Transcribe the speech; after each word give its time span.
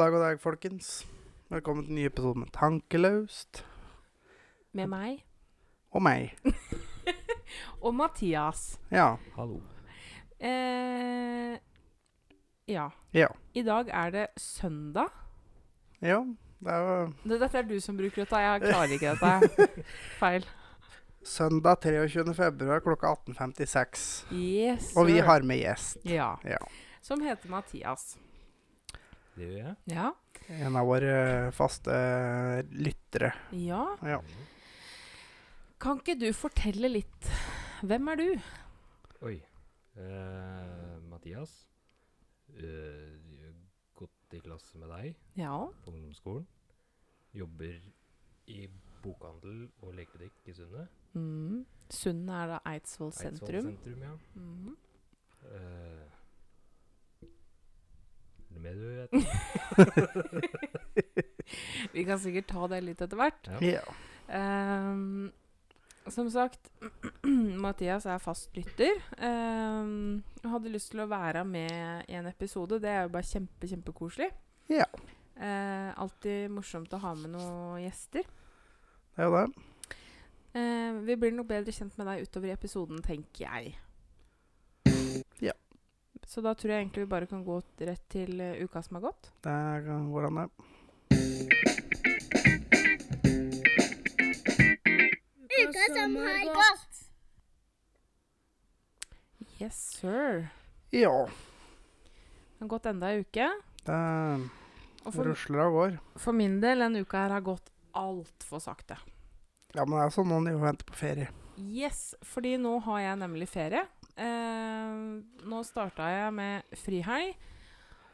dag, 0.00 0.12
god 0.12 0.20
dag, 0.24 0.40
folkens. 0.40 0.90
Velkommen 1.50 1.84
til 1.84 1.92
en 1.94 1.98
ny 1.98 2.04
episode 2.08 2.38
med 2.40 2.50
Tankeløst. 2.54 3.62
Med 4.72 4.86
meg 4.90 5.24
Og 5.90 6.02
meg. 6.02 6.36
og 7.84 7.94
Mathias. 7.98 8.78
Ja. 8.94 9.16
Hallo. 9.36 9.58
Eh, 10.38 11.56
ja. 12.70 12.86
Ja. 13.12 13.26
I 13.54 13.64
dag 13.66 13.90
er 13.90 14.10
det 14.14 14.26
søndag. 14.38 15.10
Ja. 16.00 16.20
Det 16.60 16.70
er 16.70 16.78
jo 16.78 17.12
Det- 17.24 17.40
Dette 17.40 17.58
er 17.58 17.62
du 17.62 17.80
som 17.80 17.96
bruker 17.96 18.22
dette. 18.24 18.36
Jeg 18.36 18.60
klarer 18.70 18.94
ikke 18.94 19.16
dette. 19.16 19.84
Feil. 20.20 20.46
søndag 21.24 21.80
23. 21.82 22.34
februar 22.34 22.80
klokka 22.80 23.06
18.56. 23.28 24.32
Yes. 24.32 24.94
Og 24.96 25.06
vi 25.06 25.18
har 25.18 25.42
med 25.42 25.58
gjest. 25.64 25.98
Ja. 26.04 26.36
Ja. 26.44 26.56
Som 27.02 27.20
heter 27.22 27.48
Mathias. 27.50 28.16
Det 29.40 29.46
gjør 29.48 29.60
jeg. 29.64 29.76
Ja. 29.94 30.10
En 30.60 30.76
av 30.76 30.84
våre 30.88 31.12
faste 31.56 31.94
lyttere. 32.76 33.30
Ja. 33.56 33.84
Ja. 34.04 34.18
Kan 35.80 36.02
ikke 36.02 36.18
du 36.20 36.26
fortelle 36.36 36.90
litt? 36.92 37.30
Hvem 37.80 38.10
er 38.12 38.20
du? 38.20 38.26
Oi. 39.24 39.38
Uh, 39.96 40.98
Mathias. 41.08 41.54
Uh, 42.52 43.16
gått 43.96 44.36
i 44.36 44.42
klasse 44.44 44.76
med 44.80 44.92
deg 44.92 45.14
Ja. 45.40 45.54
på 45.86 45.94
ungdomsskolen. 45.94 46.44
Jobber 47.32 47.80
i 48.50 48.64
bokhandel 49.00 49.68
og 49.80 49.94
lekebutikk 49.96 50.50
i 50.50 50.56
Sundet. 50.58 50.88
Mm. 51.16 51.62
Sundet 51.88 52.36
er 52.42 52.46
da 52.52 52.60
Eidsvoll 52.74 53.08
Eidsvoll 53.14 53.38
sentrum. 53.38 53.70
sentrum, 53.70 54.02
ja. 54.04 54.14
Mm. 54.36 54.76
Eh, 55.48 56.19
er 58.56 58.62
med, 58.64 58.74
du 58.76 58.86
vet? 59.00 59.12
Vi 61.94 62.04
kan 62.06 62.18
sikkert 62.22 62.48
ta 62.50 62.66
det 62.70 62.80
litt 62.86 63.02
etter 63.04 63.18
hvert. 63.18 63.50
Ja. 63.60 63.80
ja. 63.80 63.84
Ehm, 64.30 65.30
som 66.10 66.30
sagt, 66.30 66.70
Mathias 67.64 68.06
er 68.06 68.18
fast 68.22 68.56
lytter. 68.56 69.00
Um, 69.20 70.22
hadde 70.46 70.72
lyst 70.72 70.94
til 70.94 71.04
å 71.04 71.08
være 71.10 71.44
med 71.46 72.06
i 72.08 72.18
en 72.18 72.28
episode. 72.30 72.80
Det 72.82 72.90
er 72.90 73.04
jo 73.04 73.14
bare 73.14 73.28
kjempe, 73.28 73.68
kjempekoselig. 73.70 74.30
Ja. 74.72 74.86
Uh, 75.40 75.90
alltid 76.00 76.50
morsomt 76.52 76.92
å 76.94 77.02
ha 77.02 77.14
med 77.18 77.34
noen 77.34 77.82
gjester. 77.84 78.26
Det 79.16 79.24
er 79.24 79.28
jo 79.28 79.36
det. 79.36 79.46
Uh, 80.50 80.98
vi 81.06 81.16
blir 81.20 81.36
nok 81.36 81.50
bedre 81.50 81.74
kjent 81.74 81.96
med 82.00 82.08
deg 82.10 82.26
utover 82.26 82.50
i 82.50 82.56
episoden, 82.56 83.02
tenker 83.06 83.46
jeg. 83.46 83.76
Ja. 86.30 86.34
Så 86.34 86.40
da 86.40 86.54
tror 86.54 86.70
jeg 86.70 86.84
egentlig 86.84 87.02
vi 87.02 87.10
bare 87.10 87.26
kan 87.26 87.40
gå 87.42 87.56
rett 87.82 88.04
til 88.08 88.40
eh, 88.40 88.62
uka 88.62 88.82
som 88.86 88.94
har 89.00 89.02
gått. 89.08 89.32
Der 89.42 89.82
går 89.82 90.28
han, 90.28 90.34
det 90.36 90.42
er. 90.44 90.50
Uka 95.50 95.84
som 95.96 96.16
har 96.16 96.44
gått. 96.54 97.00
Yes, 99.58 99.80
sir. 99.98 100.46
Ja. 100.94 101.26
Det 101.26 102.62
har 102.62 102.68
gått 102.76 102.86
enda 102.86 103.10
ei 103.10 103.24
uke. 103.26 103.50
Det 103.82 103.98
rusler 105.26 105.58
av 105.66 105.72
går. 105.72 105.98
for 106.14 106.32
min 106.32 106.60
del, 106.60 106.78
denne 106.78 107.02
uka 107.02 107.24
her 107.24 107.30
har 107.30 107.40
gått 107.40 107.72
altfor 107.90 108.62
sakte. 108.62 109.02
Ja, 109.74 109.82
men 109.82 109.98
det 109.98 110.06
er 110.06 110.14
sånn 110.14 110.30
noen 110.30 110.46
driver 110.46 110.62
og 110.62 110.68
venter 110.70 110.86
på 110.86 110.94
ferie. 110.94 111.28
Yes, 111.58 112.14
fordi 112.22 112.54
nå 112.56 112.78
har 112.86 113.00
jeg 113.02 113.18
nemlig 113.18 113.50
ferie. 113.50 113.82
Eh, 114.20 115.46
nå 115.48 115.60
starta 115.64 116.08
jeg 116.12 116.34
med 116.36 116.76
frihelg, 116.76 117.34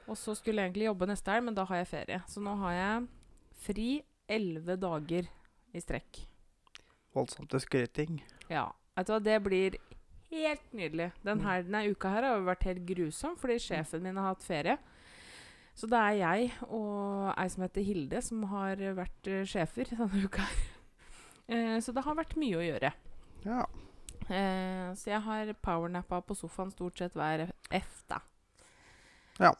og 0.06 0.14
så 0.20 0.36
skulle 0.38 0.62
jeg 0.62 0.70
egentlig 0.70 0.86
jobbe 0.90 1.08
neste 1.10 1.32
helg, 1.34 1.44
men 1.48 1.56
da 1.58 1.64
har 1.66 1.80
jeg 1.82 1.90
ferie. 1.90 2.20
Så 2.30 2.42
nå 2.44 2.54
har 2.62 2.76
jeg 2.76 3.08
fri 3.66 3.88
elleve 4.30 4.76
dager 4.78 5.26
i 5.74 5.82
strekk. 5.82 6.20
Voldsomt 7.16 7.50
til 7.50 7.62
skryting. 7.64 8.20
Ja. 8.52 8.68
Vet 8.96 9.08
du 9.08 9.12
hva, 9.16 9.20
det 9.24 9.38
blir 9.44 9.76
helt 10.30 10.72
nydelig. 10.76 11.10
Den 11.24 11.38
Mm. 11.40 11.44
her, 11.44 11.62
denne 11.62 11.90
uka 11.90 12.08
her 12.12 12.22
har 12.22 12.38
jo 12.38 12.44
vært 12.46 12.64
helt 12.64 12.86
grusom, 12.86 13.36
fordi 13.36 13.58
sjefen 13.58 14.02
min 14.02 14.16
har 14.16 14.34
hatt 14.34 14.42
ferie. 14.46 14.78
Så 15.76 15.86
det 15.90 15.98
er 15.98 16.14
jeg 16.22 16.52
og 16.70 17.34
ei 17.36 17.48
som 17.52 17.62
heter 17.66 17.82
Hilde, 17.84 18.22
som 18.22 18.42
har 18.44 18.76
vært 18.76 19.26
eh, 19.28 19.44
sjefer 19.44 19.84
denne 19.90 20.24
uka 20.24 20.40
her. 20.46 20.62
Eh, 21.48 21.80
så 21.80 21.92
det 21.92 22.04
har 22.04 22.14
vært 22.16 22.36
mye 22.36 22.56
å 22.56 22.64
gjøre. 22.64 22.92
Ja. 23.44 23.66
Eh, 24.30 24.94
så 24.98 25.10
jeg 25.12 25.20
har 25.22 25.52
powernappa 25.62 26.20
på 26.26 26.34
sofaen 26.34 26.72
stort 26.74 26.98
sett 26.98 27.14
hver 27.16 27.46
F, 27.70 28.02
da. 28.10 28.20
Ja. 29.38 29.52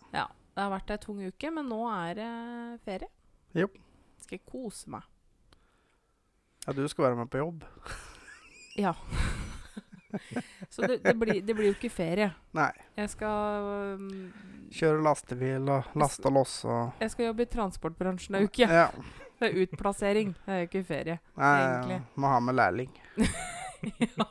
Det 0.57 0.65
har 0.65 0.73
vært 0.73 0.91
ei 0.95 1.01
tung 1.03 1.21
uke, 1.21 1.51
men 1.53 1.69
nå 1.69 1.83
er 1.93 2.17
det 2.17 2.31
ferie. 2.87 3.11
Jo. 3.57 3.69
Skal 4.25 4.39
jeg 4.39 4.47
kose 4.49 4.91
meg. 4.91 5.05
ja, 6.67 6.73
du 6.73 6.87
skal 6.89 7.11
være 7.11 7.23
med 7.23 7.31
på 7.33 7.43
jobb. 7.45 7.65
Ja. 8.77 8.91
så 10.69 10.83
det, 10.83 10.99
det, 11.01 11.15
blir, 11.17 11.39
det 11.41 11.55
blir 11.57 11.71
jo 11.71 11.75
ikke 11.79 11.89
ferie. 11.89 12.27
Nei. 12.53 12.69
Jeg 12.99 13.09
skal 13.09 13.69
um, 13.97 14.11
Kjøre 14.69 15.01
lastebil 15.01 15.71
og 15.73 15.95
laste 15.97 16.29
og 16.29 16.35
losse 16.37 16.69
og 16.69 17.01
Jeg 17.01 17.15
skal 17.15 17.31
jobbe 17.31 17.47
i 17.47 17.49
transportbransjen 17.55 18.37
ei 18.37 18.45
uke. 18.45 18.69
Ja. 18.69 18.91
Det 19.41 19.49
er 19.49 19.63
utplassering. 19.65 20.35
Det 20.45 20.53
er 20.53 20.61
jo 20.63 20.69
ikke 20.69 20.85
ferie. 20.89 21.17
Nei, 21.41 21.55
Egentlig. 21.63 21.99
må 22.21 22.29
ha 22.33 22.37
med 22.41 22.57
lærling. 22.57 22.93
ja. 24.05 24.29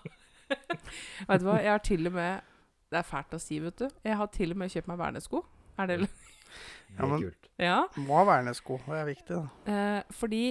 Vet 1.29 1.41
du 1.41 1.45
hva, 1.47 1.57
jeg 1.63 1.72
har 1.72 1.81
til 1.83 2.07
og 2.07 2.13
med 2.13 2.41
Det 2.91 3.00
er 3.00 3.07
fælt 3.07 3.33
å 3.35 3.39
si, 3.41 3.57
vet 3.59 3.78
du. 3.81 3.88
Jeg 4.06 4.16
har 4.19 4.28
til 4.33 4.51
og 4.53 4.57
med 4.61 4.69
kjøpt 4.72 4.88
meg 4.91 5.00
vernesko. 5.01 5.41
Er 5.81 5.88
det 5.89 5.97
Ja, 6.06 7.06
men- 7.06 7.22
kult. 7.25 7.50
Ja. 7.59 7.79
Må 7.97 8.19
ha 8.19 8.23
vernesko. 8.29 8.78
Det 8.85 9.00
er 9.01 9.05
viktig, 9.09 9.35
da. 9.39 9.73
Eh, 9.73 10.03
fordi 10.16 10.44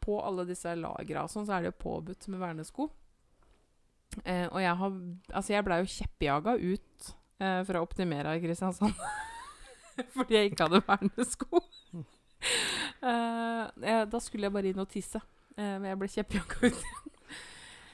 på 0.00 0.16
alle 0.24 0.46
disse 0.48 0.72
lagra 0.78 1.22
og 1.26 1.30
sånn, 1.30 1.44
så 1.46 1.56
er 1.58 1.62
det 1.66 1.72
jo 1.74 1.82
påbudt 1.84 2.28
med 2.32 2.40
vernesko. 2.40 2.88
Eh, 4.24 4.46
og 4.48 4.58
jeg 4.62 4.74
har 4.80 4.90
Altså, 5.34 5.52
jeg 5.52 5.64
blei 5.66 5.78
jo 5.82 5.90
kjeppjaga 5.92 6.54
ut 6.58 7.10
eh, 7.40 7.62
fra 7.68 7.82
Optimera 7.84 8.34
i 8.34 8.40
Kristiansand. 8.42 8.94
fordi 10.16 10.34
jeg 10.38 10.52
ikke 10.52 10.68
hadde 10.68 10.82
vernesko. 10.88 11.60
Eh, 13.02 14.04
da 14.10 14.18
skulle 14.22 14.46
jeg 14.46 14.52
bare 14.54 14.70
inn 14.70 14.78
og 14.82 14.88
tisse. 14.90 15.20
Eh, 15.58 15.74
men 15.78 15.88
jeg 15.90 15.98
ble 15.98 16.08
kjeppjaga 16.12 16.70
ut. 16.70 16.84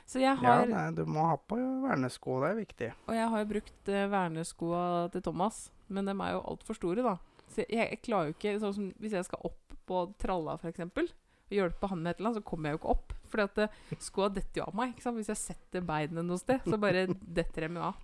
Så 0.05 0.21
jeg 0.21 0.37
Ja, 0.45 0.57
nei, 0.69 0.85
du 0.93 1.05
må 1.09 1.25
ha 1.31 1.37
på 1.41 1.57
vernesko. 1.57 2.39
Det 2.43 2.51
er 2.51 2.59
viktig. 2.59 2.89
Og 3.09 3.17
jeg 3.17 3.29
har 3.33 3.43
jo 3.43 3.51
brukt 3.55 3.91
uh, 3.91 4.01
verneskoa 4.13 4.83
til 5.15 5.25
Thomas, 5.25 5.61
men 5.89 6.09
de 6.09 6.15
er 6.15 6.35
jo 6.37 6.43
altfor 6.53 6.77
store, 6.77 7.05
da. 7.05 7.17
Så 7.49 7.65
jeg, 7.65 7.89
jeg 7.89 8.01
klarer 8.05 8.31
jo 8.31 8.35
ikke 8.35 8.55
sånn 8.63 8.75
som 8.75 8.87
Hvis 8.99 9.15
jeg 9.15 9.27
skal 9.27 9.45
opp 9.47 9.77
på 9.89 10.01
tralla, 10.21 10.57
f.eks., 10.61 11.13
og 11.45 11.53
hjelpe 11.53 11.89
han 11.91 12.01
med 12.01 12.15
et 12.15 12.21
eller 12.21 12.31
annet, 12.31 12.41
så 12.41 12.49
kommer 12.49 12.71
jeg 12.71 12.77
jo 12.77 12.81
ikke 12.81 12.93
opp. 12.95 13.15
Fordi 13.33 13.45
at 13.45 13.59
uh, 13.65 13.99
skoa 14.01 14.31
detter 14.33 14.63
jo 14.63 14.69
av 14.69 14.79
meg. 14.79 14.95
ikke 14.95 15.05
sant? 15.05 15.19
Hvis 15.21 15.33
jeg 15.33 15.41
setter 15.41 15.85
beinet 15.85 16.25
noe 16.25 16.41
sted, 16.41 16.65
så 16.65 16.81
bare 16.81 17.07
detter 17.39 17.67
de 17.67 17.81
jo 17.81 17.85
av. 17.91 18.01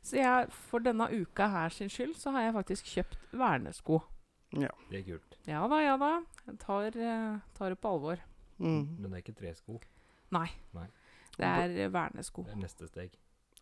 Så 0.00 0.16
jeg, 0.16 0.48
for 0.70 0.84
denne 0.84 1.10
uka 1.12 1.50
her 1.52 1.72
sin 1.74 1.92
skyld, 1.92 2.14
så 2.16 2.32
har 2.32 2.46
jeg 2.46 2.56
faktisk 2.56 2.88
kjøpt 2.94 3.36
vernesko. 3.36 4.00
Ja. 4.56 4.72
Det 4.88 5.02
er 5.02 5.06
kult. 5.12 5.36
Ja 5.46 5.66
da, 5.70 5.80
ja 5.84 5.96
da. 6.00 6.12
Jeg 6.46 6.60
tar, 6.64 6.96
uh, 6.96 7.40
tar 7.56 7.74
det 7.74 7.80
på 7.80 7.92
alvor. 7.92 8.24
Mm. 8.60 8.96
Men 8.96 9.10
det 9.10 9.18
er 9.18 9.24
ikke 9.24 9.40
tresko. 9.40 9.80
Nei. 10.34 10.48
Nei. 10.76 10.86
Det 11.36 11.50
er 11.84 11.92
vernesko. 11.94 12.44
Det 12.46 12.52
er 12.56 12.62
neste 12.64 12.88
steg. 12.90 13.12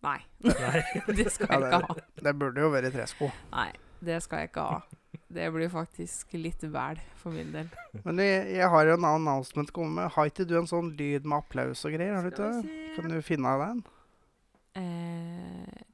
Nei. 0.04 0.18
Nei. 0.44 0.80
Det 1.08 1.28
skal 1.34 1.50
jeg 1.52 1.62
det, 1.64 1.68
ikke 1.68 1.82
ha. 1.88 1.96
det 2.26 2.32
burde 2.38 2.64
jo 2.64 2.70
være 2.74 2.90
tresko. 2.94 3.30
Nei, 3.52 3.70
det 4.04 4.20
skal 4.24 4.44
jeg 4.44 4.50
ikke 4.52 4.66
ha. 4.72 4.80
Det 5.28 5.46
blir 5.52 5.68
faktisk 5.72 6.32
litt 6.38 6.62
vel 6.72 7.00
for 7.20 7.34
min 7.34 7.50
del. 7.52 7.68
Men 8.04 8.20
jeg, 8.22 8.44
jeg 8.56 8.68
har 8.72 8.88
jo 8.88 8.94
en 8.96 9.04
annen 9.04 9.28
announcement 9.28 9.68
å 9.72 9.76
komme 9.76 9.96
med. 10.02 10.12
Har 10.14 10.30
ikke 10.30 10.46
du 10.48 10.54
en 10.60 10.68
sånn 10.70 10.92
lyd 10.96 11.26
med 11.28 11.36
applaus 11.42 11.84
og 11.88 11.92
greier? 11.96 12.14
Har 12.16 12.24
du 12.24 12.30
ikke. 12.32 12.50
Kan 12.96 13.12
du 13.12 13.18
finne 13.24 13.52
den? 13.64 13.82
Eh, 14.78 15.84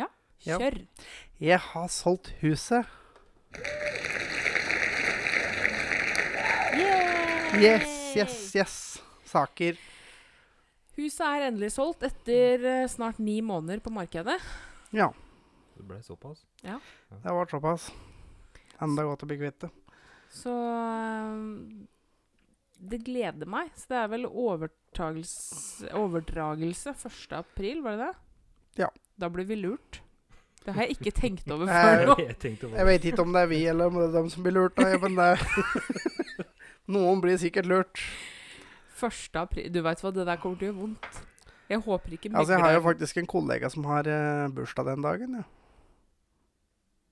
ja, 0.00 0.08
Ja. 0.44 0.58
kjør. 0.60 0.80
Jeg 1.40 1.60
har 1.70 1.88
solgt 1.88 2.32
huset. 2.42 2.84
Yeah. 6.74 7.60
Yes, 7.62 7.88
yes, 8.16 8.36
yes. 8.56 8.74
Saker. 9.30 9.78
Huset 10.94 11.24
er 11.26 11.48
endelig 11.48 11.72
solgt 11.74 12.04
etter 12.06 12.64
eh, 12.70 12.84
snart 12.90 13.18
ni 13.18 13.40
måneder 13.42 13.80
på 13.82 13.90
markedet. 13.94 14.36
Ja, 14.94 15.08
Det 15.74 15.82
ble 15.88 15.98
såpass. 16.06 16.44
det 16.62 17.32
var 17.34 17.46
såpass. 17.50 17.88
Enda 18.82 19.02
godt 19.06 19.24
å 19.24 19.26
bli 19.30 19.38
kvitt 19.40 19.64
det. 19.66 19.70
Så 20.34 20.52
eh, 20.54 21.34
det 22.78 23.00
gleder 23.06 23.46
meg. 23.50 23.72
Så 23.74 23.90
det 23.90 23.98
er 24.04 24.08
vel 24.12 24.26
overtagelse, 24.30 25.90
overdragelse 25.98 26.94
1. 26.94 27.36
april, 27.40 27.82
var 27.82 27.98
det 27.98 28.06
det? 28.06 28.14
Ja. 28.84 28.90
Da 29.18 29.28
blir 29.30 29.46
vi 29.50 29.56
lurt. 29.58 30.00
Det 30.64 30.72
har 30.74 30.86
jeg 30.86 30.96
ikke 30.98 31.12
tenkt 31.22 31.50
over 31.52 31.68
før 31.70 32.06
nå. 32.08 32.14
Jeg 32.22 32.38
tenkte 32.42 32.70
Jeg 32.72 32.86
vet 32.88 33.10
ikke 33.10 33.26
om 33.26 33.34
det 33.34 33.42
er 33.44 33.50
vi 33.50 33.58
eller 33.70 33.90
om 33.90 33.98
det 33.98 34.06
er 34.08 34.14
dem 34.20 34.30
som 34.32 34.46
blir 34.46 34.56
lurt. 34.56 34.78
Da, 34.78 34.94
men 35.02 35.18
det 35.18 35.34
Noen 36.94 37.20
blir 37.24 37.38
sikkert 37.40 37.66
lurt. 37.68 38.00
1. 38.94 39.36
april 39.40 39.70
Du 39.72 39.80
veit 39.82 40.00
hva, 40.02 40.12
det 40.14 40.26
der 40.28 40.36
kommer 40.42 40.58
til 40.60 40.68
å 40.68 40.72
gjøre 40.72 40.80
vondt. 40.80 41.20
Jeg 41.68 41.80
håper 41.80 42.12
ikke 42.16 42.30
Altså, 42.36 42.52
jeg 42.54 42.60
har 42.62 42.72
jo 42.76 42.82
faktisk 42.84 43.16
en 43.22 43.26
kollega 43.26 43.70
som 43.72 43.84
har 43.88 44.06
eh, 44.06 44.48
bursdag 44.52 44.86
den 44.92 45.02
dagen. 45.02 45.36
Ja. 45.40 45.44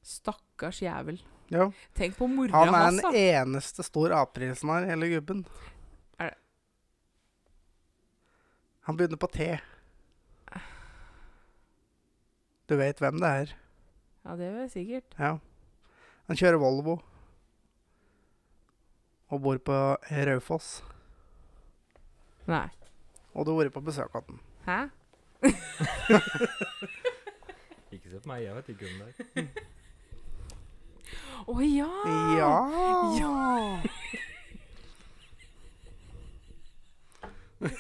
Stakkars 0.03 0.83
jævel. 0.83 1.21
Ja. 1.53 1.71
Tenk 1.97 2.17
på 2.19 2.27
mora 2.29 2.53
Han 2.65 2.69
er 2.75 2.79
hans, 2.87 3.01
den 3.03 3.13
da. 3.13 3.23
eneste 3.43 3.85
stor 3.87 4.13
aprilsnarr, 4.17 4.87
hele 4.89 5.09
gubben. 5.13 5.45
Er 6.19 6.31
det- 6.31 6.39
Han 8.89 8.97
begynner 8.97 9.17
på 9.21 9.31
T. 9.33 9.61
Du 12.69 12.77
vet 12.79 12.99
hvem 13.03 13.19
det 13.21 13.29
er. 13.29 13.55
Ja, 14.25 14.37
det 14.39 14.47
er 14.49 14.69
sikkert. 14.71 15.17
Ja. 15.19 15.39
Han 16.29 16.37
kjører 16.39 16.61
Volvo. 16.63 17.01
Og 19.33 19.41
bor 19.43 19.59
på 19.59 19.77
Raufoss. 20.29 20.83
Nei. 22.51 22.69
Og 23.35 23.41
du 23.47 23.51
har 23.53 23.59
vært 23.65 23.75
på 23.77 23.81
besøk 23.85 24.11
hos 24.17 24.25
den. 24.29 24.39
Hæ? 24.67 24.79
Ikke 27.93 28.09
se 28.09 28.17
på 28.23 28.29
meg, 28.31 28.39
jeg 28.45 28.55
vet 28.57 28.69
ikke 28.73 28.87
om 28.89 28.95
det 29.01 29.07
er. 29.11 29.15
Å 31.53 31.55
ja! 31.67 31.91
Ja! 32.39 32.55
Ja! 33.19 33.33
Jeg 37.63 37.71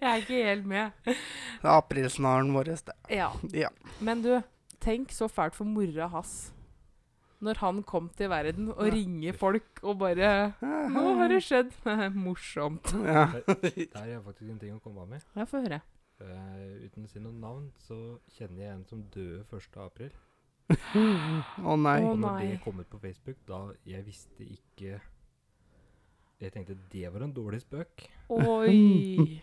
er 0.00 0.16
ikke 0.18 0.34
helt 0.42 0.66
med. 0.66 0.90
Det 1.06 1.14
er 1.62 1.68
aprilsnaren 1.76 2.48
vår. 2.54 2.64
det. 2.88 2.94
Ja. 3.10 3.28
Ja. 3.54 3.68
Men 4.00 4.22
du, 4.24 4.40
tenk 4.82 5.12
så 5.14 5.28
fælt 5.30 5.54
for 5.54 5.64
mora 5.68 6.06
hans. 6.10 6.52
Når 7.44 7.58
han 7.60 7.82
kom 7.84 8.08
til 8.16 8.30
verden 8.32 8.70
og 8.72 8.86
Ja. 8.86 8.92
ringer 8.94 9.32
folk 9.36 9.80
og 9.82 9.98
bare 9.98 10.54
'Nå 10.62 11.02
har 11.18 11.28
det 11.28 11.42
skjedd.' 11.44 11.74
Morsomt. 12.14 12.92
Ja. 13.04 13.26
Der 13.36 14.00
er 14.00 14.06
jeg 14.06 14.22
faktisk 14.24 14.50
en 14.50 14.58
ting 14.58 14.72
å 14.76 14.80
komme 14.80 15.00
av 15.04 15.08
med. 15.08 15.20
Ja, 15.36 15.44
få 15.44 15.60
høre. 15.60 15.80
Uh, 16.16 16.80
uten 16.86 17.04
å 17.04 17.08
si 17.12 17.20
noe 17.20 17.32
navn, 17.36 17.72
så 17.84 18.18
kjenner 18.38 18.62
jeg 18.64 18.72
en 18.74 18.86
som 18.88 19.02
døde 19.12 19.44
1. 19.52 19.76
april. 19.84 20.10
Å 21.60 21.76
nei. 21.76 22.00
Og 22.02 22.16
når 22.18 22.40
det 22.40 22.60
kom 22.64 22.80
ut 22.80 22.88
på 22.90 22.98
Facebook, 22.98 23.36
da 23.46 23.68
jeg 23.86 24.02
visste 24.06 24.42
ikke 24.42 24.96
Jeg 26.40 26.52
tenkte 26.52 26.74
det 26.92 27.12
var 27.12 27.22
en 27.22 27.32
dårlig 27.32 27.60
spøk. 27.62 28.08
Oi. 28.28 29.40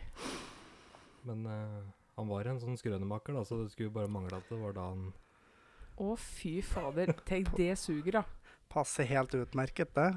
Men 1.27 1.45
uh, 1.47 1.81
han 2.17 2.27
var 2.29 2.45
en 2.45 2.59
sånn 2.61 2.77
skrønemaker, 2.77 3.33
da, 3.33 3.41
så 3.47 3.63
det 3.63 3.71
skulle 3.71 3.93
bare 3.93 4.11
mangle 4.11 4.37
at 4.37 4.49
det 4.49 4.59
var 4.61 4.73
da 4.77 4.89
han 4.91 5.07
Å, 6.01 6.15
fy 6.17 6.57
fader. 6.65 7.13
Tenk, 7.27 7.51
det 7.57 7.73
suger, 7.77 8.21
da. 8.21 8.23
Passer 8.73 9.05
helt 9.11 9.35
utmerket, 9.37 9.93
det. 9.93 10.09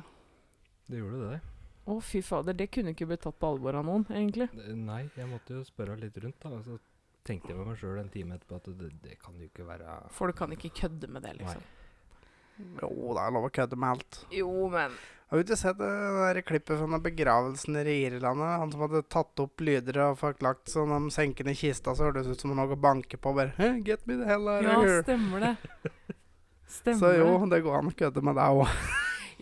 Det 0.88 1.00
gjorde 1.02 1.30
det. 1.34 1.40
Å, 1.86 1.98
fy 2.02 2.22
fader. 2.24 2.56
Det 2.56 2.70
kunne 2.72 2.94
ikke 2.94 3.08
blitt 3.10 3.24
tatt 3.26 3.36
på 3.38 3.50
alvor 3.52 3.76
av 3.78 3.84
noen, 3.86 4.06
egentlig. 4.10 4.48
Nei, 4.74 5.04
jeg 5.18 5.28
måtte 5.30 5.58
jo 5.58 5.64
spørre 5.66 5.98
litt 6.00 6.16
rundt, 6.22 6.38
da. 6.42 6.62
Så 6.64 6.78
tenkte 7.26 7.52
jeg 7.52 7.58
med 7.58 7.72
meg 7.72 7.80
sjøl 7.80 8.00
en 8.00 8.12
time 8.12 8.38
etterpå 8.38 8.60
at 8.60 8.70
det, 8.80 8.92
det 9.02 9.18
kan 9.22 9.36
jo 9.36 9.48
ikke 9.48 9.66
være 9.66 9.96
Folk 10.14 10.38
kan 10.38 10.52
ikke 10.54 10.72
kødde 10.80 11.10
med 11.10 11.26
det, 11.26 11.36
liksom. 11.40 11.64
Jo, 12.56 12.88
det 13.16 13.22
er 13.26 13.34
lov 13.36 13.46
å 13.48 13.52
kødde 13.52 13.76
med 13.78 13.90
alt. 13.96 14.18
Jo, 14.32 14.50
men 14.72 14.94
Har 15.26 15.38
du 15.38 15.42
ikke 15.42 15.56
sett 15.58 15.78
det 15.80 15.88
der 15.90 16.38
klippet 16.46 16.78
fra 16.78 16.86
den 16.86 17.02
begravelsen 17.02 17.76
i 17.82 17.96
Irland? 18.06 18.40
Han 18.46 18.70
som 18.72 18.84
hadde 18.86 19.02
tatt 19.10 19.40
opp 19.42 19.60
lyder 19.66 19.98
og 20.04 20.20
forklart 20.20 20.70
sånn 20.70 20.92
de 20.94 21.10
senkende 21.10 21.54
kista, 21.58 21.96
så 21.98 22.06
høres 22.06 22.28
ut 22.30 22.40
som 22.44 22.54
noe 22.54 22.76
banker 22.78 23.18
på. 23.18 23.32
Bare 23.34 23.50
hey, 23.58 23.80
Get 23.82 24.06
me 24.06 24.14
the 24.20 24.24
hell 24.28 24.46
out 24.48 24.62
Ja, 24.62 24.76
of 24.78 24.84
here. 24.86 25.02
stemmer 25.02 25.40
det. 25.42 25.56
Stemmer 26.66 26.98
Så 26.98 27.10
jo, 27.18 27.26
det. 27.44 27.50
det 27.56 27.60
går 27.66 27.76
an 27.80 27.90
å 27.90 27.96
kødde 27.98 28.22
med 28.26 28.38
deg 28.38 28.62
òg. 28.62 28.78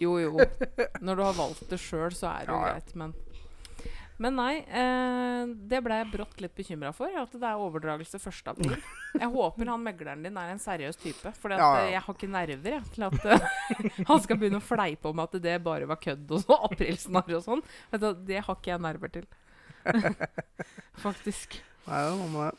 Jo, 0.00 0.16
jo. 0.18 0.32
Når 1.06 1.16
du 1.16 1.22
har 1.22 1.36
valgt 1.38 1.68
det 1.70 1.78
sjøl, 1.80 2.10
så 2.16 2.32
er 2.32 2.48
det 2.48 2.52
jo 2.52 2.58
Ja, 2.58 2.66
ja. 2.66 2.72
greit, 2.74 2.94
men 2.98 3.14
Men 4.22 4.36
nei, 4.38 4.52
eh, 4.62 5.40
det 5.70 5.80
ble 5.82 5.96
jeg 5.98 6.10
brått 6.12 6.42
litt 6.42 6.52
bekymra 6.54 6.92
for. 6.94 7.10
At 7.18 7.32
det 7.34 7.48
er 7.48 7.58
overdragelse 7.58 8.20
1. 8.20 8.50
april. 8.52 8.76
Jeg 9.22 9.30
håper 9.30 9.70
han 9.70 9.82
megleren 9.82 10.22
din 10.26 10.36
er 10.38 10.52
en 10.52 10.60
seriøs 10.62 10.98
type. 11.02 11.32
For 11.38 11.50
Ja, 11.54 11.58
ja. 11.58 11.90
jeg 11.94 12.02
har 12.02 12.14
ikke 12.16 12.30
nerver 12.30 12.72
jeg, 12.76 12.84
til 12.94 13.04
at 13.06 13.26
eh, 13.30 13.44
han 14.10 14.22
skal 14.22 14.38
begynne 14.38 14.58
å 14.58 14.64
fleipe 14.64 15.10
om 15.10 15.22
at 15.22 15.34
det 15.42 15.56
bare 15.62 15.86
var 15.90 16.00
kødd 16.02 16.30
og 16.34 16.42
sånn. 16.42 16.64
aprilsnarr 16.70 17.36
og 17.38 17.44
sånn. 17.46 17.62
Det 17.94 18.40
har 18.42 18.58
ikke 18.58 18.72
jeg 18.72 18.82
nerver 18.86 19.12
til. 19.14 19.26
Faktisk. 21.04 21.58
Det 21.84 21.94
er 21.98 22.08
jo 22.10 22.26
det. 22.34 22.50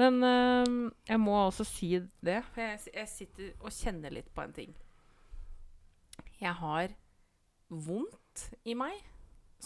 Men 0.00 0.20
eh, 0.26 0.74
jeg 1.12 1.20
må 1.22 1.36
også 1.46 1.64
si 1.68 1.92
det. 2.24 2.40
For 2.52 2.64
jeg, 2.64 2.80
jeg 2.96 3.10
sitter 3.12 3.52
og 3.60 3.72
kjenner 3.72 4.12
litt 4.16 4.28
på 4.34 4.44
en 4.44 4.56
ting. 4.56 4.72
Jeg 6.40 6.56
har 6.60 6.92
vondt 7.68 8.48
i 8.68 8.74
meg. 8.76 9.00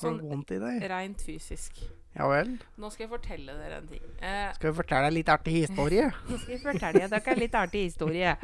Sånn 0.00 0.20
vondt 0.30 0.50
i 0.54 0.58
deg? 0.62 0.82
rent 0.90 1.22
fysisk. 1.26 1.80
Ja 2.18 2.26
vel? 2.30 2.54
Nå 2.80 2.88
skal 2.90 3.04
jeg 3.06 3.10
fortelle 3.12 3.54
dere 3.58 3.78
en 3.82 3.88
ting. 3.90 4.04
Eh, 4.24 4.48
Skal 4.56 4.70
vi 4.72 4.76
fortelle 4.80 5.08
deg 5.10 5.16
litt 5.20 5.28
artig 5.32 5.54
historie? 5.60 6.08
nå 6.30 6.38
skal 6.40 6.54
jeg 6.56 6.62
fortelle 6.64 7.08
dere 7.12 7.32
en 7.34 7.42
litt 7.42 7.54
artig 7.60 7.82
historie. 7.90 8.36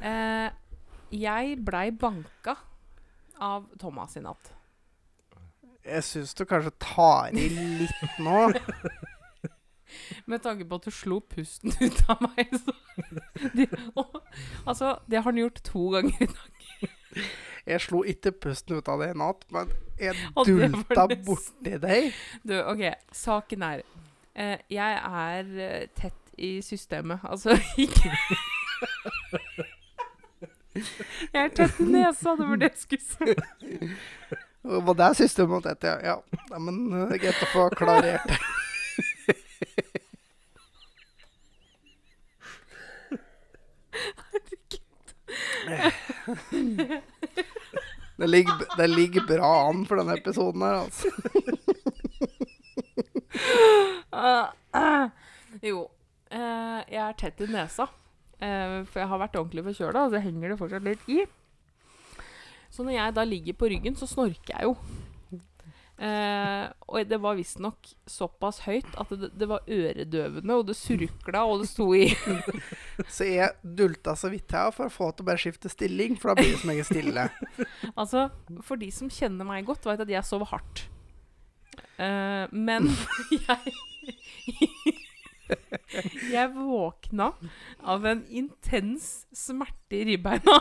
Eh, 0.00 0.48
jeg 1.18 1.58
blei 1.64 1.86
banka 1.96 2.56
av 3.40 3.68
Thomas 3.80 4.16
i 4.18 4.24
natt. 4.24 4.52
Jeg 5.88 6.04
syns 6.04 6.34
du 6.36 6.42
kanskje 6.44 6.74
tar 6.84 7.30
i 7.32 7.46
litt 7.54 8.18
nå. 8.20 8.48
Med 10.28 10.42
tanke 10.44 10.66
på 10.68 10.76
at 10.76 10.84
du 10.84 10.92
slo 10.92 11.20
pusten 11.24 11.72
ut 11.80 12.02
av 12.12 12.20
meg. 12.26 12.50
Så 12.52 12.74
de, 13.56 13.64
og, 13.96 14.18
altså, 14.68 14.98
det 15.08 15.22
har 15.22 15.30
han 15.30 15.40
gjort 15.40 15.62
to 15.64 15.86
ganger 15.94 16.26
i 16.26 16.28
dag. 16.28 16.66
Jeg 17.68 17.84
slo 17.84 18.02
ikke 18.08 18.32
pusten 18.32 18.78
ut 18.78 18.88
av 18.88 19.02
det 19.02 19.10
i 19.12 19.18
natt, 19.18 19.44
men 19.52 19.72
jeg 20.00 20.16
dulta 20.48 21.06
borti 21.26 21.74
deg. 21.82 22.12
Du, 22.46 22.54
OK. 22.62 22.84
Saken 23.12 23.64
er 23.66 23.82
eh, 24.34 24.58
Jeg 24.72 25.00
er 25.04 25.52
eh, 25.68 25.88
tett 25.98 26.32
i 26.38 26.62
systemet. 26.62 27.18
Altså 27.24 27.58
ikke 27.84 28.12
Jeg 31.32 31.44
er 31.44 31.48
tett 31.48 31.80
i 31.82 31.88
nesa, 31.90 32.36
det 32.38 32.46
var 32.48 32.56
det 32.60 32.70
jeg 32.70 32.78
skulle 32.86 33.02
si. 33.02 33.24
Var 34.68 34.94
det 34.94 35.16
systemet 35.16 35.50
mot 35.50 35.64
dette, 35.64 35.86
ja. 35.86 35.98
ja. 36.04 36.16
Nei, 36.50 36.58
men 36.60 36.92
uh, 36.92 37.12
greit 37.14 37.42
å 37.42 37.46
få 37.52 37.68
klarert 37.78 38.26
det. 38.28 38.38
Det 48.18 48.26
ligger, 48.26 48.64
det 48.76 48.88
ligger 48.90 49.22
bra 49.28 49.50
an 49.68 49.84
for 49.86 49.96
denne 50.00 50.16
episoden 50.18 50.62
her, 50.66 50.74
altså. 50.82 51.08
Jo. 55.64 55.84
eh, 56.30 56.80
jeg 56.90 57.02
er 57.04 57.16
tett 57.18 57.40
i 57.44 57.48
nesa. 57.50 57.88
eh, 58.40 58.84
for 58.86 59.00
jeg 59.02 59.08
har 59.10 59.18
vært 59.22 59.36
ordentlig 59.38 59.64
forkjøla, 59.70 60.04
og 60.06 60.12
så 60.14 60.20
henger 60.22 60.52
det 60.52 60.58
fortsatt 60.60 60.84
litt 60.86 61.04
i. 61.10 61.22
Så 62.70 62.84
når 62.84 62.92
jeg 62.98 63.14
da 63.16 63.24
ligger 63.24 63.54
på 63.58 63.70
ryggen, 63.72 63.96
så 63.96 64.06
snorker 64.06 64.52
jeg 64.54 64.62
jo. 64.68 64.74
Eh, 65.98 66.64
og 66.86 67.08
det 67.10 67.16
var 67.18 67.34
visstnok 67.34 67.88
såpass 68.06 68.60
høyt 68.68 68.86
at 69.02 69.10
det, 69.18 69.32
det 69.34 69.48
var 69.50 69.64
øredøvende, 69.66 70.54
og 70.54 70.68
det 70.68 70.76
surkla, 70.78 71.40
og 71.42 71.64
det 71.64 71.70
sto 71.72 71.88
i 71.96 72.04
Så 73.16 73.26
jeg 73.26 73.56
dulta 73.66 74.14
så 74.14 74.30
vidt 74.30 74.54
her 74.54 74.70
for 74.76 74.86
å 74.86 74.94
få 74.94 75.08
til 75.10 75.26
å 75.26 75.28
bare 75.32 75.42
skifte 75.42 75.72
stilling, 75.72 76.14
for 76.14 76.30
da 76.30 76.38
blir 76.38 76.52
det 76.54 76.60
som 76.62 76.70
jeg 76.70 76.84
er 76.84 76.86
stille. 76.86 77.24
Altså, 77.98 78.28
for 78.62 78.78
de 78.78 78.92
som 78.94 79.10
kjenner 79.10 79.48
meg 79.48 79.66
godt, 79.66 79.88
vet 79.90 80.04
at 80.04 80.12
jeg 80.12 80.26
sover 80.28 80.52
hardt. 80.52 80.84
Eh, 81.98 82.46
men 82.54 82.86
jeg 83.34 83.74
Jeg 86.28 86.50
våkna 86.52 87.30
av 87.82 88.04
en 88.06 88.20
intens 88.28 89.24
smerte 89.34 89.98
i 89.98 90.04
ribbeina. 90.12 90.60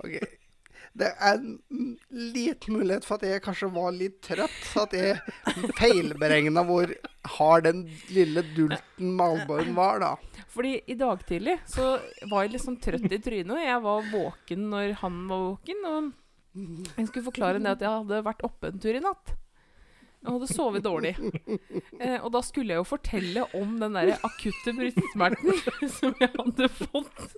Ok. 0.00 0.16
Det 0.94 1.08
er 1.10 1.40
en 1.40 1.96
liten 2.14 2.76
mulighet 2.76 3.06
for 3.06 3.18
at 3.18 3.26
jeg 3.26 3.42
kanskje 3.42 3.68
var 3.74 3.94
litt 3.96 4.20
trøtt, 4.22 4.60
så 4.68 4.84
at 4.84 4.92
jeg 4.94 5.18
feilberegna 5.80 6.62
hvor 6.68 6.92
hard 7.34 7.66
den 7.66 7.80
lille 8.14 8.44
dulten 8.54 9.14
Malborgen 9.18 9.74
var, 9.74 9.98
da. 10.04 10.44
Fordi 10.54 10.76
i 10.86 10.94
dag 10.94 11.24
tidlig 11.26 11.56
så 11.66 11.96
var 12.30 12.44
jeg 12.44 12.54
litt 12.54 12.62
sånn 12.62 12.78
trøtt 12.82 13.10
i 13.10 13.18
trynet. 13.18 13.64
Jeg 13.64 13.80
var 13.82 14.06
våken 14.12 14.68
når 14.70 14.92
han 15.00 15.24
var 15.30 15.48
våken. 15.48 15.88
Og 15.90 16.12
jeg 16.94 17.08
skulle 17.08 17.26
forklare 17.26 17.58
det 17.62 17.72
at 17.72 17.82
jeg 17.82 17.90
hadde 17.90 18.26
vært 18.28 18.44
oppe 18.46 18.70
en 18.70 18.78
tur 18.78 18.94
i 18.94 19.02
natt. 19.02 19.34
Jeg 20.24 20.32
hadde 20.32 20.52
sovet 20.54 20.84
dårlig. 20.86 21.16
Eh, 22.00 22.16
og 22.20 22.30
da 22.34 22.40
skulle 22.42 22.72
jeg 22.72 22.80
jo 22.80 22.86
fortelle 22.88 23.44
om 23.58 23.74
den 23.82 23.98
der 23.98 24.14
akutte 24.26 24.72
brystsmerten 24.74 25.58
som 25.98 26.14
jeg 26.22 26.30
hadde 26.38 26.70
fått 26.78 27.34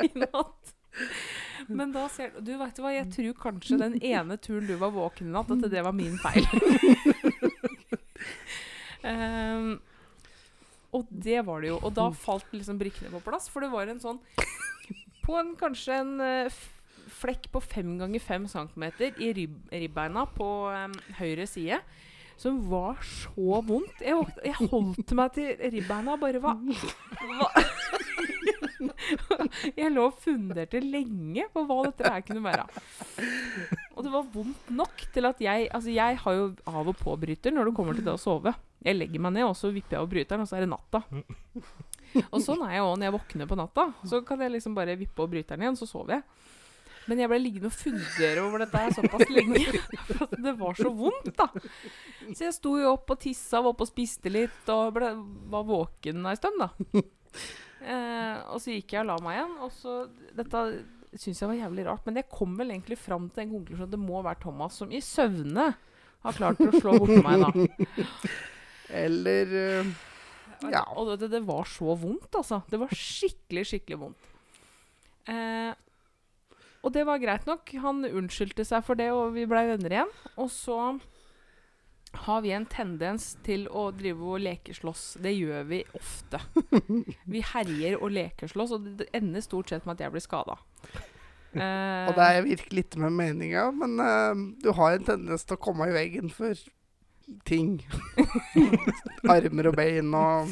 i 0.00 0.10
natt. 0.24 0.74
Men 1.80 1.94
da 1.94 2.04
ser 2.12 2.34
du 2.34 2.42
Du 2.44 2.52
vet 2.60 2.78
hva, 2.82 2.92
jeg 2.94 3.08
tror 3.14 3.34
kanskje 3.46 3.78
den 3.80 3.96
ene 4.02 4.36
turen 4.40 4.68
du 4.68 4.76
var 4.80 4.92
våken 4.94 5.30
i 5.30 5.34
natt, 5.34 5.50
at 5.54 5.66
det 5.72 5.84
var 5.86 5.96
min 5.96 6.18
feil. 6.20 6.46
um, 9.04 9.74
og 10.96 11.08
det 11.10 11.40
var 11.46 11.64
det 11.64 11.72
jo. 11.72 11.80
Og 11.82 11.96
da 11.96 12.10
falt 12.16 12.52
liksom 12.54 12.78
brikkene 12.80 13.12
på 13.14 13.22
plass, 13.26 13.48
for 13.52 13.64
det 13.64 13.72
var 13.72 13.90
en 13.90 14.02
sånn 14.02 14.20
På 15.24 15.38
en 15.40 15.54
kanskje 15.56 16.00
en 16.02 16.18
eh, 16.20 16.62
flekk 17.14 17.48
på 17.54 17.62
fem 17.64 17.94
ganger 18.00 18.20
fem 18.20 18.44
centimeter 18.50 19.14
i 19.22 19.30
rib 19.36 19.54
ribbeina 19.72 20.26
på 20.36 20.48
um, 20.68 20.96
høyre 21.18 21.46
side, 21.48 21.78
som 22.40 22.58
var 22.70 22.98
så 23.06 23.60
vondt. 23.66 24.00
Jeg, 24.04 24.16
våk- 24.18 24.42
jeg 24.44 24.68
holdt 24.70 25.14
meg 25.18 25.32
til 25.36 25.54
ribbeina 25.74 26.14
og 26.16 26.20
bare 26.24 26.40
hva, 26.42 26.54
hva? 26.58 27.48
Jeg 29.78 29.90
lå 29.94 30.02
og 30.10 30.16
funderte 30.20 30.80
lenge 30.82 31.44
på 31.54 31.62
hva 31.68 31.76
dette 31.86 32.08
her 32.10 32.22
kunne 32.26 32.42
være. 32.44 32.64
Og 33.94 34.04
det 34.04 34.12
var 34.12 34.26
vondt 34.34 34.70
nok 34.76 35.04
til 35.14 35.28
at 35.28 35.40
jeg 35.44 35.68
Altså, 35.74 35.90
jeg 35.94 36.18
har 36.20 36.36
jo 36.36 36.46
av- 36.68 36.88
og 36.90 36.96
på-bryter 37.00 37.54
når 37.54 37.70
det 37.70 37.74
kommer 37.76 37.96
til 37.96 38.04
det 38.06 38.14
å 38.14 38.20
sove. 38.20 38.52
Jeg 38.84 38.98
legger 38.98 39.20
meg 39.24 39.32
ned, 39.38 39.46
og 39.48 39.56
så 39.56 39.70
vipper 39.72 39.96
jeg 39.96 40.02
av 40.04 40.10
bryteren, 40.12 40.42
og 40.44 40.48
så 40.50 40.58
er 40.58 40.66
det 40.66 40.72
natta. 40.74 41.00
Og 42.30 42.40
sånn 42.44 42.60
er 42.66 42.76
jeg 42.76 42.84
òg 42.84 42.98
når 43.00 43.06
jeg 43.08 43.14
våkner 43.16 43.48
på 43.48 43.56
natta. 43.56 43.86
Så 44.04 44.20
kan 44.26 44.42
jeg 44.44 44.52
liksom 44.58 44.74
bare 44.76 44.96
vippe 45.00 45.24
av 45.24 45.30
bryteren 45.32 45.64
igjen, 45.64 45.78
så 45.80 45.88
sover 45.88 46.18
jeg. 46.18 46.26
Men 47.10 47.20
jeg 47.20 47.30
ble 47.30 47.38
liggende 47.42 47.68
og 47.68 47.76
fundere 47.76 48.44
over 48.44 48.64
dette 48.64 48.80
her 48.80 48.94
såpass 48.96 49.32
lenge. 49.32 49.64
For 50.14 50.36
det 50.46 50.54
var 50.60 50.78
så 50.78 50.92
vondt, 50.94 51.34
da. 51.36 51.48
Så 52.30 52.46
jeg 52.46 52.56
sto 52.56 52.76
jo 52.80 52.94
opp 52.94 53.12
og 53.12 53.20
tissa, 53.20 53.60
var 53.60 53.74
oppe 53.74 53.84
og 53.84 53.90
spiste 53.90 54.32
litt, 54.32 54.62
og 54.72 54.94
ble, 54.96 55.10
var 55.52 55.68
våken 55.68 56.24
ei 56.30 56.38
stund, 56.40 56.64
da. 56.64 56.72
Eh, 57.84 58.36
og 58.48 58.62
så 58.64 58.72
gikk 58.72 58.94
jeg 58.94 59.02
og 59.02 59.08
la 59.10 59.14
meg 59.20 59.34
igjen, 59.34 59.50
og 59.60 59.72
så 59.76 59.94
Dette 60.32 60.60
syns 61.20 61.42
jeg 61.42 61.50
var 61.50 61.58
jævlig 61.58 61.82
rart, 61.84 62.06
men 62.06 62.16
jeg 62.16 62.30
kom 62.32 62.54
vel 62.56 62.72
egentlig 62.72 62.96
fram 62.96 63.26
til 63.28 63.44
en 63.44 63.50
konklusjon 63.58 63.84
at 63.84 63.92
det 63.92 64.00
må 64.00 64.22
være 64.24 64.40
Thomas 64.40 64.78
som 64.80 64.88
i 64.94 65.02
søvne 65.04 65.66
har 66.24 66.38
klart 66.38 66.62
å 66.64 66.70
slå 66.72 66.94
borti 67.02 67.18
meg, 67.20 67.44
da. 67.44 68.30
Eller 69.04 69.52
uh, 69.52 69.92
Ja. 70.72 70.86
Og 70.96 71.12
det, 71.20 71.28
det 71.34 71.42
var 71.44 71.68
så 71.68 71.92
vondt, 71.98 72.30
altså. 72.32 72.62
Det 72.70 72.80
var 72.80 72.96
skikkelig, 72.96 73.66
skikkelig 73.68 74.00
vondt. 74.00 74.30
Eh, 75.28 75.72
og 76.84 76.92
det 76.92 77.06
var 77.08 77.22
greit 77.22 77.48
nok. 77.48 77.72
Han 77.80 78.04
unnskyldte 78.04 78.66
seg 78.68 78.84
for 78.86 79.00
det, 79.00 79.08
og 79.14 79.32
vi 79.36 79.46
blei 79.48 79.64
venner 79.70 79.96
igjen. 79.96 80.12
Og 80.36 80.50
så 80.52 80.78
har 82.14 82.44
vi 82.44 82.52
en 82.54 82.66
tendens 82.70 83.32
til 83.46 83.66
å 83.72 83.88
drive 83.96 84.28
og 84.34 84.44
lekeslåss. 84.44 85.16
Det 85.24 85.32
gjør 85.34 85.66
vi 85.70 85.80
ofte. 85.98 86.40
Vi 87.32 87.42
herjer 87.54 87.98
og 87.98 88.14
lekeslåss, 88.14 88.76
og 88.76 88.86
det 89.00 89.08
ender 89.16 89.42
stort 89.44 89.72
sett 89.72 89.86
med 89.86 89.96
at 89.96 90.06
jeg 90.06 90.14
blir 90.14 90.24
skada. 90.24 90.58
Uh, 91.54 92.10
Og 92.10 92.16
det 92.16 92.24
er 92.26 92.46
virkelig 92.46 92.84
ikke 92.86 93.02
med 93.04 93.14
meninga, 93.14 93.68
men 93.74 93.98
uh, 94.02 94.34
du 94.62 94.72
har 94.74 94.96
en 94.96 95.06
tendens 95.06 95.46
til 95.46 95.58
å 95.58 95.62
komme 95.62 95.86
i 95.90 95.94
veggen 95.94 96.30
for 96.34 96.58
ting. 97.46 97.78
Armer 99.34 99.70
og 99.70 99.78
bein 99.78 100.10
og 100.18 100.50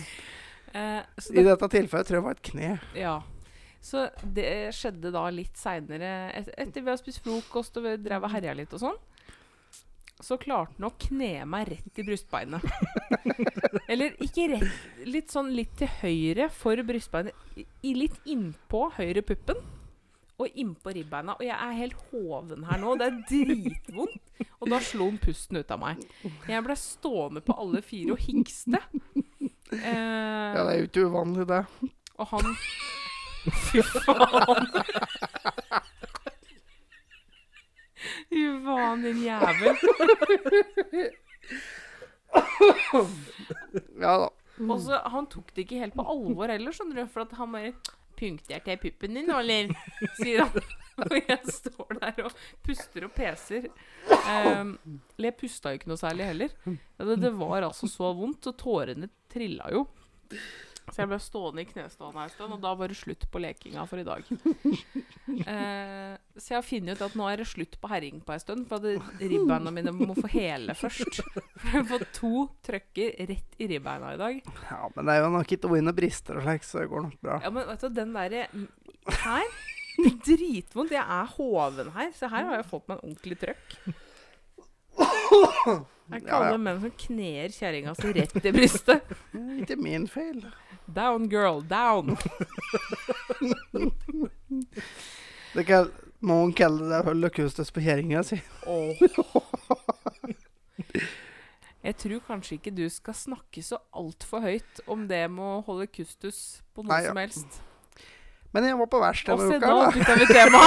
uh, 0.72 1.02
så 1.18 1.34
I 1.34 1.44
dette 1.46 1.68
tilfellet 1.74 2.08
tror 2.08 2.18
jeg 2.18 2.22
det 2.22 2.26
var 2.28 2.38
et 2.38 2.46
kne. 2.52 2.70
Ja. 2.98 3.16
Så 3.82 4.04
det 4.22 4.70
skjedde 4.78 5.10
da 5.10 5.24
litt 5.34 5.58
seinere, 5.58 6.10
et, 6.38 6.52
etter 6.62 6.84
vi 6.86 6.92
har 6.92 7.00
spist 7.00 7.22
frokost 7.24 7.76
og 7.80 7.88
vi 7.88 7.96
drev 8.04 8.28
og 8.28 8.30
herja 8.36 8.54
litt 8.54 8.72
og 8.76 8.82
sånn. 8.84 9.00
Så 10.22 10.36
klarte 10.38 10.76
han 10.78 10.86
å 10.86 10.92
kne 11.02 11.32
meg 11.50 11.66
rett 11.72 11.98
i 11.98 12.04
brystbeinet. 12.06 12.62
Eller 13.90 14.14
ikke 14.22 14.44
rett, 14.52 14.84
litt 15.10 15.32
sånn 15.34 15.50
litt 15.56 15.72
til 15.80 15.90
høyre 15.98 16.46
for 16.54 16.78
brystbeinet. 16.86 17.34
I, 17.58 17.64
i 17.90 17.94
litt 17.98 18.20
innpå 18.30 18.84
høyre 19.00 19.24
puppen. 19.26 19.58
Og 20.38 20.54
innpå 20.58 20.94
ribbeina. 20.94 21.34
Og 21.38 21.42
jeg 21.44 21.54
er 21.58 21.74
helt 21.80 21.98
hoven 22.12 22.62
her 22.70 22.78
nå. 22.82 22.94
Det 23.02 23.08
er 23.10 23.18
dritvondt. 23.32 24.30
Og 24.62 24.70
da 24.70 24.78
slo 24.82 25.08
han 25.10 25.18
pusten 25.22 25.58
ut 25.58 25.74
av 25.74 25.82
meg. 25.82 26.06
Jeg 26.50 26.64
ble 26.66 26.78
stående 26.78 27.42
på 27.46 27.58
alle 27.58 27.82
fire 27.86 28.14
og 28.14 28.22
hingste. 28.22 28.78
Eh, 29.72 29.90
Ja, 29.90 30.62
det 30.62 30.70
er 30.70 30.78
jo 30.84 30.88
ikke 30.88 31.06
uvanlig, 31.10 31.46
det. 31.50 31.60
og 32.20 32.26
han 32.32 32.54
Fy 33.42 33.82
faen. 33.82 34.68
Fy 38.30 38.44
faen, 38.66 39.02
din 39.02 39.24
jævel. 39.24 39.76
Ja 44.00 44.14
da. 44.24 44.28
Og 44.62 44.78
så, 44.84 45.00
Han 45.10 45.26
tok 45.32 45.50
det 45.56 45.64
ikke 45.66 45.80
helt 45.80 45.96
på 45.96 46.04
alvor 46.06 46.52
heller, 46.52 46.74
skjønner 46.74 47.02
du. 47.02 47.10
For 47.10 47.26
at 47.26 47.34
han 47.38 47.52
bare 47.54 47.74
'Punkterte 48.22 48.70
jeg 48.70 48.78
puppen 48.78 49.16
din 49.16 49.26
nå, 49.26 49.38
eller?' 49.42 49.72
sier 50.20 50.44
han. 50.44 50.62
Og 51.02 51.14
jeg 51.16 51.38
står 51.48 51.96
der 51.98 52.18
og 52.28 52.34
puster 52.62 53.06
og 53.08 53.14
peser. 53.16 53.70
Um, 54.28 54.74
jeg 55.18 55.34
pusta 55.40 55.72
jo 55.72 55.80
ikke 55.80 55.88
noe 55.90 55.98
særlig 55.98 56.28
heller. 56.28 56.52
Det, 57.00 57.16
det 57.22 57.32
var 57.38 57.64
altså 57.64 57.88
så 57.90 58.12
vondt, 58.14 58.46
og 58.52 58.58
tårene 58.60 59.08
trilla 59.32 59.70
jo. 59.72 59.86
Så 60.92 61.00
jeg 61.00 61.08
ble 61.08 61.16
stående 61.24 61.62
i 61.62 61.68
knestående 61.70 62.26
en 62.26 62.32
stund, 62.34 62.52
og 62.52 62.60
da 62.60 62.74
var 62.76 62.92
det 62.92 62.98
slutt 63.00 63.24
på 63.32 63.40
lekinga 63.40 63.86
for 63.88 64.02
i 64.02 64.06
dag. 64.08 64.22
Eh, 65.32 66.14
så 66.36 66.50
jeg 66.52 66.56
har 66.58 66.64
funnet 66.66 66.98
ut 66.98 67.02
at 67.06 67.14
nå 67.16 67.24
er 67.30 67.38
det 67.40 67.46
slutt 67.48 67.76
på 67.80 67.88
herring 67.88 68.18
på 68.26 68.34
en 68.34 68.40
stund, 68.42 68.64
for 68.68 68.82
at 68.82 69.20
ribbeina 69.22 69.70
mine 69.72 69.92
må 69.94 70.12
få 70.18 70.28
hele 70.32 70.74
først. 70.76 71.20
For 71.22 71.68
jeg 71.70 71.76
har 71.76 71.86
fått 71.88 72.10
to 72.18 72.32
trøkker 72.66 73.14
rett 73.30 73.56
i 73.62 73.68
ribbeina 73.70 74.10
i 74.16 74.18
dag. 74.20 74.40
Ja, 74.68 74.80
men 74.96 75.08
det 75.08 75.14
er 75.14 75.22
jo 75.22 75.30
nok 75.32 75.54
ikke 75.56 75.70
vonde 75.72 75.94
brister 75.96 76.36
og 76.40 76.44
slik, 76.44 76.66
så 76.66 76.82
det 76.82 76.90
går 76.92 77.06
nok 77.06 77.16
bra. 77.24 77.38
Ja, 77.46 77.52
men 77.54 77.68
vet 77.70 77.86
du, 77.86 77.88
den 77.96 78.12
derre 78.18 78.42
Her 79.22 79.54
Dritvondt. 80.26 80.92
Jeg 80.98 81.06
er 81.06 81.32
hoven 81.38 81.92
her, 81.96 82.12
så 82.18 82.28
her 82.32 82.48
har 82.50 82.58
jeg 82.60 82.68
fått 82.74 82.86
meg 82.90 82.98
en 82.98 83.12
ordentlig 83.12 83.38
trøkk. 83.46 83.78
Jeg 86.12 86.26
kaller 86.26 86.50
Ja, 86.50 86.52
ja. 86.52 86.60
menn 86.60 86.80
som 86.82 86.90
kner 87.06 87.52
kjerringa 87.54 87.92
si 87.96 88.10
rett 88.12 88.34
i 88.44 88.50
brystet. 88.52 89.12
Ikke 89.62 89.78
min 89.80 90.04
feil. 90.10 90.42
Down, 90.86 91.28
girl, 91.28 91.60
down. 91.62 92.16
Det 95.54 95.64
kan 95.68 95.90
noen 96.24 96.52
kalle 96.56 97.02
det 97.04 97.30
kustus 97.36 97.68
på 97.74 97.80
kjerringa 97.84 98.22
si. 98.24 98.38
Jeg 101.82 101.96
tror 101.98 102.20
kanskje 102.26 102.54
ikke 102.56 102.70
du 102.76 102.84
skal 102.92 103.14
snakke 103.18 103.62
så 103.66 103.76
altfor 103.98 104.40
høyt 104.46 104.80
om 104.90 105.08
det 105.10 105.24
med 105.30 105.44
å 105.44 105.62
holde 105.66 105.86
kustus 105.92 106.38
på 106.72 106.82
noe 106.86 106.92
Nei, 106.94 107.02
ja. 107.04 107.08
som 107.10 107.16
helst. 107.20 107.50
Men 108.52 108.64
jeg 108.68 108.76
var 108.78 108.86
på 108.92 108.98
verksted 109.02 109.32
Og 109.34 109.38
denne 109.40 109.52
se, 109.52 109.56
uka. 109.58 109.68
da 109.68 109.74
bytta 109.96 110.14
vi 110.20 110.26
tema. 110.30 110.62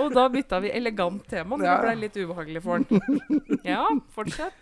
Og 0.00 0.06
da 0.14 0.24
bytta 0.34 0.56
vi 0.64 0.68
elegant 0.74 1.22
tema. 1.30 1.52
Det 1.58 1.66
Ja. 1.68 1.76
ble 1.82 1.94
litt 2.04 2.16
ubehagelig 2.18 2.60
for 2.62 2.72
han. 2.78 2.86
Ja, 3.64 3.84
fortsett. 4.14 4.60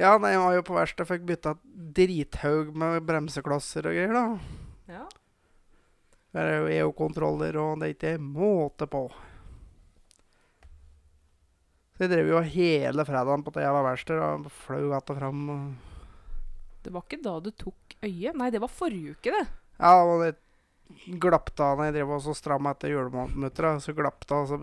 Ja, 0.00 0.14
nei, 0.16 0.32
jeg 0.32 0.40
var 0.40 0.54
jo 0.56 0.62
på 0.64 0.76
verksted, 0.76 1.08
fikk 1.08 1.26
bytta 1.28 1.56
drithaug 1.96 2.70
med 2.80 3.02
bremseklosser 3.04 3.90
og 3.90 3.96
greier, 3.98 4.14
da. 4.16 4.94
Ja. 4.94 5.04
Det 6.32 6.40
er 6.40 6.54
jo 6.56 6.70
EU-kontroller, 6.78 7.58
og 7.60 7.82
det 7.82 7.90
er 7.90 7.94
ikke 7.96 8.14
måte 8.24 8.88
på. 8.88 9.04
Så 11.92 12.06
jeg 12.06 12.12
drev 12.14 12.30
jo 12.32 12.40
hele 12.54 13.04
fredagen 13.04 13.44
på 13.44 13.52
det 13.52 13.68
var 13.68 13.84
verksted, 13.84 14.16
og 14.16 14.48
flau 14.64 14.92
att 14.96 15.10
og 15.10 15.18
fram. 15.18 15.42
Og... 15.50 15.74
Det 16.82 16.92
var 16.92 17.04
ikke 17.04 17.20
da 17.22 17.38
du 17.40 17.50
tok 17.50 17.96
øyet? 18.00 18.34
Nei, 18.34 18.48
det 18.50 18.62
var 18.64 18.72
forrige 18.72 19.12
uke, 19.12 19.30
det. 19.30 19.44
Ja, 19.76 19.92
og 20.02 20.24
det 20.24 20.32
glapp 21.20 21.52
da 21.56 21.74
når 21.76 21.90
jeg 21.90 21.94
drev 21.98 22.16
og 22.16 22.24
så 22.24 22.34
stramma 22.36 22.72
etter 22.72 22.94
julemuttera. 22.94 23.76
Så 23.80 23.92
glapp 23.96 24.24
det, 24.24 24.40
og 24.40 24.48
så 24.48 24.58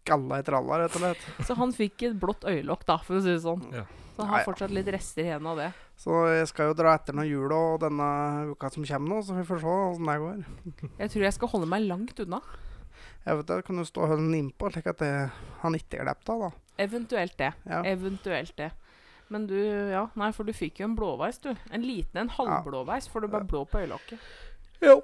skalla 0.00 0.40
i 0.40 0.46
tralla, 0.46 0.78
rett 0.82 0.96
og 0.96 1.04
slett. 1.04 1.26
Så 1.46 1.56
han 1.58 1.72
fikk 1.76 2.06
et 2.08 2.16
blått 2.20 2.46
øyelokk, 2.48 2.86
da, 2.88 2.98
for 3.04 3.18
å 3.18 3.24
si 3.24 3.32
det 3.34 3.42
sånn. 3.44 3.62
Ja. 3.74 3.84
Så 4.14 4.24
han 4.24 4.32
har 4.34 4.42
ja. 4.42 4.48
fortsatt 4.48 4.72
litt 4.74 4.88
rester 4.92 5.24
igjen 5.24 5.46
av 5.46 5.60
det. 5.60 5.68
Så 6.00 6.16
jeg 6.32 6.48
skal 6.50 6.70
jo 6.70 6.78
dra 6.78 6.94
etter 6.96 7.16
noen 7.16 7.28
jul 7.28 7.52
og 7.52 7.82
denne 7.82 8.08
uka 8.50 8.70
som 8.72 8.84
kommer 8.88 9.14
nå, 9.14 9.20
så 9.24 9.36
vi 9.36 9.46
får 9.48 9.62
se 9.62 9.76
åssen 9.84 10.10
det 10.10 10.18
går. 10.24 10.42
Jeg 11.02 11.12
tror 11.14 11.24
jeg 11.26 11.36
skal 11.36 11.52
holde 11.54 11.70
meg 11.70 11.86
langt 11.86 12.20
unna. 12.24 12.40
Jeg 13.24 13.36
vet 13.36 13.48
det, 13.50 13.62
Kan 13.66 13.80
du 13.80 13.84
stå 13.84 14.04
og 14.04 14.12
holde 14.14 14.26
den 14.26 14.38
innpå, 14.38 14.70
slik 14.72 14.88
at 14.90 15.00
det, 15.02 15.14
han 15.60 15.76
ikke 15.76 16.00
glepp 16.00 16.24
deg, 16.28 16.44
da. 16.46 16.50
Eventuelt 16.80 17.36
det. 17.36 17.50
Ja. 17.68 17.82
Eventuelt 17.88 18.54
det. 18.56 18.70
Men 19.30 19.44
du, 19.46 19.56
ja, 19.92 20.06
nei, 20.18 20.32
for 20.34 20.48
du 20.48 20.56
fikk 20.56 20.80
jo 20.80 20.88
en 20.88 20.96
blåveis, 20.98 21.38
du. 21.44 21.52
En 21.70 21.84
liten 21.84 22.24
en 22.24 22.32
halvblåveis, 22.34 23.06
for 23.12 23.22
du 23.22 23.30
ble 23.30 23.44
blå 23.46 23.62
på 23.68 23.84
øyelokket. 23.84 24.24
Jo. 24.82 24.96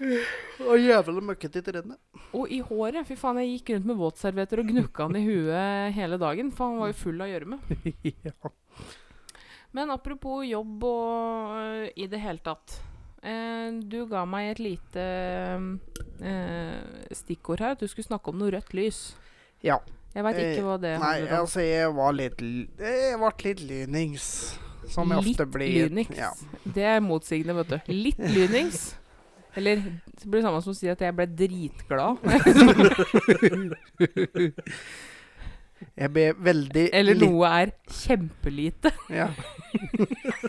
Og 0.00 0.78
jævla 0.80 1.20
møkkete 1.24 1.60
i 1.60 1.64
trynet. 1.66 1.98
Og 2.36 2.48
i 2.52 2.60
håret. 2.64 3.04
Fy 3.08 3.16
faen, 3.20 3.40
jeg 3.42 3.58
gikk 3.58 3.74
rundt 3.74 3.88
med 3.90 3.98
våtservietter 4.00 4.62
og 4.62 4.70
gnukka 4.72 5.06
han 5.08 5.18
i 5.20 5.24
huet 5.26 5.92
hele 5.96 6.16
dagen, 6.20 6.52
for 6.56 6.70
han 6.70 6.80
var 6.80 6.92
jo 6.92 6.98
full 7.02 7.20
av 7.24 7.28
gjørme. 7.32 7.58
ja. 8.26 8.52
Men 9.76 9.92
apropos 9.94 10.42
jobb 10.48 10.82
og 10.88 11.52
uh, 11.54 11.84
i 11.94 12.08
det 12.10 12.20
hele 12.24 12.42
tatt. 12.42 12.78
Uh, 13.20 13.76
du 13.92 14.00
ga 14.08 14.24
meg 14.26 14.54
et 14.54 14.62
lite 14.64 15.04
uh, 16.24 17.12
stikkord 17.14 17.60
her. 17.62 17.76
At 17.76 17.84
du 17.84 17.88
skulle 17.90 18.08
snakke 18.08 18.32
om 18.32 18.40
noe 18.40 18.54
rødt 18.56 18.74
lys. 18.76 19.02
ja. 19.62 19.78
Jeg 20.10 20.24
veit 20.26 20.38
ikke 20.42 20.62
hva 20.66 20.72
det 20.82 20.90
Nei, 20.98 21.06
handler 21.20 21.28
om. 21.36 21.42
altså, 21.44 21.60
jeg 21.62 21.90
var 21.94 22.14
litt 22.18 22.40
Jeg 22.42 23.18
ble 23.20 23.28
litt 23.44 23.60
lynings. 23.62 24.24
Som 24.90 25.12
jeg 25.14 25.22
Litt 25.22 25.36
ofte 25.38 25.46
blir. 25.54 25.84
lynings. 25.84 26.16
Ja. 26.18 26.32
Det 26.64 26.82
er 26.82 26.98
motsigende, 27.04 27.54
vet 27.60 27.70
du. 27.76 27.92
Litt 27.94 28.18
lynings. 28.18 28.80
Eller 29.56 29.74
det 29.74 30.26
blir 30.26 30.40
det 30.40 30.46
samme 30.46 30.62
som 30.62 30.72
å 30.72 30.74
si 30.78 30.88
at 30.90 31.00
jeg 31.02 31.14
ble 31.16 31.26
dritglad. 31.26 32.16
Jeg 35.96 36.10
ble 36.12 36.34
veldig 36.36 36.90
Eller 36.92 37.14
noe 37.18 37.48
er 37.48 37.70
kjempelite. 37.88 38.92
Ja. 39.10 39.28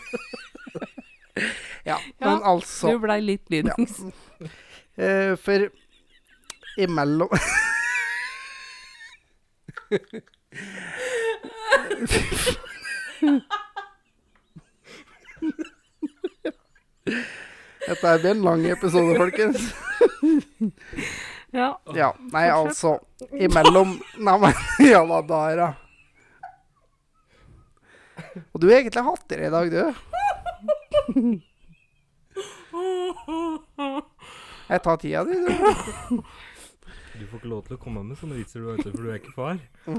ja, 1.89 1.97
Ja, 2.19 2.39
altså 2.43 2.91
Du 2.91 2.99
blei 3.05 3.21
litt 3.23 3.49
lydens. 3.53 3.99
Ja. 4.41 4.47
Uh, 5.01 5.35
For 5.39 5.69
imellom 6.77 7.29
Dette 17.87 18.07
er 18.07 18.19
blir 18.21 18.31
en 18.35 18.43
lang 18.45 18.65
episode, 18.69 19.17
folkens. 19.17 19.59
Ja. 21.51 21.81
Ja, 21.91 22.13
nei, 22.31 22.45
altså 22.47 22.93
Imellom 23.35 23.97
Nei, 24.23 24.35
men 24.39 24.53
ja 24.87 25.01
da, 25.03 25.17
Dara. 25.27 25.65
da. 25.67 25.73
Og 28.53 28.61
du 28.61 28.69
har 28.69 28.77
egentlig 28.77 29.03
hatt 29.03 29.25
det 29.27 29.39
i 29.43 29.49
dag, 29.51 29.71
du. 29.71 29.81
Jeg 34.71 34.79
tar 34.85 34.95
tida 35.01 35.25
di, 35.27 35.35
du. 35.43 35.47
Du 37.19 37.27
får 37.27 37.37
ikke 37.41 37.51
lov 37.51 37.65
til 37.67 37.75
å 37.75 37.81
komme 37.81 38.03
med 38.07 38.15
sånne 38.17 38.39
vitser, 38.39 38.63
du 38.63 38.67
har 38.71 38.79
for 38.79 38.95
du 38.95 39.09
er 39.11 39.19
ikke 39.19 39.35
far. 39.35 39.59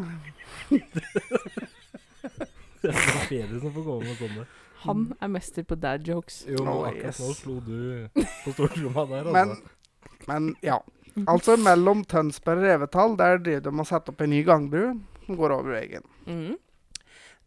det 2.80 2.88
er 2.88 2.96
bare 2.96 3.28
fedre 3.28 3.60
som 3.60 3.70
får 3.76 3.84
komme 3.84 4.08
med 4.08 4.16
sånne. 4.22 4.48
Han 4.86 5.04
er 5.20 5.30
mester 5.32 5.64
på 5.68 5.76
dad 5.78 6.06
jokes. 6.08 6.42
Jo, 6.48 6.64
nå, 6.64 6.72
Oh, 6.72 6.88
akkurat 6.88 7.20
nå 7.22 7.30
slo 7.38 7.58
du 7.62 8.08
på 8.16 8.52
stortromma 8.54 9.04
der, 9.10 9.30
altså. 9.30 9.36
Men, 9.36 10.26
men 10.30 10.50
ja. 10.64 10.80
Altså 11.28 11.58
mellom 11.60 12.04
Tønsberg 12.08 12.62
og 12.62 12.68
Revetal, 12.70 13.16
der 13.20 13.38
driver 13.44 13.64
de 13.66 13.72
og 13.84 13.86
setter 13.88 14.14
opp 14.14 14.22
en 14.24 14.30
ny 14.32 14.40
gangbru 14.48 14.84
som 15.26 15.36
går 15.38 15.54
over 15.58 15.74
veien. 15.76 16.04
Mm. 16.26 16.54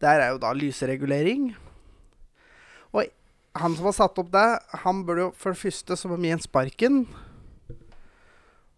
Der 0.03 0.21
er 0.21 0.33
jo 0.35 0.41
da 0.43 0.51
lysregulering. 0.53 1.47
Og 2.93 3.07
han 3.55 3.75
som 3.77 3.87
har 3.89 3.95
satt 3.97 4.19
opp 4.21 4.29
det, 4.35 4.47
han 4.83 5.01
burde 5.07 5.25
jo 5.27 5.31
for 5.39 5.55
det 5.55 5.61
første 5.63 5.97
så 5.97 6.11
må 6.11 6.19
gi 6.21 6.33
en 6.35 6.43
sparken. 6.43 7.01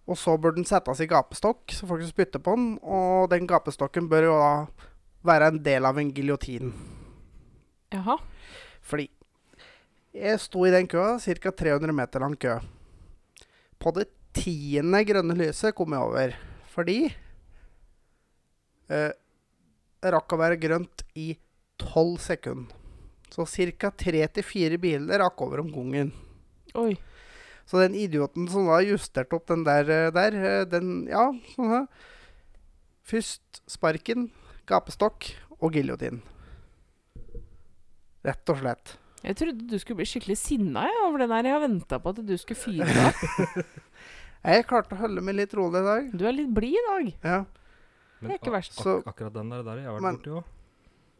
Og 0.07 0.15
så 0.15 0.37
burde 0.39 0.61
den 0.61 0.69
settes 0.69 1.01
i 1.03 1.09
gapestokk, 1.09 1.65
så 1.75 1.83
folk 1.89 1.99
skal 2.05 2.13
spytte 2.13 2.39
på 2.39 2.53
den. 2.55 2.69
Og 2.79 3.27
den 3.33 3.47
gapestokken 3.49 4.07
bør 4.07 4.29
jo 4.29 4.37
da 4.39 4.51
være 5.27 5.49
en 5.51 5.59
del 5.65 5.83
av 5.89 5.99
en 5.99 6.13
giljotin. 6.15 6.71
Jaha. 7.91 8.15
Fordi 8.87 9.09
jeg 10.17 10.39
sto 10.41 10.63
i 10.65 10.73
den 10.73 10.87
køa, 10.89 11.17
ca. 11.19 11.51
300 11.51 11.93
meter 11.93 12.23
lang 12.23 12.35
kø. 12.39 12.57
På 13.77 13.93
det 13.93 14.07
tiende 14.37 15.03
grønne 15.05 15.35
lyset 15.37 15.75
kom 15.77 15.93
jeg 15.93 16.07
over. 16.09 16.35
Fordi 16.73 16.97
eh, 18.89 19.11
det 20.01 20.13
rakk 20.13 20.33
å 20.33 20.39
være 20.41 20.59
grønt 20.61 21.03
i 21.17 21.33
12 21.81 22.17
sekunder. 22.29 22.73
Så 23.33 23.45
ca. 23.45 23.91
3-4 23.91 24.79
biler 24.81 25.21
rakk 25.21 25.43
over 25.43 25.61
om 25.61 25.71
gangen. 25.73 26.13
Oi. 26.79 26.95
Så 27.67 27.81
den 27.81 27.97
idioten 27.99 28.47
som 28.47 28.69
da 28.69 28.79
justerte 28.85 29.35
opp 29.35 29.49
den 29.51 29.65
der, 29.67 29.89
eh, 29.91 30.11
der 30.15 30.37
eh, 30.39 30.63
den 30.69 31.07
Ja, 31.11 31.27
sånn 31.55 31.73
her. 31.73 31.85
Først 33.07 33.61
sparken, 33.67 34.31
gapestokk 34.67 35.29
og 35.59 35.75
giljotin. 35.75 36.21
Rett 38.25 38.49
og 38.49 38.57
slett. 38.61 38.95
Jeg 39.23 39.35
trodde 39.39 39.67
du 39.67 39.77
skulle 39.81 39.97
bli 40.01 40.05
skikkelig 40.07 40.37
sinna 40.37 40.85
ja, 40.87 41.05
over 41.07 41.19
det 41.23 41.29
der. 41.29 41.43
Jeg 41.49 41.53
har 41.57 41.63
venta 41.67 41.99
på 41.99 42.09
at 42.13 42.19
du 42.25 42.33
skulle 42.37 42.59
fyre 42.59 42.87
deg. 42.87 43.63
Jeg 44.47 44.67
klarte 44.69 44.95
å 44.95 44.99
holde 45.01 45.21
meg 45.25 45.35
litt 45.35 45.53
rolig 45.57 45.81
i 45.81 45.87
dag. 45.87 46.11
Du 46.15 46.23
er 46.29 46.35
litt 46.37 46.51
blid 46.55 46.77
i 46.77 46.83
dag. 46.87 47.07
Ja. 47.25 47.39
Men 48.21 48.29
det 48.29 48.35
er 48.37 48.39
ikke 48.39 48.53
verst. 48.53 48.77
Ak 48.77 48.83
Så- 48.85 49.01
akkurat 49.09 49.33
den 49.33 49.49
der, 49.51 49.63
der 49.65 49.81
har 49.83 49.97
vært 49.97 50.21
borti 50.21 50.31
òg. 50.37 50.53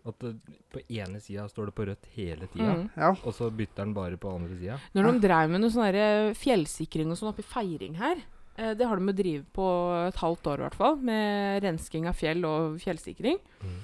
At 0.07 0.19
det, 0.23 0.29
på 0.71 0.79
ene 0.87 1.19
sida 1.19 1.43
står 1.51 1.65
det 1.67 1.75
på 1.75 1.85
rødt 1.89 2.05
hele 2.15 2.47
tida, 2.47 2.69
Mm. 2.77 2.89
ja. 2.95 3.09
og 3.11 3.33
så 3.35 3.49
bytter 3.51 3.83
den 3.83 3.93
bare 3.93 4.15
på 4.15 4.29
andre 4.31 4.55
sida. 4.55 4.77
Når 4.95 5.03
de 5.11 5.19
drev 5.27 5.49
med 5.51 5.59
noe 5.61 5.69
sånn 5.73 6.33
fjellsikring 6.37 7.11
og 7.11 7.17
sånn 7.19 7.33
oppe 7.33 7.43
i 7.43 7.49
Feiring 7.49 7.97
her 7.99 8.21
eh, 8.57 8.73
Det 8.73 8.87
har 8.87 8.95
de 8.95 9.11
drevet 9.13 9.51
på 9.51 9.67
et 10.07 10.15
halvt 10.15 10.47
år, 10.47 10.59
i 10.61 10.63
hvert 10.63 10.75
fall. 10.79 10.95
Med 10.95 11.61
rensking 11.63 12.07
av 12.07 12.15
fjell 12.15 12.45
og 12.45 12.79
fjellsikring. 12.79 13.37
Mm. 13.61 13.77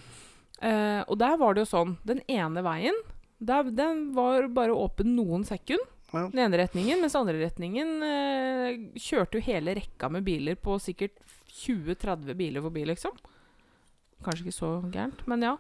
Eh, 0.63 1.01
og 1.11 1.17
der 1.19 1.35
var 1.41 1.55
det 1.57 1.65
jo 1.65 1.69
sånn 1.73 1.97
Den 2.07 2.21
ene 2.31 2.61
veien 2.63 2.95
der, 3.43 3.67
den 3.75 4.13
var 4.15 4.45
bare 4.55 4.71
åpen 4.71 5.09
noen 5.17 5.43
sekund. 5.43 5.81
Ja. 6.13 6.27
Den 6.31 6.39
ene 6.45 6.59
retningen, 6.61 7.01
mens 7.03 7.15
andre 7.19 7.33
retningen 7.41 7.89
eh, 8.07 8.77
kjørte 9.01 9.39
jo 9.39 9.43
hele 9.49 9.73
rekka 9.75 10.07
med 10.13 10.23
biler 10.23 10.55
på 10.55 10.77
sikkert 10.79 11.17
20-30 11.51 12.37
biler 12.39 12.63
forbi, 12.63 12.85
liksom. 12.87 13.17
Kanskje 14.23 14.45
ikke 14.45 14.55
så 14.55 14.69
gærent, 14.93 15.25
men 15.27 15.43
ja. 15.43 15.57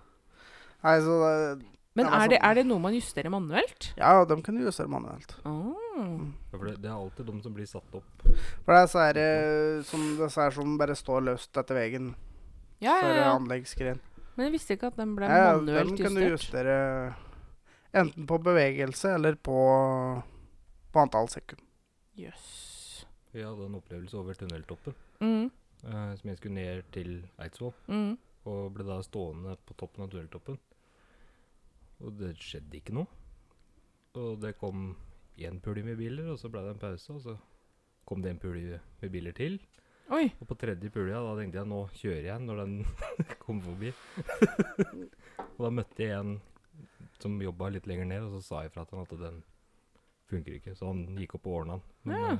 Nei, 0.85 0.93
så 1.03 1.17
det, 1.19 1.65
Men 1.99 2.07
er, 2.07 2.29
det, 2.31 2.37
sånn- 2.39 2.47
er 2.47 2.55
det 2.61 2.65
noe 2.69 2.83
man 2.85 2.95
justerer 2.95 3.33
manuelt? 3.33 3.89
ja, 3.99 4.13
de 4.29 4.39
kan 4.45 4.61
justere 4.63 4.87
manuelt. 4.93 5.35
Oh. 5.43 5.73
Ja, 5.99 6.55
for 6.55 6.65
det, 6.69 6.77
det 6.85 6.89
er 6.89 6.95
alltid 6.95 7.27
de 7.27 7.35
som 7.43 7.53
blir 7.59 7.67
satt 7.67 7.99
opp. 7.99 8.23
For 8.63 8.71
det 8.71 8.79
er 8.79 8.89
så 8.93 9.03
er 9.09 9.83
som 9.89 10.07
er 10.23 10.55
som 10.55 10.77
bare 10.79 10.95
står 10.95 11.27
løst 11.27 11.59
etter 11.59 11.81
veien. 11.81 12.13
Ja, 12.79 12.95
ja, 13.01 13.11
ja. 13.19 13.29
anleggsgren. 13.35 13.99
Men 14.35 14.47
jeg 14.47 14.53
visste 14.55 14.73
ikke 14.77 14.89
at 14.89 14.97
den 14.97 15.15
ble 15.17 15.27
Ja, 15.29 15.53
manuelt 15.57 15.93
den 15.93 15.97
kan 15.99 16.15
du 16.17 16.23
justere 16.25 16.77
enten 17.93 18.25
på 18.27 18.39
bevegelse 18.41 19.11
eller 19.15 19.35
på, 19.35 19.57
på 20.91 20.99
antall 21.03 21.29
sekunder. 21.29 21.65
Jøss. 22.17 23.05
Vi 23.33 23.41
hadde 23.45 23.65
en 23.67 23.75
opplevelse 23.79 24.17
over 24.17 24.33
tunneltoppen, 24.37 24.95
Mm, 25.23 25.45
uh, 25.85 26.15
som 26.17 26.29
jeg 26.29 26.37
skulle 26.37 26.55
ned 26.55 26.83
til 26.91 27.23
Eidsvoll. 27.39 27.73
mm. 27.87 28.17
Og 28.45 28.73
ble 28.75 28.83
da 28.83 28.97
stående 29.05 29.53
på 29.65 29.73
toppen 29.79 30.03
av 30.03 30.09
tunneltoppen. 30.11 30.57
Og 32.03 32.17
det 32.19 32.33
skjedde 32.43 32.75
ikke 32.81 32.91
noe. 32.97 33.07
Og 34.19 34.41
det 34.43 34.57
kom 34.59 34.97
én 35.39 35.61
pulje 35.63 35.83
med 35.87 35.95
biler, 35.97 36.27
og 36.33 36.37
så 36.41 36.49
ble 36.51 36.61
det 36.65 36.73
en 36.73 36.81
pause, 36.81 37.13
og 37.13 37.21
så 37.23 37.37
kom 38.05 38.21
det 38.21 38.33
en 38.33 38.41
pulje 38.43 38.81
med 39.01 39.13
biler 39.13 39.31
til. 39.37 39.55
Oi. 40.11 40.25
Og 40.41 40.47
på 40.49 40.55
tredje 40.59 40.89
pulja, 40.91 41.21
da 41.23 41.35
tenkte 41.39 41.61
jeg 41.61 41.69
nå 41.69 41.79
kjører 41.95 42.25
jeg 42.27 42.41
når 42.43 42.59
den 42.63 42.73
kom 43.43 43.61
forbi. 43.63 43.93
og 45.55 45.61
da 45.63 45.69
møtte 45.73 46.03
jeg 46.03 46.17
en 46.19 46.33
som 47.23 47.37
jobba 47.41 47.69
litt 47.71 47.85
lenger 47.87 48.05
ned, 48.09 48.23
og 48.27 48.33
så 48.35 48.41
sa 48.43 48.61
jeg 48.65 48.73
fra 48.73 48.83
til 48.85 48.99
han 48.99 49.07
at 49.07 49.19
den 49.21 49.37
funker 50.29 50.57
ikke. 50.57 50.73
Så 50.75 50.89
han 50.89 51.05
gikk 51.17 51.37
opp 51.37 51.47
og 51.47 51.59
ordna 51.61 51.77
den. 51.77 51.85
Men 52.03 52.19
Ja. 52.19 52.31
eh, 52.33 52.37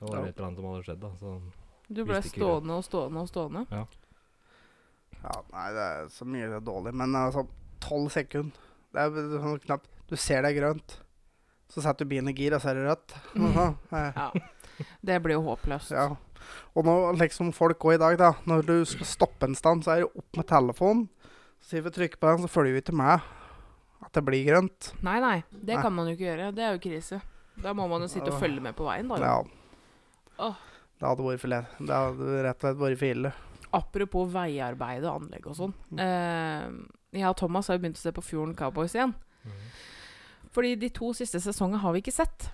det 0.00 0.10
var 0.10 0.18
Ja. 0.18 0.24
et 0.28 0.36
eller 0.36 0.46
annet 0.48 0.58
som 0.60 0.66
hadde 0.68 0.84
skjedd, 0.84 1.00
da. 1.00 1.10
Så 1.16 1.40
Du 1.88 2.04
ble 2.04 2.20
stående 2.22 2.76
og 2.76 2.84
stående 2.84 3.20
og 3.22 3.28
stående. 3.30 3.66
Ja, 3.70 5.36
nei, 5.52 5.66
det 5.72 5.84
er 5.86 6.08
så 6.12 6.26
mye 6.28 6.46
det 6.50 6.56
er 6.60 6.66
dårlig. 6.66 6.92
Men 6.94 7.14
altså, 7.16 7.46
tolv 7.80 8.10
sekunder 8.10 8.52
Det 8.92 9.00
er 9.02 9.10
sånn 9.40 9.60
knapt 9.64 9.88
Du 10.08 10.14
ser 10.16 10.42
det 10.42 10.52
er 10.52 10.60
grønt, 10.60 11.00
så 11.68 11.82
setter 11.82 12.04
du 12.04 12.10
bilen 12.10 12.28
i 12.30 12.32
gir, 12.36 12.54
og 12.54 12.60
så 12.62 12.70
er 12.70 12.74
det 12.74 12.84
rødt. 12.86 13.14
Aha, 13.40 13.66
eh, 13.92 14.12
Ja. 14.14 14.30
Det 15.00 15.18
blir 15.24 15.38
jo 15.38 15.44
håpløst. 15.50 15.90
ja. 15.96 16.08
Og 16.76 16.84
nå 16.86 16.92
liksom 17.18 17.48
folk 17.56 17.78
går 17.82 17.94
i 17.96 17.98
dag, 18.02 18.18
da. 18.20 18.28
Når 18.46 18.66
du 18.68 18.74
skal 18.86 19.08
stoppe 19.08 19.48
en 19.48 19.56
stand, 19.58 19.82
så 19.82 19.94
er 19.96 20.02
det 20.04 20.10
opp 20.20 20.36
med 20.38 20.46
telefonen. 20.46 21.06
Så 21.58 21.72
sier 21.72 21.82
vi 21.82 21.90
trykker 21.96 22.20
på 22.22 22.28
den, 22.30 22.44
så 22.44 22.50
følger 22.52 22.76
vi 22.76 22.82
ikke 22.84 22.94
med 22.94 23.24
at 24.04 24.12
det 24.14 24.22
blir 24.22 24.44
grønt. 24.46 24.92
Nei, 25.02 25.16
nei. 25.24 25.38
Det 25.50 25.74
Nei. 25.74 25.82
kan 25.82 25.94
man 25.96 26.06
jo 26.06 26.14
ikke 26.14 26.28
gjøre. 26.28 26.52
Det 26.54 26.62
er 26.62 26.76
jo 26.76 26.82
krise. 26.84 27.18
Da 27.64 27.72
må 27.74 27.88
man 27.90 28.04
jo 28.04 28.10
sitte 28.12 28.30
og 28.30 28.38
følge 28.38 28.62
med 28.62 28.76
på 28.78 28.84
veien, 28.86 29.08
da. 29.10 29.18
Ja. 29.18 29.40
Åh. 30.46 30.60
Det 31.00 31.08
hadde 31.08 31.26
vært 31.26 31.42
for 31.42 31.52
lett. 31.52 31.72
Det 31.80 31.96
hadde 32.04 32.42
rett 32.46 32.60
og 32.60 32.68
slett 32.68 32.78
vært 32.84 33.00
for 33.00 33.08
ille. 33.16 33.32
Apropos 33.80 34.30
veiarbeid 34.36 35.04
og 35.08 35.16
anlegg 35.22 35.48
og 35.50 35.56
sånn. 35.58 35.74
Uh, 35.98 36.68
jeg 37.16 37.26
og 37.26 37.36
Thomas 37.40 37.66
har 37.68 37.80
jo 37.80 37.82
begynt 37.86 37.98
å 37.98 38.04
se 38.04 38.12
på 38.14 38.24
Fjorden 38.24 38.54
Cowboys 38.56 38.94
igjen. 38.94 39.16
Fordi 40.54 40.76
de 40.80 40.92
to 40.94 41.10
siste 41.16 41.40
sesongene 41.42 41.82
har 41.82 41.92
vi 41.96 42.04
ikke 42.04 42.14
sett. 42.14 42.48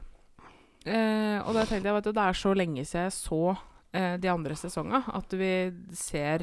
Eh, 0.83 1.39
og 1.47 1.55
da 1.55 1.63
tenkte 1.67 1.91
jeg 1.91 1.97
vet 1.99 2.09
du, 2.09 2.15
det 2.17 2.25
er 2.25 2.39
så 2.39 2.53
lenge 2.59 2.83
siden 2.83 3.07
jeg 3.07 3.15
så 3.15 3.41
eh, 3.95 4.17
de 4.19 4.31
andre 4.33 4.57
sesongene 4.59 5.03
at 5.15 5.37
vi 5.39 5.53
ser 5.95 6.43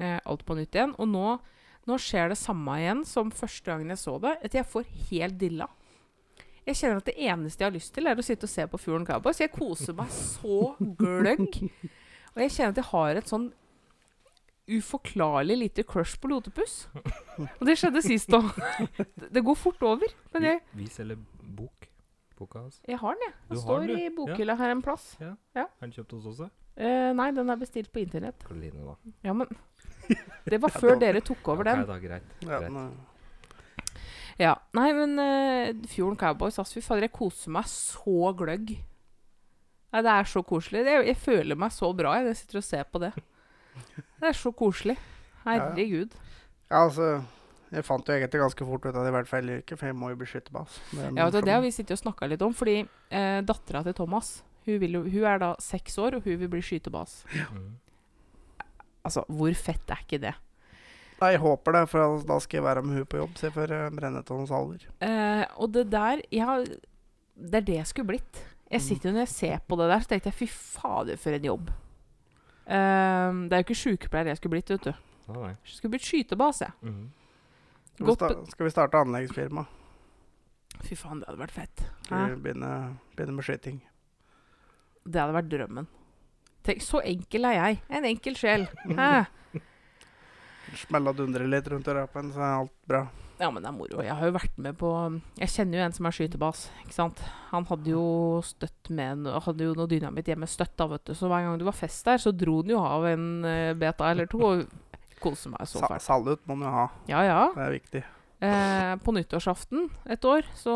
eh, 0.00 0.18
alt 0.18 0.42
på 0.46 0.56
nytt 0.58 0.74
igjen. 0.74 0.94
Og 0.98 1.10
nå, 1.10 1.36
nå 1.86 1.98
skjer 2.02 2.32
det 2.32 2.40
samme 2.40 2.78
igjen 2.82 3.04
som 3.06 3.30
første 3.34 3.70
gangen 3.70 3.92
jeg 3.94 4.02
så 4.02 4.16
det. 4.22 4.36
At 4.46 4.56
jeg 4.58 4.68
får 4.70 4.88
helt 5.10 5.38
dilla. 5.40 5.68
Jeg 6.66 6.80
kjenner 6.80 6.98
at 6.98 7.06
det 7.06 7.20
eneste 7.28 7.62
jeg 7.62 7.68
har 7.68 7.76
lyst 7.76 7.94
til, 7.94 8.08
er 8.10 8.18
å 8.18 8.26
sitte 8.26 8.48
og 8.48 8.50
se 8.50 8.64
på 8.66 8.80
Fjorden 8.82 9.06
Cowboys. 9.06 9.38
Jeg 9.38 9.54
koser 9.54 9.94
meg 9.94 10.10
så 10.10 10.72
gløgg. 10.98 11.60
Og 12.34 12.42
jeg 12.42 12.52
kjenner 12.56 12.74
at 12.74 12.80
jeg 12.82 12.90
har 12.90 13.20
et 13.20 13.30
sånn 13.30 13.46
uforklarlig 14.66 15.56
lite 15.60 15.84
crush 15.86 16.18
på 16.18 16.32
Lotepus. 16.32 16.88
Og 17.38 17.62
det 17.68 17.76
skjedde 17.78 18.02
sist 18.02 18.34
òg. 18.34 18.50
Det, 18.98 19.30
det 19.38 19.44
går 19.46 19.58
fort 19.60 19.86
over. 19.86 20.10
Men 20.34 20.48
jeg, 20.48 20.64
vi, 20.72 20.82
vi 20.82 20.90
selger 20.90 21.22
bok. 21.54 21.85
Boka 22.36 22.60
hans. 22.60 22.80
jeg 22.86 22.98
har 23.00 23.14
den, 23.16 23.22
jeg. 23.26 23.34
Den 23.50 23.60
står 23.62 23.80
den, 23.86 23.90
i 23.98 24.08
bokhylla 24.10 24.16
bokhylla 24.34 24.56
her 24.60 24.74
en 24.74 24.82
plass. 24.84 25.04
Er 25.20 25.66
den 25.80 25.92
kjøpt 25.96 26.12
hos 26.18 26.26
oss? 26.32 26.38
da? 26.44 26.48
Eh, 26.76 27.10
nei, 27.16 27.30
den 27.32 27.48
er 27.50 27.56
bestilt 27.56 27.88
på 27.92 28.02
internett. 28.02 28.42
Karoline, 28.44 28.84
da. 28.84 29.12
Ja, 29.24 29.32
men 29.32 29.48
Det 30.50 30.58
var 30.62 30.70
før 30.76 30.98
dere 31.00 31.22
tok 31.24 31.48
over 31.48 31.64
den. 31.66 31.80
ok, 31.82 31.88
da, 31.88 31.98
greit. 32.02 32.34
Ja, 32.44 32.58
Greit. 32.60 32.72
nei. 32.72 32.88
Ja, 34.38 34.50
Nei, 34.76 34.90
men 34.92 35.14
uh, 35.16 35.86
Fjorden 35.88 36.18
Cowboys, 36.20 36.58
altså, 36.60 36.76
fy 36.76 36.82
fader, 36.84 37.06
jeg 37.06 37.14
koser 37.16 37.54
meg 37.56 37.64
så 37.72 38.34
gløgg. 38.36 38.74
Nei, 39.94 40.02
det 40.04 40.12
er 40.12 40.28
så 40.28 40.42
koselig. 40.44 40.82
Jeg, 40.84 41.06
jeg 41.08 41.16
føler 41.16 41.56
meg 41.56 41.72
så 41.72 41.88
bra 41.96 42.18
jeg, 42.18 42.26
jeg 42.34 42.36
sitter 42.42 42.60
og 42.60 42.66
ser 42.66 42.84
på 42.92 43.00
det. 43.00 43.12
Det 43.96 44.28
er 44.28 44.36
så 44.36 44.52
koselig. 44.52 44.98
Herregud. 45.46 46.12
ja, 46.68 46.82
altså 46.82 47.08
Jeg 47.72 47.82
fant 47.84 48.06
jo 48.06 48.14
egentlig 48.14 48.40
ganske 48.40 48.66
fort 48.66 48.84
ut 48.86 48.92
at 48.94 49.02
det 49.02 49.08
i 49.10 49.14
hvert 49.16 49.28
fall 49.28 49.48
ikke, 49.58 49.76
for 49.76 49.86
jeg 49.90 49.96
må 49.98 50.10
jo 50.12 50.16
bli 50.20 50.26
meg. 50.54 50.66
Det 50.92 50.98
er 51.00 51.02
Ja, 51.02 51.08
vet 51.10 51.16
du, 51.16 51.22
morsomt. 51.22 51.44
det 51.44 51.52
har 51.56 51.60
vi 51.64 51.70
sittet 51.74 51.90
og 51.96 52.02
snakka 52.04 52.28
litt 52.30 52.42
om, 52.46 52.52
fordi 52.54 52.76
eh, 53.10 53.40
dattera 53.42 53.82
til 53.82 53.94
Thomas 53.94 54.42
hun, 54.66 54.78
vil 54.82 54.92
jo, 54.98 55.02
hun 55.02 55.24
er 55.24 55.38
da 55.38 55.54
seks 55.62 55.96
år, 55.98 56.16
og 56.16 56.22
hun 56.24 56.38
vil 56.38 56.48
bli 56.48 56.60
skytebas. 56.62 57.24
Mm. 57.34 57.76
Altså, 59.06 59.22
hvor 59.30 59.54
fett 59.54 59.90
er 59.94 60.00
ikke 60.02 60.18
det? 60.22 60.34
Nei, 61.20 61.30
Jeg 61.32 61.40
håper 61.40 61.72
det, 61.72 61.88
for 61.88 62.18
da 62.28 62.38
skal 62.42 62.58
jeg 62.58 62.64
være 62.66 62.82
med 62.82 62.96
hun 62.98 63.06
på 63.06 63.16
jobb, 63.22 63.36
se 63.38 63.50
før 63.54 63.72
til 64.26 64.36
hos 64.42 64.50
alder. 64.50 64.86
Eh, 65.00 65.44
og 65.56 65.72
det 65.72 65.86
der 65.90 66.20
ja, 66.34 66.58
Det 67.36 67.54
er 67.54 67.60
det 67.66 67.76
jeg 67.76 67.86
skulle 67.86 68.06
blitt. 68.06 68.42
Jeg 68.70 68.80
Mm. 68.80 68.86
sitter 68.86 69.08
jo 69.10 69.12
Når 69.14 69.20
jeg 69.20 69.28
ser 69.28 69.58
på 69.68 69.76
det 69.78 69.88
der, 69.90 70.00
så 70.00 70.08
tenkte 70.08 70.26
jeg 70.26 70.34
fy 70.34 70.46
fader, 70.48 71.16
for 71.16 71.30
en 71.30 71.44
jobb. 71.44 71.68
Eh, 72.66 73.32
det 73.46 73.52
er 73.52 73.62
jo 73.62 73.66
ikke 73.66 73.82
sykepleier 73.82 74.26
jeg 74.26 74.36
skulle 74.40 74.50
blitt, 74.56 74.70
vet 74.70 74.84
du. 74.84 74.92
Ah. 75.28 75.48
Jeg 75.48 75.56
skulle 75.76 75.90
blitt 75.94 76.02
skytebas, 76.06 76.60
jeg. 76.60 76.72
Skal 77.96 78.04
vi, 78.04 78.12
Godt 78.12 78.20
sta 78.20 78.50
skal 78.52 78.66
vi 78.66 78.70
starte 78.74 79.00
anleggsfirma? 79.00 79.62
Fy 80.84 80.96
faen, 81.00 81.22
det 81.22 81.30
hadde 81.30 81.40
vært 81.40 81.54
fett. 81.56 81.84
Skal 82.04 82.34
vi 82.34 82.40
begynne, 82.44 82.72
begynne 83.16 83.36
med 83.38 83.46
skyting? 83.46 83.78
Det 85.06 85.22
hadde 85.22 85.36
vært 85.38 85.48
drømmen. 85.48 85.88
Tenk, 86.66 86.82
så 86.84 87.00
enkel 87.00 87.48
er 87.48 87.56
jeg. 87.56 87.78
En 87.88 88.04
enkel 88.04 88.36
sjel. 88.36 88.66
Og 90.92 91.14
dundre 91.16 91.46
litt 91.48 91.68
rundt 91.70 91.88
i 91.88 91.94
rapen, 91.94 92.32
så 92.34 92.42
er 92.42 92.56
alt 92.58 92.74
bra. 92.90 93.06
Ja, 93.38 93.50
men 93.52 93.62
det 93.62 93.68
er 93.68 93.76
moro. 93.76 94.00
Jeg 94.04 94.16
har 94.16 94.28
jo 94.28 94.32
vært 94.32 94.54
med 94.64 94.78
på 94.80 94.90
Jeg 95.36 95.50
kjenner 95.52 95.78
jo 95.78 95.84
en 95.84 95.94
som 95.96 96.06
er 96.08 96.14
skytebas. 96.16 96.62
ikke 96.84 96.96
sant? 96.96 97.20
Han 97.50 97.66
hadde 97.68 97.92
jo 97.92 98.04
støtt 98.44 98.88
med 98.96 99.28
Hadde 99.44 99.66
jo 99.68 99.74
noe 99.76 99.90
dynamitt 99.90 100.30
hjemme 100.30 100.48
støtt, 100.48 100.72
da, 100.80 100.88
vet 100.90 101.04
du. 101.04 101.12
Så 101.16 101.28
hver 101.28 101.44
gang 101.44 101.58
det 101.60 101.68
var 101.68 101.76
fest 101.76 102.08
der, 102.08 102.20
så 102.22 102.32
dro 102.32 102.62
han 102.62 102.72
jo 102.72 102.80
av 102.80 103.04
en 103.12 103.26
eh, 103.44 103.74
beta 103.76 104.08
eller 104.10 104.28
to. 104.32 104.40
Og 104.40 104.64
koser 105.22 105.50
meg 105.54 105.66
så 105.68 105.80
Sa 105.82 105.88
fælt. 105.92 106.02
salut 106.04 106.42
må 106.46 106.56
man 106.58 106.68
jo 106.68 106.74
ha. 106.74 106.86
Ja, 107.10 107.22
ja. 107.26 107.40
Det 107.54 107.64
er 107.66 107.74
viktig. 107.76 108.02
Eh, 108.46 108.96
på 109.00 109.14
nyttårsaften 109.16 109.86
et 110.12 110.24
år, 110.28 110.44
så 110.54 110.72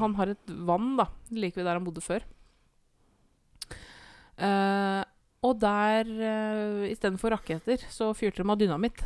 han 0.00 0.14
har 0.16 0.32
et 0.32 0.54
vann, 0.66 0.94
da, 0.96 1.06
like 1.30 1.56
ved 1.60 1.66
der 1.68 1.76
han 1.76 1.84
bodde 1.84 2.00
før. 2.04 2.24
Eh, 4.36 5.02
og 5.46 5.60
der, 5.62 6.08
eh, 6.08 6.90
istedenfor 6.92 7.30
raketter, 7.36 7.78
så 7.92 8.10
fyrte 8.16 8.42
de 8.42 8.50
av 8.50 8.58
dynamitt. 8.58 9.04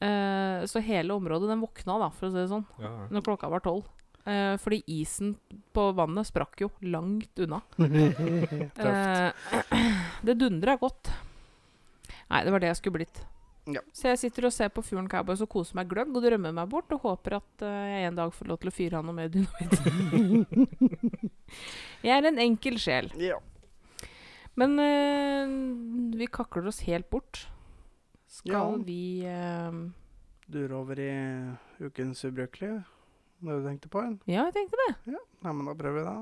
Eh, 0.00 0.62
så 0.70 0.80
hele 0.82 1.10
området 1.14 1.48
den 1.50 1.60
våkna, 1.62 1.98
da, 1.98 2.08
for 2.14 2.28
å 2.28 2.30
si 2.32 2.38
det 2.38 2.48
sånn, 2.52 2.66
Ja, 2.78 2.86
ja. 2.88 3.06
når 3.10 3.24
klokka 3.26 3.50
var 3.50 3.60
tolv. 3.60 3.84
Eh, 4.28 4.56
fordi 4.60 4.82
isen 4.86 5.36
på 5.72 5.88
vannet 5.96 6.26
sprakk 6.28 6.60
jo 6.60 6.70
langt 6.82 7.32
unna. 7.38 7.62
Eh, 8.78 9.32
det 10.22 10.38
dundra 10.38 10.76
godt. 10.78 11.10
Nei, 12.30 12.44
det 12.44 12.52
var 12.52 12.60
det 12.60 12.68
jeg 12.68 12.76
skulle 12.76 12.98
blitt. 13.00 13.22
Ja. 13.68 13.82
Så 13.92 14.08
jeg 14.08 14.16
sitter 14.22 14.46
og 14.48 14.52
ser 14.54 14.70
på 14.72 14.80
Fjorden 14.86 15.10
Cowboys 15.12 15.42
og 15.44 15.50
koser 15.52 15.76
meg 15.76 15.90
gløgg 15.90 16.14
og 16.16 16.22
drømmer 16.24 16.52
meg 16.56 16.70
bort 16.72 16.88
og 16.96 17.02
håper 17.04 17.34
at 17.36 17.64
uh, 17.66 17.72
jeg 17.90 18.06
en 18.08 18.16
dag 18.16 18.30
får 18.32 18.48
lov 18.48 18.56
til 18.62 18.70
å 18.70 18.72
fyre 18.72 18.96
av 19.00 19.04
noe 19.04 19.12
mer 19.18 19.28
dynamitt. 19.28 19.74
jeg 22.06 22.14
er 22.16 22.24
en 22.30 22.40
enkel 22.46 22.76
sjel. 22.80 23.10
Ja. 23.20 23.36
Men 24.58 24.70
uh, 24.80 25.46
vi 26.18 26.26
kakler 26.32 26.66
oss 26.72 26.80
helt 26.88 27.10
bort. 27.12 27.44
Skal 28.28 28.52
Ja. 28.52 28.64
vi 28.88 29.00
uh, 29.28 29.72
Dure 30.48 30.74
over 30.80 30.96
i 31.04 31.12
ukens 31.84 32.24
ubrukelige. 32.24 32.80
Det 33.44 33.52
du 33.60 33.64
tenkte 33.68 33.88
på? 33.92 34.00
En? 34.00 34.16
Ja, 34.26 34.48
jeg 34.48 34.54
tenkte 34.56 34.76
det. 34.86 34.92
Ja. 35.12 35.20
Nei, 35.44 35.52
men 35.60 35.68
da 35.68 35.76
prøver 35.78 36.00
vi 36.00 36.04
det. 36.08 36.16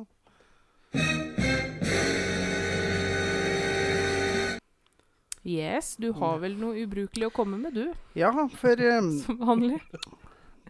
Yes, 5.46 5.92
du 6.02 6.08
har 6.18 6.40
vel 6.42 6.56
noe 6.58 6.74
ubrukelig 6.82 7.28
å 7.28 7.34
komme 7.34 7.58
med, 7.60 7.76
du. 7.76 7.92
Ja, 8.18 8.32
for 8.58 8.80
um, 8.82 9.12
Som 9.24 9.38
vanlig. 9.46 9.78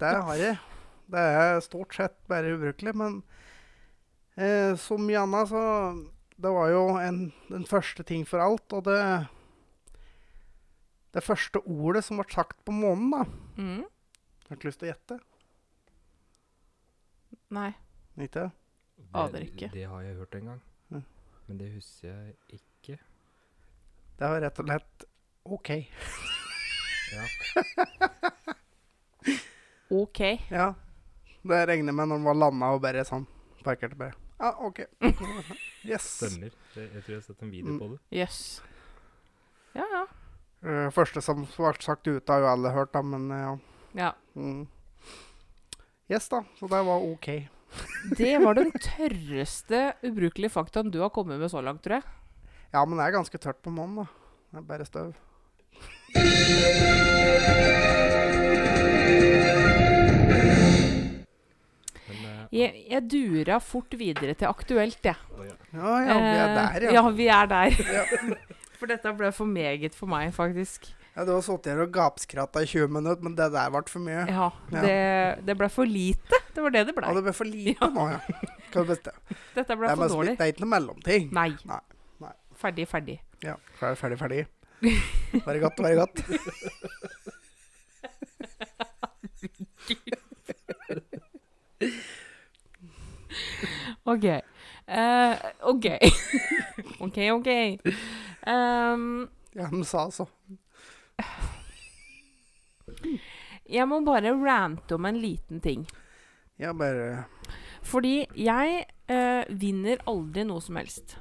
det 0.00 0.10
har 0.28 0.36
jeg. 0.40 0.58
Det 1.08 1.22
er 1.22 1.60
stort 1.64 1.94
sett 1.96 2.16
bare 2.28 2.52
ubrukelig, 2.58 2.92
men 2.98 3.20
eh, 4.36 4.74
som 4.76 5.00
mye 5.06 5.22
annet, 5.22 5.48
så 5.48 5.62
Det 6.36 6.50
var 6.52 6.68
jo 6.68 6.82
en, 7.00 7.20
den 7.48 7.64
første 7.64 8.04
ting 8.04 8.26
for 8.28 8.42
alt, 8.44 8.68
og 8.76 8.84
det 8.84 8.98
Det 11.16 11.22
første 11.24 11.62
ordet 11.64 12.04
som 12.04 12.18
ble 12.20 12.28
sagt 12.28 12.58
på 12.66 12.74
månen, 12.76 13.08
da. 13.14 13.22
Mm. 13.56 13.84
Har 14.50 14.60
du 14.60 14.66
lyst 14.68 14.82
til 14.82 14.90
å 14.90 14.92
gjette? 14.92 15.16
Nei. 17.56 17.70
Ikke? 18.20 18.50
Aner 19.14 19.38
Det, 19.40 19.46
ikke. 19.48 19.70
det 19.72 19.86
har 19.88 20.02
jeg 20.04 20.16
hørt 20.18 20.34
en 20.36 20.50
gang. 20.50 20.60
Ja. 20.92 21.00
Men 21.48 21.58
det 21.62 21.70
husker 21.72 22.10
jeg 22.10 22.34
ikke. 22.58 22.60
Det 24.16 24.28
var 24.32 24.40
rett 24.40 24.58
og 24.62 24.66
slett 24.70 25.04
OK. 25.46 25.70
Ja. 27.12 27.24
OK. 29.88 30.20
Ja. 30.50 30.74
Det 31.42 31.66
regner 31.68 31.92
med 31.94 32.08
når 32.08 32.16
den 32.18 32.26
var 32.26 32.34
landa 32.40 32.70
og 32.74 32.80
bare 32.82 33.04
sånn 33.06 33.26
parkerte 33.64 33.98
bare. 33.98 34.14
Ja, 34.40 34.52
OK. 34.66 34.82
Yes. 35.86 36.06
Stemmer. 36.18 36.50
Jeg 36.74 37.02
tror 37.04 37.12
jeg 37.12 37.20
har 37.20 37.26
sett 37.28 37.42
en 37.46 37.50
video 37.52 37.70
Mm. 37.70 37.78
på 37.78 37.88
det. 37.92 37.98
Yes. 38.18 38.38
Ja, 39.76 39.84
ja. 39.92 40.00
Uh, 40.66 40.88
første 40.90 41.22
som 41.22 41.44
ble 41.46 41.70
sagt 41.84 42.08
ute, 42.08 42.26
har 42.32 42.40
jo 42.42 42.48
alle 42.50 42.72
hørt, 42.74 42.90
da, 42.96 43.02
men 43.06 43.28
eh, 43.30 43.44
ja. 43.44 43.52
ja. 44.00 44.08
Mm. 44.34 44.64
Yes, 46.10 46.26
da. 46.32 46.40
Så 46.58 46.66
det 46.72 46.80
var 46.88 47.04
OK. 47.06 47.28
Det 48.18 48.32
var 48.42 48.54
den 48.58 48.72
tørreste 48.72 49.92
ubrukelige 50.06 50.50
faktaen 50.56 50.90
du 50.90 50.98
har 51.04 51.10
kommet 51.14 51.38
med 51.38 51.50
så 51.52 51.62
langt, 51.62 51.84
tror 51.84 52.00
jeg. 52.00 52.15
Ja, 52.76 52.84
men 52.84 52.98
det 53.00 53.06
er 53.08 53.14
ganske 53.16 53.38
tørt 53.40 53.62
på 53.64 53.72
månen, 53.72 54.02
da. 54.02 54.06
Det 54.52 54.60
er 54.62 54.66
bare 54.68 54.84
støv. 54.88 55.14
Eh, 62.06 62.44
Jeg, 62.54 62.84
jeg 62.90 63.02
dura 63.10 63.56
fort 63.60 63.94
videre 63.98 64.34
til 64.38 64.48
aktuelt, 64.48 65.00
jeg. 65.04 65.16
ja. 65.42 65.54
Ja, 65.76 65.94
ja, 66.06 66.18
vi 66.20 66.36
er 66.36 66.46
Eh, 66.46 66.54
der, 66.56 66.84
ja. 66.86 66.92
Ja, 66.94 67.08
vi 67.10 67.26
er 67.28 67.46
der. 67.46 67.80
Ja. 67.96 68.04
For 68.78 68.86
dette 68.90 69.08
ble 69.16 69.30
for 69.32 69.48
meget 69.48 69.94
for 69.96 70.04
meg, 70.06 70.34
faktisk. 70.36 70.90
ja 71.16 71.22
du 71.24 71.30
har 71.32 71.40
sittet 71.40 71.70
her 71.72 71.78
og 71.80 71.92
gapskratta 71.94 72.60
i 72.60 72.66
20 72.68 72.90
minutter, 72.92 73.22
men 73.24 73.32
det 73.34 73.46
der 73.54 73.70
ble 73.72 73.80
for 73.88 74.04
mye. 74.04 74.26
Ja, 74.28 74.50
Ja. 74.70 74.82
Det, 74.84 75.46
det 75.48 75.54
ble 75.56 75.68
for 75.72 75.88
lite. 75.88 76.40
Det 76.52 76.60
var 76.62 76.70
det 76.74 76.82
det 76.90 76.94
ble. 76.94 77.06
Ja, 77.08 77.14
det 77.16 77.22
ble 77.24 77.32
for 77.32 77.48
lite 77.48 77.88
nå, 77.96 78.04
ja. 78.12 78.20
Hva 78.20 78.82
er 78.82 78.84
det 78.84 78.88
beste? 78.92 79.14
Dette 79.56 79.76
ble 79.80 79.88
det 79.88 79.96
for 79.96 80.12
dårlig. 80.12 80.34
det 80.36 80.44
er 80.44 80.52
ikke 80.52 80.64
noe 80.66 80.72
mellomting. 80.76 81.30
Nei, 81.32 81.48
nei. 81.64 81.80
Ferdig, 82.56 82.88
ferdig. 82.88 83.18
Ja, 83.44 83.54
ferdig, 83.78 83.98
ferdig, 84.00 84.18
ferdig. 84.18 84.46
Være 85.46 85.60
godt, 85.60 85.82
være 85.82 85.94
godt. 86.00 86.24
OK. 94.06 94.24
Uh, 94.86 95.34
OK. 95.72 95.86
OK, 97.00 97.18
OK. 97.32 97.48
Um, 98.46 99.28
Ja, 99.56 99.68
de 99.72 99.84
sa 99.88 100.10
så. 100.10 100.26
jeg 103.68 103.88
må 103.88 104.02
bare 104.04 104.34
rante 104.36 104.94
om 104.94 105.06
en 105.08 105.16
liten 105.16 105.60
ting. 105.60 105.86
Ja, 106.58 106.72
bare 106.72 107.24
Fordi 107.82 108.26
jeg 108.36 108.84
uh, 109.10 109.60
vinner 109.60 109.96
aldri 110.06 110.44
noe 110.44 110.60
som 110.60 110.76
helst. 110.76 111.16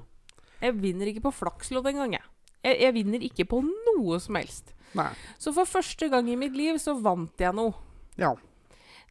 Jeg 0.66 0.78
vinner 0.82 1.12
ikke 1.12 1.24
på 1.28 1.34
flakslodd 1.44 1.88
engang, 1.92 2.18
jeg. 2.18 2.26
jeg. 2.66 2.80
Jeg 2.82 2.94
vinner 2.98 3.24
ikke 3.28 3.46
på 3.52 3.62
noe 3.66 4.20
som 4.24 4.36
helst. 4.40 4.74
Nei. 4.96 5.10
Så 5.42 5.52
for 5.56 5.68
første 5.70 6.10
gang 6.10 6.28
i 6.32 6.38
mitt 6.40 6.56
liv 6.56 6.78
så 6.82 6.96
vant 7.02 7.38
jeg 7.42 7.54
noe. 7.58 7.74
Ja. 8.18 8.34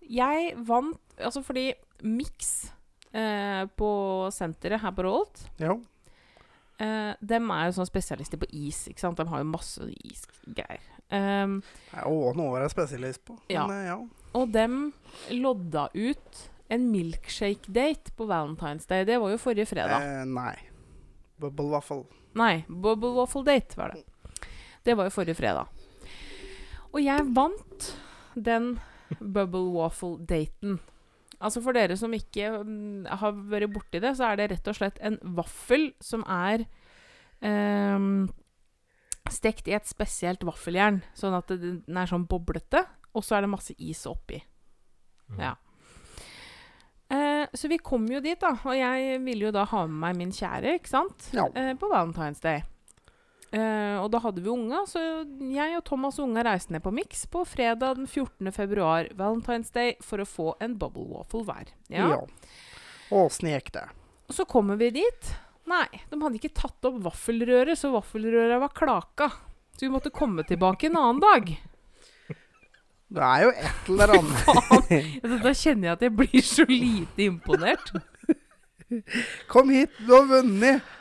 Jeg 0.04 0.54
vant 0.66 1.00
Altså 1.22 1.40
fordi 1.46 1.68
Mix 2.02 2.48
eh, 3.14 3.64
på 3.78 3.88
senteret 4.34 4.80
her 4.82 4.90
på 4.96 5.04
Rolt 5.06 5.44
Ja. 5.62 5.76
eh, 6.82 7.12
Dem 7.22 7.50
er 7.54 7.68
jo 7.68 7.76
sånn 7.78 7.86
spesialister 7.88 8.40
på 8.42 8.48
is, 8.50 8.80
ikke 8.90 9.04
sant? 9.04 9.20
De 9.20 9.26
har 9.30 9.38
jo 9.44 9.46
masse 9.52 9.86
isgreier. 10.02 10.82
Um, 11.14 11.60
Det 11.92 12.00
er 12.00 12.08
jo 12.10 12.32
noe 12.34 12.56
å 12.58 12.64
er 12.64 12.72
spesialist 12.72 13.22
på. 13.28 13.36
Men, 13.48 13.54
Ja. 13.54 13.66
eh, 13.70 13.86
ja. 13.92 13.98
og 14.34 14.50
dem 14.52 14.92
lodda 15.30 15.86
ut 15.94 16.42
en 16.70 16.90
milkshake-date 16.90 18.10
på 18.16 18.26
Valentine's 18.26 18.88
Day. 18.88 19.04
Det 19.04 19.20
var 19.20 19.30
jo 19.30 19.38
forrige 19.38 19.68
fredag. 19.70 20.02
Eh, 20.02 20.24
nei. 20.24 20.56
Bubble 21.44 21.70
waffle. 21.76 22.04
Nei, 22.34 22.64
Bubble 22.68 23.14
Waffle 23.14 23.44
Date 23.46 23.78
var 23.78 23.94
det. 23.94 24.02
Det 24.84 24.96
var 24.96 25.08
jo 25.08 25.14
forrige 25.14 25.38
fredag. 25.38 25.68
Og 26.94 27.00
jeg 27.02 27.30
vant 27.34 27.86
den 28.34 28.74
Bubble 29.18 29.70
Waffle-daten. 29.74 30.78
Altså 31.40 31.60
For 31.64 31.76
dere 31.76 31.96
som 31.98 32.14
ikke 32.14 32.50
mm, 32.62 33.06
har 33.20 33.34
vært 33.50 33.72
borti 33.74 34.00
det, 34.02 34.14
så 34.16 34.30
er 34.30 34.40
det 34.40 34.50
rett 34.52 34.70
og 34.70 34.78
slett 34.78 35.00
en 35.04 35.18
vaffel 35.36 35.90
som 36.02 36.24
er 36.30 36.64
um, 37.42 38.26
stekt 39.32 39.68
i 39.68 39.74
et 39.76 39.88
spesielt 39.88 40.44
vaffeljern, 40.46 41.02
sånn 41.18 41.36
at 41.36 41.50
den 41.50 41.98
er 42.00 42.10
sånn 42.10 42.28
boblete, 42.30 42.84
og 43.14 43.26
så 43.26 43.38
er 43.38 43.44
det 43.44 43.52
masse 43.52 43.76
is 43.78 44.04
oppi. 44.10 44.40
Ja. 45.40 45.54
Eh, 47.14 47.46
så 47.52 47.70
vi 47.70 47.78
kom 47.78 48.06
jo 48.10 48.20
dit, 48.24 48.38
da. 48.40 48.54
Og 48.64 48.76
jeg 48.76 49.18
ville 49.24 49.48
jo 49.48 49.54
da 49.54 49.64
ha 49.70 49.84
med 49.86 50.00
meg 50.02 50.20
min 50.22 50.34
kjære, 50.34 50.78
ikke 50.80 50.90
sant? 50.90 51.28
Ja. 51.36 51.46
Eh, 51.54 51.74
på 51.78 51.90
Valentine's 51.92 52.42
Day. 52.42 52.64
Eh, 53.54 53.96
og 54.02 54.08
da 54.10 54.18
hadde 54.24 54.42
vi 54.42 54.50
unga, 54.50 54.80
så 54.90 55.00
jeg 55.54 55.76
og 55.78 55.84
Thomas 55.86 56.18
og 56.18 56.26
unga 56.26 56.42
reiste 56.48 56.74
ned 56.74 56.82
på 56.82 56.90
Mix 56.94 57.22
på 57.30 57.44
fredag 57.46 58.00
den 58.00 58.08
14. 58.08 58.50
februar, 58.56 59.06
Valentine's 59.14 59.70
Day, 59.74 59.94
for 60.02 60.18
å 60.18 60.26
få 60.26 60.48
en 60.64 60.74
bubble 60.80 61.06
waffle 61.12 61.44
hver. 61.46 61.70
Ja. 61.92 62.08
Ja. 62.16 62.22
Åssen 63.14 63.52
gikk 63.52 63.70
det? 63.76 63.84
Og 64.26 64.34
så 64.34 64.46
kommer 64.48 64.80
vi 64.80 64.90
dit. 64.96 65.34
Nei, 65.70 65.86
de 66.10 66.18
hadde 66.20 66.40
ikke 66.40 66.56
tatt 66.56 66.88
opp 66.88 66.98
vaffelrøret, 67.04 67.78
så 67.78 67.92
vaffelrøret 67.94 68.58
var 68.64 68.74
klaka. 68.74 69.30
Så 69.76 69.86
vi 69.86 69.92
måtte 69.92 70.12
komme 70.14 70.42
tilbake 70.48 70.88
en 70.88 70.98
annen 70.98 71.22
dag. 71.22 71.54
Du 73.14 73.20
er 73.22 73.44
jo 73.44 73.52
et 73.54 73.92
eller 73.92 74.16
annet. 74.18 74.48
Altså, 74.50 75.38
Da 75.46 75.52
kjenner 75.54 75.88
jeg 75.88 75.92
at 75.92 76.02
jeg 76.02 76.16
blir 76.18 76.42
så 76.42 76.66
lite 76.68 77.28
imponert. 77.28 77.94
Kom 79.50 79.70
hit, 79.74 79.94
du 80.02 80.12
har 80.16 80.28
vunnet! 80.30 80.92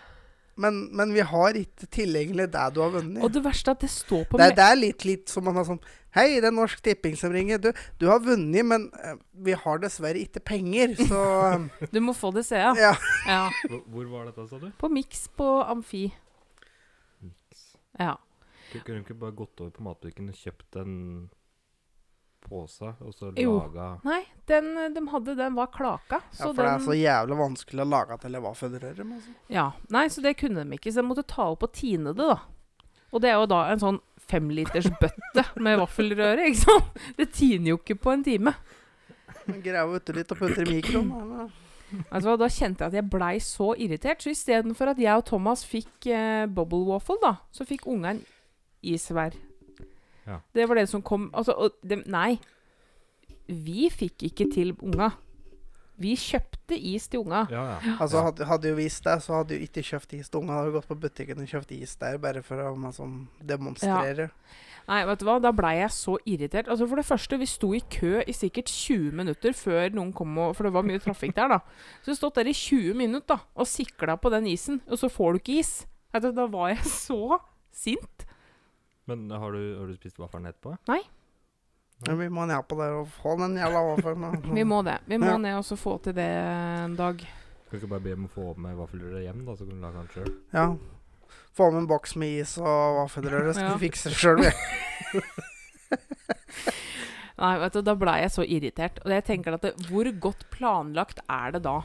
Men, 0.56 0.84
men 0.94 1.10
vi 1.16 1.24
har 1.26 1.58
ikke 1.58 1.88
tilgjengelig 1.90 2.46
det 2.54 2.64
du 2.76 2.82
har 2.84 2.92
vunnet. 2.94 3.24
Og 3.26 3.32
det 3.34 3.42
verste 3.42 3.72
er 3.72 3.78
at 3.80 3.82
det 3.82 3.90
står 3.90 4.28
på 4.30 4.38
Det, 4.38 4.52
det 4.60 4.66
er 4.68 4.76
litt, 4.78 5.06
litt 5.10 5.32
som 5.34 5.48
man 5.48 5.58
har 5.58 5.66
sånn 5.66 5.82
Hei, 6.14 6.36
det 6.38 6.46
er 6.46 6.54
Norsk 6.54 6.84
Tipping 6.86 7.16
som 7.18 7.34
ringer. 7.34 7.58
Du, 7.58 7.72
du 7.98 8.06
har 8.06 8.20
vunnet, 8.22 8.62
men 8.70 8.84
eh, 9.02 9.16
vi 9.48 9.56
har 9.58 9.80
dessverre 9.82 10.22
ikke 10.22 10.44
penger, 10.46 10.94
så 11.10 11.22
eh, 11.56 11.88
Du 11.90 11.98
må 12.06 12.14
få 12.14 12.30
det, 12.36 12.44
ser 12.46 12.62
jeg. 12.68 12.84
Ja. 12.84 12.92
Ja. 13.26 13.40
Hvor, 13.66 13.80
hvor 13.96 14.12
var 14.12 14.28
dette, 14.30 14.46
sa 14.52 14.60
du? 14.62 14.68
På 14.78 14.92
Mix 14.94 15.26
på 15.34 15.48
Amfi. 15.66 16.04
Ja. 17.98 18.14
Kunne 18.76 19.00
du 19.00 19.08
ikke 19.08 19.18
bare 19.26 19.34
gått 19.42 19.58
over 19.58 19.74
på 19.74 19.88
matbutikken 19.88 20.30
og 20.30 20.38
kjøpt 20.38 20.78
en 20.84 20.94
pose, 22.44 22.92
og 23.02 23.14
så 23.16 23.32
Jo. 23.40 23.56
laga 23.60 23.88
Nei, 24.06 24.22
den 24.48 24.74
de 24.96 25.04
hadde, 25.12 25.36
den 25.40 25.56
var 25.56 25.68
klaka. 25.74 26.20
Ja, 26.22 26.46
for 26.46 26.54
for 26.54 26.64
det 26.64 26.72
er 26.74 26.86
så 26.86 26.96
jævlig 26.98 27.38
vanskelig 27.40 27.82
å 27.86 27.90
lage 27.90 28.18
til 28.22 28.36
men 29.08 29.18
Altså. 29.18 29.36
Ja. 29.50 29.72
Nei, 29.90 30.06
så 30.10 30.22
det 30.22 30.36
kunne 30.38 30.64
de 30.68 30.78
ikke. 30.78 30.92
Så 30.94 31.02
de 31.02 31.08
måtte 31.08 31.26
ta 31.28 31.50
opp 31.54 31.64
og 31.64 31.72
tine 31.74 32.14
det, 32.14 32.28
da. 32.28 32.40
Og 33.14 33.22
det 33.22 33.30
er 33.30 33.38
jo 33.40 33.46
da 33.46 33.64
en 33.72 33.80
sånn 33.80 34.00
femliters 34.24 34.88
bøtte 35.02 35.44
med 35.62 35.78
vaffelrøre, 35.80 36.48
ikke 36.50 36.64
sant? 36.64 37.04
Det 37.18 37.32
tiner 37.36 37.74
jo 37.74 37.78
ikke 37.82 38.00
på 38.02 38.14
en 38.14 38.24
time. 38.24 38.54
Grave 39.64 40.00
uti 40.00 40.16
litt 40.16 40.32
og 40.32 40.40
putte 40.40 40.64
i 40.64 40.70
mikroen. 40.70 41.12
Eller? 41.22 41.52
Altså, 42.10 42.38
Da 42.40 42.48
kjente 42.50 42.82
jeg 42.82 42.88
at 42.88 42.98
jeg 42.98 43.10
blei 43.12 43.36
så 43.44 43.74
irritert. 43.78 44.24
Så 44.24 44.32
istedenfor 44.34 44.94
at 44.94 45.02
jeg 45.04 45.14
og 45.20 45.26
Thomas 45.30 45.64
fikk 45.68 46.08
eh, 46.10 46.46
bubble 46.48 46.88
waffle, 46.88 47.20
da, 47.22 47.36
så 47.54 47.68
fikk 47.68 47.86
unga 47.92 48.16
en 48.16 48.24
is 48.82 49.06
hver. 49.14 49.36
Ja. 50.28 50.40
Det 50.56 50.68
var 50.70 50.76
det 50.80 50.88
som 50.90 51.02
kom 51.02 51.30
Altså, 51.34 51.52
og 51.58 51.72
dem- 51.84 52.04
nei. 52.08 52.40
Vi 53.48 53.90
fikk 53.92 54.24
ikke 54.30 54.48
til 54.54 54.76
unga. 54.82 55.12
Vi 56.00 56.16
kjøpte 56.18 56.74
is 56.80 57.08
til 57.12 57.20
unga. 57.22 57.44
Ja, 57.52 57.64
ja. 57.76 57.96
Altså, 58.02 58.22
hadde, 58.26 58.46
hadde 58.50 58.70
jo 58.72 58.76
visst 58.80 59.04
det, 59.06 59.18
så 59.22 59.36
hadde 59.42 59.58
jo 59.58 59.66
ikke 59.68 59.84
kjøpt 59.86 60.14
is 60.18 60.30
til 60.32 60.40
unga. 60.42 60.54
Hadde 60.58 60.72
jo 60.72 60.78
gått 60.80 60.88
på 60.90 60.98
butikken 61.04 61.44
og 61.44 61.48
kjøpt 61.52 61.72
is 61.76 61.96
der 62.02 62.18
bare 62.24 62.42
for 62.46 62.56
å 62.64 62.72
liksom, 62.76 63.28
demonstrere. 63.46 64.30
Nei, 64.88 65.06
vet 65.08 65.20
du 65.22 65.26
hva, 65.28 65.38
da 65.40 65.52
blei 65.56 65.78
jeg 65.80 65.94
så 65.96 66.18
irritert. 66.28 66.68
Altså 66.68 66.88
For 66.90 67.00
det 67.00 67.06
første, 67.08 67.38
vi 67.40 67.46
sto 67.48 67.70
i 67.76 67.80
kø 67.94 68.18
i 68.28 68.34
sikkert 68.36 68.68
20 68.68 69.14
minutter 69.16 69.54
før 69.56 69.94
noen 69.96 70.12
kom 70.16 70.34
og 70.44 70.58
For 70.58 70.68
det 70.68 70.74
var 70.76 70.84
mye 70.84 71.00
trafikk 71.00 71.36
der, 71.38 71.54
da. 71.56 71.60
Så 72.04 72.12
vi 72.12 72.18
stått 72.20 72.36
der 72.42 72.50
i 72.52 72.56
20 72.58 72.98
minutter 73.00 73.38
da 73.38 73.40
og 73.56 73.70
sikla 73.70 74.18
på 74.20 74.32
den 74.34 74.48
isen, 74.52 74.82
og 74.90 75.00
så 75.00 75.08
får 75.12 75.34
du 75.38 75.40
ikke 75.44 75.60
is. 75.62 75.74
Vet 76.12 76.26
du, 76.28 76.32
da 76.36 76.48
var 76.52 76.74
jeg 76.74 76.84
så 76.90 77.40
sint. 77.72 78.26
Men 79.06 79.26
har 79.32 79.52
du, 79.52 79.62
har 79.80 79.88
du 79.88 79.96
spist 79.98 80.20
vaffelen 80.22 80.46
etterpå? 80.48 80.78
Men 82.08 82.18
vi 82.20 82.28
må 82.34 82.46
ned 82.50 82.64
på 82.68 82.76
det 82.80 82.88
og 82.98 83.08
få 83.22 83.36
den 83.40 83.56
jævla 83.60 83.82
vaffelen. 83.94 84.42
Vi 84.58 84.64
må 84.68 84.82
det. 84.84 84.98
Vi 85.08 85.18
må 85.22 85.26
Ja. 85.34 85.38
ned 85.38 85.58
og 85.60 85.66
så 85.68 85.76
få 85.80 85.98
til 86.04 86.14
det 86.18 86.26
en 86.28 86.96
dag. 87.00 87.22
Skal 87.68 87.80
ikke 87.80 87.90
bare 87.94 88.04
be 88.06 88.14
om 88.18 88.26
å 88.28 88.32
få 88.34 88.48
med 88.60 88.76
vaffelrøret 88.78 89.24
hjem, 89.24 89.46
da, 89.48 89.56
så 89.56 89.66
kan 89.68 89.78
du 89.80 89.82
lage 89.86 90.02
den 90.02 90.12
sjøl? 90.14 90.34
Ja. 90.54 90.66
Få 91.56 91.70
med 91.72 91.80
en 91.84 91.88
boks 91.88 92.16
med 92.20 92.42
is 92.44 92.58
og 92.62 92.98
vaffelrøre, 93.00 93.54
så 93.56 93.62
Ja. 93.64 93.74
vi 93.78 93.88
fikser 93.88 94.10
det 94.14 94.20
sjøl. 94.20 94.44
Nei, 97.44 97.54
vet 97.60 97.74
du, 97.74 97.82
da 97.82 97.96
blei 97.98 98.20
jeg 98.22 98.32
så 98.36 98.44
irritert. 98.46 99.00
Og 99.04 99.12
jeg 99.12 99.24
tenker 99.26 99.56
at 99.58 99.64
det, 99.66 99.74
hvor 99.90 100.06
godt 100.22 100.46
planlagt 100.54 101.20
er 101.28 101.56
det 101.56 101.64
da? 101.66 101.80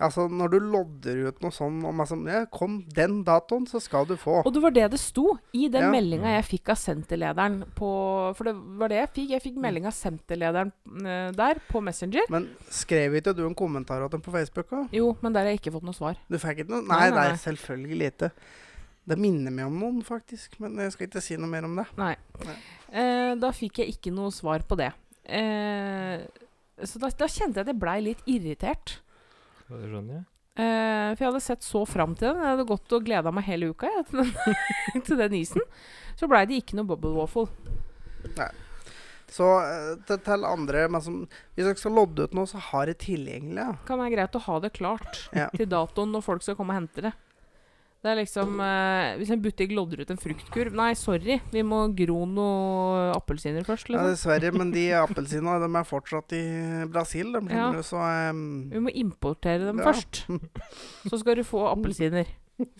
Altså, 0.00 0.24
når 0.32 0.50
du 0.54 0.56
lodder 0.60 1.18
ut 1.28 1.42
noe 1.44 1.52
sånn 1.52 1.80
om 1.84 2.00
altså, 2.00 2.16
ja, 2.26 2.44
Kom 2.50 2.78
den 2.96 3.18
datoen, 3.26 3.66
så 3.68 3.80
skal 3.82 4.06
du 4.08 4.14
få. 4.16 4.38
Og 4.46 4.52
det 4.54 4.62
var 4.64 4.70
det 4.76 4.86
det 4.94 5.00
sto 5.00 5.36
i 5.52 5.68
den 5.68 5.82
Ja. 5.82 5.90
meldinga 5.92 6.32
jeg 6.38 6.44
fikk 6.48 6.70
av 6.72 6.78
senterlederen 6.80 7.60
på 7.76 7.90
For 8.36 8.44
det 8.48 8.54
var 8.80 8.88
det 8.88 8.98
jeg 9.02 9.10
fikk. 9.18 9.28
Jeg 9.36 9.42
fikk 9.44 9.60
melding 9.60 9.86
av 9.86 9.92
senterlederen 9.96 10.72
eh, 11.04 11.30
der 11.36 11.60
på 11.68 11.82
Messenger. 11.84 12.26
Men 12.30 12.48
skrev 12.70 13.14
ikke 13.20 13.34
du 13.36 13.44
en 13.46 13.54
kommentar 13.54 14.00
til 14.00 14.08
den 14.16 14.24
på 14.24 14.32
Facebook 14.32 14.70
òg? 14.72 14.88
Jo, 14.92 15.12
men 15.22 15.32
der 15.32 15.40
har 15.44 15.52
jeg 15.54 15.60
ikke 15.60 15.72
fått 15.76 15.84
noe 15.86 15.94
svar. 15.96 16.16
Du 16.30 16.38
fikk 16.38 16.64
ikke 16.64 16.70
noe? 16.74 16.82
Nei, 16.88 16.98
Nei, 17.00 17.10
nei, 17.10 17.16
nei, 17.20 17.28
nei. 17.34 17.36
selvfølgelig 17.44 18.10
ikke. 18.14 18.30
Det 19.10 19.16
minner 19.18 19.50
meg 19.50 19.66
om 19.66 19.78
noen, 19.80 20.02
faktisk. 20.06 20.58
Men 20.60 20.76
jeg 20.78 20.92
skal 20.92 21.08
ikke 21.08 21.22
si 21.24 21.36
noe 21.40 21.48
mer 21.50 21.64
om 21.66 21.76
det. 21.80 21.86
Nei. 21.98 22.14
Nei. 22.46 22.56
Eh, 22.92 23.34
da 23.40 23.50
fikk 23.56 23.80
jeg 23.82 23.94
ikke 23.96 24.12
noe 24.14 24.30
svar 24.30 24.62
på 24.68 24.76
det. 24.78 24.90
Eh, 25.24 26.20
så 26.84 27.00
da, 27.02 27.10
da 27.12 27.26
kjente 27.28 27.58
jeg 27.60 27.64
at 27.66 27.70
jeg 27.72 27.80
blei 27.80 27.98
litt 28.04 28.22
irritert. 28.30 28.98
Ja, 29.70 29.76
Det 29.78 29.88
skjønner 29.92 30.14
jeg. 30.18 30.24
Eh, 30.60 31.10
for 31.14 31.22
jeg 31.24 31.30
hadde 31.30 31.42
sett 31.44 31.62
så 31.64 31.84
fram 31.88 32.14
til 32.18 32.28
den. 32.28 32.40
Jeg 32.42 32.50
hadde 32.56 32.66
gått 32.68 32.92
og 32.96 33.04
gleda 33.06 33.30
meg 33.32 33.46
hele 33.46 33.70
uka 33.70 33.86
jeg, 33.88 34.06
til, 34.10 34.24
den, 34.26 35.04
til 35.06 35.20
den 35.22 35.36
isen. 35.38 35.62
Så 36.18 36.28
blei 36.28 36.42
det 36.50 36.58
ikke 36.60 36.76
noe 36.76 36.90
bubble 36.90 37.14
waffle. 37.16 37.46
Så 39.30 39.46
eh, 39.62 39.94
til, 40.08 40.18
til 40.26 40.44
andre 40.44 40.88
men 40.90 41.02
som, 41.04 41.20
Hvis 41.54 41.68
dere 41.68 41.78
skal 41.78 41.94
lodde 41.94 42.26
ut 42.26 42.34
noe, 42.36 42.50
så 42.50 42.58
har 42.70 42.90
det 42.90 42.98
tilgjengelig. 43.04 43.62
Ja. 43.62 43.76
Kan 43.86 44.02
være 44.02 44.16
greit 44.16 44.36
å 44.36 44.42
ha 44.48 44.58
det 44.64 44.72
klart 44.76 45.20
Ja. 45.36 45.46
til 45.54 45.70
datoen 45.70 46.10
når 46.12 46.26
folk 46.26 46.42
skal 46.44 46.58
komme 46.58 46.74
og 46.74 46.82
hente 46.82 47.06
det. 47.06 47.14
Det 48.00 48.08
er 48.08 48.16
liksom 48.16 48.54
eh, 48.64 49.10
Hvis 49.20 49.28
en 49.34 49.42
butikk 49.44 49.74
lodder 49.76 50.00
ut 50.00 50.08
en 50.14 50.16
fruktkurv 50.20 50.72
Nei, 50.72 50.94
sorry, 50.96 51.36
vi 51.52 51.60
må 51.66 51.82
gro 51.98 52.22
noe 52.24 53.10
appelsiner 53.12 53.60
først. 53.66 53.90
Ja, 53.92 54.00
Liksom. 54.06 54.10
dessverre, 54.14 54.52
men 54.56 54.70
de 54.72 54.86
appelsinene 55.02 55.58
de 55.60 55.68
er 55.82 55.88
fortsatt 55.88 56.32
i 56.32 56.40
Brasil. 56.88 57.28
De, 57.36 57.42
Ja. 57.52 57.68
du, 57.76 57.82
så 57.84 58.00
um... 58.30 58.70
Vi 58.72 58.80
må 58.86 58.90
importere 58.96 59.66
dem 59.68 59.78
Ja. 59.82 59.90
først. 59.90 60.24
Så 61.10 61.18
skal 61.20 61.36
du 61.36 61.44
få 61.44 61.66
appelsiner. 61.68 62.24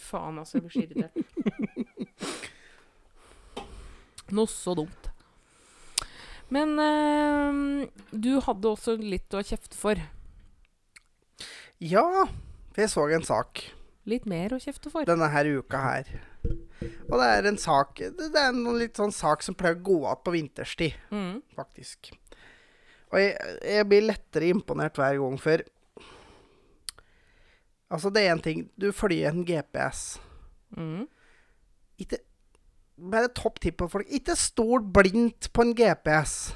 Faen, 0.01 0.39
altså. 0.41 0.57
Jeg 0.59 0.63
blir 0.65 0.73
så 0.73 0.81
irritert. 0.89 1.15
Noe 4.37 4.47
så 4.51 4.75
dumt. 4.79 5.09
Men 6.55 6.75
eh, 6.83 7.53
du 8.15 8.33
hadde 8.47 8.71
også 8.73 8.97
litt 9.01 9.35
å 9.37 9.43
kjefte 9.47 9.77
for. 9.79 10.01
Ja, 11.81 12.05
jeg 12.77 12.91
så 12.93 13.07
en 13.15 13.25
sak 13.27 13.63
Litt 14.11 14.27
mer 14.27 14.55
å 14.57 14.61
kjefte 14.63 14.91
for. 14.93 15.07
denne 15.09 15.29
her 15.31 15.49
uka 15.61 15.81
her. 15.85 16.09
Og 17.11 17.19
det 17.21 17.27
er 17.29 17.47
en 17.51 17.59
sak 17.61 17.99
Det 18.01 18.31
er 18.35 18.49
en 18.49 18.63
litt 18.79 18.97
sånn 18.97 19.13
sak 19.13 19.43
som 19.45 19.55
pleier 19.55 19.77
å 19.77 19.83
gå 19.85 19.99
igjen 20.01 20.23
på 20.25 20.33
vinterstid, 20.35 20.95
Mm. 21.13 21.43
faktisk. 21.57 22.11
Og 23.13 23.19
jeg, 23.21 23.37
jeg 23.67 23.89
blir 23.91 24.07
lettere 24.07 24.49
imponert 24.55 24.97
hver 25.01 25.19
gang, 25.21 25.37
for 25.43 25.63
Altså, 27.91 28.11
det 28.15 28.23
er 28.23 28.35
én 28.37 28.43
ting 28.43 28.69
Du 28.79 28.91
følger 28.95 29.31
en 29.33 29.45
GPS. 29.45 30.19
Mm. 30.77 31.07
Ikke 31.99 32.21
Bare 33.01 33.31
topp 33.33 33.59
tipp 33.65 33.79
på 33.81 33.89
folk. 33.89 34.07
Ikke 34.13 34.35
stol 34.37 34.83
blindt 34.93 35.47
på 35.57 35.63
en 35.65 35.71
GPS. 35.75 36.53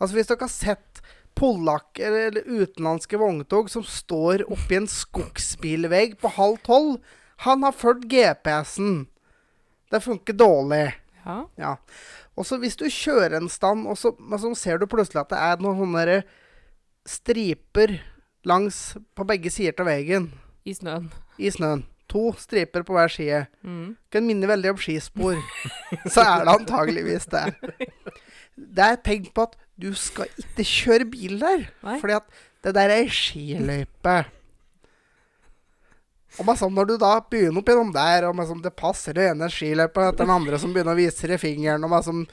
Altså, 0.00 0.14
hvis 0.16 0.30
dere 0.30 0.40
har 0.46 0.48
sett 0.52 1.02
polakker 1.36 2.12
eller 2.12 2.46
utenlandske 2.48 3.18
vogntog 3.20 3.68
som 3.70 3.84
står 3.84 4.46
oppi 4.52 4.78
en 4.78 4.88
skogsbilvegg 4.88 6.16
på 6.22 6.32
halv 6.38 6.58
tolv 6.66 6.96
Han 7.44 7.62
har 7.66 7.74
fulgt 7.76 8.08
GPS-en. 8.08 9.06
Det 9.92 10.00
funker 10.00 10.32
dårlig. 10.32 10.94
Ja. 11.26 11.34
Ja. 11.60 11.72
Og 12.34 12.46
så 12.48 12.56
hvis 12.62 12.78
du 12.80 12.86
kjører 12.88 13.36
en 13.36 13.50
stand, 13.52 13.84
og 13.84 13.98
så, 14.00 14.14
så 14.40 14.54
ser 14.56 14.80
du 14.80 14.86
plutselig 14.88 15.20
at 15.20 15.34
det 15.34 15.42
er 15.44 15.60
noen 15.60 15.82
sånne 15.82 16.22
striper 17.06 17.98
langs 18.48 18.96
på 19.14 19.26
begge 19.28 19.52
sider 19.52 19.84
av 19.84 19.90
veien 19.90 20.30
I 20.64 20.74
snøen. 20.74 21.10
i 21.36 21.52
snøen. 21.52 21.84
To 22.08 22.30
striper 22.38 22.86
på 22.86 22.94
hver 22.94 23.10
side. 23.10 23.44
Mm. 23.66 23.96
Kan 24.14 24.26
minne 24.28 24.48
veldig 24.48 24.72
om 24.72 24.80
skispor. 24.80 25.36
så 26.12 26.22
er 26.22 26.46
det 26.46 26.54
antageligvis 26.54 27.28
det. 27.32 27.50
Det 28.56 28.84
er 28.84 28.98
tegn 29.04 29.28
på 29.36 29.44
at 29.46 29.56
du 29.76 29.90
skal 29.98 30.30
ikke 30.40 30.64
kjøre 30.64 31.08
bil 31.12 31.38
der. 31.42 31.68
Nei. 31.84 31.98
Fordi 32.00 32.16
at 32.16 32.42
det 32.64 32.72
der 32.74 32.90
er 32.90 33.04
ei 33.04 33.12
skiløype. 33.12 34.16
Og 36.36 36.50
sånn 36.58 36.74
når 36.76 36.90
du 36.90 36.96
da 37.00 37.14
begynner 37.20 37.62
opp 37.62 37.70
gjennom 37.70 37.92
der, 37.94 38.26
og 38.28 38.40
sånn 38.48 38.64
det 38.64 38.74
passer 38.76 39.16
det 39.16 39.30
ene 39.30 39.48
skiløypa 39.52 40.10
etter 40.10 40.24
den 40.24 40.34
andre 40.34 40.58
som 40.60 40.72
begynner 40.74 40.96
å 40.96 40.98
vise 40.98 41.28
deg 41.30 41.40
fingeren, 41.40 41.84
og 41.86 41.96
sånn 42.04 42.26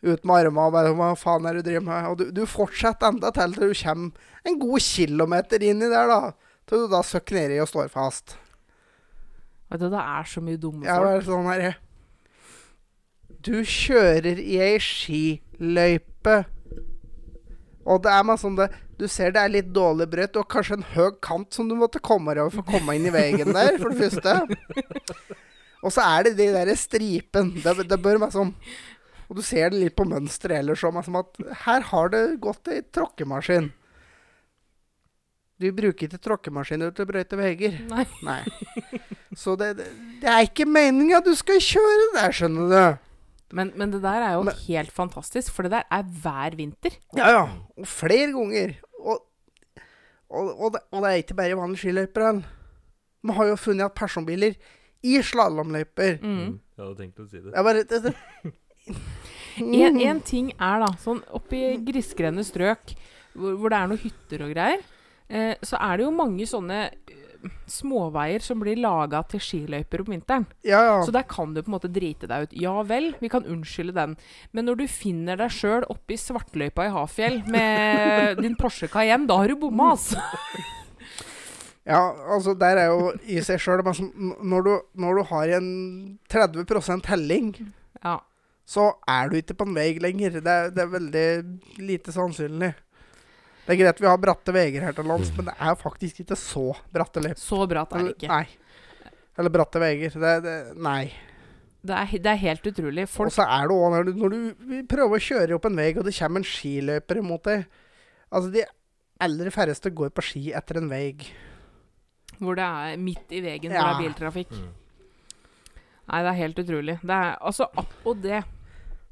ut 0.00 0.22
med 0.24 0.46
armene 0.46 0.66
og 0.66 0.72
bare 0.72 0.92
Hva 0.96 1.10
faen 1.18 1.46
er 1.48 1.58
det 1.58 1.64
du 1.64 1.70
driver 1.70 1.86
med? 1.88 2.06
Og 2.10 2.20
du, 2.20 2.28
du 2.32 2.44
fortsetter 2.48 3.10
enda 3.10 3.32
til 3.36 3.56
til 3.56 3.72
du 3.72 3.80
kommer 3.82 4.46
en 4.48 4.60
god 4.60 4.84
kilometer 4.86 5.66
inn 5.66 5.82
i 5.84 5.90
der, 5.92 6.08
da. 6.08 6.20
Til 6.68 6.84
du 6.84 6.92
da 6.94 7.02
søkker 7.04 7.36
nedi 7.36 7.58
og 7.60 7.68
står 7.68 7.90
fast. 7.92 8.36
Vet 9.70 9.82
du, 9.82 9.90
det 9.92 10.00
er 10.02 10.26
så 10.26 10.42
mye 10.42 10.60
dumme 10.60 10.86
Ja, 10.88 10.96
det 11.04 11.18
er 11.18 11.26
sånn 11.26 11.48
her 11.50 11.66
Du 13.40 13.60
kjører 13.64 14.40
i 14.40 14.58
ei 14.60 14.78
skiløype. 14.84 16.42
Og 17.88 18.02
det 18.04 18.12
er 18.12 18.24
meg 18.28 18.40
sånn 18.42 18.58
det 18.58 18.68
Du 19.00 19.06
ser 19.08 19.32
det 19.32 19.40
er 19.40 19.52
litt 19.54 19.70
dårlig 19.72 20.10
brøyt, 20.12 20.36
og 20.36 20.48
kanskje 20.52 20.76
en 20.76 20.88
høy 20.92 21.14
kant 21.24 21.56
som 21.56 21.70
du 21.70 21.72
måtte 21.78 22.02
komme 22.04 22.34
over 22.36 22.52
for 22.52 22.60
å 22.60 22.74
komme 22.74 22.98
inn 22.98 23.08
i 23.08 23.14
veien 23.14 23.48
der, 23.56 23.78
for 23.80 23.94
det 23.94 24.10
første. 24.10 24.34
Og 25.80 25.94
så 25.94 26.04
er 26.04 26.28
det 26.28 26.34
de 26.36 26.50
der 26.52 26.74
stripen. 26.76 27.54
Det, 27.64 27.88
det 27.88 27.96
bør 28.04 28.20
være 28.20 28.34
sånn 28.34 28.50
Og 29.30 29.38
du 29.38 29.42
ser 29.46 29.72
det 29.72 29.80
litt 29.80 29.96
på 29.96 30.04
mønsteret 30.04 30.60
ellers 30.60 30.84
òg, 30.84 31.00
som 31.06 31.16
at 31.22 31.40
her 31.64 31.86
har 31.94 32.12
det 32.12 32.24
gått 32.44 32.68
ei 32.68 32.82
tråkkemaskin. 32.92 33.70
Du 35.60 35.68
bruker 35.76 36.08
ikke 36.08 36.20
tråkkemaskiner 36.24 36.92
til 36.92 37.04
å 37.04 37.08
brøyte 37.08 37.36
veier. 37.40 37.80
Nei. 37.88 38.04
Nei. 38.24 38.42
Så 39.36 39.56
det, 39.60 39.74
det, 39.78 39.88
det 40.20 40.28
er 40.28 40.44
ikke 40.44 40.66
meninga 40.68 41.20
du 41.24 41.32
skal 41.38 41.60
kjøre 41.62 42.06
der, 42.16 42.36
skjønner 42.36 42.72
du. 42.72 43.09
Men, 43.52 43.72
men 43.74 43.90
det 43.90 44.02
der 44.04 44.22
er 44.22 44.32
jo 44.36 44.42
Men- 44.46 44.54
helt 44.68 44.92
fantastisk, 44.94 45.52
for 45.52 45.62
det 45.66 45.72
der 45.72 45.82
er 45.90 46.02
hver 46.22 46.56
vinter. 46.56 46.96
Ja, 47.16 47.28
ja. 47.34 47.42
Og 47.78 47.86
flere 47.86 48.30
ganger. 48.32 48.74
Og, 49.00 49.18
og, 50.30 50.50
og, 50.60 50.72
det, 50.76 50.80
og 50.92 51.02
det 51.02 51.10
er 51.10 51.22
ikke 51.24 51.34
bare 51.40 51.56
vanlige 51.58 51.82
skiløyper. 51.84 52.42
Man 53.22 53.36
har 53.36 53.50
jo 53.50 53.56
funnet 53.56 53.84
at 53.90 53.94
personbiler 53.98 54.54
i 55.02 55.16
slalåmløyper 55.24 56.18
Mm. 56.22 56.58
Jeg 56.76 56.84
hadde 56.86 56.96
tenkt 57.02 57.18
å 57.20 57.26
si 57.28 57.36
det. 57.40 57.52
Jeg 57.52 57.64
bare 57.64 57.82
det, 57.84 58.02
det. 58.06 58.14
En, 59.60 59.98
en 60.00 60.20
ting 60.24 60.52
er 60.56 60.78
da, 60.80 60.86
sånn 61.02 61.18
oppi 61.36 61.58
grisgrendte 61.84 62.44
strøk, 62.48 62.94
hvor, 63.34 63.58
hvor 63.60 63.68
det 63.72 63.76
er 63.80 63.90
noen 63.90 64.00
hytter 64.00 64.44
og 64.46 64.52
greier, 64.54 64.80
eh, 65.28 65.52
så 65.66 65.76
er 65.84 65.98
det 66.00 66.06
jo 66.06 66.12
mange 66.16 66.46
sånne 66.48 66.78
småveier 67.70 68.42
som 68.44 68.60
blir 68.62 68.76
laga 68.80 69.22
til 69.30 69.40
skiløyper 69.40 70.02
om 70.04 70.10
vinteren. 70.12 70.46
Ja, 70.66 70.80
ja. 70.84 70.96
Så 71.06 71.12
der 71.14 71.22
kan 71.28 71.54
du 71.54 71.62
på 71.62 71.70
en 71.70 71.76
måte 71.78 71.90
drite 71.92 72.28
deg 72.30 72.48
ut. 72.48 72.56
Ja 72.60 72.74
vel, 72.86 73.12
vi 73.20 73.30
kan 73.32 73.46
unnskylde 73.48 73.94
den. 73.96 74.16
Men 74.52 74.66
når 74.68 74.80
du 74.82 74.86
finner 74.90 75.36
deg 75.40 75.50
sjøl 75.54 75.86
oppi 75.92 76.18
svartløypa 76.20 76.88
i 76.88 76.92
Hafjell 76.94 77.40
med 77.50 78.42
din 78.42 78.56
Porsche 78.60 78.88
Cayenne, 78.92 79.26
da 79.30 79.38
har 79.40 79.48
du 79.52 79.56
bomma, 79.62 79.92
altså. 79.96 80.20
ja, 81.90 82.00
altså 82.34 82.54
der 82.58 82.76
er 82.84 82.90
jo 82.92 83.12
i 83.24 83.40
seg 83.44 83.60
sjøl 83.62 83.82
når, 83.82 84.62
du- 84.66 84.82
når 85.00 85.14
du 85.20 85.22
har 85.32 85.54
en 85.58 86.18
30 86.28 87.06
helling, 87.08 87.54
Ja. 88.04 88.18
så 88.66 88.92
er 89.08 89.28
du 89.28 89.36
ikke 89.36 89.54
på 89.54 89.66
en 89.66 89.74
vei 89.74 89.98
lenger. 89.98 90.40
Det 90.40 90.46
er, 90.46 90.70
det 90.70 90.82
er 90.84 90.92
veldig 90.98 91.26
lite 91.78 92.12
sannsynlig. 92.12 92.74
Det 93.70 93.76
er 93.76 93.82
greit 93.84 94.00
vi 94.02 94.08
har 94.10 94.18
bratte 94.18 94.50
veier 94.56 94.82
her 94.82 94.94
til 94.96 95.06
lands, 95.06 95.28
men 95.36 95.46
det 95.46 95.52
er 95.62 95.76
faktisk 95.78 96.24
ikke 96.24 96.34
så 96.38 96.64
bratte 96.90 97.22
løp. 97.22 97.38
Så 97.38 97.60
bratt 97.70 97.92
er 97.94 98.08
det 98.08 98.14
ikke. 98.16 98.30
Nei. 98.32 99.12
Eller 99.38 99.52
bratte 99.54 99.78
veier. 99.82 100.10
Det, 100.24 100.32
det, 100.42 100.54
nei. 100.82 101.04
Det 101.86 101.94
er, 101.96 102.10
det 102.26 102.32
er 102.32 102.40
helt 102.42 102.66
utrolig. 102.66 103.04
Og 103.22 103.30
så 103.32 103.46
er 103.46 103.70
det 103.70 103.76
òg 103.76 103.94
når, 103.94 104.08
du- 104.10 104.18
når 104.24 104.34
du 104.34 104.74
prøver 104.90 105.14
å 105.16 105.22
kjøre 105.28 105.54
opp 105.56 105.68
en 105.70 105.78
vei, 105.78 105.86
og 105.94 106.02
det 106.04 106.16
kommer 106.18 106.42
en 106.42 106.48
skiløper 106.50 107.22
imot 107.22 107.46
deg 107.46 107.62
Altså, 108.30 108.50
de 108.54 108.66
aller 109.22 109.48
færreste 109.54 109.90
går 109.94 110.10
på 110.14 110.22
ski 110.22 110.42
etter 110.54 110.76
en 110.82 110.90
vei. 110.90 111.14
hvor 112.40 112.54
det 112.58 112.66
er 112.66 112.96
midt 113.00 113.32
i 113.36 113.40
veien 113.46 113.70
hvor 113.70 113.78
det 113.78 113.86
er 113.86 114.02
biltrafikk. 114.02 114.50
Mm. 114.50 114.68
Nei, 116.10 116.20
det 116.26 116.30
er 116.34 116.38
helt 116.42 116.58
utrolig. 116.64 116.98
Det 117.02 117.16
er, 117.16 117.36
altså, 117.40 117.66
og 118.04 118.22
det 118.22 118.42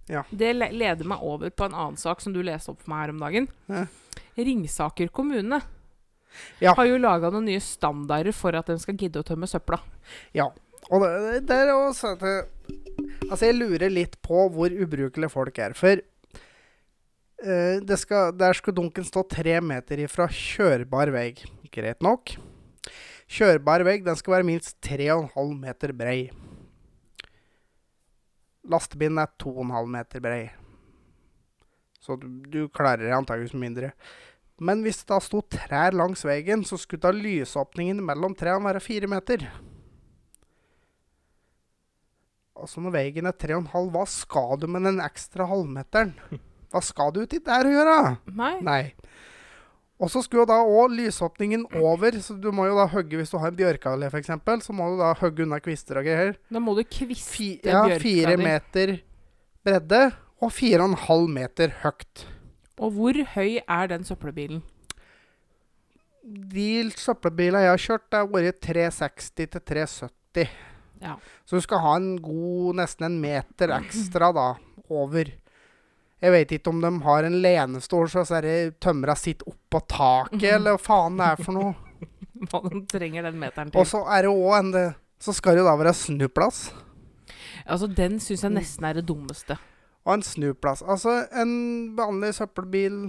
Ja. 0.08 0.22
Det 0.30 0.52
leder 0.56 1.04
meg 1.08 1.22
over 1.24 1.50
på 1.52 1.66
en 1.68 1.74
annen 1.76 1.98
sak 2.00 2.22
som 2.24 2.32
du 2.32 2.40
leste 2.44 2.72
opp 2.72 2.80
for 2.82 2.92
meg 2.92 3.04
her 3.06 3.12
om 3.14 3.20
dagen. 3.22 3.48
Ja. 3.68 3.86
Ringsaker 4.38 5.10
kommune 5.14 5.60
Ja. 6.62 6.74
har 6.76 6.86
jo 6.86 6.98
laga 7.00 7.30
noen 7.32 7.48
nye 7.48 7.60
standarder 7.64 8.32
for 8.36 8.54
at 8.58 8.66
de 8.70 8.76
skal 8.78 8.96
gidde 9.00 9.20
å 9.20 9.26
tømme 9.26 9.48
søpla. 9.50 9.80
Ja. 10.36 10.48
Og 10.88 11.02
det, 11.02 11.42
det 11.48 11.56
er 11.66 11.72
også 11.74 12.14
det, 12.20 12.36
Altså, 13.28 13.46
jeg 13.48 13.58
lurer 13.58 13.90
litt 13.92 14.16
på 14.24 14.46
hvor 14.54 14.72
ubrukelige 14.72 15.30
folk 15.32 15.58
er. 15.60 15.74
For 15.76 16.00
uh, 17.44 17.76
det 17.84 17.98
skal, 18.00 18.32
der 18.38 18.56
skal 18.56 18.76
dunken 18.76 19.04
stå 19.06 19.24
tre 19.28 19.58
meter 19.64 20.00
ifra 20.04 20.28
kjørbar 20.32 21.12
vei. 21.14 21.30
Greit 21.74 22.00
nok. 22.04 22.36
Kjørbar 23.28 23.84
vei 23.84 23.98
den 24.00 24.16
skal 24.16 24.38
være 24.38 24.48
minst 24.48 24.78
3,5 24.86 25.52
meter 25.60 25.92
brei. 25.96 26.30
Lastebilen 28.68 29.20
er 29.22 29.30
2,5 29.40 29.92
meter 29.92 30.24
brei. 30.24 30.42
Så 32.00 32.16
du, 32.20 32.28
du 32.48 32.60
klarer 32.72 33.06
det 33.06 33.14
antakeligvis 33.16 33.56
mindre. 33.58 33.92
Men 34.58 34.82
hvis 34.82 35.02
det 35.02 35.12
da 35.12 35.20
sto 35.22 35.40
trær 35.46 35.94
langs 35.94 36.24
veien, 36.26 36.64
så 36.66 36.78
skulle 36.80 37.04
da 37.04 37.14
lysåpningen 37.14 38.00
mellom 38.04 38.34
trærne 38.38 38.66
være 38.66 38.82
fire 38.82 39.10
meter. 39.10 39.44
Altså 42.58 42.82
når 42.82 42.96
veien 42.96 43.30
er 43.30 43.36
3,5, 43.38 43.90
hva 43.94 44.04
skal 44.10 44.58
du 44.58 44.66
med 44.70 44.88
den 44.88 45.02
ekstra 45.04 45.46
halvmeteren? 45.48 46.16
Hva 46.68 46.82
skal 46.84 47.14
du 47.16 47.22
uti 47.24 47.38
der 47.40 47.64
å 47.64 47.70
gjøre? 47.72 47.92
Nei. 48.36 48.50
Nei. 48.60 48.82
Og 49.98 50.10
så 50.12 50.22
skulle 50.22 50.44
jo 50.44 50.50
da 50.50 50.60
òg 50.62 50.92
lysåpningen 50.94 51.64
over, 51.80 52.14
så 52.22 52.36
du 52.38 52.52
må 52.54 52.68
jo 52.68 52.76
da 52.78 52.86
hogge 52.92 53.18
hvis 53.18 53.32
du 53.32 53.38
har 53.42 53.50
en 53.50 53.58
bjørkeallé 53.58 54.06
f.eks., 54.12 54.30
så 54.62 54.74
må 54.76 54.92
du 54.92 55.00
da 55.00 55.10
hogge 55.18 55.42
unna 55.42 55.58
kvister 55.62 55.98
og 55.98 56.06
greier. 56.06 56.36
Da 56.54 56.62
må 56.62 56.76
du 56.78 56.84
kviste 56.86 57.32
Fi, 57.34 57.48
ja, 57.66 57.82
bjørka 57.82 58.02
fire 58.04 58.36
meter 58.38 58.94
bredde 59.66 60.02
og 60.38 60.52
fire 60.54 60.84
og 60.84 60.92
en 60.92 61.00
halv 61.08 61.30
meter 61.34 61.74
høyt. 61.82 62.24
Og 62.78 62.94
hvor 62.94 63.18
høy 63.34 63.58
er 63.58 63.90
den 63.90 64.06
søppelbilen? 64.06 64.62
De 66.22 66.70
søppelbilene 66.94 67.64
jeg 67.64 67.74
har 67.74 67.82
kjørt, 67.82 68.08
har 68.14 68.30
vært 68.30 68.62
360 68.62 69.30
til 69.34 69.50
370. 69.72 70.56
Ja. 71.02 71.16
Så 71.46 71.58
du 71.58 71.64
skal 71.64 71.82
ha 71.82 71.96
en 71.98 72.12
god 72.22 72.78
nesten 72.78 73.08
en 73.08 73.18
meter 73.22 73.74
ekstra 73.80 74.30
da, 74.36 74.48
over. 74.86 75.30
Jeg 76.18 76.34
vet 76.34 76.52
ikke 76.56 76.72
om 76.72 76.80
de 76.82 76.90
har 77.04 77.26
en 77.28 77.36
lenestol 77.42 78.08
så 78.10 78.24
er 78.38 78.46
det 78.46 78.56
tømra 78.82 79.14
sitter 79.18 79.52
oppå 79.52 79.80
taket, 79.86 80.48
eller 80.56 80.74
hva 80.74 80.82
faen 80.82 81.18
det 81.20 81.28
er 81.28 81.44
for 81.44 81.54
noe. 81.58 81.74
Hva 82.48 82.60
de 82.70 82.84
trenger 82.86 83.24
den 83.26 83.38
meteren 83.40 83.70
til. 83.70 83.80
Og 83.80 83.86
så 83.90 84.04
er 84.14 84.22
det 84.22 84.30
òg 84.30 84.52
en 84.60 84.92
Så 85.18 85.32
skal 85.34 85.56
det 85.56 85.64
jo 85.64 85.66
da 85.66 85.72
være 85.74 85.90
snuplass. 85.98 86.68
Altså, 87.66 87.88
den 87.90 88.20
syns 88.22 88.44
jeg 88.46 88.54
nesten 88.54 88.86
er 88.86 89.00
det 89.00 89.08
dummeste. 89.08 89.56
Og 90.06 90.14
en 90.14 90.22
snuplass. 90.22 90.84
Altså 90.86 91.24
en 91.36 91.50
vanlig 91.98 92.30
søppelbil 92.38 93.08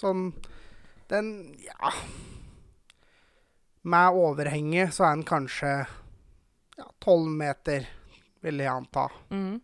sånn 0.00 0.30
Den 1.12 1.28
Ja. 1.62 1.92
Med 3.86 4.16
overhenge 4.18 4.88
så 4.90 5.04
er 5.06 5.14
den 5.14 5.28
kanskje 5.28 5.74
ja, 6.76 6.86
12 7.04 7.28
meter, 7.30 7.84
vil 8.42 8.58
jeg 8.58 8.72
anta. 8.72 9.04
Mm. 9.30 9.60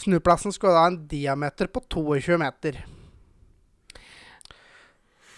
Snuplassen 0.00 0.54
skulle 0.54 0.78
ha 0.80 0.88
en 0.88 1.02
diameter 1.08 1.68
på 1.68 1.82
22 1.92 2.38
meter. 2.40 2.80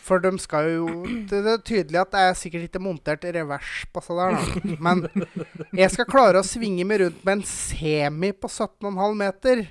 For 0.03 0.23
de 0.23 0.33
skal 0.43 0.69
jo 0.73 0.87
Det 1.31 1.41
er 1.41 1.61
tydelig 1.63 2.01
at 2.01 2.11
det 2.15 2.23
er 2.23 2.39
sikkert 2.39 2.67
ikke 2.67 2.83
montert 2.83 3.25
revers 3.25 3.85
på 3.95 4.03
seg 4.05 4.19
der, 4.19 4.35
da. 4.35 4.77
Men 4.83 5.05
jeg 5.79 5.93
skal 5.95 6.09
klare 6.11 6.43
å 6.43 6.47
svinge 6.47 6.87
meg 6.89 7.05
rundt 7.05 7.23
med 7.23 7.39
en 7.39 7.47
semi 7.47 8.33
på 8.35 8.51
17,5 8.51 9.17
meter. 9.19 9.65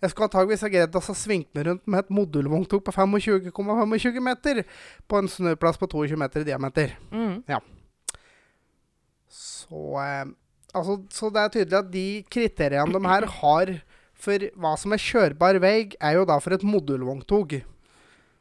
Jeg 0.00 0.12
skulle 0.12 0.30
antageligvis 0.30 0.64
ha 0.64 0.70
greid 0.72 0.96
å 0.96 1.02
svinge 1.12 1.50
meg 1.56 1.66
rundt 1.68 1.90
med 1.90 2.02
et 2.02 2.14
modulvogntog 2.16 2.82
på 2.86 2.94
25,25 2.96 4.24
meter 4.24 4.62
på 5.06 5.20
en 5.20 5.28
snøplass 5.28 5.78
på 5.80 5.90
22 5.92 6.18
meter 6.20 6.42
i 6.42 6.48
diameter. 6.48 6.94
Mm. 7.12 7.42
Så, 9.30 9.82
eh, 10.00 10.24
altså, 10.72 10.96
så 11.12 11.30
det 11.30 11.42
er 11.42 11.54
tydelig 11.58 11.78
at 11.82 11.92
de 11.92 12.06
kriteriene 12.32 12.96
de 12.96 13.12
her 13.12 13.28
har 13.38 13.74
for 14.20 14.46
hva 14.60 14.74
som 14.80 14.94
er 14.94 15.02
kjørbar 15.02 15.58
vei, 15.62 15.90
er 16.00 16.18
jo 16.18 16.26
da 16.28 16.38
for 16.42 16.56
et 16.56 16.64
modulvogntog. 16.66 17.60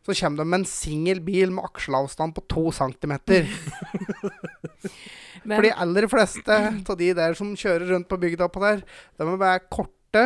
Så 0.06 0.16
kommer 0.16 0.42
de 0.42 0.48
med 0.48 0.62
en 0.62 0.70
singel 0.70 1.20
bil 1.24 1.52
med 1.54 1.66
aksjeavstand 1.68 2.36
på 2.36 2.46
to 2.52 2.70
centimeter. 2.76 3.48
Men, 5.48 5.56
For 5.56 5.66
de 5.66 5.74
aller 5.84 6.08
fleste 6.12 6.56
av 6.80 6.98
de 7.00 7.10
der 7.16 7.36
som 7.38 7.52
kjører 7.58 7.94
rundt 7.94 8.10
på 8.10 8.20
bygda 8.20 8.50
på 8.52 8.64
der, 8.64 8.82
de 9.18 9.28
må 9.28 9.38
være 9.40 9.64
korte, 9.72 10.24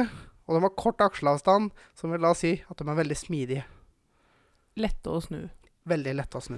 og 0.48 0.56
de 0.58 0.64
har 0.66 0.74
kort 0.80 1.04
aksjeavstand, 1.06 1.70
som 1.98 2.14
vil 2.14 2.26
da 2.26 2.34
si 2.38 2.56
at 2.66 2.80
de 2.80 2.88
er 2.90 3.00
veldig 3.02 3.18
smidige. 3.20 3.66
lette 4.76 5.10
å 5.10 5.20
snu. 5.22 5.44
Veldig 5.86 6.14
lette 6.18 6.40
å 6.40 6.42
snu. 6.42 6.58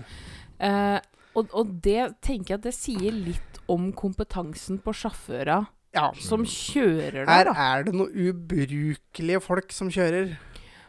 Eh, 0.64 1.00
og, 1.36 1.50
og 1.52 1.74
det 1.84 2.14
tenker 2.24 2.54
jeg 2.54 2.60
at 2.62 2.68
det 2.70 2.76
sier 2.78 3.12
litt 3.12 3.60
om 3.72 3.90
kompetansen 3.98 4.80
på 4.80 4.94
sjåføra 4.96 5.66
Ja. 5.96 6.10
som 6.20 6.44
kjører 6.44 7.24
der, 7.26 7.54
Her 7.56 7.80
er 7.80 7.84
det 7.88 7.96
noen 7.96 8.12
ubrukelige 8.30 9.42
folk 9.44 9.72
som 9.72 9.90
kjører. 9.90 10.36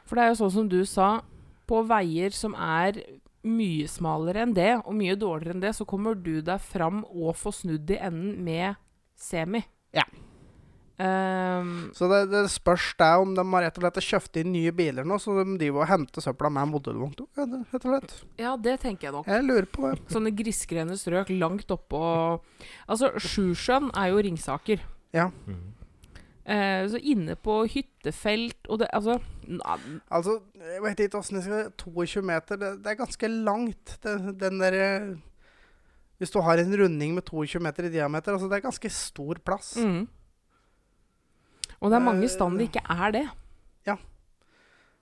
For 0.07 0.19
det 0.19 0.25
er 0.25 0.33
jo 0.33 0.41
sånn 0.43 0.55
som 0.59 0.69
du 0.71 0.81
sa, 0.87 1.21
på 1.67 1.81
veier 1.87 2.35
som 2.35 2.55
er 2.55 2.99
mye 3.47 3.87
smalere 3.91 4.43
enn 4.43 4.55
det, 4.55 4.73
og 4.83 4.95
mye 4.99 5.17
dårligere 5.19 5.55
enn 5.55 5.63
det, 5.63 5.75
så 5.79 5.87
kommer 5.87 6.19
du 6.19 6.41
deg 6.43 6.63
fram 6.63 7.05
og 7.07 7.37
får 7.39 7.61
snudd 7.63 7.91
i 7.95 7.99
enden 8.03 8.41
med 8.47 8.79
semi. 9.19 9.63
Ja. 9.95 10.05
Um, 10.97 11.91
Så 11.93 12.09
det, 12.09 12.23
det 12.33 12.47
spørs 12.49 12.95
det 12.97 13.09
om 13.21 13.35
de 13.37 13.43
har 13.53 13.67
rett 13.67 13.77
og 13.77 13.85
slett 13.85 14.07
kjøpt 14.07 14.39
inn 14.41 14.55
nye 14.55 14.73
biler 14.73 15.05
nå, 15.05 15.19
så 15.21 15.35
de 15.43 15.59
driver 15.61 15.83
og 15.85 15.91
henter 15.91 16.25
søpla 16.25 16.49
med 16.49 16.71
en 16.71 16.73
Ja, 17.37 17.45
rett 17.45 17.85
og 17.85 17.91
slett. 17.91 18.15
ja, 18.41 18.55
det 18.57 18.79
tenker 18.81 19.09
jeg 19.11 19.13
nok. 19.19 19.27
Jeg 19.29 19.45
lurer 19.45 19.69
på 19.69 19.91
det. 19.91 20.01
Sånne 20.09 20.33
grisgrendte 20.33 20.97
strøk 20.97 21.29
langt 21.37 21.69
oppå 21.69 22.01
Altså, 22.89 23.13
Sjusjøen 23.21 23.91
er 23.93 24.09
jo 24.15 24.23
Ringsaker. 24.25 24.81
Mm. 25.47 25.63
Eh, 26.47 26.83
så 26.93 26.99
inne 27.03 27.35
på 27.43 27.65
hyttefelt 27.67 28.69
og 28.71 28.79
det 28.79 28.87
Altså 28.95 29.17
Altså, 30.11 30.37
jeg 30.55 30.83
vet 30.85 31.01
ikke 31.03 31.19
åssen 31.19 31.41
jeg 31.41 31.47
skal 31.49 31.73
22 31.83 32.23
meter, 32.23 32.59
det, 32.61 32.69
det 32.85 32.93
er 32.93 33.01
ganske 33.01 33.29
langt. 33.31 33.97
Det, 34.03 34.13
den 34.41 34.61
derre 34.63 35.17
Hvis 36.19 36.31
du 36.31 36.41
har 36.41 36.59
en 36.63 36.77
runding 36.81 37.15
med 37.15 37.25
22 37.27 37.61
meter 37.63 37.85
i 37.89 37.91
diameter, 37.93 38.33
altså 38.33 38.49
det 38.49 38.57
er 38.61 38.69
ganske 38.69 38.91
stor 38.91 39.35
plass. 39.45 39.77
mm. 39.77 40.07
Og 41.81 41.91
det 41.91 41.97
er 41.99 42.05
mange 42.05 42.25
Eh, 42.25 42.31
stand 42.33 42.57
det 42.59 42.69
ikke 42.71 42.83
er 42.89 43.11
det. 43.13 43.27
Ja. 43.87 43.97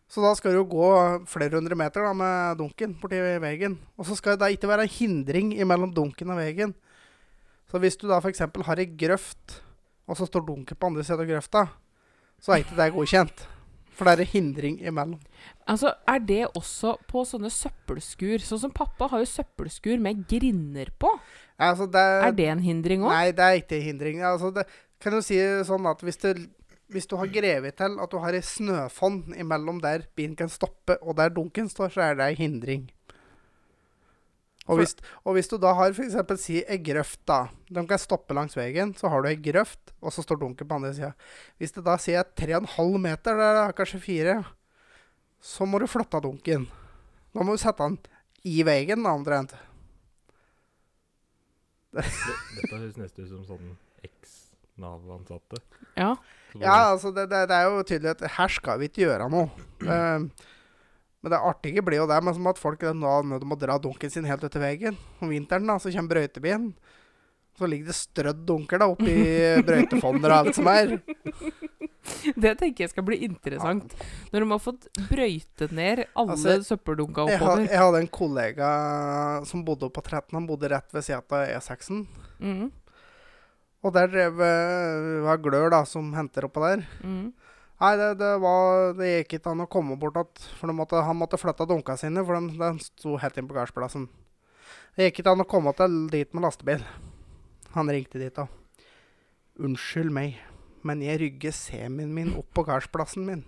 Så 0.09 0.21
da 0.21 0.35
skal 0.35 0.53
du 0.57 0.65
gå 0.65 0.89
flere 1.27 1.55
hundre 1.55 1.77
meter 1.79 2.03
da, 2.03 2.13
med 2.13 2.59
dunken 2.59 2.97
borti 3.01 3.21
veien. 3.41 3.79
Og 3.97 4.07
så 4.07 4.17
skal 4.19 4.33
det 4.35 4.41
da 4.41 4.47
ikke 4.51 4.69
være 4.69 4.83
en 4.83 4.89
hindring 4.97 5.55
mellom 5.67 5.95
dunken 5.95 6.31
og 6.31 6.37
veien. 6.41 6.75
Så 7.71 7.79
hvis 7.79 7.97
du 7.97 8.09
da 8.09 8.19
f.eks. 8.21 8.39
har 8.41 8.79
ei 8.83 8.87
grøft, 8.87 9.63
og 10.07 10.19
så 10.19 10.29
står 10.29 10.47
dunken 10.47 10.77
på 10.79 10.91
andre 10.91 11.05
siden 11.07 11.25
av 11.25 11.31
grøfta, 11.33 11.67
så 12.43 12.55
er 12.55 12.65
ikke 12.65 12.79
det 12.79 12.95
godkjent. 12.95 13.45
For 13.95 14.09
det 14.09 14.15
er 14.15 14.25
en 14.25 14.33
hindring 14.33 14.81
imellom. 14.83 15.21
Altså, 15.71 15.93
Er 16.09 16.19
det 16.19 16.49
også 16.59 16.97
på 17.07 17.23
sånne 17.29 17.51
søppelskur? 17.51 18.43
Sånn 18.43 18.65
som 18.67 18.75
pappa 18.75 19.07
har 19.13 19.23
jo 19.23 19.29
søppelskur 19.31 20.03
med 20.03 20.25
grinder 20.31 20.91
på. 20.99 21.13
Altså, 21.63 21.87
det, 21.87 22.03
Er 22.27 22.33
det 22.35 22.49
en 22.51 22.65
hindring 22.65 23.07
òg? 23.07 23.15
Nei, 23.15 23.31
det 23.31 23.45
er 23.45 23.61
ikke 23.63 23.79
en 23.79 23.87
hindring. 23.87 24.21
Altså, 24.27 24.51
det, 24.51 24.67
kan 24.99 25.15
du 25.15 25.23
si 25.23 25.39
sånn 25.69 25.87
at 25.87 26.03
hvis, 26.03 26.19
du, 26.19 26.43
hvis 26.91 27.07
du 27.07 27.17
har 27.21 27.31
grevet 27.31 27.79
til 27.79 27.99
at 28.03 28.11
du 28.11 28.19
har 28.19 28.35
ei 28.35 28.43
snøfonn 28.43 29.37
imellom 29.39 29.79
der 29.85 30.09
bilen 30.17 30.35
kan 30.37 30.51
stoppe, 30.51 30.99
og 31.01 31.15
der 31.21 31.31
dunken 31.31 31.71
står, 31.71 31.95
så 31.95 32.09
er 32.09 32.19
det 32.19 32.33
ei 32.33 32.39
hindring. 32.43 32.89
Og 34.65 34.79
hvis, 34.81 34.95
og 35.29 35.37
hvis 35.37 35.51
du 35.51 35.59
da 35.61 35.75
har 35.77 35.93
f.eks. 35.93 36.17
si 36.41 36.63
ei 36.63 36.79
grøft, 36.81 37.21
da. 37.29 37.43
De 37.69 37.83
kan 37.89 38.01
stoppe 38.01 38.33
langs 38.37 38.57
veien, 38.57 38.95
så 38.97 39.11
har 39.13 39.21
du 39.21 39.29
ei 39.29 39.37
grøft, 39.37 39.93
og 40.01 40.15
så 40.15 40.25
står 40.25 40.41
dunken 40.41 40.69
på 40.69 40.79
andre 40.79 40.95
sida. 40.97 41.11
Hvis 41.61 41.75
det 41.77 41.85
da 41.85 41.99
sier 42.01 42.25
3,5 42.25 42.97
meter, 43.03 43.37
det 43.37 43.51
er 43.61 43.77
kanskje 43.77 44.01
4, 44.01 44.39
så 45.45 45.69
må 45.69 45.83
du 45.83 45.87
flytte 45.91 46.23
dunken. 46.25 46.65
Da 47.35 47.45
må 47.45 47.57
du 47.57 47.61
sette 47.61 47.85
den 47.85 47.99
i 48.49 48.63
veien, 48.65 49.05
da, 49.05 49.13
omtrent. 49.13 49.53
Dette 51.95 52.73
høres 52.73 52.97
nesten 52.99 53.27
ut 53.27 53.31
som 53.31 53.45
sånn 53.53 53.75
eks-Nav-ansatte. 54.07 55.61
Ja. 55.99 56.15
Ja, 56.55 56.93
altså 56.93 57.11
det, 57.15 57.27
det, 57.33 57.45
det 57.51 57.57
er 57.57 57.69
jo 57.69 57.85
tydelig 57.87 58.13
at 58.15 58.25
her 58.37 58.53
skal 58.53 58.81
vi 58.81 58.89
ikke 58.91 59.05
gjøre 59.07 59.29
noe. 59.33 59.51
Eh, 59.85 60.25
men 61.25 61.33
det 61.33 61.39
artige 61.41 61.81
blir 61.81 62.03
jo 62.03 62.07
det 62.11 62.19
med 62.21 62.37
som 62.37 62.47
at 62.53 62.59
folk 62.61 62.83
er 62.85 62.93
nødt 62.93 63.41
til 63.41 63.55
å 63.55 63.57
dra 63.63 63.79
dunken 63.81 64.13
sin 64.13 64.27
helt 64.29 64.45
ut 64.45 64.53
til 64.53 64.61
veien. 64.61 64.99
Om 65.25 65.31
vinteren 65.33 65.65
da, 65.71 65.79
så 65.81 65.89
kommer 65.95 66.19
brøytebilen. 66.19 66.67
Så 67.57 67.69
ligger 67.71 67.87
det 67.89 67.95
strødd 67.97 68.43
dunker 68.45 68.81
da 68.83 68.89
oppi 68.93 69.15
brøytefonner 69.69 70.29
og 70.35 70.37
alt 70.43 70.59
som 70.59 70.69
er. 70.69 70.99
Det 72.37 72.51
tenker 72.61 72.85
jeg 72.85 72.91
skal 72.93 73.07
bli 73.07 73.17
interessant. 73.25 73.95
Når 74.35 74.45
de 74.45 74.49
har 74.51 74.61
fått 74.61 74.89
brøytet 75.09 75.73
ned 75.73 76.03
alle 76.13 76.35
Altså, 76.37 76.59
søppeldunka 76.67 77.25
Jeg, 77.31 77.39
oppover. 77.41 77.65
jeg 77.71 77.81
hadde 77.81 78.03
en 78.05 78.11
kollega 78.19 78.71
som 79.49 79.63
bodde 79.65 79.89
oppe 79.89 80.03
på 80.03 80.05
13. 80.11 80.35
Han 80.37 80.49
bodde 80.51 80.69
rett 80.75 80.93
ved 80.93 81.07
siden 81.07 81.25
av 81.25 81.47
E6-en. 81.57 82.03
Mm, 82.45 82.69
Og 83.85 83.93
der 83.97 84.13
drev 84.13 84.37
var 85.25 85.41
glør 85.45 85.71
da, 85.73 85.81
som 85.89 86.13
henter 86.19 86.51
oppå 86.51 86.61
der. 86.69 86.85
mm. 87.01 87.33
Nei, 87.83 87.95
det, 87.99 88.11
det, 88.21 88.31
var, 88.43 88.93
det 88.99 89.09
gikk 89.11 89.39
ikke 89.39 89.51
an 89.51 89.65
å 89.65 89.71
komme 89.71 89.97
bort 90.01 90.19
at, 90.21 90.45
For 90.61 90.71
måtte, 90.77 91.01
han 91.03 91.19
måtte 91.19 91.41
flytte 91.41 91.67
dunka 91.69 91.97
sine, 91.99 92.23
for 92.27 92.39
de, 92.39 92.55
de 92.61 92.87
sto 92.87 93.17
helt 93.21 93.41
inn 93.41 93.49
på 93.51 93.57
gardsplassen. 93.57 94.07
Det 94.95 95.09
gikk 95.09 95.23
ikke 95.23 95.35
an 95.35 95.43
å 95.43 95.49
komme 95.51 95.73
til 95.77 96.05
dit 96.13 96.31
med 96.35 96.47
lastebil. 96.47 96.85
Han 97.75 97.91
ringte 97.91 98.21
dit 98.23 98.35
da. 98.35 98.47
Unnskyld 99.59 100.15
meg, 100.15 100.39
men 100.87 101.03
jeg 101.03 101.21
rygger 101.23 101.55
semien 101.55 102.15
min 102.15 102.33
opp 102.39 102.53
på 102.55 102.65
gardsplassen 102.67 103.27
min. 103.27 103.43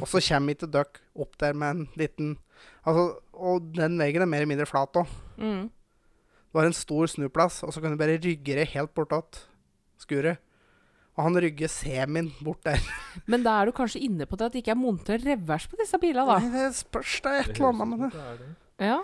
Og 0.00 0.08
så 0.08 0.22
kommer 0.24 0.54
ikke 0.54 0.70
dere 0.72 1.02
opp 1.20 1.36
der 1.42 1.56
med 1.58 1.70
en 1.74 1.86
liten 1.98 2.36
Altså, 2.86 3.18
Og 3.34 3.72
den 3.76 3.98
veggen 3.98 4.22
er 4.22 4.28
mer 4.30 4.42
eller 4.42 4.52
mindre 4.52 4.68
flat 4.68 4.96
òg. 4.96 5.10
Mm. 5.36 5.68
Det 5.68 6.56
var 6.56 6.68
en 6.68 6.76
stor 6.76 7.08
snuplass, 7.10 7.62
og 7.66 7.72
så 7.74 7.82
kan 7.82 7.92
du 7.92 7.98
bare 7.98 8.20
rygge 8.22 8.56
det 8.56 8.70
helt 8.72 8.92
bortåt 8.94 9.42
skuret. 9.98 10.38
Og 11.14 11.22
han 11.28 11.38
rygger 11.44 11.70
semien 11.70 12.30
bort 12.42 12.64
der. 12.66 12.80
Men 13.30 13.44
da 13.46 13.60
er 13.60 13.70
du 13.70 13.76
kanskje 13.76 14.02
inne 14.02 14.26
på 14.26 14.38
det 14.38 14.48
at 14.48 14.56
det 14.56 14.64
ikke 14.64 14.74
er 14.74 14.80
montert 14.80 15.26
revers 15.26 15.68
på 15.70 15.78
disse 15.78 15.98
bilene, 16.02 16.26
da. 16.26 16.40
Nei, 16.42 16.50
det 16.56 16.80
spørs 16.80 17.20
det 17.22 17.34
er 17.34 17.44
et 17.44 17.52
eller 17.54 17.70
annet 17.70 17.92
med 17.92 18.02
det. 18.02 18.24
det. 18.40 18.50
Ja, 18.88 18.98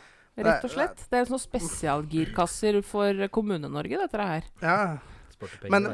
rett 0.48 0.66
og 0.66 0.74
slett. 0.74 1.06
Det 1.06 1.20
er 1.20 1.30
sånne 1.30 1.44
spesialgirkasser 1.44 2.80
for 2.86 3.24
Kommune-Norge, 3.38 4.02
dette 4.02 4.28
her. 4.32 4.50
Ja. 4.64 4.80
Sparte 5.36 5.70
Men-. 5.72 5.88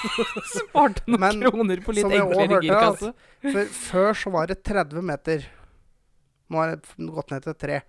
Sparte 0.56 1.04
noen 1.06 1.22
Men, 1.26 1.44
kroner 1.44 1.82
på 1.84 1.94
litt 1.94 2.08
enklere 2.08 2.62
girkasse. 2.64 3.12
For 3.44 3.74
før 3.82 4.16
så 4.22 4.32
var 4.34 4.48
det 4.50 4.62
30 4.66 5.04
meter. 5.12 5.44
Nå 6.50 6.58
har 6.62 6.72
det 6.72 7.10
gått 7.14 7.34
ned 7.34 7.44
til 7.44 7.58
3. 7.66 7.82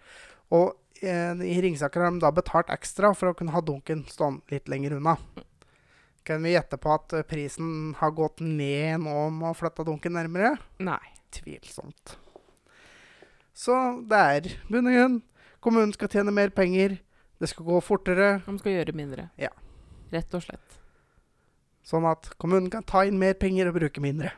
Og 0.60 0.74
eh, 1.02 1.46
i 1.48 1.56
Ringsaker 1.64 2.04
har 2.04 2.12
de 2.12 2.22
da 2.22 2.34
betalt 2.36 2.70
ekstra 2.74 3.14
for 3.18 3.32
å 3.32 3.38
kunne 3.38 3.56
ha 3.56 3.64
dunken 3.66 4.04
stående 4.12 4.44
litt 4.54 4.70
lenger 4.72 5.00
unna. 5.00 5.16
Kan 6.28 6.44
vi 6.46 6.54
gjette 6.54 6.78
på 6.78 6.92
at 6.94 7.14
eh, 7.18 7.26
prisen 7.26 7.96
har 7.98 8.14
gått 8.14 8.44
ned 8.46 9.02
nå 9.06 9.16
om 9.28 9.40
å 9.50 9.56
flytte 9.58 9.86
dunken 9.88 10.14
nærmere? 10.18 10.56
Nei. 10.84 11.02
Tvilsomt. 11.32 12.18
Så 13.56 13.76
det 14.10 14.20
er 14.20 14.50
bunn 14.68 14.90
og 14.90 14.98
grunn. 14.98 15.18
Kommunen 15.64 15.94
skal 15.96 16.12
tjene 16.12 16.34
mer 16.36 16.52
penger. 16.54 16.98
Det 17.40 17.50
skal 17.50 17.66
gå 17.68 17.80
fortere. 17.86 18.42
De 18.46 18.58
skal 18.60 18.76
gjøre 18.76 18.96
mindre. 18.98 19.30
Ja. 19.40 19.52
Rett 20.12 20.34
og 20.36 20.44
slett. 20.44 20.78
Sånn 21.88 22.06
at 22.10 22.30
kommunen 22.42 22.70
kan 22.74 22.86
ta 22.86 23.06
inn 23.08 23.20
mer 23.22 23.34
penger 23.40 23.72
og 23.72 23.80
bruke 23.80 24.04
mindre. 24.04 24.34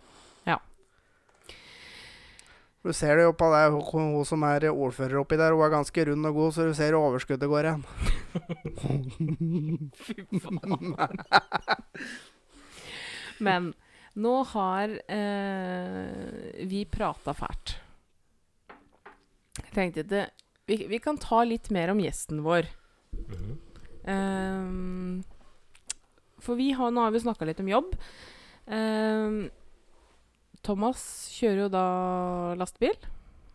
Du 2.84 2.92
ser 2.92 3.16
det 3.16 3.24
jo 3.24 3.34
på 3.40 3.48
deg, 3.54 3.78
hun, 3.94 4.10
hun 4.18 4.26
som 4.28 4.44
er 4.44 4.66
ordfører 4.68 5.22
oppi 5.22 5.38
der. 5.40 5.56
Hun 5.56 5.64
er 5.64 5.72
ganske 5.72 6.04
rund 6.10 6.28
og 6.28 6.36
god, 6.36 6.52
så 6.56 6.66
du 6.68 6.74
ser 6.76 6.98
overskuddet 7.00 7.48
går 7.48 7.70
igjen. 7.70 7.86
Fy 10.04 10.42
faen. 10.44 10.98
Men 13.48 13.72
nå 14.20 14.34
har 14.52 14.98
eh, 15.08 16.68
vi 16.68 16.84
prata 16.92 17.34
fælt. 17.38 17.78
Jeg 19.62 19.72
tenkte 19.74 20.04
det, 20.10 20.26
vi, 20.68 20.84
vi 20.92 21.00
kan 21.02 21.18
ta 21.22 21.44
litt 21.48 21.72
mer 21.74 21.94
om 21.94 22.04
gjesten 22.04 22.44
vår. 22.44 22.68
Mm 23.14 23.40
-hmm. 23.40 23.56
um, 24.12 25.24
for 26.44 26.60
vi 26.60 26.72
har, 26.72 26.92
nå 26.92 27.02
har 27.02 27.12
vi 27.12 27.20
snakka 27.24 27.46
litt 27.46 27.60
om 27.60 27.70
jobb. 27.72 27.96
Ehm, 28.68 29.50
Thomas 30.64 31.02
kjører 31.36 31.66
jo 31.66 31.70
da 31.74 31.86
lastebil, 32.60 32.96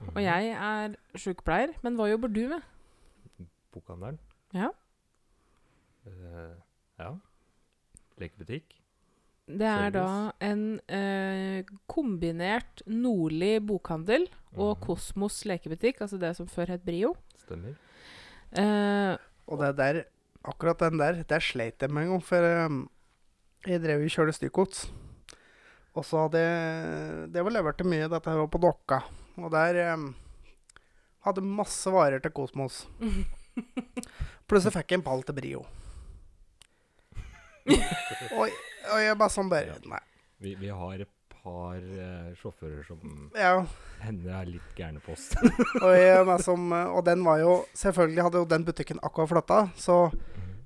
og 0.08 0.14
Mhm. 0.14 0.22
jeg 0.22 0.50
er 0.52 0.96
sykepleier. 1.18 1.72
Men 1.82 1.96
hva 1.96 2.08
jobber 2.10 2.28
du 2.28 2.48
med? 2.48 2.62
Bokhandelen. 3.72 4.18
Ja. 4.54 4.68
Uh, 6.06 6.54
ja. 6.98 7.10
Lekebutikk. 8.18 8.74
Det 9.48 9.64
er 9.64 9.90
da 9.94 10.06
en 10.44 10.62
uh, 10.92 11.62
kombinert 11.88 12.82
Nordli 12.86 13.54
bokhandel 13.64 14.26
og 14.56 14.76
mm. 14.76 14.82
Kosmos 14.84 15.38
lekebutikk, 15.48 16.02
altså 16.04 16.18
det 16.20 16.34
som 16.36 16.46
før 16.46 16.74
het 16.74 16.84
Brio. 16.84 17.14
Stemmer. 17.36 17.76
Uh, 18.52 19.16
Og 19.48 19.60
det 19.62 19.76
der, 19.78 20.02
akkurat 20.44 20.78
den 20.80 20.98
der, 21.00 21.22
der 21.24 21.40
sleit 21.40 21.80
jeg 21.80 21.90
med 21.90 22.02
en 22.02 22.08
gang. 22.10 22.24
For 22.24 22.64
um, 22.66 22.90
jeg 23.66 23.80
drev 23.80 24.02
jo 24.04 24.08
kjørte 24.12 24.36
stykkgods. 24.36 24.90
Og 25.96 26.04
så 26.06 26.24
hadde 26.26 26.40
jeg 26.42 27.28
Det 27.34 27.44
var 27.44 27.54
levert 27.54 27.78
til 27.80 27.88
mye, 27.90 28.08
dette 28.10 28.30
her 28.30 28.42
var 28.42 28.50
på 28.52 28.60
Dokka. 28.62 29.02
Og 29.38 29.52
der 29.54 29.94
um, 29.94 30.10
hadde 31.26 31.44
masse 31.44 31.90
varer 31.92 32.22
til 32.22 32.34
Kosmos. 32.34 32.86
Plutselig 34.48 34.74
fikk 34.76 34.94
jeg 34.94 35.00
en 35.00 35.06
pall 35.06 35.22
til 35.26 35.36
Brio. 35.36 35.64
og, 38.38 38.44
og 38.48 39.00
jeg 39.02 39.16
bare 39.20 39.32
sånn 39.32 39.50
bare 39.52 39.76
Nei. 39.84 40.00
Vi, 40.40 40.54
vi 40.56 40.70
har 40.72 41.02
et 41.02 41.10
par 41.42 41.76
uh, 41.82 42.30
sjåfører 42.38 42.84
som 42.86 43.00
Ja, 43.36 43.64
hender 44.02 44.38
er 44.40 44.48
litt 44.54 44.78
gærne 44.78 45.02
på 45.04 45.12
oss. 45.14 45.30
og, 45.84 45.90
jeg, 45.94 46.38
som, 46.46 46.70
og 46.72 47.02
den 47.06 47.24
var 47.26 47.42
jo 47.42 47.52
Selvfølgelig 47.76 48.26
hadde 48.26 48.42
jo 48.42 48.48
den 48.48 48.66
butikken 48.66 49.02
akkurat 49.02 49.32
flytta, 49.32 49.60
så 49.76 49.98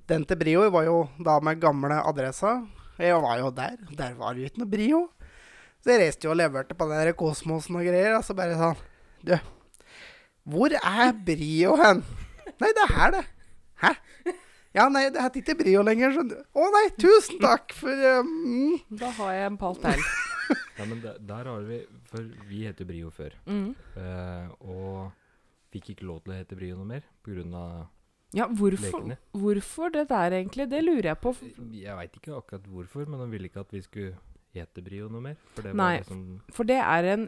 den 0.09 0.25
til 0.27 0.39
Brio 0.39 0.65
var 0.73 0.87
jo 0.87 0.97
da 1.23 1.37
med 1.39 1.61
gamle 1.63 2.01
adressa. 2.03 2.57
Jeg 3.01 3.21
var 3.23 3.39
jo 3.41 3.49
der. 3.55 3.77
Der 3.97 4.13
var 4.19 4.33
det 4.33 4.43
jo 4.43 4.49
ikke 4.51 4.61
noe 4.63 4.69
Brio. 4.69 5.01
Så 5.83 5.91
jeg 5.93 6.01
reiste 6.03 6.27
jo 6.27 6.33
og 6.33 6.39
leverte 6.39 6.75
på 6.77 6.87
den 6.87 6.99
der 7.01 7.15
Kosmosen 7.17 7.75
og 7.79 7.85
greier. 7.87 8.17
Og 8.19 8.25
så 8.27 8.35
bare 8.37 8.57
sånn 8.59 8.79
Du, 9.23 9.33
hvor 10.43 10.73
er 10.75 11.13
Brio 11.25 11.77
hen? 11.79 12.03
Nei, 12.59 12.69
det 12.75 12.83
er 12.83 12.93
her, 12.97 13.13
det. 13.15 13.23
Hæ? 13.83 13.93
Ja, 14.73 14.87
nei, 14.89 15.05
det 15.13 15.21
heter 15.21 15.41
ikke 15.43 15.55
Brio 15.59 15.83
lenger. 15.85 16.13
skjønner 16.15 16.39
du. 16.41 16.45
Å 16.59 16.69
nei, 16.73 16.85
tusen 16.99 17.39
takk 17.41 17.73
for 17.77 18.05
um, 18.19 18.77
da 19.01 19.11
har 19.19 19.33
jeg 19.37 19.49
en 19.51 19.59
pall 19.61 19.77
til. 19.83 20.05
Ja, 20.77 20.85
men 20.85 21.01
der, 21.03 21.19
der 21.23 21.47
har 21.49 21.67
vi 21.67 21.77
For 22.09 22.25
vi 22.49 22.63
heter 22.67 22.87
Brio 22.89 23.11
før. 23.13 23.35
Mm. 23.47 23.69
Uh, 23.95 24.49
og 24.59 25.11
fikk 25.73 25.93
ikke 25.93 26.07
lov 26.09 26.23
til 26.23 26.33
å 26.33 26.39
hete 26.39 26.57
Brio 26.59 26.77
noe 26.77 26.89
mer 26.89 27.05
pga. 27.25 27.65
Ja, 28.33 28.47
hvorfor, 28.49 29.17
hvorfor 29.37 29.91
det 29.93 30.07
der 30.09 30.31
egentlig? 30.39 30.65
Det 30.69 30.81
lurer 30.83 31.03
jeg 31.11 31.19
på. 31.21 31.33
Jeg 31.71 31.95
veit 31.99 32.13
ikke 32.17 32.35
akkurat 32.37 32.63
hvorfor, 32.65 33.05
men 33.07 33.19
de 33.21 33.27
ville 33.31 33.45
ikke 33.49 33.61
at 33.61 33.71
vi 33.71 33.81
skulle 33.85 34.15
hete 34.53 34.81
Brio 34.85 35.07
noe 35.09 35.21
mer. 35.21 35.35
For 35.55 35.61
det 35.67 35.73
Nei. 35.75 35.97
var 35.97 36.03
liksom 36.03 36.41
For 36.53 36.63
det 36.69 36.77
er 36.81 37.03
en 37.13 37.27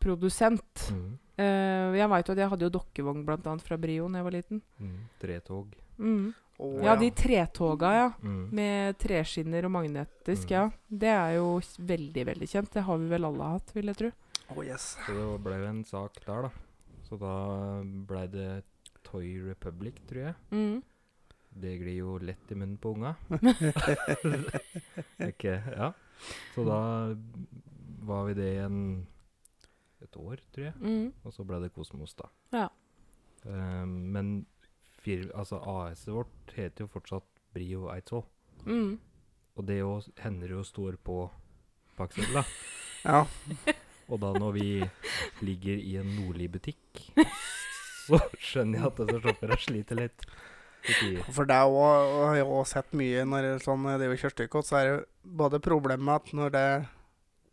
lekeprodusent. 0.00 0.90
mm, 0.92 1.18
Uh, 1.36 1.92
jeg 1.92 2.08
veit 2.08 2.24
jo 2.24 2.32
at 2.32 2.38
jeg 2.40 2.48
hadde 2.48 2.64
jo 2.64 2.70
dokkevogn 2.72 3.18
blant 3.26 3.44
annet 3.46 3.60
fra 3.60 3.76
Brio 3.76 4.06
da 4.08 4.16
jeg 4.22 4.24
var 4.24 4.32
liten. 4.32 4.62
mm, 4.80 5.00
Tretog. 5.20 5.74
Mm. 5.98 6.30
Oh, 6.58 6.78
Ja, 6.82 6.94
de 6.96 7.10
tretoga, 7.10 7.90
ja. 7.92 8.06
Mm. 8.24 8.48
Med 8.56 8.96
treskinner 8.98 9.66
og 9.66 9.70
magnetisk, 9.74 10.46
Mm. 10.48 10.50
ja. 10.54 10.70
Det 10.88 11.08
er 11.12 11.34
jo 11.36 11.60
veldig, 11.60 12.24
veldig 12.24 12.48
kjent. 12.48 12.70
Det 12.72 12.82
har 12.84 12.96
vi 12.96 13.08
vel 13.10 13.24
alle 13.28 13.44
hatt, 13.52 13.70
vil 13.74 13.84
jeg 13.84 13.96
tro. 13.96 14.10
Å, 14.56 14.64
yes. 14.64 14.96
Så 15.04 15.12
det 15.12 15.42
ble 15.44 15.58
jo 15.60 15.66
en 15.68 15.84
sak 15.84 16.12
der, 16.24 16.42
da. 16.42 16.50
Så 17.04 17.18
da 17.20 17.82
blei 17.84 18.26
det 18.32 18.64
Toy 19.16 19.40
Republic, 19.48 19.94
tror 20.08 20.28
jeg. 20.28 20.34
Mm. 20.52 20.82
det 21.56 21.78
glir 21.80 21.96
jo 21.96 22.18
lett 22.20 22.50
i 22.52 22.54
munnen 22.54 22.76
på 22.76 22.90
unga. 22.92 23.14
okay, 25.30 25.60
Ja. 25.72 25.92
Så 26.54 26.64
da 26.64 27.14
var 28.04 28.26
vi 28.28 28.34
det 28.36 28.50
i 28.60 30.04
et 30.04 30.16
år, 30.16 30.40
tror 30.52 30.66
jeg. 30.66 30.74
Mm. 30.80 31.12
Og 31.24 31.32
så 31.32 31.44
ble 31.48 31.60
det 31.64 31.72
Kosmos, 31.72 32.12
da. 32.16 32.28
Ja. 32.52 32.68
Um, 33.46 34.12
men 34.12 34.30
fir, 35.00 35.30
altså 35.34 35.60
AS-et 35.60 36.12
vårt 36.12 36.52
heter 36.56 36.84
jo 36.84 36.92
fortsatt 36.92 37.28
Brio 37.56 37.88
Eidsvoll. 37.92 38.24
Mm. 38.66 38.96
Og 39.56 39.68
det 39.68 39.80
jo 39.80 40.00
hender 40.20 40.58
jo 40.58 40.64
står 40.66 41.00
på 41.00 41.22
pakkeseddelen. 41.96 42.44
Ja. 43.06 43.20
Og 44.10 44.18
da 44.18 44.32
når 44.34 44.56
vi 44.56 44.70
ligger 45.46 45.78
i 45.78 45.92
en 46.00 46.08
Nordli-butikk, 46.16 47.04
så 48.06 48.20
skjønner 48.38 48.80
jeg 48.80 48.90
at 48.90 49.00
disse 49.02 49.22
shopperne 49.24 49.58
sliter 49.62 50.00
litt. 50.00 50.26
For 51.34 51.48
det 51.48 51.56
er 51.56 51.72
har 51.74 52.36
jeg 52.38 52.46
også 52.46 52.76
sett 52.76 52.92
mye 52.94 53.24
når 53.26 53.46
det 53.46 53.54
sånn 53.64 53.86
det 53.98 54.10
vi 54.12 54.18
kjører 54.20 54.36
stykker, 54.36 54.62
så 54.66 54.78
er 54.78 54.90
det 54.90 54.98
både 55.42 55.60
problemet 55.62 56.22
at 56.22 56.32
når 56.36 56.52
det, 56.54 56.66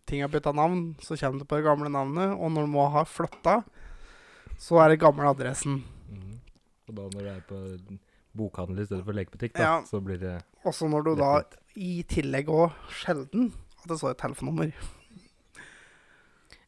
ting 0.10 0.22
har 0.22 0.30
bytta 0.30 0.54
navn, 0.54 0.94
så 1.02 1.18
kommer 1.18 1.42
det 1.42 1.50
på 1.50 1.58
det 1.58 1.66
gamle 1.66 1.90
navnet, 1.90 2.36
og 2.38 2.54
når 2.54 2.68
du 2.68 2.74
må 2.76 2.88
ha 2.94 3.06
flytta, 3.10 3.62
så 4.62 4.84
er 4.84 4.94
det 4.94 5.02
gamle 5.02 5.32
adressen. 5.34 5.82
Mm. 6.12 6.38
Og 6.90 6.98
da 7.00 7.08
når 7.10 7.20
det 7.26 7.34
er 7.34 7.46
på 7.50 7.62
bokhandel 8.38 8.84
i 8.84 8.88
stedet 8.88 9.06
for 9.08 9.18
lekebutikk, 9.18 9.56
da, 9.58 9.64
Ja. 9.64 9.76
så 9.88 10.02
blir 10.04 10.20
det 10.22 10.42
Også 10.66 10.88
når 10.90 11.04
du 11.04 11.16
da 11.20 11.32
i 11.76 12.04
tillegg 12.08 12.48
òg 12.48 12.72
sjelden 12.90 13.52
at 13.82 13.90
det 13.90 13.98
står 14.00 14.14
et 14.14 14.22
telefonnummer. 14.22 14.72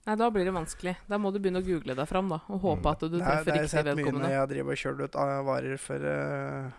Nei, 0.06 0.16
da 0.22 0.28
blir 0.30 0.45
det 0.45 0.53
vanskelig. 0.53 0.95
Da 1.10 1.18
må 1.18 1.32
du 1.34 1.39
begynne 1.41 1.64
å 1.64 1.66
google 1.66 1.95
deg 1.97 2.08
fram, 2.08 2.28
da. 2.30 2.38
Og 2.53 2.60
håpe 2.62 2.86
Mm. 2.86 2.91
at 2.91 2.99
du 2.99 3.18
treffer 3.18 3.56
riktig 3.56 3.56
vedkommende. 3.56 3.56
det 3.56 3.56
har 3.56 3.64
jeg 3.66 3.70
sett 3.74 3.95
mye 3.97 4.12
når 4.22 4.34
jeg 4.36 4.49
driver 4.51 4.72
og 4.76 4.82
kjører 4.84 5.03
ut 5.10 5.16
av 5.16 5.45
varer 5.47 5.78
for 5.82 6.06
uh, 6.06 6.72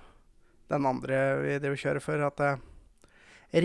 den 0.70 0.86
andre 0.86 1.18
vi 1.42 1.58
driver 1.58 1.74
og 1.74 1.82
kjører 1.82 2.04
for, 2.04 2.26
at 2.28 2.40
uh, 2.40 2.56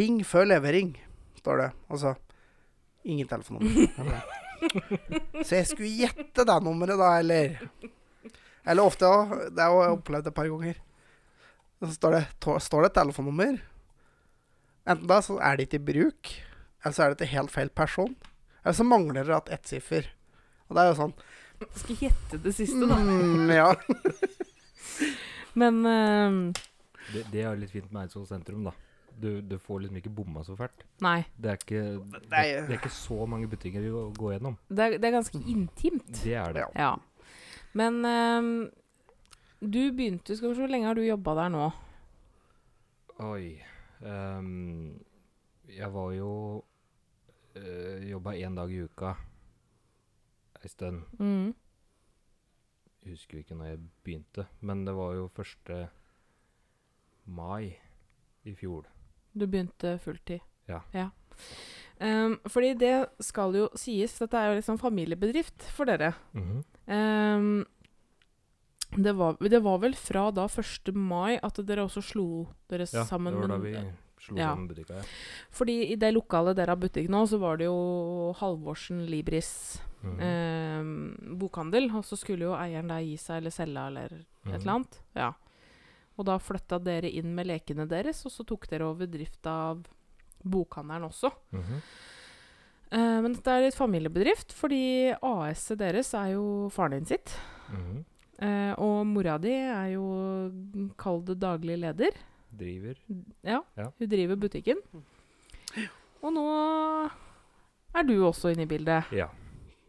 Ring 0.01 0.21
før 0.25 0.45
levering, 0.49 0.95
står 1.41 1.57
det. 1.61 1.69
Altså 1.89 2.15
ingen 3.05 3.27
telefonnummer. 3.27 4.21
Så 5.45 5.55
jeg 5.57 5.67
skulle 5.71 5.89
gjette 5.89 6.45
det 6.45 6.57
nummeret, 6.63 6.97
da, 7.01 7.17
eller 7.19 7.57
Eller 8.65 8.83
ofte 8.85 9.05
òg. 9.09 9.31
Det 9.57 9.61
har 9.65 9.73
jeg 9.87 9.95
opplevd 9.97 10.27
et 10.29 10.35
par 10.37 10.45
ganger. 10.51 10.75
Så 11.81 11.93
står 11.97 12.11
det, 12.13 12.23
står 12.61 12.81
det 12.85 12.91
et 12.91 12.97
telefonnummer. 12.99 13.55
Enten 14.85 15.07
da 15.09 15.17
så 15.25 15.39
er 15.41 15.57
det 15.57 15.65
ikke 15.67 15.79
i 15.81 15.85
bruk, 15.93 16.29
eller 16.83 16.93
så 16.93 17.03
er 17.05 17.09
det 17.15 17.17
til 17.23 17.31
helt 17.33 17.51
feil 17.53 17.69
person. 17.73 18.13
Så 18.69 18.83
mangler 18.85 19.25
det 19.25 19.33
at 19.35 19.49
ett 19.49 19.67
siffer. 19.71 20.05
Og 20.69 20.75
det 20.77 20.83
er 20.83 20.91
jo 20.91 20.97
sånn 20.99 21.13
Skal 21.77 21.97
gjette 22.07 22.37
det 22.43 22.53
siste, 22.57 22.85
da. 22.89 22.97
Mm, 23.01 23.49
ja. 23.53 23.71
Men 25.61 25.81
uh, 25.85 26.61
Det, 27.11 27.25
det 27.33 27.43
er 27.43 27.57
litt 27.59 27.73
fint 27.73 27.89
med 27.91 28.05
Eidsvoll 28.05 28.27
sentrum, 28.29 28.63
da. 28.69 28.73
Du, 29.21 29.41
du 29.45 29.57
får 29.59 29.81
liksom 29.83 29.97
ikke 29.99 30.13
bomma 30.15 30.41
så 30.47 30.55
fælt. 30.57 30.85
nei. 31.03 31.19
Det 31.35 31.49
er 31.51 31.57
ikke, 31.59 31.81
det, 32.15 32.21
det 32.31 32.39
er 32.71 32.77
ikke 32.79 32.93
så 32.95 33.25
mange 33.29 33.49
butikker 33.51 33.83
å 33.91 34.05
gå 34.15 34.31
gjennom. 34.33 34.55
Det 34.71 34.85
er, 34.85 34.95
det 35.01 35.09
er 35.09 35.17
ganske 35.17 35.41
intimt. 35.51 36.07
Det 36.23 36.33
er 36.39 36.55
det. 36.55 36.63
Ja. 36.63 36.87
Ja. 36.87 36.93
Men 37.77 37.99
um, 38.07 38.47
du 39.61 39.81
begynte 39.95 40.35
Skal 40.35 40.49
vi 40.49 40.55
se, 40.57 40.63
hvor 40.63 40.71
lenge 40.73 40.89
har 40.89 40.97
du 40.97 41.03
jobba 41.05 41.35
der 41.43 41.51
nå? 41.53 41.67
Oi. 43.27 43.61
um, 44.01 44.97
jeg 45.69 45.91
var 45.93 46.09
jo 46.17 46.31
uh, 47.55 48.09
Jobba 48.09 48.33
én 48.35 48.55
dag 48.55 48.71
i 48.71 48.81
uka 48.85 49.15
ei 50.61 50.69
stund. 50.69 51.01
Mm. 51.19 51.53
Jeg 53.01 53.15
husker 53.15 53.39
ikke 53.41 53.55
når 53.57 53.71
jeg 53.71 53.79
begynte, 54.05 54.43
men 54.61 54.83
det 54.85 54.93
var 54.93 55.15
jo 55.17 55.23
1. 55.41 55.71
mai 57.33 57.71
i 58.45 58.53
fjor. 58.57 58.85
Du 59.33 59.47
begynte 59.47 59.95
fulltid? 60.03 60.43
Ja. 60.69 60.83
Ehm, 62.01 62.35
fordi 62.45 62.75
det 62.77 62.93
skal 63.25 63.55
jo 63.57 63.67
sies, 63.77 64.13
dette 64.21 64.37
er 64.37 64.51
jo 64.51 64.59
liksom 64.59 64.77
familiebedrift 64.81 65.65
for 65.73 65.89
dere. 65.89 66.11
Ehm, 66.85 67.63
det, 68.97 69.15
var, 69.17 69.37
det 69.41 69.63
var 69.65 69.81
vel 69.81 69.97
fra 69.97 70.27
da 70.35 70.45
1. 70.45 70.93
mai 70.93 71.39
at 71.41 71.57
dere 71.65 71.87
også 71.87 72.03
slo 72.05 72.27
dere 72.69 72.85
Ja, 72.85 73.05
sammen? 73.09 73.33
det 73.33 73.41
var 73.47 73.53
da 73.55 73.61
vi 73.65 73.75
slo 74.21 74.37
Ja. 74.37 74.55
butikka. 74.55 74.93
Ja. 74.99 75.03
Fordi 75.51 75.75
i 75.91 75.95
det 75.95 76.13
lokalet 76.13 76.55
der 76.55 76.67
har 76.67 76.77
butikk 76.77 77.09
nå, 77.09 77.23
så 77.27 77.39
var 77.41 77.57
det 77.57 77.65
jo 77.65 78.33
Halvorsen 78.39 79.05
Libris 79.09 79.81
mm. 80.03 80.19
eh, 80.19 81.35
bokhandel. 81.37 81.89
Og 81.95 82.03
så 82.05 82.17
skulle 82.19 82.45
jo 82.49 82.53
eieren 82.55 82.87
da 82.87 82.99
gi 83.01 83.17
seg 83.17 83.37
eller 83.41 83.51
selge 83.51 83.87
eller 83.87 84.05
et 84.13 84.27
Mhm. 84.45 84.53
eller 84.55 84.71
annet. 84.73 84.99
Ja. 85.15 85.33
Og 86.17 86.25
da 86.25 86.37
flytta 86.37 86.77
dere 86.83 87.09
inn 87.09 87.33
med 87.35 87.47
lekene 87.47 87.87
deres, 87.87 88.25
og 88.25 88.31
så 88.31 88.45
tok 88.45 88.67
dere 88.69 88.85
over 88.89 89.07
drifta 89.07 89.49
av 89.71 89.83
bokhandelen 90.43 91.07
også. 91.09 91.31
Mhm. 91.51 91.81
Eh, 92.91 93.21
men 93.23 93.33
dette 93.33 93.47
er 93.47 93.61
litt 93.61 93.77
familiebedrift, 93.77 94.51
fordi 94.53 95.13
AS-et 95.23 95.77
deres 95.79 96.13
er 96.13 96.33
jo 96.33 96.69
faren 96.69 96.91
din 96.91 97.05
sitt. 97.05 97.37
-hmm. 97.71 98.03
Eh, 98.41 98.73
og 98.79 99.05
mora 99.05 99.37
di 99.37 99.51
er 99.53 99.93
jo, 99.93 100.51
kall 100.97 101.21
det 101.23 101.39
daglig 101.39 101.77
leder. 101.79 102.09
Driver. 102.51 102.97
Ja, 103.43 103.61
Ja. 103.77 103.91
hun 103.97 104.09
driver 104.09 104.35
butikken. 104.35 104.81
Og 106.21 106.33
nå 106.33 106.45
er 107.95 108.03
du 108.03 108.15
også 108.25 108.51
inne 108.51 108.63
i 108.63 108.69
bildet. 108.69 109.07
Ja. 109.11 109.27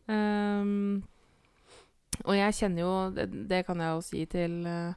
Um, 0.08 1.02
og 2.26 2.34
jeg 2.36 2.54
kjenner 2.54 2.82
jo 2.82 3.10
Det, 3.14 3.48
det 3.48 3.62
kan 3.66 3.78
jeg 3.80 3.94
jo 3.94 4.00
si 4.04 4.24
til 4.26 4.66
eh, 4.66 4.92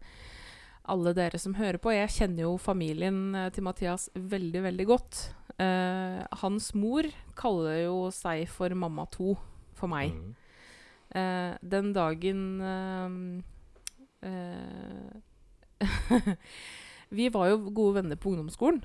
alle 0.92 1.14
dere 1.18 1.40
som 1.42 1.56
hører 1.58 1.80
på. 1.82 1.94
Jeg 1.94 2.14
kjenner 2.14 2.46
jo 2.46 2.58
familien 2.62 3.36
eh, 3.36 3.50
til 3.54 3.66
Mathias 3.66 4.10
veldig, 4.14 4.64
veldig 4.64 4.86
godt. 4.86 5.22
Uh, 5.56 6.20
hans 6.42 6.74
mor 6.76 7.08
kaller 7.40 7.86
jo 7.86 8.10
seg 8.12 8.44
for 8.52 8.74
mamma 8.76 9.06
to 9.08 9.38
for 9.78 9.88
meg. 9.88 10.12
Mm. 10.12 10.34
Uh, 11.16 11.56
den 11.64 11.94
dagen 11.96 12.42
uh, 12.60 13.08
eh, 14.26 15.16
Vi 17.16 17.30
var 17.34 17.50
jo 17.52 17.62
gode 17.70 18.02
venner 18.02 18.20
på 18.20 18.34
ungdomsskolen. 18.34 18.84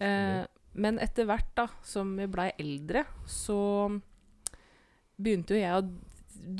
Eh, 0.00 0.44
men 0.80 1.00
etter 1.02 1.26
hvert 1.28 1.50
da, 1.58 1.66
som 1.82 2.12
vi 2.18 2.28
blei 2.30 2.50
eldre, 2.62 3.04
så 3.26 3.58
begynte 5.20 5.56
jo 5.56 5.60
jeg 5.60 5.80
å 5.80 5.82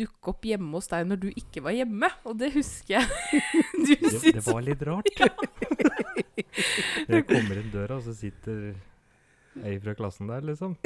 dukke 0.01 0.34
opp 0.34 0.45
hjemme 0.45 0.74
hos 0.76 0.91
deg 0.91 1.07
når 1.09 1.22
du 1.22 1.28
ikke 1.30 1.62
var 1.64 1.76
hjemme. 1.78 2.11
Og 2.28 2.36
det 2.43 2.51
husker 2.57 2.99
jeg. 2.99 3.07
du 3.86 3.95
Det, 3.95 4.34
det 4.36 4.45
var 4.45 4.64
litt 4.66 4.82
rart. 4.88 5.14
Jeg 7.11 7.26
kommer 7.28 7.61
inn 7.61 7.70
døra, 7.72 7.99
og 7.99 8.05
så 8.05 8.14
sitter 8.16 8.72
ei 9.66 9.76
fra 9.82 9.95
klassen 9.99 10.30
der, 10.30 10.45
liksom. 10.47 10.76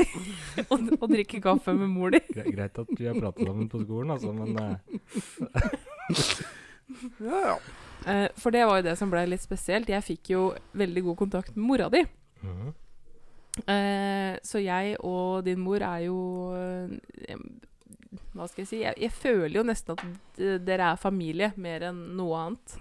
og, 0.72 0.78
og 0.98 1.09
drikker 1.12 1.42
kaffe 1.44 1.74
med 1.76 1.90
mor 1.92 2.14
di. 2.14 2.20
Greit 2.32 2.78
at 2.80 2.92
vi 2.96 3.09
har 3.09 3.18
pratet 3.18 3.44
sammen 3.46 3.68
på 3.72 3.82
skolen, 3.84 4.14
altså, 4.14 4.32
men 4.32 4.57
eh, 4.61 4.76
Ja, 7.24 7.40
ja. 7.52 7.57
Eh, 8.07 8.28
for 8.36 8.52
det 8.52 8.64
var 8.68 8.80
jo 8.80 8.86
det 8.88 8.96
som 9.00 9.11
ble 9.12 9.24
litt 9.28 9.44
spesielt. 9.44 9.88
Jeg 9.90 10.05
fikk 10.05 10.30
jo 10.34 10.42
veldig 10.76 11.02
god 11.09 11.16
kontakt 11.24 11.57
med 11.57 11.66
mora 11.68 11.90
di. 11.92 12.05
Mm. 12.44 12.72
Uh, 13.55 14.34
så 14.42 14.59
jeg 14.59 14.96
og 15.07 15.44
din 15.46 15.61
mor 15.62 15.78
er 15.86 16.00
jo 16.09 16.16
uh, 16.50 16.90
Hva 18.34 18.48
skal 18.50 18.64
jeg 18.64 18.66
si? 18.66 18.80
Jeg, 18.82 18.98
jeg 18.98 19.14
føler 19.14 19.61
jo 19.61 19.62
nesten 19.62 19.94
at 19.94 20.02
dere 20.66 20.88
er 20.90 20.98
familie 20.98 21.52
mer 21.55 21.86
enn 21.90 22.00
noe 22.18 22.40
annet. 22.40 22.80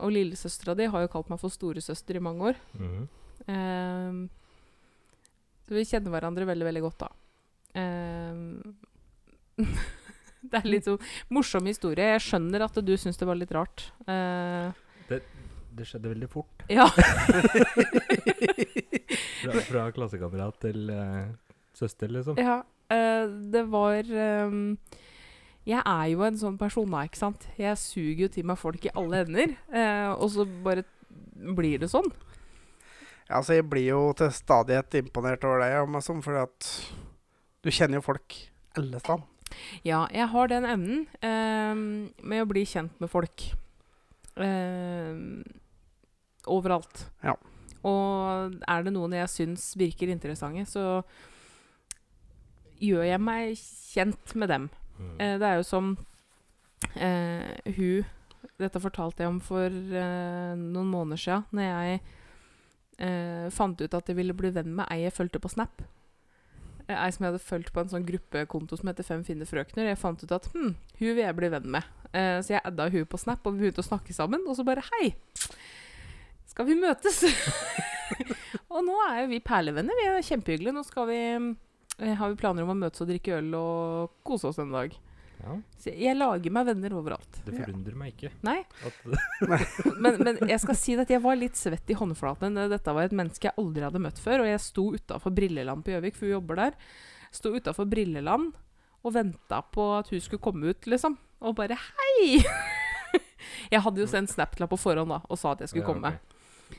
Og 0.00 0.12
lillesøstera 0.12 0.74
di 0.76 0.86
har 0.88 1.02
jo 1.04 1.10
kalt 1.12 1.28
meg 1.28 1.40
for 1.40 1.52
storesøster 1.52 2.16
i 2.16 2.22
mange 2.24 2.48
år. 2.48 2.56
Mm. 2.80 4.22
Så 5.68 5.76
vi 5.76 5.84
kjenner 5.84 6.14
hverandre 6.14 6.48
veldig, 6.48 6.66
veldig 6.68 6.84
godt, 6.86 7.04
da. 7.04 7.08
Det 10.50 10.60
er 10.60 10.68
litt 10.70 10.86
sånn 10.86 11.00
morsom 11.34 11.66
historie. 11.66 12.12
Jeg 12.14 12.24
skjønner 12.28 12.64
at 12.68 12.78
du 12.84 12.94
syns 12.96 13.18
det 13.18 13.26
var 13.28 13.38
litt 13.38 13.52
rart. 13.54 13.88
Uh, 14.06 14.70
Det 15.08 15.86
skjedde 15.86 16.10
veldig 16.10 16.28
fort. 16.30 16.64
ja. 16.72 16.88
Fra, 19.38 19.60
fra 19.62 19.84
klassekamerat 19.94 20.56
til 20.64 20.88
uh, 20.90 21.28
søster, 21.76 22.10
liksom. 22.12 22.38
Ja, 22.42 22.62
Uh, 22.88 23.28
det 23.52 23.66
var 23.68 24.06
um, 24.48 24.78
Jeg 25.68 25.82
er 25.84 26.04
jo 26.08 26.22
en 26.24 26.38
sånn 26.40 26.54
person 26.56 26.88
da, 26.88 27.02
ikke 27.04 27.20
sant. 27.20 27.42
Jeg 27.60 27.76
suger 27.76 28.22
jo 28.24 28.28
til 28.32 28.46
meg 28.48 28.56
folk 28.56 28.86
i 28.88 28.92
alle 28.96 29.18
ender. 29.26 29.50
eh, 29.68 30.08
og 30.14 30.30
så 30.32 30.46
bare 30.64 30.86
blir 31.36 31.82
det 31.82 31.90
sånn. 31.92 32.08
Ja, 33.28 33.42
altså, 33.42 33.58
jeg 33.58 33.66
blir 33.68 33.90
jo 33.90 34.00
til 34.16 34.32
stadighet 34.32 34.96
imponert 35.02 35.44
over 35.44 35.60
deg, 35.60 35.76
om 35.84 35.98
jeg 35.98 36.06
sånn, 36.06 36.22
fordi 36.24 36.40
at 36.46 36.70
du 37.60 37.68
kjenner 37.68 38.00
jo 38.00 38.06
folk 38.08 38.38
alle 38.80 39.02
steder. 39.04 39.26
Ja, 39.86 40.06
jeg 40.14 40.28
har 40.32 40.50
den 40.50 40.66
evnen 40.68 41.06
eh, 41.24 41.74
med 42.22 42.44
å 42.44 42.48
bli 42.50 42.64
kjent 42.68 42.98
med 43.02 43.10
folk. 43.12 43.48
Eh, 44.38 45.14
overalt. 46.48 47.06
Ja. 47.24 47.34
Og 47.86 48.58
er 48.66 48.84
det 48.84 48.94
noen 48.94 49.16
jeg 49.16 49.30
syns 49.32 49.70
virker 49.78 50.10
interessante, 50.12 50.66
så 50.68 51.02
gjør 52.82 53.06
jeg 53.06 53.22
meg 53.22 53.58
kjent 53.58 54.34
med 54.38 54.52
dem. 54.52 54.68
Mm. 54.98 55.16
Eh, 55.18 55.34
det 55.40 55.48
er 55.48 55.58
jo 55.58 55.66
som 55.66 55.96
eh, 56.94 57.74
hun 57.76 58.06
Dette 58.58 58.80
fortalte 58.82 59.24
jeg 59.24 59.30
om 59.30 59.40
for 59.42 59.66
eh, 59.66 60.54
noen 60.58 60.90
måneder 60.90 61.20
siden, 61.20 61.44
når 61.54 61.66
jeg 61.66 62.00
eh, 63.02 63.46
fant 63.54 63.80
ut 63.82 63.94
at 63.94 64.10
jeg 64.10 64.18
ville 64.18 64.34
bli 64.34 64.50
venn 64.54 64.76
med 64.78 64.86
ei 64.94 65.04
jeg 65.04 65.14
fulgte 65.14 65.42
på 65.42 65.50
Snap. 65.50 65.82
Ei 66.88 67.12
som 67.12 67.24
jeg 67.24 67.32
hadde 67.34 67.44
fulgt 67.44 67.72
på 67.74 67.82
en 67.82 67.90
sånn 67.92 68.06
gruppekonto 68.08 68.78
som 68.78 68.88
heter 68.88 69.04
Fem 69.04 69.24
fine 69.26 69.44
frøkner. 69.48 69.90
Jeg 69.90 70.00
fant 70.00 70.22
ut 70.24 70.32
at 70.32 70.48
hm, 70.54 70.70
hun 70.72 71.10
vil 71.10 71.20
jeg 71.20 71.36
bli 71.36 71.50
venn 71.52 71.68
med. 71.74 71.88
Eh, 72.16 72.38
så 72.40 72.54
jeg 72.54 72.64
adda 72.64 72.88
hun 72.94 73.08
på 73.08 73.20
Snap, 73.20 73.44
og 73.44 73.56
vi 73.56 73.66
begynte 73.66 73.84
å 73.84 73.88
snakke 73.88 74.16
sammen. 74.16 74.46
Og 74.48 74.56
så 74.56 74.64
bare 74.64 74.84
Hei! 74.88 75.12
Skal 76.48 76.68
vi 76.70 76.78
møtes? 76.80 77.20
og 78.72 78.80
nå 78.86 78.96
er 79.10 79.22
jo 79.22 79.32
vi 79.34 79.42
perlevenner. 79.44 80.00
Vi 80.00 80.08
er 80.08 80.24
kjempehyggelige. 80.30 80.74
Nå 80.78 81.08
vi, 81.10 81.20
eh, 82.00 82.14
har 82.16 82.32
vi 82.32 82.40
planer 82.40 82.64
om 82.64 82.72
å 82.72 82.80
møtes 82.80 83.04
og 83.04 83.12
drikke 83.12 83.36
øl 83.42 83.52
og 83.58 84.16
kose 84.26 84.48
oss 84.48 84.62
en 84.64 84.72
dag. 84.72 84.96
Ja, 85.38 85.54
Så 85.78 85.92
jeg 85.94 86.16
lager 86.18 86.50
meg 86.50 86.66
venner 86.66 86.94
overalt. 86.98 87.36
det 87.46 87.54
forundrer 87.60 87.94
meg 87.96 88.14
ikke. 88.16 88.30
Nei, 88.42 88.56
At, 88.84 88.96
men, 90.02 90.18
men 90.24 90.40
jeg 90.50 90.60
skal 90.64 90.74
si 90.76 90.96
at 90.98 91.10
jeg 91.14 91.22
var 91.22 91.38
litt 91.38 91.54
svett 91.56 91.90
i 91.90 91.96
håndflaten. 91.98 92.58
Dette 92.72 92.94
var 92.96 93.06
et 93.06 93.14
menneske 93.14 93.46
jeg 93.48 93.54
aldri 93.60 93.84
hadde 93.86 94.02
møtt 94.02 94.18
før. 94.18 94.42
Og 94.42 94.50
jeg 94.50 94.60
sto 94.64 94.88
utafor 94.96 95.34
Brilleland 95.36 95.84
på 95.86 95.94
Gjøvik, 95.94 96.16
for 96.18 96.26
hun 96.26 96.34
jobber 96.40 96.58
der. 96.64 96.78
Sto 97.30 97.52
utafor 97.54 97.86
Brilleland 97.86 98.50
og 99.06 99.14
venta 99.14 99.60
på 99.62 99.84
at 100.00 100.08
hun 100.10 100.20
skulle 100.20 100.42
komme 100.42 100.72
ut, 100.74 100.88
liksom. 100.90 101.14
Og 101.46 101.54
bare 101.54 101.76
hei! 101.78 102.40
jeg 103.72 103.80
hadde 103.84 104.02
jo 104.02 104.08
sendt 104.10 104.32
Snapclap 104.34 104.72
på 104.74 104.78
forhånd 104.80 105.12
da, 105.14 105.20
og 105.30 105.38
sa 105.38 105.52
at 105.54 105.62
jeg 105.62 105.70
skulle 105.70 105.86
Ja, 105.86 105.92
komme. 105.92 106.10
ok. 106.18 106.34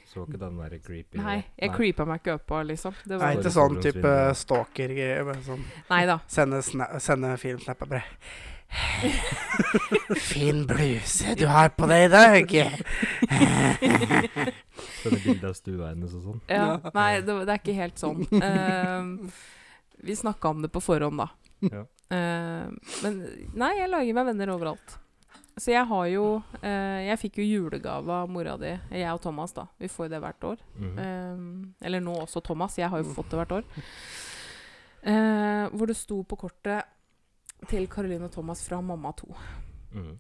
Så 0.10 0.26
ikke 0.26 0.40
den 0.42 0.58
der 0.58 0.76
creepy 0.84 1.20
Nei, 1.22 1.40
jeg 1.60 1.74
creepa 1.74 2.06
meg 2.10 2.22
ikke 2.22 2.38
opp 2.40 2.54
av, 2.58 2.64
liksom. 2.70 2.96
Det 3.06 3.20
Nei, 3.22 3.34
ikke 3.38 3.52
sånn 3.54 3.80
type 3.84 4.14
stalker-greier. 4.42 5.34
Sånn. 5.46 5.66
nei 5.90 6.04
da. 6.10 6.20
Sende, 6.30 6.62
sende 6.66 7.36
filmsnapper 7.42 7.90
bare 7.90 8.06
Fin 10.22 10.68
bluse 10.70 11.34
du 11.38 11.48
har 11.50 11.72
på 11.74 11.88
deg 11.90 12.06
i 12.06 12.10
dag. 12.14 12.52
Sende 15.02 15.20
bilde 15.26 15.50
av 15.50 15.56
stua 15.58 15.90
hennes 15.90 16.14
og 16.14 16.22
sånn. 16.28 16.42
Ja, 16.46 16.78
nei, 16.94 17.12
det, 17.26 17.38
det 17.48 17.56
er 17.56 17.62
ikke 17.64 17.78
helt 17.80 18.02
sånn. 18.02 18.22
Uh, 18.30 19.34
vi 20.06 20.18
snakka 20.18 20.54
om 20.54 20.62
det 20.66 20.70
på 20.74 20.84
forhånd, 20.86 21.18
da. 21.24 21.30
Ja. 21.66 21.84
Uh, 22.14 22.70
men 23.04 23.14
nei, 23.58 23.74
jeg 23.82 23.90
lager 23.90 24.20
meg 24.20 24.30
venner 24.30 24.54
overalt. 24.54 25.00
Så 25.60 25.74
jeg 25.74 25.84
har 25.90 26.06
jo 26.08 26.26
eh, 26.62 27.06
Jeg 27.10 27.20
fikk 27.20 27.42
jo 27.42 27.48
julegave 27.48 28.22
av 28.24 28.30
mora 28.32 28.56
di, 28.58 28.72
jeg 28.96 29.12
og 29.12 29.22
Thomas, 29.22 29.54
da. 29.56 29.68
Vi 29.78 29.90
får 29.92 30.08
jo 30.08 30.14
det 30.14 30.22
hvert 30.24 30.44
år. 30.44 30.58
Mm 30.76 30.90
-hmm. 30.90 31.00
eh, 31.04 31.86
eller 31.88 32.00
nå 32.00 32.14
også 32.22 32.42
Thomas. 32.42 32.78
Jeg 32.78 32.90
har 32.90 32.98
jo 32.98 33.14
fått 33.14 33.32
det 33.32 33.38
hvert 33.38 33.52
år. 33.52 33.64
Eh, 35.02 35.70
hvor 35.72 35.88
det 35.88 35.96
sto 35.96 36.24
på 36.24 36.36
kortet 36.36 36.84
'Til 37.68 37.88
Caroline 37.88 38.26
og 38.26 38.32
Thomas 38.32 38.68
fra 38.68 38.82
mamma 38.82 39.12
2'. 39.12 39.36
Mhm. 39.92 40.18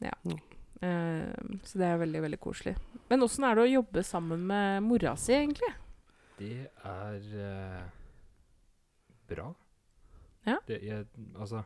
Ehm, 0.81 1.59
så 1.63 1.77
det 1.77 1.85
er 1.85 1.97
veldig, 1.97 2.21
veldig 2.21 2.39
koselig. 2.39 2.75
Men 3.09 3.23
åssen 3.23 3.43
er 3.43 3.55
det 3.55 3.63
å 3.63 3.73
jobbe 3.73 4.03
sammen 4.03 4.45
med 4.47 4.83
mora 4.83 5.15
si, 5.19 5.33
egentlig? 5.33 5.73
Det 6.37 6.69
er 6.83 7.15
eh, 7.35 7.83
bra. 9.27 9.53
Ja. 10.45 10.57
Det, 10.67 10.79
jeg, 10.83 11.05
altså 11.35 11.63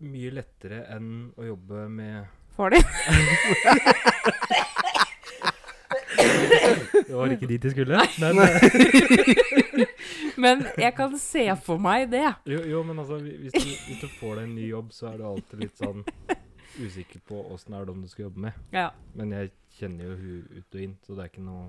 Mye 0.00 0.30
lettere 0.32 0.78
enn 0.94 1.08
å 1.36 1.44
jobbe 1.44 1.84
med 1.92 2.24
Får 2.56 2.74
de? 2.74 2.80
Det 7.10 7.16
var 7.16 7.32
ikke 7.34 7.46
dit 7.50 7.62
de 7.62 7.70
skulle. 7.72 8.00
Men, 8.20 8.36
Men 10.42 10.66
jeg 10.78 10.94
kan 10.96 11.18
se 11.18 11.56
for 11.64 11.78
meg 11.82 12.10
det. 12.12 12.28
jo, 12.46 12.60
jo, 12.70 12.82
men 12.86 12.98
altså, 13.02 13.18
hvis 13.18 13.52
du, 13.52 13.70
hvis 13.88 14.00
du 14.02 14.08
får 14.20 14.36
deg 14.38 14.44
en 14.44 14.54
ny 14.54 14.68
jobb, 14.68 14.92
så 14.94 15.08
er 15.10 15.16
du 15.18 15.24
alltid 15.26 15.64
litt 15.64 15.80
sånn 15.80 16.04
usikker 16.80 17.20
på 17.28 17.40
åssen 17.52 17.74
er 17.76 17.84
det 17.84 17.92
om 17.92 18.04
du 18.04 18.08
skal 18.08 18.28
jobbe 18.28 18.40
med. 18.46 18.60
Ja. 18.72 18.88
Men 19.18 19.32
jeg 19.34 19.50
kjenner 19.78 20.12
jo 20.12 20.16
hun 20.20 20.60
ut 20.60 20.78
og 20.78 20.84
inn, 20.84 20.94
så 21.04 21.16
det 21.16 21.24
er 21.24 21.32
ikke 21.32 21.44
noe. 21.44 21.66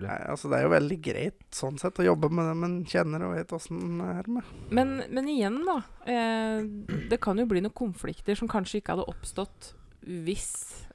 Nei, 0.00 0.18
altså 0.30 0.50
Det 0.50 0.58
er 0.58 0.66
jo 0.66 0.72
veldig 0.72 0.98
greit 1.04 1.44
sånn 1.54 1.78
sett 1.80 1.98
å 2.00 2.06
jobbe 2.06 2.30
med 2.32 2.48
det 2.50 2.56
man 2.60 2.76
kjenner 2.88 3.26
og 3.26 3.34
vet 3.36 3.54
åssen 3.56 4.00
det 4.00 4.10
er 4.18 4.30
med. 4.36 4.50
Men, 4.74 4.96
men 5.10 5.30
igjen, 5.30 5.60
da. 5.66 5.78
Eh, 6.08 6.66
det 7.10 7.20
kan 7.24 7.38
jo 7.40 7.46
bli 7.50 7.62
noen 7.64 7.76
konflikter 7.76 8.38
som 8.38 8.50
kanskje 8.50 8.80
ikke 8.80 8.96
hadde 8.96 9.08
oppstått 9.12 9.72
hvis 10.04 10.50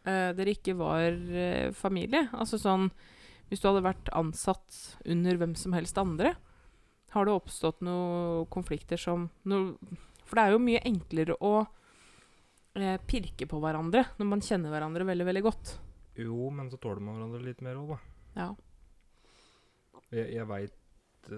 eh, 0.05 0.31
dere 0.37 0.53
ikke 0.53 0.75
var 0.79 1.07
eh, 1.09 1.71
familie. 1.75 2.27
Altså 2.33 2.59
sånn 2.61 2.89
Hvis 3.49 3.63
du 3.63 3.69
hadde 3.71 3.81
vært 3.81 4.11
ansatt 4.13 4.99
under 5.09 5.39
hvem 5.41 5.55
som 5.57 5.73
helst 5.73 5.97
andre, 5.97 6.35
har 7.15 7.25
det 7.25 7.33
oppstått 7.33 7.81
noen 7.81 8.45
konflikter 8.53 8.99
som 9.01 9.29
noe, 9.49 9.73
For 10.27 10.37
det 10.37 10.43
er 10.43 10.53
jo 10.53 10.61
mye 10.61 10.83
enklere 10.85 11.37
å 11.41 11.53
eh, 12.77 12.99
pirke 13.09 13.47
på 13.49 13.61
hverandre 13.63 14.05
når 14.19 14.29
man 14.29 14.43
kjenner 14.45 14.69
hverandre 14.73 15.07
veldig, 15.09 15.25
veldig 15.31 15.45
godt. 15.47 15.75
Jo, 16.19 16.49
men 16.53 16.69
så 16.69 16.77
tåler 16.77 17.01
man 17.01 17.17
hverandre 17.17 17.41
litt 17.47 17.63
mer 17.65 17.79
òg, 17.79 17.95
da. 17.95 17.99
Ja. 18.37 18.49
Jeg, 20.09 20.25
jeg 20.33 20.47
veit 20.49 20.75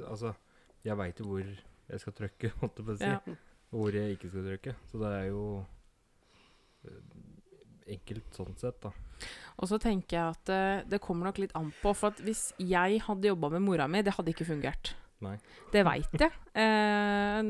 Altså, 0.07 0.33
jeg 0.85 0.95
veit 0.99 1.19
jo 1.19 1.25
hvor 1.27 1.43
jeg 1.91 1.99
skal 2.03 2.13
trykke, 2.15 2.51
holdt 2.61 2.79
jeg 2.79 2.87
på 2.87 2.93
å 2.93 2.99
si. 2.99 3.09
Ja. 3.09 3.37
Og 3.71 3.81
hvor 3.81 3.95
jeg 3.97 4.15
ikke 4.15 4.29
skal 4.31 4.45
trykke. 4.47 4.73
Så 4.91 4.99
det 5.01 5.09
er 5.17 5.25
jo 5.31 5.43
eh, 6.87 6.99
enkelt 7.97 8.37
sånn 8.37 8.55
sett, 8.59 8.77
da. 8.83 8.91
Og 9.61 9.69
så 9.69 9.77
tenker 9.81 10.17
jeg 10.17 10.35
at 10.35 10.51
uh, 10.53 10.89
det 10.89 11.01
kommer 11.03 11.29
nok 11.29 11.41
litt 11.43 11.53
an 11.57 11.69
på. 11.81 11.91
For 11.97 12.13
at 12.13 12.21
hvis 12.25 12.47
jeg 12.61 13.01
hadde 13.05 13.29
jobba 13.31 13.51
med 13.55 13.65
mora 13.65 13.87
mi, 13.91 14.01
det 14.05 14.15
hadde 14.15 14.33
ikke 14.33 14.47
fungert. 14.47 14.93
Nei. 15.21 15.35
Det 15.73 15.83
veit 15.87 16.15
jeg. 16.25 16.31
Uh, 16.51 17.41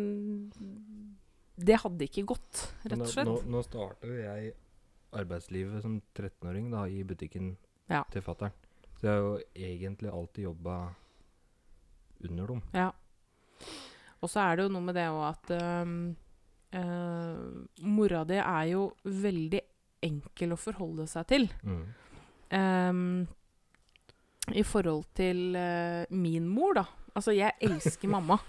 det 1.61 1.77
hadde 1.81 2.05
ikke 2.05 2.23
gått, 2.29 2.59
rett 2.85 3.01
og 3.01 3.09
slett. 3.09 3.27
Nå, 3.27 3.35
nå 3.49 3.61
starter 3.65 4.11
jo 4.11 4.19
jeg 4.21 4.51
arbeidslivet 5.17 5.83
som 5.83 5.97
13-åring 6.15 6.69
da, 6.73 6.85
i 6.87 7.03
butikken 7.07 7.55
Ja. 7.91 8.03
til 8.13 8.23
fattern. 8.25 8.53
Så 8.97 9.07
jeg 9.07 9.11
har 9.11 9.21
jo 9.25 9.33
egentlig 9.55 10.11
alltid 10.13 10.45
jobba 10.45 10.75
under 12.29 12.53
dem. 12.53 12.61
Ja. 12.75 12.91
Og 14.21 14.29
så 14.29 14.43
er 14.43 14.57
det 14.57 14.67
jo 14.67 14.73
noe 14.75 14.85
med 14.85 14.97
det 14.97 15.07
òg 15.09 15.23
at 15.31 15.51
ehm, 15.57 15.97
eh, 16.77 17.83
Mora 17.89 18.23
di 18.27 18.37
er 18.37 18.71
jo 18.71 18.85
veldig 19.03 19.61
enkel 20.05 20.55
å 20.55 20.59
forholde 20.59 21.07
seg 21.09 21.27
til. 21.29 21.47
Mm. 21.65 21.83
Um, 22.51 23.03
I 24.51 24.63
forhold 24.67 25.05
til 25.17 25.55
eh, 25.57 26.09
min 26.13 26.49
mor, 26.49 26.75
da. 26.81 26.85
Altså, 27.15 27.33
jeg 27.37 27.57
elsker 27.65 28.11
mamma. 28.15 28.39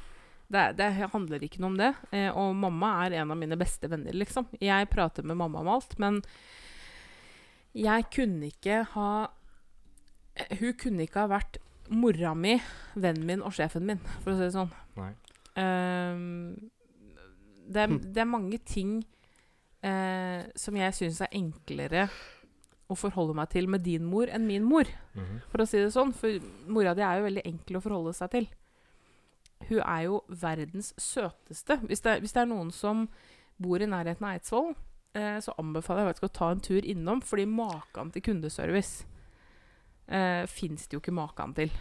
Det, 0.53 0.65
det 0.77 0.91
handler 1.15 1.45
ikke 1.45 1.63
noe 1.63 1.73
om 1.73 1.81
det. 1.81 1.93
Eh, 2.13 2.29
og 2.29 2.57
mamma 2.59 2.95
er 3.07 3.21
en 3.23 3.33
av 3.33 3.41
mine 3.41 3.57
beste 3.61 3.89
venner, 3.93 4.17
liksom. 4.17 4.51
Jeg 4.61 4.91
prater 4.93 5.25
med 5.25 5.41
mamma 5.41 5.63
om 5.65 5.73
alt, 5.73 5.97
men 6.03 6.21
jeg 7.73 8.11
kunne 8.13 8.51
ikke 8.51 8.83
ha 8.93 9.11
Hun 10.61 10.75
kunne 10.77 11.07
ikke 11.07 11.23
ha 11.25 11.31
vært 11.31 11.57
mora 11.93 12.35
mi, 12.35 12.57
vennen 12.97 13.27
min 13.27 13.43
og 13.43 13.53
sjefen 13.57 13.85
min, 13.87 13.99
for 14.23 14.33
å 14.33 14.37
si 14.39 14.47
det 14.47 14.53
sånn. 14.55 14.71
Ehm, 15.61 16.71
det, 17.69 17.83
er, 17.85 17.97
det 18.13 18.23
er 18.23 18.29
mange 18.29 18.59
ting 18.67 18.99
uh, 19.85 20.43
som 20.57 20.77
jeg 20.77 20.95
syns 20.97 21.21
er 21.25 21.33
enklere 21.39 22.09
å 22.93 22.97
forholde 22.99 23.35
meg 23.39 23.49
til 23.55 23.69
med 23.73 23.85
din 23.87 24.05
mor 24.05 24.29
enn 24.29 24.47
min 24.47 24.65
mor, 24.69 24.85
Mhm. 25.15 25.41
for 25.49 25.63
å 25.63 25.67
si 25.69 25.79
det 25.79 25.93
sånn. 25.95 26.13
For 26.13 26.41
mora 26.69 26.95
di 26.95 27.01
er 27.05 27.19
jo 27.21 27.27
veldig 27.29 27.45
enkel 27.49 27.77
å 27.79 27.83
forholde 27.85 28.13
seg 28.17 28.31
til. 28.31 28.49
Hun 29.69 29.81
er 29.81 30.03
jo 30.09 30.23
verdens 30.29 30.93
søteste. 30.99 31.79
Hvis 31.87 32.01
det, 32.03 32.19
hvis 32.21 32.33
det 32.35 32.43
er 32.43 32.47
noen 32.51 32.73
som 32.73 33.09
bor 33.63 33.81
i 33.81 33.87
nærheten 33.87 34.25
av 34.27 34.35
Eidsvoll, 34.35 34.75
eh, 35.15 35.39
så 35.41 35.55
anbefaler 35.59 36.03
jeg 36.05 36.15
faktisk 36.15 36.29
å 36.29 36.33
ta 36.39 36.51
en 36.51 36.61
tur 36.61 36.83
innom, 36.83 37.21
fordi 37.23 37.47
maken 37.47 38.11
til 38.13 38.23
kundeservice 38.23 39.05
eh, 40.13 40.45
fins 40.51 40.87
det 40.87 40.97
jo 40.97 41.03
ikke 41.03 41.17
maken 41.17 41.57
til. 41.57 41.73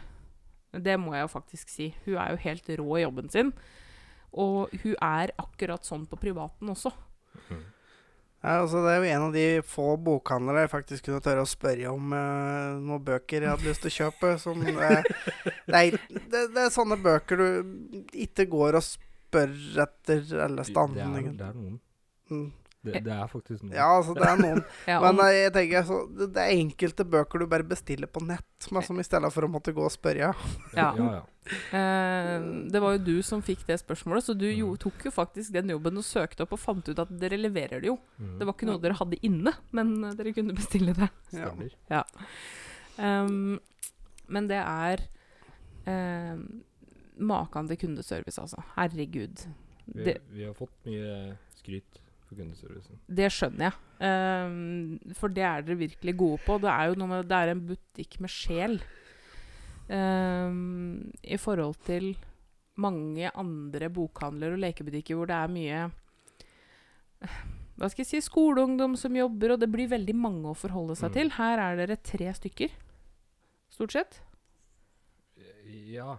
Det 0.72 0.96
må 1.00 1.14
jeg 1.16 1.26
jo 1.26 1.34
faktisk 1.34 1.72
si. 1.72 1.92
Hun 2.06 2.18
er 2.22 2.32
jo 2.32 2.44
helt 2.46 2.74
rå 2.80 2.98
i 2.98 3.04
jobben 3.04 3.30
sin. 3.32 3.52
Og 4.32 4.72
hun 4.84 4.96
er 4.96 5.34
akkurat 5.42 5.86
sånn 5.86 6.08
på 6.08 6.20
privaten 6.20 6.72
også. 6.72 6.94
Mm. 7.52 7.66
Ja, 8.42 8.56
altså 8.64 8.80
Det 8.82 8.92
er 8.92 9.04
jo 9.04 9.10
en 9.12 9.24
av 9.28 9.36
de 9.36 9.46
få 9.68 9.88
bokhandlere 10.02 10.64
jeg 10.64 10.72
faktisk 10.72 11.06
kunne 11.06 11.22
tørre 11.22 11.44
å 11.46 11.50
spørre 11.50 11.92
om 11.92 12.16
eh, 12.18 12.80
noen 12.82 13.04
bøker 13.06 13.44
jeg 13.44 13.52
hadde 13.52 13.68
lyst 13.68 13.84
til 13.84 13.92
å 13.92 13.98
kjøpe. 14.00 14.32
Som, 14.42 14.64
eh, 14.66 15.12
det, 15.68 15.82
er, 15.82 16.00
det, 16.10 16.48
det 16.56 16.64
er 16.64 16.74
sånne 16.74 16.98
bøker 17.04 17.44
du 17.44 17.46
ikke 18.26 18.48
går 18.50 18.80
og 18.80 18.88
spør 18.88 19.54
etter 19.86 20.26
alle 20.48 20.66
Det, 20.66 21.06
er, 21.06 21.30
det 21.30 21.52
er 21.52 21.60
noen. 21.60 21.78
Mm. 22.32 22.50
Det, 22.82 23.04
det 23.06 23.12
er 23.14 23.28
faktisk 23.30 23.62
noen. 23.62 23.76
Ja, 23.78 23.88
altså 24.00 24.16
det 24.18 24.26
er 24.26 24.40
noen. 24.42 24.64
Ja, 24.90 24.96
Men 25.04 25.20
eh, 25.22 25.36
jeg 25.44 25.52
tenker 25.54 25.84
så, 25.86 26.00
det, 26.18 26.28
det 26.34 26.42
er 26.48 26.54
enkelte 26.64 27.06
bøker 27.06 27.44
du 27.44 27.46
bare 27.52 27.66
bestiller 27.70 28.10
på 28.10 28.24
nett, 28.26 28.68
men 28.74 28.82
som 28.88 28.98
i 29.02 29.06
stedet 29.06 29.30
for 29.36 29.46
å 29.46 29.50
måtte 29.54 29.74
gå 29.78 29.84
og 29.86 29.94
spørre. 29.94 30.32
Ja. 30.32 30.34
ja, 30.78 30.90
ja. 30.98 31.22
Eh, 31.74 32.36
det 32.70 32.80
var 32.84 32.94
jo 32.96 33.00
du 33.02 33.16
som 33.26 33.42
fikk 33.42 33.64
det 33.66 33.80
spørsmålet, 33.82 34.24
så 34.28 34.36
du 34.38 34.46
jo, 34.46 34.68
Mhm. 34.76 34.78
tok 34.84 35.06
jo 35.08 35.12
faktisk 35.12 35.52
den 35.56 35.72
jobben 35.74 35.98
og 35.98 36.06
søkte 36.06 36.44
opp 36.46 36.54
og 36.54 36.62
fant 36.62 36.90
ut 36.92 37.00
at 37.02 37.10
dere 37.22 37.40
leverer 37.42 37.82
det 37.82 37.90
jo. 37.90 37.96
Mm. 38.22 38.36
Det 38.38 38.46
var 38.46 38.54
ikke 38.54 38.68
noe 38.70 38.82
dere 38.84 38.98
hadde 39.00 39.18
inne, 39.26 39.54
men 39.74 39.94
eh, 40.06 40.14
dere 40.20 40.34
kunne 40.38 40.54
bestille 40.58 40.94
det. 40.98 41.10
Ja. 41.34 41.50
Stemmer. 41.50 42.06
Um, 43.02 43.60
men 44.32 44.48
det 44.52 44.60
er 44.62 45.02
um, 45.90 46.44
maken 47.32 47.68
til 47.72 47.80
kundeservice, 47.88 48.38
altså. 48.42 48.62
Herregud. 48.78 49.46
Vi, 49.92 50.04
Det, 50.06 50.18
vi 50.32 50.46
har 50.46 50.54
fått 50.56 50.74
mye 50.86 51.36
skryt 51.58 52.01
for 52.32 52.40
kundeservicen. 52.40 52.98
Det 53.12 53.28
skjønner 53.36 53.68
jeg. 53.68 53.78
Um, 54.02 55.14
for 55.20 55.30
det 55.36 55.44
er 55.46 55.62
dere 55.68 55.78
virkelig 55.84 56.14
gode 56.18 56.40
på. 56.48 56.56
Det 56.64 56.72
er 56.72 56.88
jo 56.90 56.96
noe 57.02 57.12
med 57.12 57.28
Det 57.30 57.38
er 57.38 57.52
en 57.54 57.64
butikk 57.68 58.16
med 58.24 58.32
sjel. 58.34 58.78
um, 59.92 61.12
I 61.28 61.38
forhold 61.38 61.76
til 61.86 62.14
mange 62.82 63.30
andre 63.36 63.90
bokhandler 63.94 64.56
og 64.56 64.62
lekebutikker 64.64 65.18
hvor 65.20 65.28
det 65.30 65.36
er 65.36 65.52
mye 65.52 65.82
Hva 67.78 67.90
skal 67.92 68.02
jeg 68.06 68.10
si 68.10 68.22
skoleungdom 68.26 68.96
som 68.98 69.14
jobber, 69.16 69.54
og 69.56 69.60
det 69.62 69.70
blir 69.74 69.90
veldig 69.92 70.16
mange 70.18 70.50
å 70.52 70.58
forholde 70.58 70.96
seg 70.98 71.10
Mm. 71.12 71.14
til. 71.14 71.30
Her 71.38 71.60
er 71.60 71.76
dere 71.80 71.96
tre 71.98 72.32
stykker, 72.34 72.70
stort 73.74 73.92
sett. 73.92 74.20
Ja. 75.92 76.18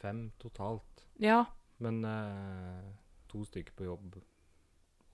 Fem 0.00 0.30
totalt. 0.40 1.04
Ja, 1.20 1.44
Men 1.78 2.04
eh, 2.04 2.84
to 3.28 3.44
stykker 3.44 3.72
på 3.76 3.84
jobb 3.84 4.16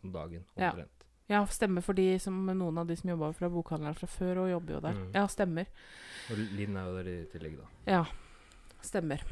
om 0.04 0.12
dagen, 0.12 0.44
omtrent. 0.56 1.04
ja 1.28 1.44
stemmer 1.46 1.82
for 1.82 1.94
de 1.94 2.18
som, 2.18 2.34
noen 2.46 2.78
av 2.78 2.86
de 2.88 2.96
som 2.96 3.10
jobba 3.10 3.32
fra 3.36 3.48
bokhandleren 3.52 3.94
fra 3.98 4.06
før, 4.10 4.44
og 4.44 4.50
jobber 4.50 4.74
jo 4.74 4.80
der. 4.80 4.94
Mm. 4.98 5.10
Ja, 5.14 5.26
stemmer. 5.30 5.66
Og 6.30 6.38
Linn 6.56 6.76
er 6.76 6.88
jo 6.88 6.96
der 6.98 7.10
i 7.12 7.18
tillegg, 7.32 7.58
da. 7.60 7.68
Ja, 7.86 8.04
stemmer. 8.82 9.22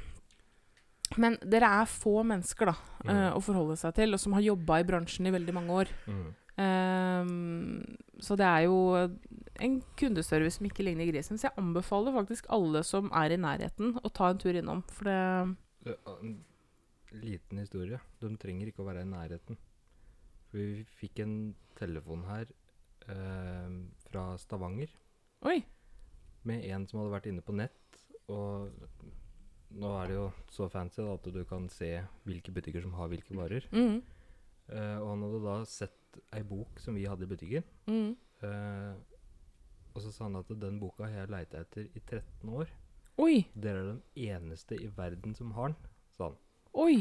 Men 1.17 1.39
dere 1.41 1.71
er 1.81 1.87
få 1.89 2.21
mennesker 2.23 2.67
da, 2.67 2.77
Mm. 3.05 3.11
uh, 3.11 3.31
å 3.39 3.41
forholde 3.41 3.77
seg 3.81 3.95
til, 3.95 4.13
og 4.13 4.21
som 4.21 4.33
har 4.37 4.43
jobba 4.45 4.81
i 4.81 4.85
bransjen 4.85 5.27
i 5.27 5.31
veldig 5.33 5.55
mange 5.55 5.71
år. 5.71 5.89
Mm. 6.07 6.35
Um, 6.59 7.85
så 8.21 8.37
det 8.37 8.45
er 8.47 8.65
jo 8.67 8.79
en 9.63 9.77
kundeservice 9.99 10.59
som 10.59 10.67
ikke 10.67 10.85
ligner 10.85 11.07
grisen. 11.11 11.39
Så 11.39 11.47
jeg 11.49 11.57
anbefaler 11.57 12.13
faktisk 12.15 12.47
alle 12.51 12.83
som 12.87 13.11
er 13.15 13.31
i 13.35 13.39
nærheten, 13.41 13.95
å 14.03 14.11
ta 14.13 14.31
en 14.33 14.39
tur 14.43 14.53
innom. 14.59 14.83
For 14.91 15.05
det 15.09 15.97
En 16.21 16.45
liten 17.23 17.59
historie. 17.63 17.99
De 18.21 18.29
trenger 18.37 18.69
ikke 18.69 18.83
å 18.85 18.89
være 18.91 19.01
i 19.07 19.09
nærheten. 19.09 19.57
For 20.49 20.59
vi 20.61 20.85
fikk 21.01 21.21
en 21.25 21.35
telefon 21.79 22.25
her 22.29 22.49
eh, 23.09 23.75
fra 24.09 24.23
Stavanger 24.41 24.93
Oi! 25.47 25.59
med 26.49 26.65
en 26.73 26.87
som 26.89 27.03
hadde 27.03 27.13
vært 27.13 27.27
inne 27.31 27.45
på 27.45 27.53
nett. 27.57 27.99
Og 28.33 28.71
nå 29.79 29.91
er 30.01 30.09
det 30.09 30.17
jo 30.17 30.29
så 30.55 30.69
fancy 30.73 31.03
da, 31.03 31.17
at 31.19 31.27
du 31.35 31.43
kan 31.49 31.67
se 31.73 31.91
hvilke 32.25 32.55
butikker 32.57 32.85
som 32.87 32.95
har 32.97 33.11
hvilke 33.13 33.37
varer. 33.37 33.67
Mm, 33.75 34.01
Eh, 34.69 34.99
og 35.01 35.07
han 35.15 35.23
hadde 35.25 35.39
da 35.41 35.53
sett 35.65 36.19
ei 36.37 36.43
bok 36.45 36.77
som 36.85 36.93
vi 36.99 37.07
hadde 37.09 37.25
i 37.25 37.29
butikken. 37.31 37.65
mm. 37.89 38.11
Eh, 38.45 38.97
og 39.97 40.03
så 40.05 40.11
sa 40.13 40.27
han 40.27 40.37
at 40.37 40.51
den 40.61 40.77
boka 40.79 41.07
har 41.09 41.23
jeg 41.23 41.31
leita 41.33 41.63
etter 41.65 41.87
i 41.89 42.03
13 42.05 42.51
år. 42.53 42.69
Oi! 43.19 43.47
Dere 43.57 43.81
er 43.81 43.87
den 43.95 44.03
eneste 44.29 44.77
i 44.77 44.91
verden 44.95 45.33
som 45.35 45.55
har 45.57 45.73
den, 45.73 45.89
sa 46.13 46.29
han. 46.29 46.37
Oi! 46.85 47.01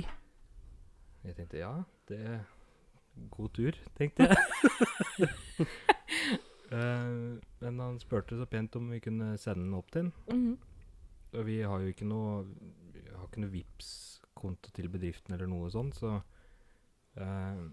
Jeg 1.27 1.35
tenkte 1.35 1.59
ja, 1.59 1.73
det 2.07 2.39
god 3.31 3.53
tur, 3.57 3.77
tenkte 3.97 4.27
jeg. 4.27 4.37
uh, 6.71 7.37
men 7.63 7.79
han 7.83 7.99
spurte 8.01 8.37
så 8.39 8.45
pent 8.49 8.75
om 8.79 8.89
vi 8.91 8.99
kunne 9.03 9.33
sende 9.41 9.65
den 9.65 9.77
opp 9.77 9.91
til 9.91 10.01
ham. 10.07 10.13
Mm 10.31 10.43
-hmm. 10.45 10.57
Og 11.37 11.45
vi 11.45 11.61
har 11.61 11.79
jo 11.79 11.87
ikke 11.87 12.05
noe 12.05 12.45
Vi 12.93 13.01
har 13.15 13.23
ikke 13.27 13.41
noe 13.41 13.49
Vipps-konto 13.51 14.71
til 14.71 14.89
bedriften 14.89 15.33
eller 15.33 15.47
noe 15.47 15.69
sånt, 15.71 15.95
så 15.95 16.21
uh, 17.17 17.69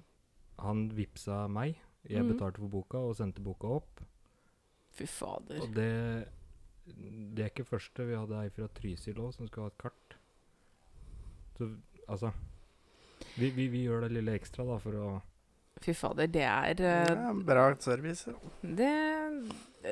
han 0.58 0.88
vippsa 0.96 1.46
meg. 1.48 1.76
Jeg 2.08 2.22
Mhm. 2.24 2.32
betalte 2.32 2.58
for 2.60 2.68
boka 2.68 2.96
og 2.98 3.16
sendte 3.16 3.42
boka 3.42 3.66
opp. 3.66 4.00
Fy 4.90 5.04
fader. 5.06 5.60
Og 5.62 5.74
det 5.74 6.26
Det 6.86 7.38
er 7.42 7.48
ikke 7.48 7.64
første. 7.64 8.06
Vi 8.06 8.14
hadde 8.14 8.42
ei 8.42 8.48
fra 8.50 8.66
Trysil 8.66 9.14
òg 9.14 9.32
som 9.34 9.46
skulle 9.48 9.64
ha 9.64 9.66
et 9.68 9.78
kart. 9.78 10.16
Så 11.56 11.76
altså 12.08 12.30
vi, 13.38 13.50
vi, 13.50 13.68
vi 13.68 13.84
gjør 13.86 14.00
det 14.02 14.12
lille 14.12 14.34
ekstra 14.34 14.64
da 14.64 14.76
for 14.78 14.92
å 14.92 15.22
Fy 15.82 15.92
fader, 15.96 16.28
det 16.30 16.44
er 16.46 16.80
eh, 16.80 17.08
Ja, 17.10 17.32
bra 17.34 17.66
service. 17.82 18.30
det, 18.62 18.92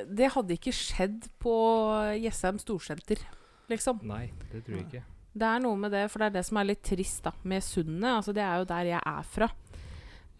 det 0.09 0.29
hadde 0.33 0.55
ikke 0.55 0.73
skjedd 0.73 1.27
på 1.43 1.55
Jessheim 2.23 2.61
Storsenter, 2.61 3.19
liksom. 3.69 3.99
Nei, 4.07 4.31
det 4.51 4.63
tror 4.63 4.79
jeg 4.79 4.87
ikke. 4.87 5.03
Det 5.33 5.49
er 5.49 5.61
noe 5.63 5.77
med 5.81 5.93
det, 5.93 6.05
for 6.13 6.21
det 6.21 6.29
er 6.29 6.35
det 6.37 6.45
som 6.45 6.59
er 6.61 6.69
litt 6.69 6.83
trist 6.85 7.23
da, 7.25 7.33
med 7.49 7.65
Sundet. 7.65 8.09
Altså, 8.09 8.33
det 8.37 8.43
er 8.45 8.61
jo 8.61 8.69
der 8.69 8.89
jeg 8.91 9.01
er 9.01 9.23
fra. 9.25 9.49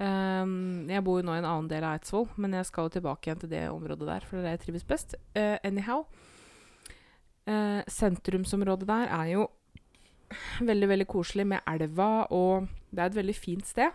Um, 0.04 0.89
jeg 0.89 1.04
bor 1.06 1.20
jo 1.20 1.26
nå 1.26 1.36
i 1.36 1.41
en 1.41 1.48
annen 1.48 1.70
del 1.70 1.86
av 1.86 1.98
Eidsvoll, 1.98 2.28
men 2.41 2.54
jeg 2.58 2.68
skal 2.70 2.88
jo 2.88 2.94
tilbake 2.98 3.30
igjen 3.30 3.41
til 3.41 3.52
det 3.52 3.64
området 3.72 4.10
der, 4.10 4.26
for 4.26 4.38
det 4.38 4.41
er 4.41 4.48
der 4.48 4.56
jeg 4.58 4.64
trives 4.66 4.86
best. 4.89 5.16
Uh, 5.38 5.58
anyhow. 5.66 6.06
Uh, 7.50 7.82
sentrumsområdet 7.91 8.88
der 8.89 9.12
er 9.14 9.32
jo 9.34 9.48
veldig, 10.70 10.89
veldig 10.94 11.08
koselig 11.10 11.46
med 11.56 11.66
elva, 11.70 12.26
og 12.34 12.70
det 12.91 13.02
er 13.02 13.12
et 13.12 13.20
veldig 13.22 13.36
fint 13.38 13.70
sted. 13.70 13.94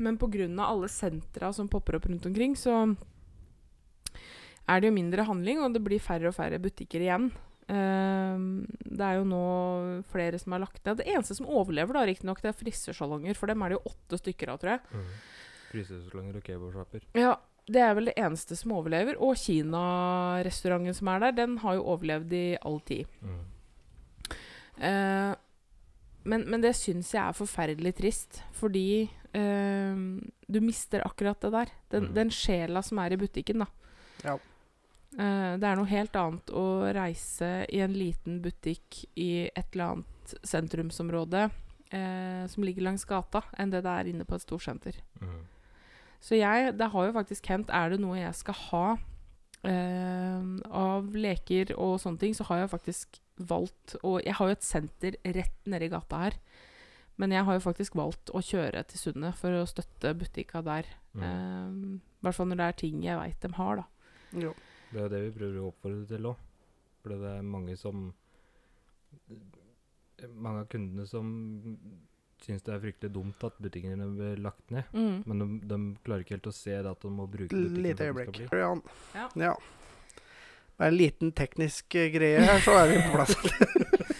Men 0.00 0.16
pga. 0.20 0.48
alle 0.64 0.88
sentra 0.88 1.52
som 1.52 1.68
popper 1.68 1.98
opp 1.98 2.08
rundt 2.08 2.26
omkring, 2.26 2.56
så 2.56 2.96
er 4.70 4.80
det 4.80 4.88
jo 4.90 4.96
mindre 4.96 5.26
handling, 5.28 5.60
og 5.60 5.74
det 5.74 5.82
blir 5.84 6.02
færre 6.02 6.30
og 6.30 6.36
færre 6.36 6.60
butikker 6.62 7.04
igjen. 7.04 7.30
Uh, 7.70 8.64
det 8.82 9.04
er 9.06 9.18
jo 9.20 9.26
nå 9.28 9.42
flere 10.10 10.40
som 10.42 10.56
har 10.56 10.64
lagt 10.64 10.80
ned. 10.86 11.02
Det 11.02 11.10
eneste 11.10 11.36
som 11.38 11.50
overlever, 11.50 11.98
da, 11.98 12.06
riktignok, 12.08 12.40
det 12.42 12.52
er 12.52 12.58
frisørsalonger. 12.58 13.36
For 13.38 13.50
dem 13.50 13.62
er 13.62 13.72
det 13.72 13.78
jo 13.78 13.92
åtte 13.92 14.20
stykker 14.22 14.54
av, 14.54 14.62
tror 14.62 14.76
jeg. 14.76 15.04
Frysesalonger 15.70 16.40
og 16.40 16.48
kebabsjapper. 16.48 17.06
Ja, 17.18 17.36
Det 17.70 17.78
er 17.84 17.92
vel 17.94 18.08
det 18.10 18.16
eneste 18.18 18.56
som 18.58 18.72
overlever. 18.74 19.20
Og 19.22 19.36
Kina-restauranten 19.38 20.96
som 20.96 21.12
er 21.12 21.20
der, 21.26 21.36
den 21.44 21.58
har 21.62 21.76
jo 21.76 21.86
overlevd 21.92 22.32
i 22.34 22.46
all 22.66 22.80
tid. 22.88 23.06
Mm. 23.20 23.38
Uh, 24.80 25.34
men, 26.24 26.44
men 26.50 26.64
det 26.64 26.74
syns 26.76 27.12
jeg 27.14 27.22
er 27.22 27.36
forferdelig 27.36 27.94
trist, 28.00 28.42
fordi 28.56 29.08
du 29.32 30.60
mister 30.60 31.04
akkurat 31.06 31.40
det 31.40 31.50
der. 31.54 31.68
Den, 31.90 32.04
Mm. 32.08 32.14
den 32.14 32.30
sjela 32.30 32.82
som 32.82 32.98
er 32.98 33.12
i 33.12 33.16
butikken, 33.16 33.58
da. 33.62 33.66
Ja. 34.24 34.34
Eh, 35.18 35.56
det 35.58 35.66
er 35.66 35.76
noe 35.76 35.86
helt 35.90 36.14
annet 36.16 36.46
å 36.54 36.64
reise 36.94 37.66
i 37.68 37.80
en 37.80 37.92
liten 37.94 38.40
butikk 38.42 39.04
i 39.16 39.48
et 39.54 39.72
eller 39.74 39.84
annet 39.96 40.34
sentrumsområde 40.46 41.50
eh, 41.92 42.46
som 42.46 42.62
ligger 42.62 42.82
langs 42.86 43.04
gata, 43.04 43.42
enn 43.58 43.70
det 43.70 43.82
det 43.82 43.90
er 43.90 44.10
inne 44.12 44.24
på 44.24 44.34
et 44.34 44.42
storsenter. 44.44 44.94
Mm. 45.20 45.40
Så 46.20 46.36
jeg, 46.36 46.76
det 46.76 46.90
har 46.92 47.06
jo 47.06 47.12
faktisk 47.16 47.46
hendt 47.48 47.70
Er 47.72 47.90
det 47.90 48.00
noe 48.02 48.18
jeg 48.18 48.34
skal 48.36 48.54
ha 48.54 48.98
eh, 49.64 50.42
av 50.70 51.14
leker 51.16 51.72
og 51.78 51.98
sånne 52.02 52.20
ting, 52.20 52.34
så 52.36 52.44
har 52.50 52.58
jeg 52.64 52.72
faktisk 52.74 53.20
valgt 53.40 53.94
Og 54.04 54.20
jeg 54.22 54.34
har 54.36 54.50
jo 54.50 54.52
et 54.52 54.66
senter 54.66 55.14
rett 55.24 55.54
nedi 55.64 55.88
gata 55.88 56.18
her. 56.26 56.34
Men 57.20 57.34
jeg 57.34 57.44
har 57.44 57.58
jo 57.58 57.62
faktisk 57.64 57.96
valgt 58.00 58.32
å 58.32 58.40
kjøre 58.44 58.82
til 58.88 59.02
Sundet 59.02 59.36
for 59.36 59.52
å 59.58 59.66
støtte 59.68 60.14
butikka 60.16 60.62
der. 60.64 60.88
Mm. 61.12 61.24
Eh, 61.26 61.80
hvert 62.24 62.36
fall 62.36 62.48
når 62.50 62.60
det 62.60 62.68
er 62.68 62.78
ting 62.80 63.02
jeg 63.04 63.18
veit 63.20 63.42
de 63.44 63.50
har, 63.56 63.82
da. 63.82 64.14
Jo. 64.44 64.52
Det 64.90 64.98
er 64.98 65.04
jo 65.04 65.10
det 65.12 65.24
vi 65.26 65.34
prøver 65.34 65.58
å 65.60 65.66
oppfordre 65.70 66.06
til 66.08 66.30
òg. 66.30 66.46
For 67.00 67.14
det 67.14 67.34
er 67.38 67.50
mange 67.56 67.76
som 67.80 68.10
Mange 70.36 70.60
av 70.60 70.66
kundene 70.68 71.06
som 71.08 71.28
syns 72.44 72.64
det 72.64 72.74
er 72.74 72.80
fryktelig 72.82 73.08
dumt 73.14 73.44
at 73.44 73.56
butikkene 73.60 74.04
blir 74.12 74.40
lagt 74.44 74.72
ned. 74.72 74.88
Mm. 74.92 75.22
Men 75.24 75.40
de, 75.40 75.46
de 75.70 75.78
klarer 76.04 76.24
ikke 76.24 76.36
helt 76.36 76.50
å 76.50 76.52
se 76.56 76.76
det 76.76 76.90
at 76.90 77.04
de 77.04 77.12
må 77.12 77.24
bruke 77.28 77.48
butikken 77.48 77.86
Lite 77.86 78.08
for 78.10 78.20
at 78.20 78.36
den 78.36 78.44
øyeblikk. 78.44 78.90
Ja. 79.16 79.26
ja. 79.48 79.54
Bare 80.76 80.92
en 80.92 80.96
liten 80.96 81.32
teknisk 81.36 81.96
eh, 81.96 82.10
greie 82.12 82.44
her, 82.44 82.60
så 82.64 82.76
er 82.82 82.92
vi 82.92 83.00
på 83.06 83.16
plass. 83.16 83.34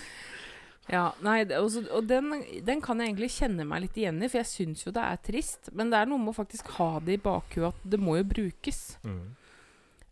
Ja, 0.91 1.05
nei, 1.23 1.45
også, 1.55 1.85
og 1.95 2.07
den, 2.11 2.33
den 2.67 2.81
kan 2.83 2.99
jeg 2.99 3.13
egentlig 3.13 3.31
kjenne 3.37 3.67
meg 3.69 3.85
litt 3.85 3.99
igjen 4.01 4.19
i, 4.25 4.29
for 4.31 4.41
jeg 4.41 4.51
syns 4.51 4.83
jo 4.83 4.93
det 4.95 5.05
er 5.07 5.21
trist. 5.23 5.71
Men 5.77 5.93
det 5.93 6.01
er 6.01 6.11
noe 6.11 6.19
med 6.19 6.33
å 6.33 6.39
faktisk 6.41 6.73
ha 6.81 6.93
det 7.07 7.19
i 7.19 7.23
bakhuet 7.23 7.71
at 7.71 7.91
det 7.93 8.01
må 8.03 8.17
jo 8.19 8.27
brukes. 8.33 8.81
Mm. 9.07 9.37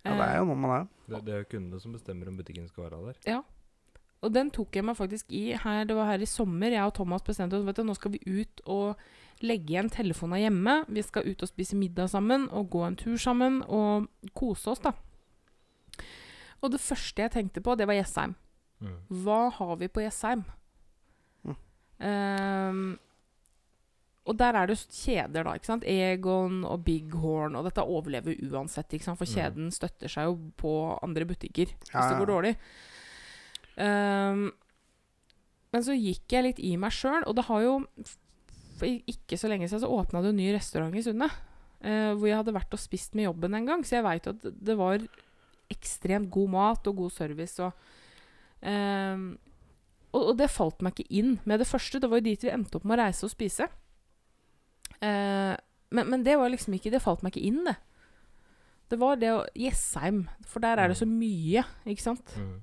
Ja, 0.06 0.12
det 0.14 0.26
er 0.28 0.36
jo 0.38 0.48
noe 0.52 0.60
med 0.62 0.74
det. 0.74 0.82
Det, 1.08 1.22
det 1.26 1.34
er 1.34 1.42
jo 1.42 1.48
kundene 1.56 1.82
som 1.82 1.96
bestemmer 1.96 2.30
om 2.30 2.38
butikken 2.38 2.68
skal 2.70 2.86
være 2.86 3.00
der. 3.08 3.22
Ja. 3.26 3.40
Og 4.22 4.34
den 4.34 4.50
tok 4.54 4.74
jeg 4.74 4.86
meg 4.86 4.98
faktisk 4.98 5.30
i 5.34 5.44
her, 5.58 5.84
det 5.86 5.96
var 5.98 6.10
her 6.10 6.22
i 6.22 6.30
sommer. 6.30 6.74
Jeg 6.74 6.86
og 6.86 6.94
Thomas 6.96 7.26
bestemte 7.26 7.58
oss 7.58 7.66
vet 7.66 7.78
du, 7.78 7.84
nå 7.86 7.94
skal 7.98 8.14
vi 8.14 8.22
ut 8.26 8.62
og 8.66 8.98
legge 9.46 9.74
igjen 9.74 9.90
telefonene 9.94 10.42
hjemme. 10.42 10.76
Vi 10.90 11.04
skal 11.06 11.26
ut 11.28 11.42
og 11.42 11.50
spise 11.50 11.78
middag 11.78 12.10
sammen 12.10 12.48
og 12.50 12.70
gå 12.72 12.82
en 12.86 12.98
tur 12.98 13.18
sammen 13.18 13.60
og 13.66 14.08
kose 14.38 14.74
oss, 14.74 14.82
da. 14.82 14.94
Og 16.58 16.72
det 16.74 16.82
første 16.82 17.22
jeg 17.22 17.34
tenkte 17.34 17.62
på, 17.62 17.76
det 17.78 17.86
var 17.86 17.98
Jessheim. 17.98 18.34
Mm. 18.82 18.96
Hva 19.22 19.40
har 19.54 19.76
vi 19.78 19.90
på 19.90 20.02
Jessheim? 20.02 20.42
Ehm, 22.00 22.98
og 24.28 24.36
der 24.36 24.54
er 24.60 24.66
det 24.68 24.76
jo 24.76 24.90
kjeder, 24.92 25.44
da. 25.46 25.54
ikke 25.56 25.70
sant? 25.70 25.84
Egon 25.88 26.60
og 26.68 26.82
Big 26.84 27.10
Horn. 27.16 27.56
Og 27.56 27.64
dette 27.64 27.80
overlever 27.82 28.36
uansett, 28.50 28.92
ikke 28.92 29.04
sant? 29.06 29.18
for 29.18 29.24
Mm. 29.24 29.34
kjeden 29.34 29.70
støtter 29.72 30.08
seg 30.12 30.24
jo 30.28 30.36
på 30.60 30.72
andre 31.02 31.24
butikker 31.24 31.66
Ja, 31.66 32.00
hvis 32.00 32.10
det 32.12 32.18
går 32.20 32.32
dårlig. 32.34 32.56
Um, 33.78 34.52
men 35.72 35.82
så 35.84 35.94
gikk 35.96 36.28
jeg 36.28 36.44
litt 36.44 36.58
i 36.60 36.76
meg 36.76 36.92
sjøl, 36.92 37.22
og 37.26 37.36
det 37.36 37.44
har 37.48 37.62
jo 37.62 37.74
ikke 38.82 39.38
så 39.38 39.48
lenge 39.50 39.66
siden 39.68 39.82
så 39.82 39.90
åpna 39.90 40.20
det 40.22 40.30
en 40.32 40.36
ny 40.38 40.52
restaurant 40.54 40.94
i 40.94 41.02
Sundet. 41.02 41.32
Uh, 41.78 42.12
hvor 42.18 42.26
jeg 42.26 42.36
hadde 42.36 42.54
vært 42.54 42.74
og 42.74 42.80
spist 42.82 43.14
med 43.14 43.24
jobben 43.28 43.54
en 43.54 43.66
gang, 43.66 43.84
så 43.86 43.96
jeg 43.98 44.04
veit 44.06 44.26
at 44.26 44.42
det 44.42 44.76
var 44.76 44.98
ekstremt 45.70 46.30
god 46.30 46.50
mat 46.50 46.86
og 46.90 46.96
god 46.96 47.12
service. 47.12 47.60
Og, 47.62 47.72
ehm, 48.62 49.38
og, 50.12 50.22
og 50.22 50.36
det 50.38 50.48
falt 50.52 50.80
meg 50.84 50.96
ikke 50.96 51.20
inn 51.20 51.34
med 51.48 51.60
det 51.60 51.68
første. 51.68 52.00
Det 52.00 52.08
var 52.10 52.22
jo 52.22 52.28
dit 52.30 52.46
vi 52.46 52.52
endte 52.52 52.78
opp 52.78 52.86
med 52.88 52.96
å 52.98 53.02
reise 53.02 53.26
og 53.26 53.32
spise. 53.32 53.68
Eh, 55.04 55.54
men, 55.94 56.08
men 56.10 56.24
det 56.26 56.34
var 56.40 56.50
liksom 56.50 56.74
ikke 56.74 56.90
Det 56.90 57.00
falt 57.04 57.22
meg 57.22 57.36
ikke 57.36 57.48
inn, 57.48 57.60
det. 57.68 57.76
Det 58.88 58.96
var 59.00 59.20
det 59.20 59.34
å 59.34 59.44
Jessheim. 59.58 60.24
For 60.48 60.64
der 60.64 60.80
er 60.80 60.90
det 60.90 60.98
så 61.00 61.08
mye, 61.08 61.64
ikke 61.88 62.04
sant? 62.04 62.32
Mm. 62.40 62.56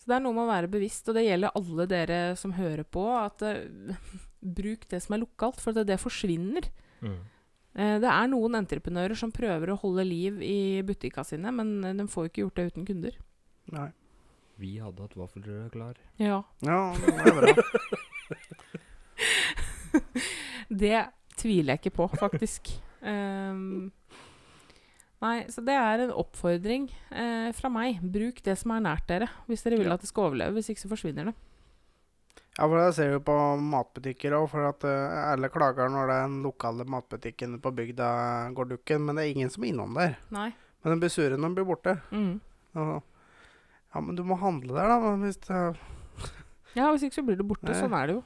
Så 0.00 0.08
det 0.08 0.16
er 0.16 0.24
noe 0.24 0.36
med 0.36 0.46
å 0.46 0.50
være 0.50 0.70
bevisst, 0.72 1.08
og 1.08 1.16
det 1.16 1.26
gjelder 1.26 1.56
alle 1.56 1.86
dere 1.88 2.20
som 2.40 2.54
hører 2.56 2.86
på, 2.88 3.04
at 3.20 3.44
uh, 3.44 4.12
bruk 4.60 4.86
det 4.88 5.00
som 5.04 5.16
er 5.16 5.22
lokalt, 5.24 5.60
for 5.60 5.76
det, 5.76 5.86
det 5.88 6.00
forsvinner. 6.00 6.68
Mm. 7.04 7.18
Uh, 7.76 7.96
det 8.04 8.12
er 8.12 8.30
noen 8.32 8.60
entreprenører 8.60 9.16
som 9.16 9.32
prøver 9.32 9.72
å 9.72 9.80
holde 9.80 10.04
liv 10.08 10.40
i 10.44 10.80
butikkene 10.84 11.28
sine, 11.28 11.52
men 11.56 11.72
eh, 11.84 11.96
de 11.96 12.08
får 12.08 12.26
jo 12.26 12.32
ikke 12.32 12.44
gjort 12.46 12.60
det 12.60 12.68
uten 12.72 12.88
kunder. 12.88 13.18
Nei. 13.76 13.90
Vi 14.60 14.74
hadde 14.78 15.02
hatt 15.06 15.16
vaffelrøre 15.16 15.70
klar. 15.72 15.96
Ja. 16.20 16.42
Ja, 16.66 16.80
det 17.00 17.14
er 17.16 17.32
bra. 17.40 17.54
Det 20.70 20.98
tviler 21.40 21.74
jeg 21.74 21.80
ikke 21.80 21.96
på, 21.98 22.06
faktisk. 22.20 22.68
Um, 23.02 23.90
nei, 25.24 25.36
så 25.50 25.64
det 25.66 25.74
er 25.74 26.04
en 26.04 26.12
oppfordring 26.14 26.84
eh, 27.10 27.48
fra 27.56 27.70
meg. 27.72 27.98
Bruk 28.04 28.38
det 28.46 28.54
som 28.60 28.76
er 28.76 28.84
nært 28.84 29.08
dere, 29.10 29.26
hvis 29.48 29.64
dere 29.66 29.80
vil 29.80 29.90
Ja. 29.90 29.96
at 29.96 30.04
det 30.04 30.10
skal 30.12 30.28
overleve. 30.28 30.54
Hvis 30.60 30.70
ikke 30.70 30.84
så 30.84 30.92
forsvinner 30.92 31.30
det. 31.32 31.34
Ja, 32.58 32.66
for 32.68 32.76
det 32.76 32.94
ser 32.94 33.10
vi 33.14 33.18
på 33.24 33.34
matbutikker 33.62 34.34
òg, 34.36 34.46
for 34.52 34.68
at 34.68 34.84
uh, 34.84 35.32
alle 35.32 35.48
klager 35.50 35.88
når 35.90 36.10
den 36.12 36.40
lokale 36.44 36.84
matbutikken 36.84 37.58
på 37.62 37.72
bygda 37.72 38.08
går 38.54 38.74
dukken, 38.76 39.06
men 39.06 39.16
det 39.16 39.24
er 39.24 39.34
ingen 39.34 39.50
som 39.50 39.64
er 39.64 39.72
innom 39.72 39.94
der. 39.96 40.18
Nei. 40.34 40.50
Men 40.82 40.94
den 40.94 41.02
blir 41.02 41.12
sure 41.12 41.38
når 41.38 41.48
den 41.48 41.56
blir 41.56 41.68
borte. 41.68 41.96
Mm. 42.12 42.34
Og, 42.78 42.92
ja, 43.94 44.00
men 44.00 44.16
du 44.18 44.22
må 44.26 44.36
handle 44.38 44.76
der, 44.76 44.88
da. 44.92 45.14
Hvis 45.24 45.40
det, 45.46 45.62
Ja, 46.78 46.90
hvis 46.92 47.02
ikke 47.08 47.18
så 47.18 47.24
blir 47.26 47.38
det 47.40 47.46
borte. 47.48 47.66
Nei. 47.70 47.78
Sånn 47.80 47.96
er 47.96 48.06
det 48.10 48.14
jo. 48.18 48.22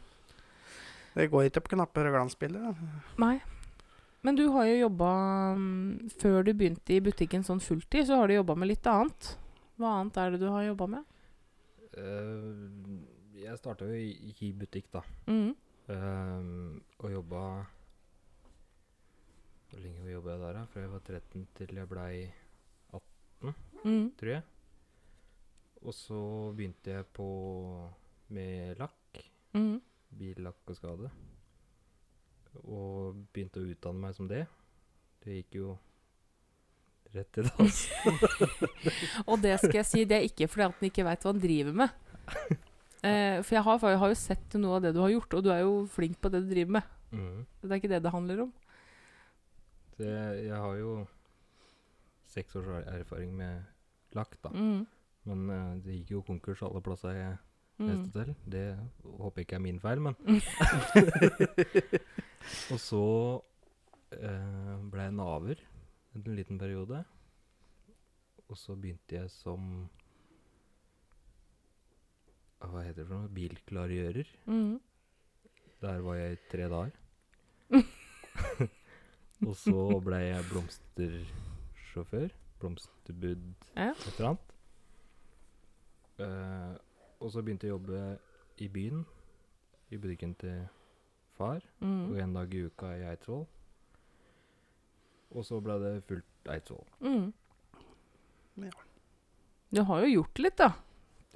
det 1.15 1.31
går 1.33 1.49
ikke 1.49 1.65
på 1.65 1.75
knapper 1.77 2.11
og 2.11 2.17
glansbilder. 2.19 2.77
Nei. 3.23 3.39
Men 4.25 4.39
du 4.39 4.47
har 4.55 4.65
jo 4.65 4.77
jobba 4.87 5.09
mm, 5.61 6.11
Før 6.17 6.47
du 6.47 6.55
begynte 6.57 6.95
i 6.95 7.01
butikken 7.05 7.43
sånn 7.45 7.61
fulltid, 7.61 8.07
så 8.09 8.17
har 8.21 8.29
du 8.31 8.39
jobba 8.39 8.57
med 8.57 8.71
litt 8.73 8.87
annet. 8.89 9.35
Hva 9.77 9.99
annet 10.01 10.17
er 10.23 10.33
det 10.33 10.41
du 10.45 10.49
har 10.53 10.65
jobba 10.65 10.87
med? 10.97 11.11
Uh, 11.95 13.05
jeg 13.39 13.59
starta 13.61 13.87
jo 13.87 13.99
i, 14.01 14.33
i 14.43 14.53
butikk, 14.57 14.89
da. 14.95 15.03
Mm. 15.29 15.53
Uh, 15.85 16.81
og 17.05 17.13
jobba 17.13 17.43
Hvor 19.69 19.83
lenge 19.83 20.15
jobba 20.15 20.33
jeg 20.33 20.41
der, 20.41 20.57
da? 20.57 20.65
Fra 20.73 20.81
jeg 20.85 20.93
var 20.95 21.05
13 21.05 21.47
til 21.61 21.79
jeg 21.83 21.91
blei 21.93 22.15
Mm. 23.85 24.07
tror 24.17 24.31
jeg. 24.31 24.43
Og 25.85 25.93
så 25.93 26.19
begynte 26.57 26.95
jeg 26.95 27.07
på 27.13 27.27
med 28.35 28.79
lakk. 28.81 29.21
Mm. 29.55 29.79
Billakk 30.19 30.71
og 30.73 30.79
skade. 30.79 31.11
Og 32.65 33.19
begynte 33.35 33.61
å 33.61 33.69
utdanne 33.69 34.01
meg 34.07 34.15
som 34.17 34.29
det. 34.31 34.45
Det 35.25 35.41
gikk 35.41 35.59
jo 35.61 35.75
rett 37.15 37.31
til 37.37 37.49
dans. 37.53 37.81
Og 39.27 39.37
det 39.43 39.59
skal 39.61 39.79
jeg 39.83 39.89
si, 39.91 40.05
det 40.09 40.19
er 40.19 40.29
ikke 40.29 40.49
fordi 40.51 40.67
at 40.69 40.79
han 40.81 40.89
ikke 40.89 41.07
veit 41.07 41.27
hva 41.27 41.35
han 41.35 41.43
driver 41.45 41.83
med. 41.85 42.01
Eh, 43.05 43.43
for 43.45 43.53
jeg 43.53 43.61
har, 43.67 43.83
jeg 43.93 43.99
har 44.01 44.09
jo 44.09 44.17
sett 44.17 44.55
noe 44.57 44.79
av 44.79 44.85
det 44.87 44.95
du 44.97 44.99
har 45.03 45.11
gjort, 45.13 45.35
og 45.37 45.43
du 45.45 45.51
er 45.53 45.59
jo 45.61 45.73
flink 45.93 46.15
på 46.25 46.31
det 46.33 46.39
du 46.41 46.47
driver 46.49 46.79
med. 46.79 46.87
Mm. 47.13 47.43
Det 47.61 47.69
er 47.69 47.77
ikke 47.77 47.91
det 47.93 47.99
det 48.01 48.13
handler 48.15 48.39
om. 48.47 48.53
Det, 49.99 50.15
jeg, 50.47 50.55
har 50.57 50.79
jo 50.79 50.95
seks 52.33 52.57
års 52.57 52.71
er- 52.79 52.89
erfaring 53.03 53.35
med 53.37 53.61
lakk, 54.17 54.39
da. 54.41 54.55
Mm. 54.57 54.87
Men 55.25 55.47
uh, 55.51 55.75
det 55.85 55.95
gikk 56.01 56.11
jo 56.17 56.23
konkurs 56.27 56.63
alle 56.67 56.83
plasser 56.85 57.15
jeg 57.19 57.35
Mm. 57.75 57.89
reiste 57.91 58.13
til. 58.15 58.29
Det 58.47 58.61
håper 59.19 59.41
jeg 59.41 59.47
ikke 59.49 59.57
er 59.57 59.63
min 59.65 59.81
feil, 59.83 59.99
men 59.99 60.15
Og 62.71 62.79
så 62.79 63.01
uh, 64.15 64.75
ble 64.93 65.03
jeg 65.09 65.17
naver 65.17 65.59
en 66.15 66.23
liten 66.37 66.55
periode. 66.61 67.01
Og 68.47 68.55
så 68.61 68.77
begynte 68.79 69.17
jeg 69.19 69.27
som 69.35 69.89
Hva 72.63 72.85
heter 72.87 73.03
det 73.03 73.09
for 73.11 73.19
noe? 73.25 73.33
Bilklargjører. 73.35 74.31
Mm. 74.47 74.79
Der 75.83 75.99
var 76.07 76.15
jeg 76.21 76.39
i 76.39 76.43
tre 76.55 76.71
dager. 76.71 76.95
og 79.49 79.55
så 79.61 79.81
ble 80.07 80.23
jeg 80.29 80.47
blomstersjåfør. 80.53 82.31
Blomsterbud, 82.63 83.43
Ja. 83.77 83.91
et 83.91 84.07
eller 84.15 84.31
annet. 84.37 84.54
Eh, 86.19 86.75
og 87.21 87.31
så 87.33 87.43
begynte 87.43 87.67
jeg 87.67 87.75
å 87.75 87.79
jobbe 87.79 88.19
i 88.63 88.69
byen, 88.69 89.05
i 89.91 89.97
butikken 89.99 90.35
til 90.39 90.69
far. 91.37 91.61
Og 91.81 91.87
Mm. 91.89 92.17
en 92.23 92.35
dag 92.35 92.55
i 92.55 92.65
uka 92.67 92.87
i 92.97 93.03
Eidsvoll. 93.11 93.47
Og 95.35 95.45
så 95.45 95.61
ble 95.63 95.79
det 95.83 96.05
fullt 96.07 96.25
Eidsvoll. 96.55 96.87
Mm. 97.01 97.33
Ja. 98.63 98.71
Du 99.75 99.83
har 99.83 100.01
jo 100.05 100.23
gjort 100.23 100.39
litt, 100.39 100.57
da. 100.57 100.73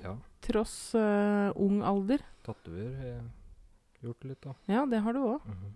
Ja. 0.03 0.17
Tross 0.47 0.95
uh, 0.95 1.51
ung 1.59 1.83
alder. 1.83 2.23
Tatover 2.47 2.95
har 2.95 3.07
jeg 3.07 3.23
gjort 4.03 4.25
litt, 4.25 4.41
da. 4.47 4.55
Ja, 4.71 4.85
det 4.87 5.01
har 5.03 5.13
du 5.13 5.19
òg. 5.25 5.43
Mhm. 5.49 5.73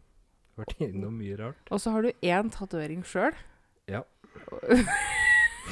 Vært 0.61 0.77
innom 0.85 1.17
mye 1.19 1.37
rart. 1.41 1.71
Og 1.73 1.81
så 1.81 1.91
har 1.91 2.03
du 2.03 2.13
én 2.23 2.51
tatovering 2.53 3.03
sjøl. 3.03 3.33
Ja. 3.89 4.03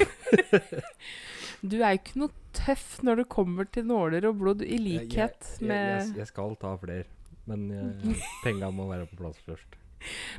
du 1.62 1.80
er 1.80 1.94
jo 1.94 2.00
ikke 2.00 2.20
noe 2.22 2.34
tøff 2.56 3.00
når 3.06 3.22
det 3.22 3.28
kommer 3.32 3.68
til 3.70 3.86
nåler 3.88 4.26
og 4.28 4.38
blod, 4.40 4.64
i 4.64 4.78
likhet 4.80 5.36
jeg, 5.38 5.61
jeg, 5.61 5.68
med 5.70 5.84
jeg, 5.90 6.14
jeg 6.22 6.30
skal 6.30 6.56
ta 6.61 6.72
flere, 6.80 7.04
men 7.50 7.68
uh, 7.70 8.24
penga 8.44 8.72
må 8.74 8.88
være 8.90 9.08
på 9.11 9.20
plass 9.20 9.38
først. 9.46 9.76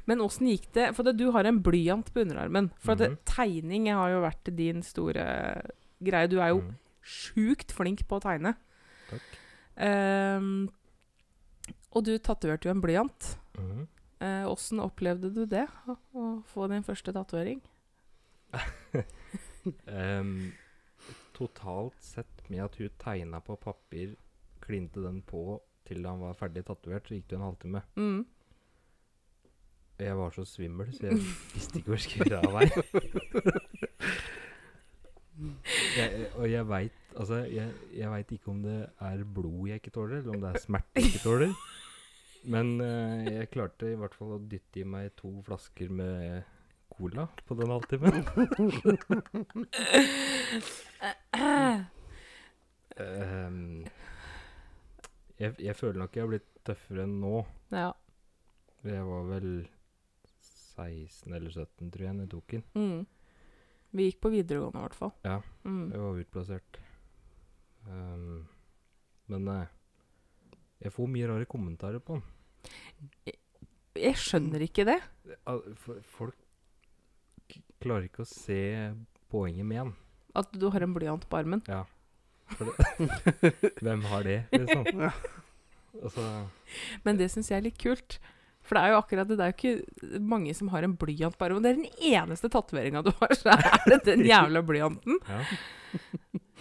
Men 0.09 0.23
åssen 0.25 0.49
gikk 0.49 0.71
det? 0.73 0.87
For 0.97 1.05
det, 1.05 1.17
du 1.19 1.29
har 1.35 1.45
en 1.45 1.61
blyant 1.63 2.09
på 2.13 2.23
underarmen. 2.23 2.71
For 2.81 2.95
at 2.95 3.03
det, 3.03 3.11
Mhm. 3.11 3.19
tegning 3.29 3.89
har 3.93 4.09
jo 4.09 4.23
vært 4.23 4.55
din 4.57 4.81
store 4.81 5.25
greie. 6.01 6.27
Du 6.27 6.39
er 6.41 6.49
jo 6.49 6.61
mm. 6.65 6.71
sjukt 7.01 7.71
flink 7.71 8.07
på 8.09 8.17
å 8.17 8.23
tegne. 8.23 8.55
Takk. 9.11 9.27
Um, 9.77 10.69
og 11.91 12.05
du 12.07 12.17
tatoverte 12.17 12.67
jo 12.67 12.73
en 12.73 12.81
blyant. 12.83 13.35
Åssen 14.21 14.79
Eh, 14.79 14.81
uh, 14.81 14.85
opplevde 14.85 15.31
du 15.33 15.45
det? 15.45 15.67
Å, 15.89 15.97
å 16.13 16.25
få 16.45 16.67
din 16.69 16.83
første 16.85 17.13
tatovering? 17.13 17.61
Em, 19.87 20.51
totalt 21.41 21.97
sett 22.03 22.49
med 22.49 22.61
at 22.65 22.75
hun 22.79 22.89
tegna 23.01 23.39
på 23.43 23.53
papir, 23.61 24.09
klinte 24.61 24.99
den 25.03 25.21
på 25.25 25.61
til 25.87 26.05
han 26.05 26.21
var 26.21 26.33
ferdig 26.37 26.63
tatovert, 26.67 27.07
så 27.07 27.13
gikk 27.17 27.29
det 27.31 27.37
en 27.39 27.47
halvtime. 27.47 27.81
Mm. 27.97 28.21
Jeg 30.01 30.17
var 30.17 30.29
så 30.33 30.43
svimmel, 30.45 30.87
så 30.95 31.01
jeg 31.09 31.17
visste 31.53 31.79
ikke 31.79 31.93
hvor 31.93 32.01
skulle 32.01 32.39
av 32.39 32.51
meg. 32.55 32.67
jeg, 35.97 36.09
og 36.37 36.45
jeg 36.49 36.67
veit 36.69 36.97
altså, 37.17 37.35
jeg, 37.49 37.67
jeg 37.97 38.11
vet 38.13 38.31
ikke 38.35 38.51
om 38.53 38.59
det 38.65 38.79
er 39.01 39.23
blod 39.35 39.69
jeg 39.69 39.77
ikke 39.81 39.95
tåler, 39.97 40.17
eller 40.21 40.33
om 40.35 40.41
det 40.41 40.49
er 40.53 40.63
smerte 40.63 40.95
jeg 40.97 41.03
ikke 41.11 41.25
tåler. 41.25 41.51
Men 42.51 42.67
uh, 42.81 43.27
jeg 43.27 43.51
klarte 43.53 43.91
i 43.91 43.99
hvert 43.99 44.15
fall 44.17 44.31
å 44.37 44.41
dytte 44.41 44.81
i 44.81 44.87
meg 44.87 45.05
to 45.19 45.31
flasker 45.45 45.89
med 45.93 46.41
cola 47.01 47.27
på 47.47 47.55
den 47.57 47.71
halvtimen. 47.71 48.23
um, 52.99 53.85
jeg, 55.41 55.55
jeg 55.57 55.75
føler 55.75 55.99
nok 56.03 56.15
jeg 56.15 56.23
har 56.23 56.31
blitt 56.31 56.49
tøffere 56.67 57.05
enn 57.07 57.17
nå. 57.23 57.41
Ja. 57.73 57.89
Jeg 58.85 59.05
var 59.07 59.25
vel 59.29 59.49
16 60.75 61.33
eller 61.33 61.49
17, 61.49 61.91
tror 61.93 62.05
jeg, 62.05 62.15
da 62.15 62.25
jeg 62.25 62.31
tok 62.31 62.55
den. 62.55 62.63
Mm. 62.77 63.01
Vi 63.91 64.07
gikk 64.07 64.21
på 64.23 64.31
videregående, 64.31 64.79
i 64.79 64.85
hvert 64.85 64.97
fall. 64.97 65.13
Ja. 65.25 65.37
Mm. 65.65 65.85
Jeg 65.91 66.01
var 66.05 66.21
utplassert. 66.23 66.81
Um, 67.89 68.43
men 69.31 69.47
eh, 69.51 69.73
jeg 70.85 70.93
får 70.93 71.09
mye 71.11 71.29
rare 71.29 71.49
kommentarer 71.49 72.03
på 72.03 72.19
den. 72.19 73.33
Jeg 73.97 74.15
skjønner 74.21 74.63
ikke 74.63 74.85
det. 74.87 74.99
Folk 76.15 76.37
klarer 77.81 78.07
ikke 78.07 78.25
å 78.25 78.29
se 78.29 78.61
poenget 79.31 79.67
med 79.67 79.81
den. 79.81 79.95
At 80.37 80.51
du 80.55 80.69
har 80.71 80.83
en 80.85 80.93
blyant 80.95 81.25
på 81.27 81.39
armen. 81.41 81.63
Ja. 81.67 81.83
Hvem 83.83 84.03
har 84.11 84.27
det, 84.27 84.43
liksom? 84.53 84.85
Ja. 85.07 85.13
Altså, 85.99 86.23
Men 87.03 87.17
det 87.19 87.27
syns 87.33 87.51
jeg 87.51 87.59
er 87.59 87.67
litt 87.67 87.81
kult. 87.81 88.19
For 88.61 88.77
det 88.77 88.83
er 88.85 88.93
jo 88.93 89.01
akkurat 89.01 89.27
det. 89.27 89.37
Det 89.39 89.45
er 89.45 89.51
jo 89.51 89.57
ikke 89.57 90.19
mange 90.31 90.53
som 90.55 90.69
har 90.71 90.85
en 90.85 90.95
blyant 90.99 91.37
på 91.37 91.45
armen. 91.47 91.63
Det 91.65 91.71
er 91.71 91.79
den 91.81 91.91
eneste 92.13 92.47
tatoveringa 92.51 93.01
du 93.03 93.11
har, 93.19 93.31
så 93.35 93.47
er 93.57 93.83
det 93.89 93.99
den 94.07 94.25
jævla 94.27 94.61
blyanten. 94.65 95.19
ja. 95.27 95.41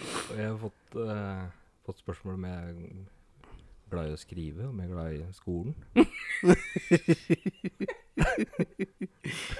Og 0.00 0.36
jeg 0.38 0.46
har 0.48 0.56
fått, 0.62 0.94
uh, 0.96 1.42
fått 1.84 1.98
spørsmål 2.00 2.38
om 2.38 2.44
jeg 2.48 2.56
er 2.56 2.74
glad 3.90 4.08
i 4.08 4.14
å 4.14 4.20
skrive, 4.20 4.62
om 4.70 4.78
jeg 4.80 4.86
er 4.88 4.94
glad 4.94 5.08
i 5.12 5.18
skolen. 5.36 5.74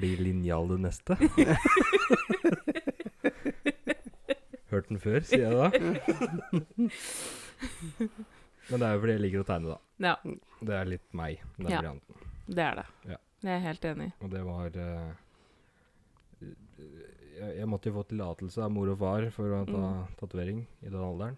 Blir 0.00 0.16
linjal 0.24 0.68
det 0.72 0.78
neste? 0.86 1.16
Hørt 4.70 4.86
den 4.88 5.00
før, 5.02 5.20
sier 5.26 5.48
jeg 5.48 5.54
da. 5.58 5.66
Men 8.70 8.78
det 8.78 8.86
er 8.86 8.92
jo 8.94 9.00
fordi 9.02 9.14
jeg 9.16 9.22
liker 9.24 9.42
å 9.42 9.46
tegne, 9.48 9.74
da. 9.74 9.78
Ja. 10.06 10.14
Det 10.62 10.74
er 10.76 10.86
litt 10.92 11.08
meg, 11.16 11.40
den 11.56 11.66
Ja. 11.72 11.80
varianten. 11.80 12.14
Det 12.50 12.62
er 12.64 12.74
det. 12.78 12.86
Ja. 13.10 13.18
Det 13.40 13.48
er 13.50 13.56
jeg 13.56 13.64
helt 13.66 13.84
enig 13.90 14.06
i. 14.06 14.12
Og 14.20 14.28
det 14.30 14.42
var 14.46 14.68
uh, 14.76 15.10
jeg, 16.40 17.50
jeg 17.58 17.68
måtte 17.70 17.88
jo 17.90 17.96
få 17.98 18.04
tillatelse 18.10 18.62
av 18.64 18.70
mor 18.74 18.88
og 18.92 18.98
far 19.00 19.26
for 19.34 19.46
å 19.56 19.60
ta 19.66 19.80
Mm. 19.80 20.06
tatovering 20.20 20.60
i 20.82 20.88
den 20.90 21.00
alderen. 21.02 21.36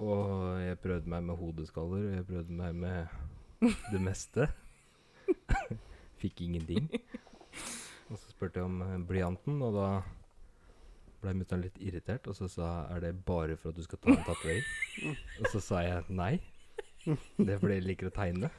Og 0.00 0.60
jeg 0.64 0.80
prøvde 0.80 1.08
meg 1.12 1.22
med 1.28 1.36
hodeskaller, 1.36 2.00
og 2.08 2.14
jeg 2.16 2.26
prøvde 2.30 2.52
meg 2.56 2.74
med 2.74 3.08
det 3.92 4.00
meste. 4.00 4.48
Fikk 6.20 6.42
ingenting. 6.44 6.88
Og 8.10 8.18
så 8.18 8.32
spurte 8.32 8.60
jeg 8.60 8.66
om 8.66 8.80
eh, 8.82 8.96
blyanten, 9.06 9.60
og 9.62 9.76
da 9.76 9.88
ble 11.20 11.34
mutter'n 11.38 11.62
litt 11.62 11.76
irritert, 11.84 12.24
og 12.26 12.34
så 12.34 12.48
sa 12.50 12.70
er 12.90 13.04
det 13.04 13.12
bare 13.26 13.54
for 13.60 13.70
at 13.70 13.78
du 13.78 13.84
skal 13.84 14.00
ta 14.02 14.10
en 14.10 14.24
tatovering? 14.24 14.64
og 15.40 15.50
så 15.52 15.60
sa 15.62 15.82
jeg 15.84 16.16
nei. 16.18 16.32
Det 17.04 17.54
er 17.54 17.60
fordi 17.60 17.76
jeg 17.76 17.86
liker 17.86 18.10
å 18.10 18.14
tegne. 18.16 18.50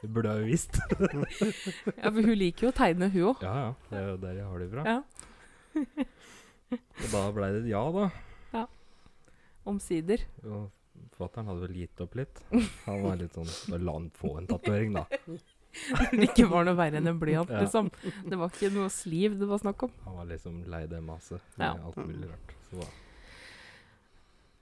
Det 0.00 0.10
burde 0.12 0.34
jeg 0.34 0.42
jo 0.42 0.50
visst. 0.50 0.76
Ja, 2.00 2.10
for 2.10 2.20
hun 2.20 2.36
liker 2.36 2.66
jo 2.66 2.72
å 2.72 2.76
tegne, 2.76 3.08
hun 3.14 3.30
òg. 3.30 3.46
Ja, 3.46 3.54
ja. 3.62 3.70
Det 3.88 4.00
er 4.00 4.06
jo 4.08 4.18
der 4.24 4.36
jeg 4.40 4.50
har 4.50 4.64
det 4.64 4.68
fra. 4.74 4.84
Ja. 4.90 4.98
Og 6.74 7.08
da 7.14 7.22
blei 7.36 7.50
det 7.54 7.62
et 7.64 7.70
ja, 7.70 7.82
da. 7.96 8.06
Ja. 8.54 8.64
Omsider. 9.72 10.26
Og 10.44 11.16
fatter'n 11.16 11.48
hadde 11.48 11.64
vel 11.66 11.80
gitt 11.82 12.04
opp 12.04 12.20
litt. 12.20 12.42
Han 12.84 13.06
var 13.06 13.18
litt 13.20 13.36
sånn 13.36 13.80
la 13.80 13.96
han 13.96 14.10
få 14.16 14.36
en 14.40 14.50
tatovering, 14.50 15.00
da. 15.00 15.06
Det 16.10 16.26
ikke 16.30 16.48
var 16.50 16.64
noe 16.66 16.74
verre 16.78 16.98
enn 16.98 17.06
en 17.06 17.18
blyant, 17.20 17.50
Ja. 17.50 17.60
liksom. 17.62 17.90
Det 18.26 18.38
var 18.38 18.50
ikke 18.50 18.72
noe 18.74 18.88
sliv 18.90 19.36
det 19.38 19.46
var 19.48 19.60
snakk 19.62 19.84
om. 19.86 19.92
Han 20.04 20.16
var 20.18 20.26
liksom 20.32 20.64
lei 20.70 20.82
det 20.90 21.00
maset 21.06 21.40
med 21.56 21.66
Ja. 21.68 21.86
alt 21.86 21.96
mulig 22.02 22.28
rart. 22.30 22.54
Så 22.70 22.80
da, 22.80 22.88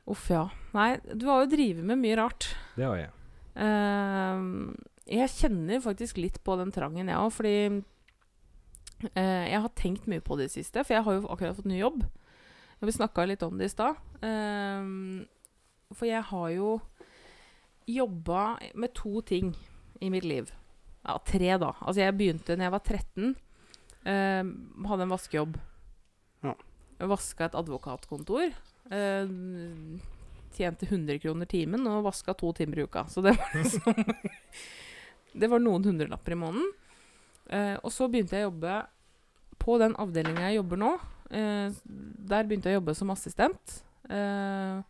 Uff, 0.08 0.30
ja. 0.32 0.46
Nei, 0.72 0.96
du 1.12 1.26
har 1.28 1.42
jo 1.44 1.50
drevet 1.52 1.84
med 1.84 1.98
mye 2.00 2.16
rart. 2.16 2.46
det 2.76 2.84
har 2.88 2.96
jeg. 2.96 3.10
Uh, 3.58 4.72
jeg 5.08 5.28
kjenner 5.34 5.80
faktisk 5.84 6.16
litt 6.20 6.38
på 6.44 6.56
den 6.60 6.70
trangen, 6.72 7.08
jeg 7.10 7.16
òg, 7.18 7.32
fordi 7.34 7.82
uh, 9.16 9.44
jeg 9.48 9.60
har 9.60 9.68
tenkt 9.76 10.06
mye 10.08 10.20
på 10.24 10.36
det 10.38 10.48
i 10.48 10.54
siste. 10.60 10.84
For 10.84 10.94
jeg 10.96 11.04
har 11.04 11.18
jo 11.18 11.28
akkurat 11.28 11.56
fått 11.58 11.68
ny 11.68 11.80
jobb. 11.80 12.04
Vi 12.80 12.92
snakka 12.94 13.26
litt 13.26 13.42
om 13.42 13.58
det 13.58 13.68
i 13.68 13.74
stad. 13.74 13.96
Uh, 14.22 15.24
for 15.92 16.06
jeg 16.08 16.22
har 16.30 16.48
jo 16.54 16.78
jobba 17.88 18.58
med 18.76 18.94
to 18.94 19.20
ting 19.20 19.54
i 20.00 20.08
mitt 20.12 20.24
liv. 20.24 20.52
Ja, 21.06 21.16
tre, 21.24 21.50
da. 21.60 21.72
Altså, 21.80 22.00
jeg 22.02 22.16
begynte 22.18 22.56
da 22.56 22.66
jeg 22.68 22.74
var 22.74 22.84
13. 22.84 23.34
Eh, 24.08 24.50
hadde 24.90 25.06
en 25.06 25.12
vaskejobb. 25.14 25.58
Ja. 26.44 26.54
Vaska 27.08 27.46
et 27.48 27.56
advokatkontor. 27.58 28.52
eh, 28.90 29.28
tjente 30.58 30.86
100 30.88 31.18
kroner 31.22 31.46
timen 31.46 31.86
og 31.86 32.06
vaska 32.08 32.34
to 32.34 32.52
timer 32.56 32.80
i 32.80 32.86
uka. 32.88 33.04
Så 33.12 33.22
det 33.22 33.36
var 33.36 33.50
liksom 33.58 33.94
Det 35.38 35.48
var 35.50 35.60
noen 35.62 35.84
hundrelapper 35.84 36.34
i 36.34 36.38
måneden. 36.40 36.70
Eh, 37.48 37.76
og 37.82 37.92
så 37.94 38.08
begynte 38.10 38.36
jeg 38.36 38.46
å 38.46 38.50
jobbe 38.50 38.78
på 39.60 39.78
den 39.80 39.94
avdelinga 40.00 40.48
jeg 40.48 40.58
jobber 40.58 40.80
nå. 40.80 40.92
Eh, 41.30 41.68
der 42.32 42.48
begynte 42.48 42.70
jeg 42.70 42.78
å 42.78 42.80
jobbe 42.80 42.94
som 42.96 43.12
assistent. 43.14 43.82
Eh, 44.08 44.80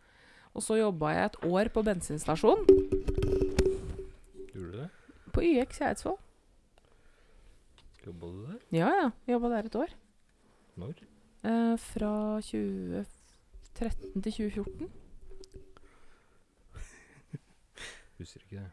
og 0.55 0.63
så 0.65 0.79
jobba 0.79 1.11
jeg 1.13 1.29
et 1.29 1.37
år 1.45 1.69
på 1.75 1.83
bensinstasjon 1.85 2.63
Gjorde 4.55 4.71
du 4.71 4.77
det? 4.79 4.87
På 5.39 5.45
YX 5.47 5.79
i 5.79 5.87
Eidsvoll. 5.87 6.19
Jobba 8.03 8.27
du 8.27 8.39
der? 8.47 8.59
Ja, 8.75 8.89
ja. 8.91 9.07
Jobba 9.29 9.51
der 9.55 9.69
et 9.69 9.75
år. 9.79 9.91
Når? 10.79 10.93
Eh, 11.47 11.75
fra 11.79 12.13
2013 12.43 14.23
til 14.23 14.31
2014. 14.31 14.89
Husker 18.19 18.43
ikke 18.43 18.59
det. 18.59 18.71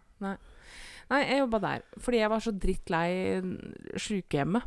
Nei, 1.06 1.20
jeg 1.22 1.38
jobba 1.38 1.58
der 1.62 1.82
fordi 2.02 2.18
jeg 2.18 2.30
var 2.32 2.42
så 2.42 2.50
drittlei 2.50 3.10
sykehjemmet. 4.00 4.62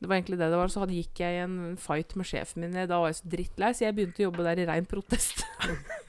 Det 0.00 0.08
var 0.08 0.16
egentlig 0.16 0.38
det 0.40 0.48
det 0.50 0.58
var. 0.58 0.70
Så 0.72 0.80
hadde, 0.82 0.96
gikk 0.98 1.20
jeg 1.20 1.36
i 1.36 1.44
en 1.44 1.76
fight 1.78 2.16
med 2.16 2.26
sjefen 2.26 2.64
min. 2.64 2.74
Da 2.88 2.96
var 2.98 3.12
jeg 3.12 3.20
så 3.20 3.28
drittlei, 3.36 3.70
så 3.76 3.84
jeg 3.86 3.96
begynte 3.98 4.22
å 4.22 4.28
jobbe 4.30 4.46
der 4.48 4.62
i 4.62 4.68
rein 4.72 4.88
protest. 4.88 5.44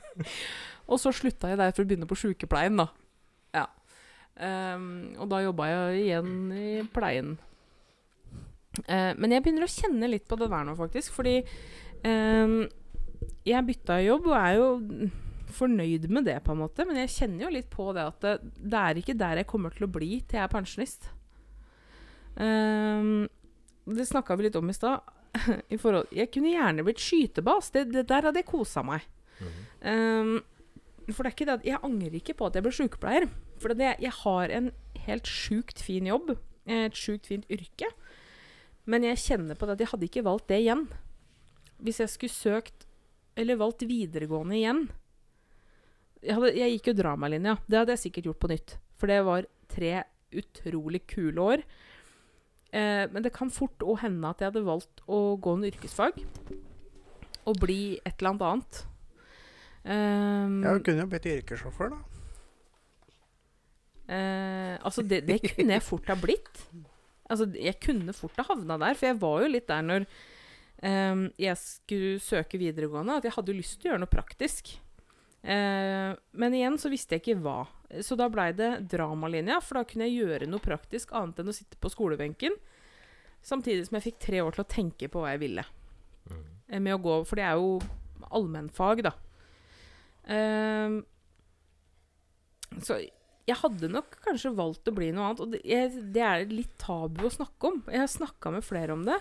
og 0.90 0.98
så 1.02 1.12
slutta 1.14 1.52
jeg 1.52 1.60
der 1.60 1.76
for 1.76 1.84
å 1.84 1.90
begynne 1.90 2.10
på 2.10 2.18
sjukepleien, 2.24 2.80
da. 2.80 2.88
Ehm, 4.42 5.14
og 5.22 5.28
da 5.30 5.42
jobba 5.44 5.68
jeg 5.70 6.06
igjen 6.08 6.32
i 6.58 6.70
pleien. 6.94 7.36
Uh, 8.88 9.14
men 9.22 9.30
jeg 9.36 9.44
begynner 9.46 9.68
å 9.68 9.70
kjenne 9.70 10.08
litt 10.10 10.26
på 10.26 10.38
det 10.42 10.48
der 10.50 10.64
nå, 10.66 10.74
faktisk. 10.80 11.14
Fordi 11.14 11.36
um, 12.08 12.64
jeg 13.46 13.68
bytta 13.68 14.00
jobb 14.02 14.32
og 14.32 14.38
er 14.40 14.56
jo 14.58 14.70
fornøyd 15.54 16.08
med 16.10 16.26
det, 16.26 16.40
på 16.46 16.56
en 16.56 16.64
måte. 16.64 16.86
Men 16.90 16.98
jeg 17.04 17.14
kjenner 17.14 17.46
jo 17.46 17.54
litt 17.54 17.70
på 17.74 17.92
det 17.94 18.08
at 18.10 18.26
det, 18.26 18.34
det 18.58 18.80
er 18.82 19.02
ikke 19.04 19.18
der 19.20 19.44
jeg 19.44 19.50
kommer 19.52 19.76
til 19.76 19.86
å 19.86 19.92
bli 19.94 20.16
til 20.26 20.40
jeg 20.40 20.48
er 20.48 20.54
pensjonist. 20.56 21.12
Um, 22.34 23.28
det 23.86 24.08
snakka 24.10 24.38
vi 24.40 24.48
litt 24.48 24.58
om 24.58 24.72
i 24.72 24.76
stad. 24.76 25.04
I 25.74 25.78
forhold- 25.78 26.10
Jeg 26.14 26.32
kunne 26.34 26.54
gjerne 26.56 26.86
blitt 26.88 27.02
skytebas. 27.04 27.70
Det, 27.76 27.86
det 27.94 28.08
der 28.10 28.30
hadde 28.30 28.42
jeg 28.42 28.50
kosa 28.50 28.82
meg. 28.86 29.06
Mhm. 29.44 29.62
Ehm, 29.92 30.36
for 31.12 31.26
det 31.26 31.32
er 31.32 31.36
ikke 31.36 31.50
det 31.50 31.68
Jeg 31.68 31.84
angrer 31.84 32.16
ikke 32.16 32.36
på 32.40 32.48
at 32.48 32.56
jeg 32.56 32.64
ble 32.64 32.72
sykepleier. 32.72 33.28
For 33.60 33.76
det, 33.76 33.96
jeg 34.00 34.16
har 34.24 34.54
en 34.56 34.72
helt 35.06 35.28
sjukt 35.28 35.82
fin 35.84 36.08
jobb. 36.08 36.36
Et 36.64 36.96
sjukt 36.96 37.28
fint 37.28 37.48
yrke. 37.52 37.90
Men 38.88 39.04
jeg 39.08 39.22
kjenner 39.24 39.60
på 39.60 39.68
det 39.68 39.78
at 39.78 39.84
jeg 39.84 39.92
hadde 39.94 40.08
ikke 40.08 40.26
valgt 40.28 40.50
det 40.52 40.62
igjen. 40.64 40.88
Hvis 41.84 42.00
jeg 42.04 42.12
skulle 42.12 42.36
søkt 42.36 42.88
eller 43.36 43.58
valgt 43.58 43.82
videregående 43.90 44.56
igjen 44.60 44.84
Jeg, 46.22 46.36
hadde, 46.38 46.52
jeg 46.56 46.76
gikk 46.76 46.92
jo 46.92 46.98
dramalinja. 47.02 47.58
Det 47.68 47.80
hadde 47.80 47.96
jeg 47.98 48.04
sikkert 48.06 48.30
gjort 48.30 48.44
på 48.44 48.52
nytt. 48.54 48.76
For 49.00 49.12
det 49.12 49.20
var 49.28 49.50
tre 49.72 49.96
utrolig 50.34 51.02
kule 51.10 51.42
år. 51.44 51.64
Eh, 52.72 53.04
men 53.12 53.26
det 53.26 53.34
kan 53.36 53.52
fort 53.54 53.84
òg 53.84 54.00
hende 54.06 54.30
at 54.30 54.40
jeg 54.40 54.54
hadde 54.54 54.66
valgt 54.66 55.04
å 55.06 55.36
gå 55.36 55.58
en 55.58 55.68
yrkesfag. 55.68 56.24
Og 57.44 57.60
bli 57.60 58.00
et 58.06 58.16
eller 58.16 58.32
annet 58.32 58.48
annet. 58.48 58.82
Um, 59.84 60.62
Jeg 60.64 60.84
kunne 60.88 61.04
jo 61.04 61.10
blitt 61.12 61.26
yrkessjåfør, 61.28 61.96
da. 61.96 62.02
Uh, 64.04 64.76
altså, 64.84 65.04
det, 65.08 65.24
det 65.28 65.40
kunne 65.48 65.78
jeg 65.78 65.84
fort 65.86 66.10
ha 66.12 66.16
blitt. 66.20 66.64
Altså, 67.32 67.48
jeg 67.56 67.80
kunne 67.84 68.14
fort 68.16 68.40
ha 68.40 68.46
havna 68.52 68.78
der, 68.82 68.98
for 69.00 69.10
jeg 69.10 69.20
var 69.22 69.44
jo 69.44 69.52
litt 69.52 69.70
der 69.72 69.84
når 69.86 70.06
um, 70.84 71.28
jeg 71.40 71.60
skulle 71.60 72.18
søke 72.24 72.60
videregående, 72.62 73.20
at 73.20 73.28
jeg 73.28 73.36
hadde 73.38 73.54
jo 73.54 73.60
lyst 73.60 73.80
til 73.80 73.90
å 73.90 73.94
gjøre 73.94 74.04
noe 74.04 74.12
praktisk. 74.12 74.74
Uh, 75.44 76.14
men 76.40 76.56
igjen 76.56 76.78
så 76.80 76.92
visste 76.92 77.18
jeg 77.18 77.24
ikke 77.24 77.42
hva. 77.44 77.58
Så 78.04 78.16
da 78.20 78.30
blei 78.32 78.52
det 78.58 78.86
dramalinja, 78.92 79.60
for 79.64 79.80
da 79.80 79.88
kunne 79.88 80.08
jeg 80.08 80.24
gjøre 80.24 80.48
noe 80.52 80.64
praktisk 80.64 81.12
annet 81.16 81.42
enn 81.44 81.52
å 81.52 81.56
sitte 81.56 81.80
på 81.80 81.92
skolebenken. 81.92 82.56
Samtidig 83.44 83.88
som 83.90 84.00
jeg 84.00 84.08
fikk 84.08 84.22
tre 84.24 84.40
år 84.44 84.56
til 84.56 84.64
å 84.64 84.72
tenke 84.72 85.10
på 85.12 85.24
hva 85.24 85.34
jeg 85.34 85.44
ville. 85.44 85.66
Mhm. 86.30 86.44
eh, 86.70 86.80
Med 86.80 86.96
å 86.96 87.04
gå, 87.04 87.20
for 87.28 87.40
det 87.40 87.48
er 87.48 87.60
jo 87.60 87.80
allmennfag, 88.34 89.04
da. 89.04 89.12
Ehm, 90.32 91.02
så 92.82 93.00
jeg 93.44 93.60
hadde 93.60 93.90
nok 93.92 94.16
kanskje 94.24 94.54
valgt 94.56 94.88
å 94.88 94.96
bli 94.96 95.10
noe 95.12 95.32
annet. 95.32 95.42
Og 95.44 95.56
det, 96.16 96.24
er 96.24 96.46
litt 96.52 96.78
tabu 96.82 97.26
å 97.28 97.34
snakke 97.34 97.72
om. 97.72 97.82
Jeg 97.92 98.04
har 98.04 98.12
snakka 98.12 98.54
med 98.56 98.66
flere 98.66 98.96
om 98.96 99.04
det. 99.08 99.20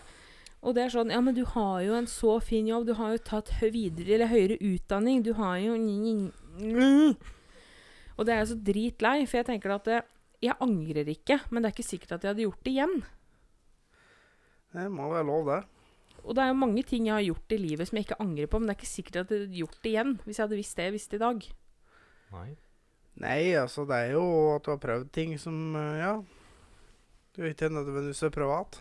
Og 0.63 0.77
det 0.77 0.85
er 0.85 0.93
sånn 0.95 1.11
Ja, 1.11 1.19
men 1.25 1.35
du 1.35 1.43
har 1.57 1.81
jo 1.83 1.97
en 1.99 2.07
så 2.11 2.37
fin 2.45 2.69
jobb. 2.71 2.87
Du 2.87 2.95
har 2.99 3.17
jo 3.17 3.25
tatt 3.27 3.51
videre 3.75 4.15
eller 4.15 4.31
høyere 4.31 4.61
utdanning. 4.63 5.25
Du 5.27 5.33
har 5.39 5.59
jo 5.59 5.75
Og 8.13 8.27
det 8.29 8.35
er 8.35 8.43
jeg 8.45 8.53
så 8.53 8.59
dritlei, 8.71 9.17
for 9.27 9.41
jeg 9.41 9.49
tenker 9.49 9.75
at 9.75 9.89
det, 9.89 10.01
jeg 10.43 10.59
angrer 10.63 11.09
ikke, 11.09 11.41
men 11.51 11.63
det 11.63 11.71
er 11.71 11.75
ikke 11.75 11.87
sikkert 11.87 12.17
at 12.17 12.25
jeg 12.25 12.35
hadde 12.35 12.45
gjort 12.45 12.65
det 12.67 12.73
igjen. 12.75 12.97
Det 14.73 14.85
må 14.93 15.09
være 15.11 15.27
lov, 15.27 15.49
det. 15.49 15.61
Og 16.23 16.37
det 16.37 16.45
er 16.45 16.53
jo 16.53 16.59
mange 16.61 16.85
ting 16.87 17.09
jeg 17.09 17.17
har 17.17 17.25
gjort 17.27 17.55
i 17.55 17.59
livet 17.59 17.89
som 17.89 17.99
jeg 17.99 18.07
ikke 18.07 18.21
angrer 18.23 18.51
på, 18.51 18.59
men 18.59 18.69
det 18.69 18.75
er 18.75 18.81
ikke 18.81 18.91
sikkert 18.93 19.17
at 19.17 19.33
jeg 19.33 19.41
hadde 19.43 19.59
gjort 19.59 19.81
det 19.83 19.91
igjen 19.91 20.13
hvis 20.23 20.39
jeg 20.39 20.45
hadde 20.45 20.61
visst 20.61 20.77
det 20.79 20.87
jeg 20.87 20.95
visste 20.97 21.19
i 21.19 21.23
dag. 21.23 21.49
Nei. 22.33 22.51
Nei, 23.23 23.41
altså, 23.61 23.85
det 23.89 23.99
er 23.99 24.15
jo 24.15 24.25
at 24.55 24.65
du 24.65 24.71
har 24.73 24.81
prøvd 24.81 25.11
ting 25.13 25.35
som 25.41 25.77
eh, 25.77 25.99
Ja. 26.01 26.15
Du 27.33 27.41
ikke 27.49 27.71
nødvendigvis 27.73 28.21
har 28.21 28.33
prøvd 28.35 28.53
alt. 28.53 28.75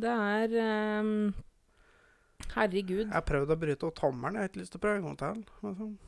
Det 0.00 0.08
er 0.08 1.00
um, 1.02 1.34
Herregud. 2.54 3.02
Jeg 3.02 3.12
har 3.12 3.26
prøvd 3.28 3.52
å 3.52 3.56
bryte 3.60 3.88
opp 3.88 3.98
tommelen. 3.98 4.38
Jeg 4.38 4.46
har 4.46 4.52
ikke 4.52 4.62
lyst 4.62 4.72
til 4.72 4.80
å 4.80 4.84
prøve 4.86 5.02
en 5.02 5.08
gang 5.10 5.18
til. 5.20 5.98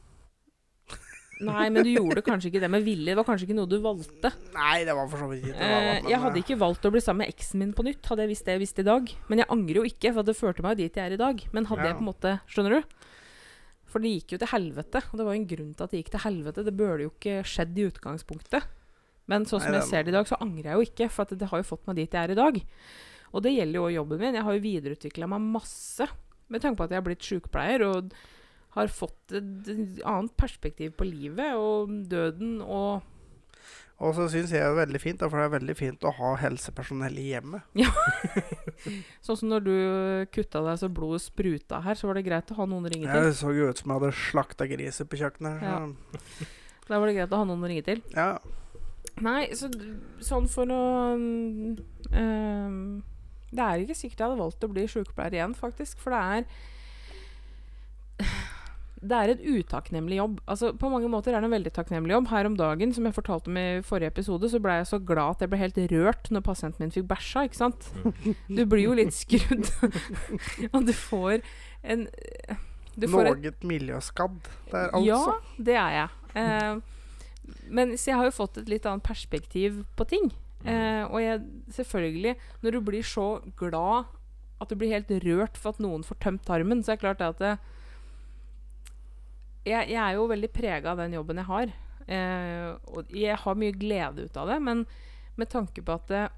Nei, 1.41 1.66
men 1.72 1.86
du 1.86 1.91
gjorde 1.95 2.22
kanskje 2.26 2.51
ikke 2.51 2.61
det 2.61 2.68
med 2.72 2.84
vilje. 2.84 3.07
Det 3.11 3.16
var 3.16 3.26
kanskje 3.28 3.47
ikke 3.49 3.57
noe 3.57 3.70
du 3.70 3.78
valgte. 3.80 4.30
Nei, 4.55 4.84
det 4.84 4.95
var 4.97 5.07
for 5.09 5.22
så 5.24 5.28
vidt 5.30 5.47
ikke. 5.49 5.68
Eh, 5.68 6.09
jeg 6.11 6.20
hadde 6.20 6.36
eh, 6.36 6.45
ikke 6.45 6.59
valgt 6.61 6.84
å 6.84 6.93
bli 6.93 7.01
sammen 7.05 7.24
med 7.24 7.32
eksen 7.32 7.62
min 7.62 7.72
på 7.76 7.84
nytt, 7.86 8.03
hadde 8.11 8.26
jeg 8.26 8.32
visst 8.34 8.45
det 8.49 8.57
jeg 8.59 8.62
visste 8.64 8.84
i 8.84 8.88
dag. 8.91 9.12
Men 9.30 9.43
jeg 9.43 9.49
angrer 9.57 9.80
jo 9.80 9.84
ikke, 9.88 10.12
for 10.16 10.28
det 10.28 10.36
førte 10.36 10.64
meg 10.66 10.76
dit 10.80 10.99
jeg 11.01 11.07
er 11.07 11.16
i 11.16 11.20
dag. 11.20 11.41
Men 11.57 11.68
hadde 11.70 11.86
Ja. 11.86 11.93
jeg 11.93 11.97
på 12.01 12.05
en 12.05 12.11
måte 12.11 12.34
Skjønner 12.51 12.76
du? 12.76 12.82
For 13.91 13.99
det 14.05 14.12
gikk 14.14 14.32
jo 14.36 14.38
til 14.38 14.53
helvete. 14.53 15.03
Og 15.11 15.16
det 15.18 15.24
var 15.26 15.34
jo 15.34 15.41
en 15.41 15.49
grunn 15.51 15.72
til 15.74 15.84
at 15.84 15.91
det 15.91 16.03
gikk 16.05 16.11
til 16.14 16.24
helvete. 16.26 16.64
Det 16.68 16.76
burde 16.76 17.07
jo 17.09 17.11
ikke 17.11 17.38
skjedd 17.43 17.78
i 17.80 17.86
utgangspunktet. 17.91 18.66
Men 19.30 19.47
sånn 19.47 19.62
som 19.62 19.72
Nei, 19.72 19.80
jeg 19.80 19.88
ser 19.88 20.05
det 20.07 20.12
i 20.12 20.18
dag, 20.18 20.26
så 20.28 20.38
angrer 20.43 20.70
jeg 20.70 20.76
jo 20.78 20.86
ikke. 20.86 21.09
For 21.11 21.24
det 21.24 21.49
har 21.51 21.59
jo 21.62 21.66
fått 21.72 21.86
meg 21.88 21.97
dit 21.99 22.11
jeg 22.12 22.22
er 22.22 22.34
i 22.34 22.38
dag. 22.38 22.61
Og 23.32 23.43
det 23.43 23.53
gjelder 23.55 23.78
jo 23.80 23.86
òg 23.88 23.95
jobben 23.95 24.18
min. 24.22 24.34
Jeg 24.38 24.47
har 24.47 24.55
jo 24.57 24.62
videreutvikla 24.64 25.28
meg 25.30 25.41
masse 25.59 26.07
med 26.51 26.62
tanke 26.62 26.78
på 26.80 26.86
at 26.86 26.91
jeg 26.95 26.99
har 26.99 27.07
blitt 27.07 27.22
sykepleier 27.26 27.84
og 27.86 28.14
har 28.77 28.93
fått 28.95 29.35
et 29.35 29.71
annet 30.07 30.35
perspektiv 30.39 30.95
på 30.99 31.09
livet 31.09 31.57
og 31.59 31.91
døden 32.11 32.61
og 32.62 33.07
Og 34.01 34.14
så 34.16 34.31
syns 34.33 34.53
jeg 34.55 34.62
det 34.62 34.68
er 34.71 34.77
veldig 34.79 35.01
fint, 35.03 35.21
for 35.21 35.37
det 35.37 35.45
er 35.45 35.57
veldig 35.59 35.75
fint 35.77 36.05
å 36.09 36.12
ha 36.16 36.31
helsepersonell 36.41 37.18
i 37.21 37.27
hjemmet. 37.35 37.66
Sånn 39.27 39.37
som 39.37 39.51
når 39.51 39.66
du 39.66 39.75
kutta 40.33 40.62
deg 40.64 40.79
så 40.81 40.89
blodet 40.89 41.21
spruta 41.27 41.83
her, 41.85 41.99
så 42.01 42.09
var 42.09 42.16
det 42.16 42.25
greit 42.31 42.55
å 42.55 42.57
ha 42.62 42.64
noen 42.71 42.89
å 42.89 42.93
ringe 42.95 43.11
til. 43.11 43.27
Det 43.29 43.37
så 43.37 43.53
jo 43.53 43.68
ut 43.68 43.83
som 43.83 43.93
jeg 43.93 44.01
hadde 44.01 44.16
slakta 44.23 44.71
griser 44.71 45.05
på 45.11 45.21
kjøkkenet. 45.21 45.61
Ja. 45.61 45.83
Da 46.89 46.97
var 46.97 47.11
det 47.11 47.18
greit 47.18 47.37
å 47.37 47.43
ha 47.43 47.49
noen 47.51 47.66
å 47.66 47.71
ringe 47.75 47.85
til. 47.91 48.01
Ja. 48.16 48.31
Nei, 49.21 49.43
så 49.59 49.68
sånn 50.25 50.49
for 50.49 50.71
å 50.73 50.83
ehm, 51.12 53.03
Det 53.51 53.64
er 53.66 53.83
ikke 53.85 53.99
sikkert 53.99 54.23
jeg 54.23 54.31
hadde 54.31 54.41
valgt 54.41 54.64
å 54.64 54.71
bli 54.73 54.87
sykepleier 54.89 55.37
igjen, 55.37 55.57
faktisk. 55.59 56.01
For 56.01 56.16
det 56.16 56.23
er 56.25 56.49
Det 59.01 59.17
er 59.17 59.33
en 59.33 59.45
utakknemlig 59.57 60.19
jobb. 60.19 60.41
Altså, 60.51 60.73
på 60.77 60.91
mange 60.93 61.09
måter 61.09 61.33
er 61.33 61.41
det 61.41 61.49
en 61.49 61.55
veldig 61.55 61.73
takknemlig 61.73 62.13
jobb. 62.13 62.27
Her 62.29 62.49
om 62.51 62.57
dagen, 62.59 62.93
som 62.93 63.07
jeg 63.09 63.17
fortalte 63.17 63.49
om 63.49 63.57
i 63.57 63.81
forrige 63.87 64.13
episode, 64.13 64.51
så 64.53 64.61
ble 64.61 64.75
jeg 64.81 64.91
så 64.91 65.01
glad 65.01 65.39
at 65.39 65.45
jeg 65.45 65.53
ble 65.53 65.61
helt 65.63 65.81
rørt 65.95 66.29
når 66.35 66.45
pasienten 66.45 66.85
min 66.85 66.93
fikk 66.93 67.09
bæsja, 67.09 67.47
ikke 67.49 67.61
sant? 67.63 67.89
Du 68.49 68.61
blir 68.69 68.85
jo 68.85 68.99
litt 68.99 69.17
skrudd. 69.17 69.71
Og 70.75 70.85
du 70.85 70.93
får 70.97 71.41
en 71.81 72.05
du 73.01 73.07
får 73.09 73.31
Noe 73.31 73.53
miljøskadd 73.65 74.39
der, 74.69 74.91
altså. 74.91 75.07
ja, 75.07 75.57
det 75.57 75.77
er 75.79 75.93
jeg. 75.95 76.09
Eh, 76.37 77.61
men 77.73 77.95
så 77.97 78.13
jeg 78.13 78.21
har 78.21 78.29
jo 78.29 78.35
fått 78.35 78.61
et 78.61 78.69
litt 78.69 78.87
annet 78.89 79.07
perspektiv 79.07 79.85
på 79.97 80.07
ting. 80.11 80.31
Eh, 80.69 81.05
og 81.07 81.21
jeg, 81.23 81.41
selvfølgelig, 81.73 82.35
når 82.61 82.77
du 82.77 82.81
blir 82.85 83.07
så 83.07 83.29
glad 83.57 84.11
at 84.61 84.69
du 84.69 84.77
blir 84.77 84.93
helt 84.93 85.13
rørt 85.25 85.57
for 85.57 85.73
at 85.73 85.81
noen 85.81 86.05
får 86.05 86.21
tømt 86.21 86.45
tarmen, 86.45 86.83
så 86.85 86.93
er 86.93 86.99
det 86.99 87.05
klart 87.07 87.23
det 87.23 87.31
at 87.33 87.41
det, 87.41 87.55
jeg, 89.67 89.91
jeg 89.93 90.01
er 90.01 90.17
jo 90.17 90.29
veldig 90.31 90.51
prega 90.55 90.93
av 90.93 91.01
den 91.03 91.17
jobben 91.19 91.41
jeg 91.41 91.49
har. 91.51 91.73
Eh, 92.11 92.69
og 92.91 93.11
jeg 93.15 93.39
har 93.39 93.59
mye 93.59 93.77
glede 93.77 94.27
ut 94.27 94.39
av 94.41 94.51
det, 94.51 94.59
men 94.65 94.85
med 95.39 95.51
tanke 95.53 95.85
på 95.85 95.95
at 95.95 96.13
eh, 96.15 96.31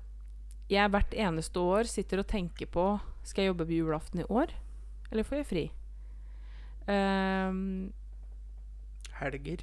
jeg 0.73 0.93
hvert 0.93 1.15
eneste 1.17 1.63
år 1.63 1.89
sitter 1.91 2.23
og 2.23 2.29
tenker 2.31 2.69
på 2.71 2.85
Skal 3.27 3.45
jeg 3.45 3.53
jobbe 3.53 3.67
på 3.69 3.77
julaften 3.77 4.23
i 4.23 4.29
år, 4.31 4.53
eller 5.11 5.27
får 5.27 5.43
jeg 5.43 5.49
fri? 5.51 5.65
Eh, 6.91 7.61
Helger. 9.21 9.63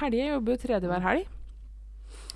Helger 0.00 0.32
jobber 0.34 0.56
jo 0.56 0.62
tredje 0.62 0.88
hver 0.88 1.04
helg. 1.04 1.28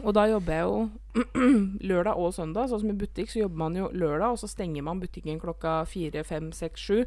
Og 0.02 0.14
da 0.16 0.26
jobber 0.28 0.54
jeg 0.54 0.66
jo 0.66 1.24
lørdag 1.90 2.18
og 2.18 2.34
søndag. 2.34 2.68
Sånn 2.70 2.82
som 2.82 2.92
i 2.92 2.98
butikk 2.98 3.30
så 3.32 3.44
jobber 3.44 3.62
man 3.62 3.78
jo 3.78 3.88
lørdag, 3.94 4.34
og 4.34 4.40
så 4.42 4.50
stenger 4.50 4.84
man 4.86 5.00
butikken 5.02 5.40
klokka 5.42 5.80
fire, 5.88 6.24
fem, 6.26 6.50
seks, 6.54 6.84
sju. 6.84 7.04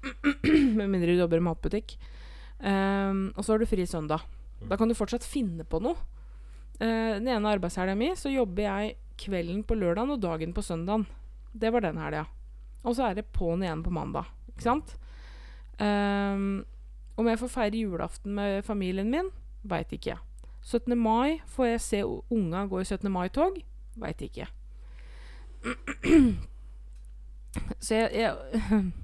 Med 0.78 0.86
mindre 0.86 1.14
du 1.14 1.22
jobber 1.22 1.40
i 1.40 1.46
matbutikk. 1.48 1.96
Ehm, 2.60 3.30
og 3.36 3.44
så 3.44 3.54
har 3.54 3.62
du 3.62 3.68
fri 3.68 3.86
søndag. 3.86 4.24
Da 4.68 4.76
kan 4.76 4.88
du 4.88 4.96
fortsatt 4.96 5.24
finne 5.24 5.64
på 5.64 5.80
noe. 5.82 5.96
Uh, 6.80 7.20
den 7.20 7.28
ene 7.28 7.50
arbeidshelga 7.52 7.92
mi 7.92 8.06
så 8.16 8.30
jobber 8.32 8.62
jeg 8.64 8.94
kvelden 9.20 9.60
på 9.68 9.76
lørdagen 9.76 10.14
og 10.14 10.22
dagen 10.22 10.54
på 10.56 10.64
søndagen. 10.64 11.04
Det 11.52 11.72
var 11.72 11.84
den 11.84 12.00
helga. 12.00 12.24
Og 12.84 12.96
så 12.96 13.10
er 13.10 13.18
det 13.18 13.32
på'n 13.36 13.64
igjen 13.64 13.82
på 13.84 13.92
mandag. 13.92 14.30
Ikke 14.48 14.64
sant? 14.64 14.94
Um, 15.80 16.64
om 17.20 17.28
jeg 17.28 17.40
får 17.40 17.52
feire 17.52 17.82
julaften 17.82 18.32
med 18.36 18.64
familien 18.64 19.10
min, 19.12 19.28
veit 19.62 19.92
ikke. 19.92 20.16
17. 20.62 20.96
mai, 20.96 21.40
får 21.48 21.66
jeg 21.66 21.80
se 21.84 22.00
unga 22.04 22.64
gå 22.68 22.80
i 22.80 22.84
17. 22.84 23.12
mai-tog? 23.12 23.60
Veit 24.00 24.24
ikke. 24.24 24.48
Så 27.84 27.94
jeg, 27.94 28.10
jeg 28.14 28.36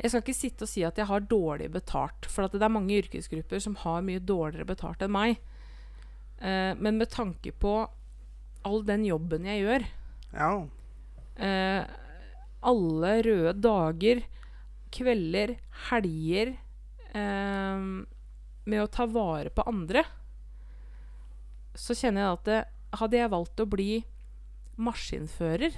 Jeg 0.00 0.10
skal 0.10 0.22
ikke 0.24 0.36
sitte 0.36 0.66
og 0.66 0.70
si 0.70 0.82
at 0.84 0.98
jeg 0.98 1.08
har 1.08 1.26
dårlig 1.30 1.70
betalt, 1.72 2.26
for 2.28 2.46
at 2.46 2.54
det 2.54 2.64
er 2.66 2.72
mange 2.72 2.96
yrkesgrupper 2.98 3.62
som 3.62 3.76
har 3.84 4.04
mye 4.04 4.22
dårligere 4.22 4.66
betalt 4.68 5.04
enn 5.06 5.14
meg. 5.14 5.38
Eh, 6.42 6.72
men 6.74 6.98
med 6.98 7.12
tanke 7.14 7.54
på 7.54 7.76
all 8.64 8.82
den 8.86 9.06
jobben 9.06 9.46
jeg 9.48 9.62
gjør, 9.64 9.86
Ja. 10.34 10.66
Eh, 11.36 11.84
alle 12.64 13.10
røde 13.22 13.60
dager, 13.60 14.22
kvelder, 14.94 15.56
helger 15.90 16.54
eh, 17.14 17.86
med 18.64 18.80
å 18.82 18.90
ta 18.90 19.06
vare 19.06 19.50
på 19.50 19.66
andre, 19.68 20.04
så 21.74 21.94
kjenner 21.98 22.24
jeg 22.24 22.38
at 22.38 22.44
det, 22.48 22.60
hadde 23.00 23.18
jeg 23.18 23.32
valgt 23.32 23.60
å 23.60 23.66
bli 23.66 24.04
maskinfører 24.78 25.74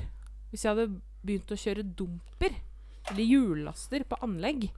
Hvis 0.51 0.65
jeg 0.65 0.69
hadde 0.69 1.01
begynt 1.25 1.53
å 1.53 1.57
kjøre 1.57 1.85
dumper 1.97 2.59
eller 3.11 3.23
hjullaster 3.23 4.05
på 4.09 4.19
anlegg, 4.25 4.69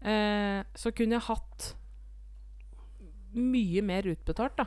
eh, 0.00 0.60
så 0.74 0.92
kunne 0.96 1.18
jeg 1.18 1.26
hatt 1.28 1.70
mye 3.36 3.82
mer 3.86 4.08
utbetalt, 4.10 4.56
da. 4.58 4.66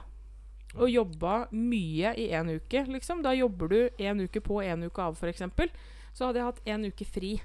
Og 0.74 0.90
jobba 0.90 1.34
mye 1.54 2.14
i 2.18 2.30
én 2.34 2.50
uke, 2.56 2.86
liksom. 2.90 3.22
Da 3.26 3.34
jobber 3.38 3.70
du 3.70 3.80
én 4.02 4.24
uke 4.24 4.42
på, 4.42 4.62
én 4.66 4.86
uke 4.88 5.04
av, 5.04 5.18
f.eks. 5.20 5.44
Så 6.14 6.26
hadde 6.26 6.40
jeg 6.40 6.48
hatt 6.48 6.64
én 6.70 6.88
uke 6.88 7.06
fri. 7.06 7.36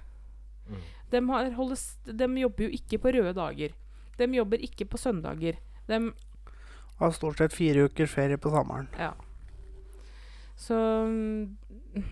Mm. 0.68 0.80
De, 1.12 1.20
har 1.32 1.50
holdes, 1.56 1.84
de 2.04 2.28
jobber 2.40 2.68
jo 2.68 2.70
ikke 2.78 3.00
på 3.02 3.12
røde 3.16 3.34
dager. 3.36 3.74
De 4.18 4.28
jobber 4.36 4.64
ikke 4.64 4.88
på 4.88 5.00
søndager. 5.00 5.60
De, 5.88 6.00
Har 6.98 7.12
stort 7.16 7.38
sett 7.38 7.54
fire 7.54 7.88
uker 7.88 8.06
ferie 8.10 8.40
på 8.40 8.52
sommeren. 8.52 8.88
ja. 8.98 9.14
Så 10.58 10.74
mm, 10.74 12.02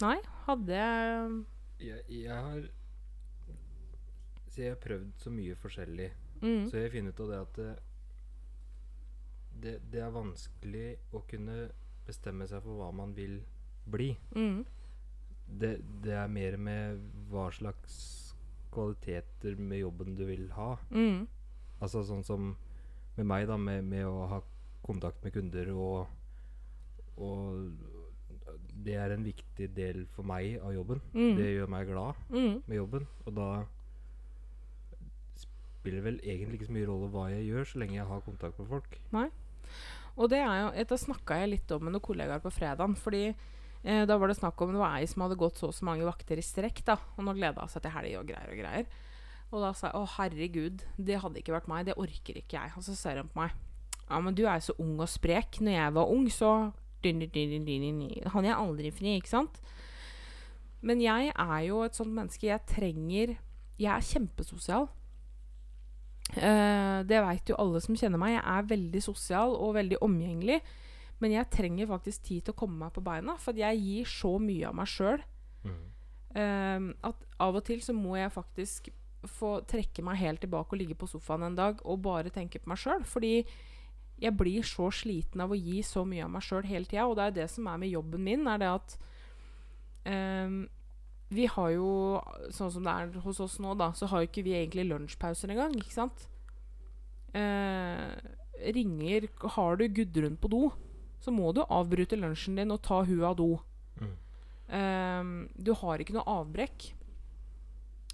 Nei, 0.00 0.16
hadde 0.46 0.72
jeg 0.72 1.32
Jeg, 1.78 2.02
jeg 2.10 2.34
har 2.34 2.64
Så 4.48 4.62
jeg 4.64 4.72
har 4.74 4.80
prøvd 4.82 5.12
så 5.22 5.30
mye 5.30 5.54
forskjellig. 5.60 6.08
mm, 6.42 6.64
Så 6.70 6.80
jeg 6.82 6.90
finner 6.92 7.12
ut 7.14 7.20
av 7.20 7.28
det 7.30 7.38
at 7.42 7.54
det, 7.60 7.68
det, 9.62 9.74
det 9.92 10.00
er 10.02 10.10
vanskelig 10.14 10.88
å 11.14 11.22
kunne 11.28 11.68
bestemme 12.06 12.46
seg 12.48 12.62
for 12.64 12.78
hva 12.80 12.90
man 12.94 13.14
vil 13.16 13.40
bli. 13.90 14.12
mm, 14.34 14.64
Det, 15.48 15.72
det 16.04 16.12
er 16.12 16.28
mer 16.28 16.56
med 16.60 16.98
hva 17.30 17.46
slags 17.54 17.94
kvaliteter 18.72 19.56
med 19.56 19.78
jobben 19.80 20.14
du 20.18 20.24
vil 20.28 20.48
ha. 20.56 20.76
mm, 20.90 21.26
Altså 21.80 22.02
sånn 22.04 22.24
som 22.26 22.56
med 23.16 23.26
meg, 23.26 23.46
da, 23.48 23.56
med, 23.56 23.84
med 23.84 24.04
å 24.06 24.26
ha 24.30 24.40
kontakt 24.82 25.22
med 25.24 25.32
kunder 25.34 25.70
og 25.74 26.06
Og 27.18 27.72
det 28.84 28.94
er 29.00 29.14
en 29.14 29.26
viktig 29.26 29.68
del 29.76 30.04
for 30.14 30.26
meg 30.26 30.58
av 30.62 30.72
jobben. 30.74 31.02
Mm. 31.14 31.34
Det 31.38 31.50
gjør 31.50 31.72
meg 31.72 31.90
glad 31.90 32.22
mm, 32.30 32.54
med 32.68 32.76
jobben. 32.76 33.08
Og 33.26 33.34
da 33.36 33.48
spiller 35.38 36.04
vel 36.04 36.18
egentlig 36.22 36.58
ikke 36.58 36.70
så 36.70 36.76
mye 36.76 36.88
rolle 36.88 37.10
hva 37.12 37.28
jeg 37.32 37.46
gjør, 37.48 37.68
så 37.70 37.82
lenge 37.82 37.98
jeg 37.98 38.08
har 38.08 38.24
kontakt 38.26 38.60
med 38.60 38.70
folk. 38.70 38.98
Nei. 39.14 39.28
Og 40.18 40.30
det 40.32 40.40
er 40.42 40.56
jo 40.62 40.70
Dette 40.74 40.98
snakka 40.98 41.38
jeg 41.42 41.52
litt 41.54 41.74
om 41.74 41.84
med 41.86 41.94
noen 41.94 42.04
kollegaer 42.04 42.42
på 42.42 42.52
fredag. 42.54 42.96
Fordi 42.98 43.24
eh, 43.28 44.02
da 44.08 44.18
var 44.18 44.30
det 44.30 44.38
snakk 44.40 44.60
om 44.64 44.74
det 44.74 44.82
var 44.82 44.98
ei 44.98 45.06
som 45.10 45.24
hadde 45.26 45.38
gått 45.38 45.60
så 45.60 45.70
og 45.70 45.76
så 45.76 45.86
mange 45.86 46.06
vakter 46.06 46.40
i 46.40 46.44
strekk. 46.44 46.82
da 46.86 46.98
Og 47.16 47.22
nå 47.26 47.36
gleda 47.38 47.62
hun 47.62 47.72
seg 47.72 47.84
til 47.84 47.94
helg 47.94 48.18
og 48.20 48.32
greier 48.32 48.52
og 48.54 48.62
greier. 48.62 48.90
Og 49.48 49.62
da 49.64 49.72
sa 49.72 49.88
jeg 49.88 49.96
å 49.96 50.10
herregud, 50.18 50.82
det 51.00 51.22
hadde 51.22 51.40
ikke 51.40 51.54
vært 51.54 51.70
meg. 51.70 51.86
Det 51.88 51.96
orker 51.96 52.36
ikke 52.36 52.58
jeg. 52.58 52.74
Og 52.76 52.84
så 52.84 52.96
ser 52.98 53.22
hun 53.22 53.30
på 53.32 53.40
meg. 53.40 53.54
Ja, 54.08 54.18
men 54.24 54.36
du 54.36 54.44
er 54.46 54.58
jo 54.58 54.70
så 54.70 54.76
ung 54.80 54.98
og 55.00 55.08
sprek. 55.08 55.60
Når 55.62 55.76
jeg 55.76 55.94
var 55.96 56.12
ung, 56.12 56.28
så 56.32 56.52
hadde 58.32 58.48
jeg 58.48 58.56
aldri 58.58 58.90
fri, 58.94 59.16
ikke 59.18 59.30
sant? 59.30 59.60
Men 60.80 61.00
jeg 61.02 61.32
er 61.34 61.60
jo 61.66 61.82
et 61.82 61.96
sånt 61.98 62.14
menneske. 62.14 62.46
Jeg 62.46 62.66
trenger 62.70 63.36
Jeg 63.78 63.90
er 63.94 64.02
kjempesosial. 64.02 64.88
Uh, 66.36 67.00
det 67.08 67.22
veit 67.24 67.48
jo 67.48 67.56
alle 67.58 67.80
som 67.80 67.96
kjenner 67.96 68.20
meg. 68.20 68.34
Jeg 68.36 68.44
er 68.44 68.70
veldig 68.74 69.02
sosial 69.02 69.54
og 69.56 69.76
veldig 69.78 70.00
omgjengelig. 70.04 70.60
Men 71.22 71.34
jeg 71.34 71.50
trenger 71.50 71.90
faktisk 71.90 72.22
tid 72.28 72.44
til 72.46 72.54
å 72.54 72.58
komme 72.58 72.78
meg 72.78 72.92
på 72.94 73.02
beina, 73.02 73.34
for 73.42 73.56
jeg 73.58 73.80
gir 73.82 74.10
så 74.10 74.36
mye 74.42 74.68
av 74.68 74.74
meg 74.78 74.90
sjøl 74.90 75.22
Mm. 75.66 76.94
at 77.02 77.24
av 77.40 77.56
og 77.56 77.64
til 77.64 77.80
så 77.82 77.92
må 77.96 78.14
jeg 78.14 78.30
faktisk 78.30 78.90
få 79.26 79.66
trekke 79.66 80.04
meg 80.06 80.20
helt 80.20 80.40
tilbake 80.44 80.72
og 80.72 80.78
ligge 80.78 80.94
på 80.94 81.08
sofaen 81.10 81.42
en 81.42 81.56
dag 81.56 81.80
og 81.84 82.02
bare 82.04 82.30
tenke 82.30 82.60
på 82.62 82.70
meg 82.70 82.78
sjøl. 82.78 83.02
Fordi 83.04 83.44
jeg 84.18 84.34
blir 84.34 84.66
så 84.66 84.88
sliten 84.94 85.42
av 85.44 85.52
å 85.54 85.58
gi 85.58 85.82
så 85.86 86.02
mye 86.08 86.24
av 86.26 86.32
meg 86.34 86.44
sjøl 86.44 86.66
hele 86.66 86.88
tida. 86.88 87.06
Og 87.06 87.16
det 87.18 87.28
er 87.28 87.36
det 87.36 87.46
som 87.52 87.68
er 87.70 87.78
med 87.80 87.92
jobben 87.92 88.24
min, 88.24 88.48
er 88.50 88.62
det 88.62 88.72
at 88.72 88.96
um, 90.08 90.58
vi 91.34 91.46
har 91.52 91.70
jo, 91.74 91.92
sånn 92.54 92.72
som 92.74 92.86
det 92.86 92.94
er 92.94 93.22
hos 93.22 93.40
oss 93.44 93.58
nå, 93.62 93.76
da, 93.78 93.92
så 93.94 94.08
har 94.10 94.24
jo 94.24 94.30
ikke 94.30 94.46
vi 94.46 94.56
egentlig 94.58 94.88
lunsjpauser 94.88 95.52
engang, 95.54 95.76
ikke 95.78 95.94
sant? 95.94 96.26
Uh, 97.36 98.16
ringer 98.72 99.26
Har 99.54 99.76
du 99.78 99.84
Gudrun 99.92 100.38
på 100.40 100.48
do, 100.50 100.62
så 101.22 101.30
må 101.34 101.52
du 101.54 101.60
avbryte 101.62 102.16
lunsjen 102.18 102.56
din 102.58 102.72
og 102.74 102.82
ta 102.82 103.02
hun 103.06 103.26
av 103.28 103.36
do. 103.38 103.52
Mm. 104.00 104.14
Um, 104.68 105.34
du 105.54 105.74
har 105.78 106.00
ikke 106.02 106.16
noe 106.16 106.38
avbrekk. 106.40 106.92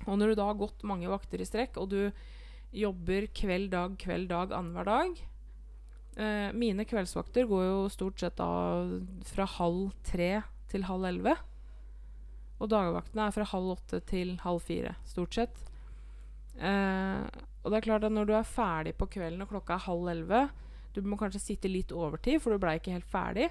Og 0.05 0.19
når 0.19 0.33
du 0.33 0.41
da 0.41 0.51
har 0.51 0.59
gått 0.61 0.85
mange 0.85 1.09
vakter 1.09 1.41
i 1.41 1.47
strekk, 1.49 1.79
og 1.81 1.95
du 1.95 2.11
jobber 2.75 3.31
kveld, 3.33 3.71
dag, 3.73 3.95
kveld, 4.03 4.29
dag 4.35 4.53
annenhver 4.53 4.91
dag 4.91 5.23
eh, 6.17 6.51
Mine 6.57 6.87
kveldsvakter 6.89 7.49
går 7.51 7.65
jo 7.67 7.81
stort 7.93 8.21
sett 8.23 8.37
da 8.41 8.49
fra 9.29 9.47
halv 9.57 9.93
tre 10.07 10.31
til 10.71 10.87
halv 10.89 11.09
elleve. 11.11 11.37
Og 12.63 12.71
dagvaktene 12.71 13.27
er 13.27 13.35
fra 13.35 13.47
halv 13.51 13.75
åtte 13.75 14.01
til 14.09 14.37
halv 14.45 14.63
fire, 14.65 14.95
stort 15.09 15.37
sett. 15.37 15.63
Eh, 16.55 17.23
og 17.65 17.73
det 17.73 17.79
er 17.79 17.87
klart 17.89 18.05
at 18.07 18.15
når 18.15 18.29
du 18.29 18.35
er 18.37 18.47
ferdig 18.47 18.95
på 18.99 19.09
kvelden 19.11 19.43
og 19.43 19.51
klokka 19.51 19.75
er 19.75 19.87
halv 19.89 20.11
elleve 20.13 20.43
Du 20.95 21.01
må 21.03 21.17
kanskje 21.19 21.41
sitte 21.43 21.67
litt 21.67 21.91
overtid, 21.91 22.39
for 22.39 22.55
du 22.55 22.63
blei 22.63 22.77
ikke 22.79 22.95
helt 22.95 23.09
ferdig. 23.11 23.49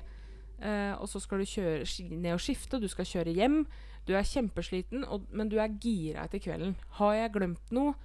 Eh, 0.64 0.94
og 0.96 1.10
så 1.12 1.20
skal 1.20 1.42
du 1.42 1.50
kjøre 1.50 1.84
ned 2.14 2.38
og 2.38 2.40
skifte, 2.40 2.80
du 2.80 2.88
skal 2.88 3.10
kjøre 3.10 3.34
hjem. 3.36 3.66
Du 4.08 4.14
er 4.16 4.24
kjempesliten, 4.28 5.04
og, 5.04 5.28
men 5.32 5.52
du 5.52 5.58
er 5.60 5.76
gira 5.84 6.24
etter 6.24 6.40
kvelden. 6.40 6.78
Har 7.00 7.18
jeg 7.18 7.34
glemt 7.36 7.76
noe? 7.76 7.98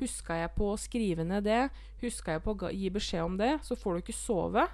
Huska 0.00 0.36
jeg 0.42 0.52
på 0.56 0.72
å 0.72 0.80
skrive 0.80 1.24
ned 1.24 1.46
det? 1.46 1.62
Huska 2.02 2.36
jeg 2.36 2.44
på 2.44 2.52
å 2.56 2.72
gi 2.72 2.90
beskjed 2.92 3.24
om 3.24 3.38
det? 3.40 3.54
Så 3.64 3.78
får 3.78 3.96
du 3.96 4.04
ikke 4.04 4.16
sove. 4.16 4.66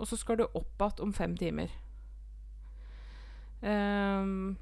Og 0.00 0.08
så 0.08 0.16
skal 0.18 0.40
du 0.40 0.46
opp 0.48 0.80
igjen 0.80 1.04
om 1.04 1.12
fem 1.14 1.36
timer. 1.36 1.72
Um, 3.60 4.56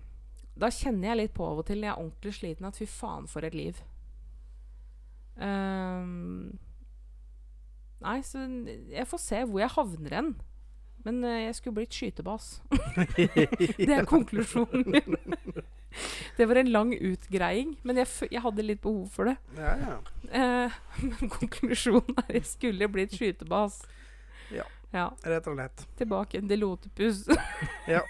da 0.58 0.70
kjenner 0.74 1.12
jeg 1.12 1.20
litt 1.20 1.36
på 1.36 1.46
av 1.46 1.60
og 1.62 1.68
til 1.68 1.78
når 1.78 1.86
jeg 1.86 1.94
er 1.94 2.02
ordentlig 2.02 2.34
sliten, 2.34 2.66
at 2.66 2.80
fy 2.80 2.88
faen, 2.90 3.28
for 3.30 3.46
et 3.46 3.54
liv. 3.54 3.78
Um, 5.38 6.58
nei, 8.02 8.18
så 8.26 8.42
jeg 8.90 9.06
får 9.06 9.22
se 9.22 9.44
hvor 9.46 9.62
jeg 9.62 9.74
havner 9.76 10.18
hen. 10.18 10.32
Men 11.06 11.22
uh, 11.22 11.36
jeg 11.38 11.54
skulle 11.54 11.78
blitt 11.78 11.94
skytebas. 11.94 12.56
det 13.78 13.94
er 13.94 14.08
konklusjonen 14.10 14.88
min. 14.90 15.62
det 16.36 16.46
var 16.46 16.56
en 16.56 16.72
lang 16.72 16.94
utgreiing, 16.94 17.76
men 17.82 17.96
jeg, 17.96 18.08
jeg 18.30 18.42
hadde 18.44 18.64
litt 18.64 18.82
behov 18.82 19.08
for 19.12 19.30
det. 19.30 19.36
Ja, 19.58 19.74
ja. 19.82 19.96
Eh, 20.30 20.76
men 21.10 21.32
konklusjonen 21.32 22.18
er 22.26 22.40
jeg 22.40 22.48
skulle 22.48 22.90
blitt 22.92 23.16
skytebas. 23.16 23.80
Ja. 24.54 24.66
ja. 24.94 25.08
Rett 25.24 25.48
og 25.48 25.58
slett. 25.58 25.86
Tilbake 26.00 26.42
til 26.42 26.64
Lotepus. 26.64 27.26
Ja. 27.88 28.02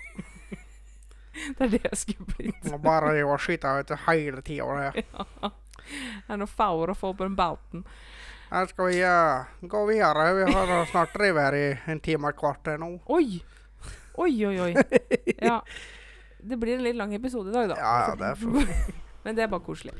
det 1.55 1.67
er 1.69 1.75
det 1.77 1.85
jeg 1.85 1.99
skulle 2.01 2.33
blitt. 2.35 2.65
Må 2.73 2.81
Bare 2.83 3.13
å 3.23 3.37
skyte 3.39 3.79
ut 3.79 3.93
hele 4.09 4.43
tida. 4.43 4.91
det. 4.97 5.05
Det 5.89 6.35
er 6.35 6.41
noe 6.41 6.51
faur 6.51 6.91
å 6.91 6.97
få 6.99 7.13
på 7.15 7.25
den 7.29 7.37
bauten. 7.39 7.85
Her 8.49 8.67
skal 8.67 8.89
vi 8.91 8.99
uh, 9.05 9.47
gå 9.61 9.85
videre. 9.87 10.33
Vi 10.35 10.49
har 10.51 10.73
snart 10.91 11.15
drevet 11.15 11.45
her 11.45 11.57
i 11.57 11.93
en 11.93 12.01
time 12.01 12.27
og 12.27 12.35
et 12.35 12.41
kvarter 12.41 12.81
nå. 12.81 12.91
Oi! 13.13 13.39
Oi, 14.19 14.33
oi, 14.49 14.57
oi. 14.65 14.73
Ja. 15.39 15.61
Det 16.41 16.57
blir 16.61 16.75
en 16.79 16.83
litt 16.85 16.97
lang 16.97 17.15
episode 17.15 17.51
i 17.51 17.53
dag, 17.53 17.69
da. 17.73 17.77
Ja, 17.81 18.09
ja, 18.09 18.15
det 18.15 18.27
er 18.31 18.35
for- 18.35 18.95
Men 19.25 19.37
det 19.37 19.43
er 19.43 19.51
bare 19.53 19.65
koselig. 19.67 19.95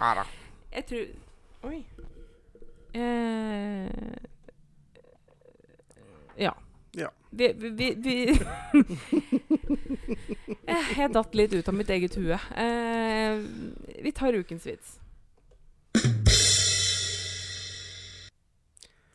Ja 0.00 0.14
da. 0.20 0.24
Jeg 0.72 0.86
tror 0.88 1.06
Oi. 1.68 1.84
Eh, 2.92 3.88
ja. 6.36 6.54
Ja. 6.92 7.08
Vi, 7.30 7.52
vi, 7.52 7.94
vi, 7.94 8.16
Eh, 10.66 10.88
Jeg 10.98 11.12
datt 11.14 11.34
litt 11.36 11.52
ut 11.54 11.68
av 11.68 11.74
mitt 11.76 11.90
eget 11.90 12.14
hue. 12.18 12.36
Eh, 12.56 13.38
vi 14.04 14.12
tar 14.12 14.32
ukens 14.34 14.66
vits. 14.66 14.98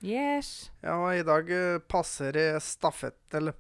Yes. 0.02 0.72
Ja, 0.82 1.14
i 1.16 1.24
dag 1.26 1.50
eh, 1.52 1.80
passer 1.80 2.32
det 2.32 2.64
stafett 2.64 3.34
Eller 3.34 3.54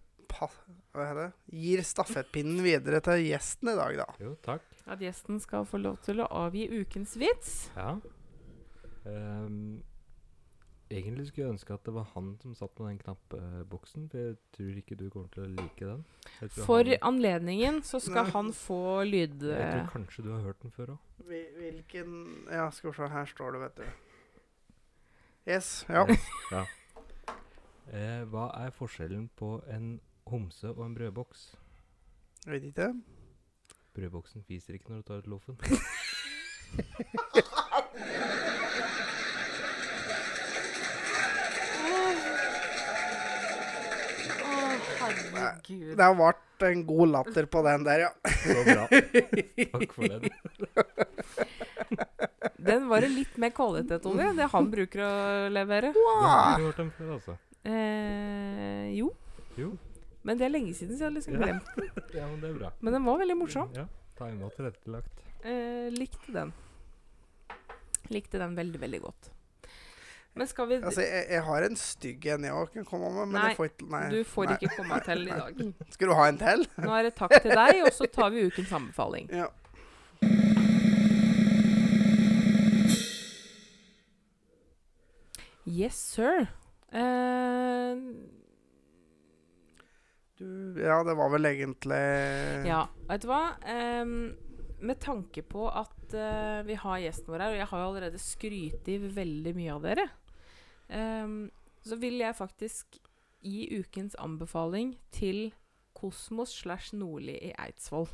det? 0.97 1.27
Gir 1.53 1.83
stafettpinnen 1.85 2.61
videre 2.65 3.01
til 3.05 3.25
gjesten 3.27 3.71
i 3.73 3.75
dag, 3.77 3.99
da. 4.01 4.07
Jo, 4.23 4.35
takk. 4.45 4.65
At 4.87 5.03
gjesten 5.03 5.41
skal 5.43 5.67
få 5.67 5.81
lov 5.81 5.99
til 6.05 6.23
å 6.23 6.29
avgi 6.45 6.67
ukens 6.79 7.17
vits. 7.19 7.57
Ja. 7.75 7.97
Um, 9.07 9.83
egentlig 10.89 11.27
skulle 11.27 11.45
jeg 11.45 11.55
ønske 11.55 11.75
at 11.75 11.85
det 11.87 11.93
var 11.95 12.07
han 12.13 12.33
som 12.41 12.55
satt 12.55 12.79
med 12.79 12.89
den 12.89 13.01
knappeboksen, 13.03 14.07
for 14.11 14.23
jeg 14.23 14.37
tror 14.55 14.79
ikke 14.81 14.97
du 14.99 15.05
kommer 15.13 15.29
til 15.33 15.43
å 15.43 15.51
like 15.51 15.91
den. 15.91 16.03
For 16.55 16.83
han, 16.83 16.97
anledningen 17.11 17.81
så 17.87 18.01
skal 18.03 18.27
Nei. 18.27 18.33
han 18.35 18.51
få 18.55 18.81
lyd... 19.07 19.43
jeg 19.51 19.69
tror 19.73 19.93
kanskje 19.93 20.25
du 20.27 20.33
har 20.33 20.43
hørt 20.47 20.63
den 20.63 20.75
før 20.75 20.95
òg. 20.95 21.13
Hvilken 21.27 22.17
Ja, 22.51 22.69
skal 22.71 22.91
vi 22.91 22.97
se. 22.99 23.11
Her 23.11 23.31
står 23.31 23.55
det, 23.55 23.63
vet 23.67 23.79
du. 23.81 23.87
Yes. 25.47 25.85
Ja. 25.89 26.03
ja. 26.51 26.65
Eh, 27.87 28.23
hva 28.27 28.49
er 28.59 28.73
forskjellen 28.75 29.29
på 29.39 29.57
en 29.71 29.97
homse 30.31 30.69
og 30.73 30.85
en 30.85 30.95
brødboks? 30.97 31.47
Jeg 32.45 32.53
vet 32.53 32.63
ikke. 32.71 32.89
Brødboksen 33.97 34.43
fiser 34.47 34.73
ikke 34.77 34.89
når 34.93 35.01
du 35.01 35.07
tar 35.11 35.23
ut 35.23 35.27
loffen. 35.27 35.57
Herregud. 44.97 45.95
Det 45.97 46.03
har 46.03 46.15
vært 46.17 46.65
en 46.67 46.83
god 46.87 47.11
latter 47.13 47.47
på 47.51 47.61
den 47.65 47.83
der, 47.85 48.03
ja. 48.07 48.11
Så 48.41 48.63
bra. 48.65 48.85
Takk 49.73 49.93
for 49.95 50.13
den. 50.13 50.21
Den 52.67 52.87
var 52.89 53.03
det 53.05 53.11
litt 53.13 53.35
mer 53.39 53.53
kvalitet 53.55 54.07
over 54.09 54.33
det 54.35 54.47
han 54.51 54.69
bruker 54.71 55.03
å 55.05 55.11
levere. 55.53 55.93
Du 55.95 56.01
har 56.23 56.57
du 56.59 56.65
hørt 56.67 56.81
den 56.81 56.89
før, 56.97 57.13
altså? 57.19 57.37
Eh, 57.67 58.87
jo, 58.97 59.11
Jo. 59.57 59.71
Men 60.27 60.35
det 60.39 60.43
er 60.43 60.51
lenge 60.51 60.73
siden, 60.75 60.97
så 60.97 61.05
jeg 61.05 61.07
har 61.07 61.15
liksom 61.15 61.37
glemt 61.39 61.67
den. 61.77 61.89
Ja, 62.17 62.25
men 62.27 62.41
det 62.43 62.49
er 62.49 62.59
bra. 62.59 62.71
Men 62.83 62.97
den 62.97 63.05
var 63.07 63.19
veldig 63.21 63.37
morsom. 63.39 63.69
Ja. 63.75 63.85
Time 64.19 64.47
og 64.47 64.51
tilrettelagt. 64.57 65.23
Eh, 65.47 65.87
likte 65.93 66.33
den. 66.35 66.51
Likte 68.11 68.41
den 68.41 68.57
veldig, 68.57 68.81
veldig 68.81 68.99
godt. 69.05 69.29
Men 70.37 70.47
skal 70.47 70.67
vi 70.69 70.75
Altså, 70.75 71.01
jeg, 71.01 71.25
jeg 71.31 71.43
har 71.47 71.63
en 71.65 71.79
stygg 71.79 72.27
en 72.33 72.43
jeg 72.45 72.53
òg 72.53 72.73
kan 72.75 72.85
komme 72.85 73.09
med, 73.09 73.23
men 73.31 73.39
Nei, 73.39 73.45
jeg 73.47 73.57
får 73.57 73.69
ikke 73.71 73.87
Nei. 73.93 74.03
Du 74.11 74.19
får 74.33 74.49
nei. 74.51 74.57
ikke 74.59 74.75
komme 74.75 74.99
til 75.07 75.23
i 75.23 75.31
dag. 75.31 75.63
Skal 75.95 76.11
du 76.11 76.15
ha 76.19 76.27
en 76.29 76.41
til? 76.43 76.67
Nå 76.83 76.91
er 76.97 77.07
det 77.07 77.13
takk 77.17 77.37
til 77.41 77.55
deg, 77.57 77.81
og 77.87 77.93
så 77.95 78.11
tar 78.19 78.35
vi 78.35 78.43
ukens 78.51 78.75
anbefaling. 78.81 79.31
Ja. 79.31 79.47
Yes, 85.67 85.95
sir. 85.95 86.47
Eh, 86.91 87.95
Du, 90.37 90.77
ja, 90.81 90.99
det 91.03 91.15
var 91.17 91.31
vel 91.33 91.49
egentlig 91.49 91.97
Ja, 92.67 92.83
vet 93.09 93.23
du 93.23 93.27
hva? 93.31 93.41
Um, 93.65 94.35
med 94.85 94.99
tanke 95.01 95.41
på 95.41 95.63
at 95.73 96.13
uh, 96.13 96.61
vi 96.67 96.75
har 96.77 96.99
gjesten 97.01 97.31
vår 97.33 97.41
her, 97.41 97.53
og 97.55 97.57
jeg 97.57 97.69
har 97.71 97.81
jo 97.81 97.87
allerede 97.89 98.19
skrytt 98.21 98.89
i 98.93 98.97
veldig 99.01 99.53
mye 99.57 99.73
av 99.73 99.85
dere, 99.87 100.05
um, 100.93 101.39
så 101.81 101.97
vil 101.97 102.19
jeg 102.21 102.37
faktisk 102.37 102.99
gi 103.41 103.63
ukens 103.79 104.13
anbefaling 104.21 104.93
til 105.15 105.47
Kosmos 105.97 106.53
slash 106.61 106.93
Nordli 106.93 107.39
i 107.49 107.53
Eidsvoll. 107.57 108.05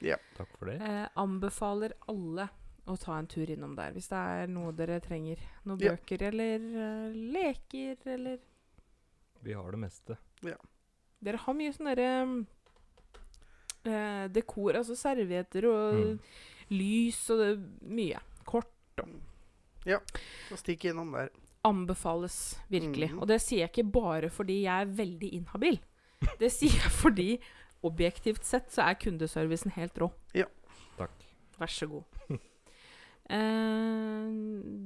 Ja. 0.00 0.16
Takk 0.38 0.54
for 0.56 0.70
det. 0.72 0.78
Uh, 0.80 1.04
anbefaler 1.20 1.92
alle 2.08 2.48
å 2.86 2.96
ta 3.02 3.18
en 3.18 3.26
tur 3.28 3.50
innom 3.50 3.74
der 3.76 3.92
hvis 3.92 4.08
det 4.12 4.22
er 4.40 4.48
noe 4.52 4.72
dere 4.78 5.00
trenger. 5.04 5.40
Noen 5.66 5.82
Ja. 5.84 5.92
bøker 5.92 6.24
eller 6.30 6.64
uh, 6.72 7.12
leker 7.36 8.00
eller 8.16 8.40
Vi 9.44 9.52
har 9.52 9.70
det 9.76 9.82
meste. 9.84 10.16
Dere 11.22 11.36
har 11.42 11.54
mye 11.56 11.72
sånn 11.72 11.88
derre 11.94 12.10
eh, 13.86 14.28
dekor, 14.34 14.74
altså 14.80 14.96
servietter 14.98 15.66
og 15.70 15.94
Mm. 15.94 16.18
lys 16.70 17.30
og 17.30 17.38
det, 17.38 17.50
mye. 17.82 18.20
Kort 18.44 18.66
Ja, 19.86 20.00
Så 20.48 20.56
stikk 20.58 20.84
innom 20.90 21.12
der. 21.12 21.28
anbefales 21.64 22.56
virkelig. 22.70 23.10
Mm. 23.12 23.20
Og 23.22 23.28
det 23.28 23.40
sier 23.40 23.60
jeg 23.60 23.70
ikke 23.72 23.92
bare 23.92 24.30
fordi 24.30 24.62
jeg 24.64 24.82
er 24.82 24.86
veldig 24.96 25.32
inhabil. 25.32 25.78
Det 26.40 26.50
sier 26.50 26.70
jeg 26.72 26.90
fordi 26.90 27.40
objektivt 27.84 28.42
sett 28.44 28.68
så 28.70 28.82
er 28.88 28.94
kundeservicen 28.94 29.70
helt 29.72 29.94
rå. 29.94 30.10
Ja. 30.34 30.46
Takk. 30.98 31.10
Vær 31.60 31.66
så 31.68 31.86
god. 31.88 32.04
Eh, 33.28 34.26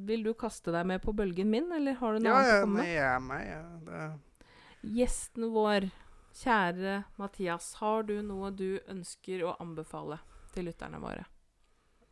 vil 0.08 0.22
du 0.24 0.30
kaste 0.32 0.72
deg 0.72 0.86
med 0.88 1.02
på 1.04 1.12
bølgen 1.12 1.50
min, 1.52 1.66
eller 1.76 1.92
har 2.00 2.14
du 2.16 2.24
noe 2.24 2.30
Ja, 2.32 2.38
annet 2.40 2.54
å 2.54 2.60
komme 2.64 2.78
nei, 2.78 2.86
med? 2.86 2.94
jeg 2.94 3.04
er 3.04 3.20
med. 3.20 3.46
Ja. 3.46 3.62
Det, 3.84 4.94
Gjesten 4.96 5.50
vår, 5.52 5.90
kjære 6.36 7.04
Mathias, 7.20 7.72
har 7.80 8.06
du 8.08 8.16
noe 8.22 8.50
du 8.54 8.80
ønsker 8.90 9.44
å 9.46 9.56
anbefale 9.62 10.20
til 10.54 10.68
lytterne 10.70 11.00
våre? 11.02 11.24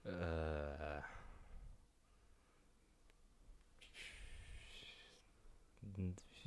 Uh, 0.08 1.02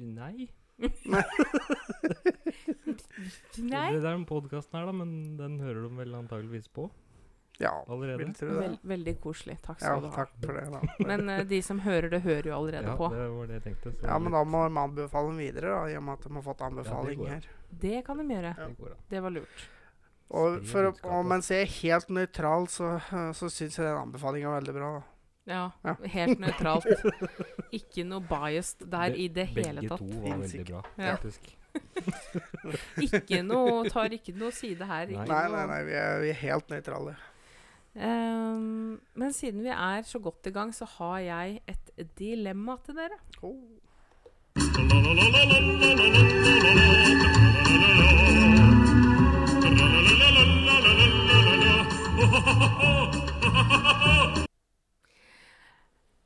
Nei. 0.02 0.48
Nei? 3.62 3.90
Det 3.92 4.00
er 4.00 4.06
den 4.06 4.26
podkasten 4.26 4.80
her, 4.80 4.88
da, 4.90 4.94
men 4.96 5.38
den 5.38 5.60
hører 5.62 5.86
de 5.86 5.92
vel 6.00 6.16
antageligvis 6.18 6.72
på 6.74 6.88
ja, 7.62 7.72
allerede. 7.88 8.18
vil 8.24 8.34
tro 8.36 8.48
det. 8.48 8.60
Vel, 8.64 8.78
veldig 8.94 9.14
koselig. 9.24 9.58
Takk 9.66 9.82
Ja, 9.86 9.96
du 10.00 10.08
ha. 10.08 10.14
takk 10.16 10.32
for 10.44 10.54
det, 10.58 10.64
da. 10.74 10.82
Men 11.08 11.30
uh, 11.30 11.44
de 11.48 11.62
som 11.62 11.80
hører 11.86 12.10
det, 12.10 12.22
hører 12.26 12.50
jo 12.52 12.56
allerede 12.58 12.88
Ja, 12.92 12.96
på. 12.98 13.10
det 13.14 13.28
var 13.36 13.48
det 13.52 13.60
jeg 13.60 13.64
tenkte. 13.70 13.94
så 14.00 14.08
Ja, 14.10 14.18
men 14.20 14.32
da 14.36 14.44
må 14.44 14.64
de 14.68 14.80
anbefale 14.86 15.28
dem 15.32 15.38
videre, 15.38 15.76
da, 15.76 15.86
i 15.94 15.96
og 16.00 16.04
med 16.04 16.14
at 16.20 16.28
de 16.28 16.34
har 16.40 16.42
fått 16.50 16.62
anbefaling 16.68 17.20
går. 17.22 17.28
her. 17.36 17.48
Det 17.86 18.02
kan 18.06 18.18
de 18.18 18.28
gjøre. 18.36 18.56
Ja. 18.58 18.68
det. 18.68 18.98
Det 19.10 19.22
var 19.24 19.30
lurt. 19.38 19.64
Og, 20.32 20.62
for, 20.66 20.94
og 21.04 21.26
mens 21.28 21.50
jeg 21.52 21.62
er 21.66 21.72
helt 21.82 22.10
nøytral, 22.10 22.68
så, 22.72 22.98
så 23.36 23.50
syns 23.52 23.76
jeg 23.78 23.86
den 23.86 23.98
anbefalinga 24.00 24.48
er 24.54 24.62
veldig 24.62 24.74
bra. 24.78 24.92
da. 25.00 25.08
Ja, 25.52 25.64
Ja. 25.84 25.96
helt 26.14 26.40
nøytralt. 26.40 26.86
Ikke 27.80 28.04
noe 28.06 28.22
biased 28.22 28.86
der 28.92 29.10
Be- 29.12 29.18
i 29.18 29.28
det 29.28 29.48
hele 29.56 29.82
tatt. 29.90 30.00
Begge 30.00 30.14
to 30.14 30.22
var 30.30 30.38
veldig 30.46 30.66
bra, 30.70 30.84
Ja. 31.02 31.16
faktisk. 31.18 31.58
Ikke 33.02 33.42
noe, 33.48 33.90
tar 33.90 34.12
ikke 34.16 34.34
noe 34.38 34.52
side 34.56 34.86
her. 34.88 35.06
Nei. 35.08 35.16
Ikke 35.18 35.28
Nei, 35.32 35.44
noe. 35.48 35.58
nei, 35.58 35.66
nei, 35.72 35.82
vi 35.88 35.94
er, 35.98 36.20
vi 36.24 36.30
er 36.34 36.40
helt 36.46 36.72
nøytrale. 36.72 37.16
Um, 37.92 39.02
men 39.20 39.34
siden 39.36 39.64
vi 39.66 39.72
er 39.74 40.06
så 40.08 40.20
godt 40.20 40.48
i 40.48 40.52
gang, 40.56 40.72
så 40.76 40.86
har 40.98 41.18
jeg 41.20 41.60
et 41.68 41.92
dilemma 42.20 42.78
til 42.86 42.96
dere. 42.96 43.18
Oh. 43.44 43.58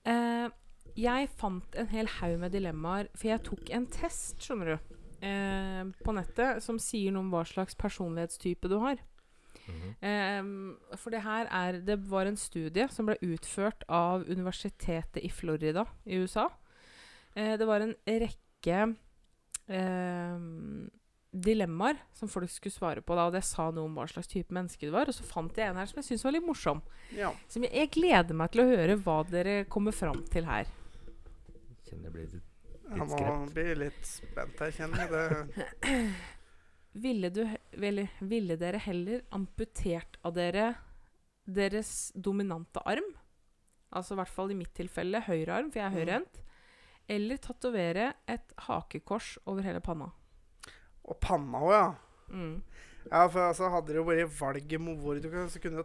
Uh, 0.05 0.51
jeg 0.95 1.29
fant 1.33 1.75
en 1.75 1.87
hel 1.89 2.07
haug 2.19 2.37
med 2.39 2.53
dilemmaer, 2.53 3.09
for 3.15 3.31
jeg 3.31 3.41
tok 3.47 3.73
en 3.73 3.89
test, 3.89 4.37
skjønner 4.37 4.75
du, 4.75 4.95
uh, 5.25 5.81
på 6.05 6.13
nettet 6.13 6.61
som 6.61 6.77
sier 6.77 7.09
noe 7.15 7.25
om 7.25 7.33
hva 7.33 7.41
slags 7.49 7.73
personlighetstype 7.73 8.69
du 8.69 8.77
har. 8.85 9.01
Mhm. 9.65 9.95
um, 10.01 10.97
for 10.97 11.13
det 11.13 11.21
her 11.25 11.47
er 11.51 11.79
Det 11.81 11.97
var 12.09 12.25
en 12.25 12.37
studie 12.37 12.87
som 12.91 13.05
ble 13.07 13.15
utført 13.21 13.83
av 13.89 14.25
universitetet 14.27 15.23
i 15.23 15.29
Florida 15.29 15.85
i 16.05 16.19
USA. 16.21 16.49
Uh, 17.35 17.55
det 17.57 17.67
var 17.67 17.81
en 17.81 17.95
rekke 18.05 18.95
um, 19.67 20.89
dilemmaer 21.35 21.99
som 22.13 22.29
folk 22.31 22.49
skulle 22.51 22.73
svare 22.73 23.01
på. 23.03 23.15
Da, 23.15 23.27
og 23.27 23.35
det 23.35 23.43
sa 23.45 23.69
noe 23.71 23.89
om 23.89 23.97
hva 23.97 24.07
slags 24.09 24.29
type 24.31 24.55
menneske 24.55 24.87
du 24.87 24.93
var. 24.95 25.09
Og 25.09 25.17
så 25.17 25.25
fant 25.27 25.57
jeg 25.57 25.69
en 25.69 25.79
her 25.79 25.89
som 25.89 25.99
jeg 25.99 26.09
syntes 26.09 26.25
var 26.27 26.35
litt 26.37 26.47
morsom. 26.47 26.81
Ja. 27.15 27.33
Som 27.51 27.67
jeg, 27.67 27.73
jeg 27.75 27.93
gleder 27.97 28.37
meg 28.37 28.53
til 28.53 28.63
å 28.63 28.69
høre 28.71 28.97
hva 29.03 29.19
dere 29.29 29.63
kommer 29.71 29.95
fram 29.95 30.23
til 30.31 30.47
her. 30.49 30.69
Jeg 30.69 31.91
Kjenner 31.91 32.09
jeg 32.09 32.13
blir 32.15 32.29
litt 32.33 32.51
Jeg 32.85 33.07
må 33.09 33.19
bli 33.53 33.75
litt 33.77 34.07
spent 34.07 34.61
her, 34.61 34.71
kjenner 34.73 35.03
jeg. 35.03 35.11
Det, 35.11 35.99
Ville, 36.95 37.29
du, 37.29 37.43
he- 37.43 38.07
ville, 38.21 38.55
dere 38.57 38.79
heller 38.79 39.21
amputert 39.35 40.17
av 40.23 40.33
dere 40.37 40.75
deres 41.45 42.11
dominante 42.15 42.79
arm? 42.87 43.09
Altså 43.95 44.15
i 44.15 44.19
hvert 44.21 44.31
fall 44.31 44.51
i 44.51 44.57
mitt 44.59 44.73
tilfelle 44.75 45.21
høyre 45.27 45.57
arm, 45.59 45.71
for 45.71 45.79
jeg 45.79 45.91
er 46.07 46.19
Mm. 46.21 46.41
Eller 47.07 47.37
tatovere 47.37 48.13
et 48.27 48.53
hakekors 48.57 49.37
over 49.45 49.61
hele 49.61 49.79
panna. 49.79 50.11
og 51.07 51.19
panna 51.21 51.59
òg, 51.59 51.71
ja. 51.71 51.95
Mm. 52.33 52.61
Ja, 53.11 53.27
for 53.27 53.39
altså, 53.41 53.69
Hadde 53.69 53.87
det 53.93 53.95
jo 53.97 54.03
vært 54.03 54.39
valget 54.39 54.81
med 54.81 54.97
hvor 54.97 55.21
du 55.21 55.29
kunne, 55.29 55.49
så 55.49 55.59
kunne 55.61 55.77
du 55.77 55.83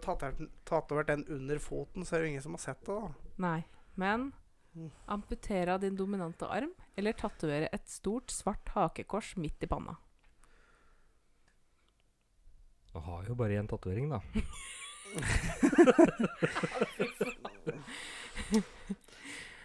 tatovert 0.65 1.07
den- 1.07 1.27
under 1.29 1.59
foten, 1.59 2.03
så 2.05 2.15
er 2.17 2.19
det 2.21 2.25
jo 2.27 2.31
ingen 2.31 2.43
som 2.43 2.53
har 2.53 2.59
sett 2.59 2.81
det, 2.81 2.87
da. 2.87 3.09
Nei. 3.39 3.65
Men 3.97 4.33
Mm. 4.75 4.91
amputere 5.09 5.69
av 5.75 5.81
din 5.81 5.95
dominante 5.97 6.47
arm, 6.49 6.71
eller 6.97 7.13
tatovere 7.13 7.69
et 7.73 7.87
stort, 7.89 8.29
svart 8.29 8.65
hakekors 8.69 9.37
midt 9.37 9.63
i 9.63 9.67
panna. 9.67 9.97
Jeg 12.95 13.03
har 13.07 13.23
jo 13.29 13.35
bare 13.39 13.59
én 13.61 13.69
tatovering, 13.71 14.11
da. 14.11 14.21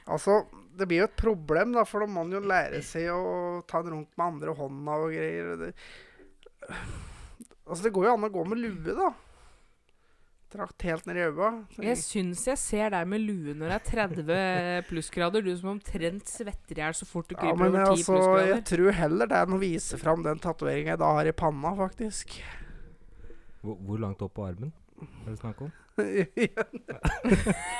Altså, 0.05 0.43
det 0.77 0.85
blir 0.85 1.01
jo 1.01 1.07
et 1.09 1.17
problem, 1.17 1.71
da, 1.73 1.81
for 1.87 2.03
da 2.03 2.07
må 2.09 2.21
man 2.21 2.33
jo 2.35 2.41
lære 2.45 2.81
seg 2.85 3.07
å 3.09 3.61
ta 3.65 3.79
en 3.81 3.89
runk 3.93 4.11
med 4.13 4.25
andre 4.27 4.53
hånda 4.59 4.97
og 5.01 5.13
greier. 5.15 5.53
Det, 5.63 5.69
altså, 7.65 7.79
det 7.87 7.93
går 7.95 8.05
jo 8.05 8.11
an 8.13 8.27
å 8.27 8.33
gå 8.35 8.43
med 8.51 8.61
lue, 8.61 8.93
da. 8.99 9.07
Trakt 10.55 10.85
helt 10.85 11.07
ned 11.09 11.17
i 11.17 11.23
øya. 11.25 11.47
Jeg 11.83 11.97
syns 12.03 12.43
jeg 12.47 12.59
ser 12.61 12.93
deg 12.93 13.09
med 13.09 13.23
lue 13.25 13.55
når 13.57 13.73
det 13.73 13.79
er 13.79 13.87
30 13.89 14.85
plussgrader. 14.91 15.41
Du 15.43 15.49
som 15.57 15.71
omtrent 15.73 16.29
svetter 16.29 16.77
i 16.77 16.83
hjel 16.85 16.95
så 17.01 17.07
fort 17.09 17.27
du 17.31 17.33
Ja, 17.33 17.41
kryper 17.41 17.63
men 17.63 17.71
over 17.73 17.81
10 17.81 17.89
altså, 17.95 18.13
plussgrader. 18.13 18.51
jeg 18.53 18.65
tror 18.69 18.91
heller 19.01 19.31
det 19.33 19.41
er 19.41 19.55
å 19.57 19.59
vise 19.65 19.99
fram 19.99 20.21
den 20.27 20.43
tatoveringa 20.45 20.93
jeg 20.93 21.01
da 21.01 21.09
har 21.17 21.31
i 21.31 21.33
panna, 21.35 21.73
faktisk. 21.81 22.37
Hvor, 23.65 23.77
hvor 23.87 24.01
langt 24.05 24.21
opp 24.25 24.33
på 24.37 24.45
armen 24.47 24.71
er 25.25 25.33
det 25.33 25.39
snakk 25.41 25.59
om? 25.65 25.71
men, 25.99 26.05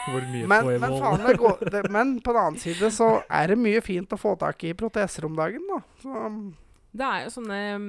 Hvor 0.10 0.26
mye 0.32 0.48
men, 0.48 0.68
men, 0.82 0.94
faen, 1.00 1.24
det 1.26 1.38
går, 1.40 1.64
det, 1.72 1.82
men 1.94 2.14
på 2.24 2.34
den 2.36 2.42
annen 2.42 2.60
side 2.62 2.90
så 2.96 3.08
er 3.30 3.54
det 3.54 3.58
mye 3.60 3.82
fint 3.86 4.12
å 4.16 4.20
få 4.20 4.36
tak 4.42 4.64
i 4.68 4.74
proteser 4.78 5.28
om 5.28 5.36
dagen, 5.38 5.64
da. 5.70 5.80
Så, 6.04 6.28
Det 6.96 7.08
er 7.08 7.26
jo 7.26 7.32
sånne 7.34 7.60
um, 7.80 7.88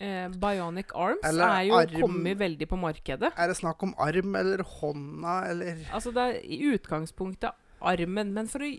eh, 0.00 0.26
Bionic 0.40 0.92
arms 0.96 1.24
Eller 1.28 1.54
er 1.58 1.68
jo 1.70 1.78
arm- 1.82 2.00
kommet 2.04 2.40
veldig 2.40 2.68
på 2.72 2.80
markedet. 2.80 3.32
er 3.36 3.52
det 3.52 3.56
snakk 3.60 3.84
om 3.86 3.94
arm 4.02 4.36
eller 4.40 4.64
hånda 4.76 5.38
eller 5.52 5.80
Altså 5.92 6.12
det 6.16 6.26
er 6.26 6.40
i 6.44 6.60
utgangspunktet 6.72 7.52
armen, 7.80 8.32
men 8.36 8.48
for 8.48 8.64
å 8.64 8.70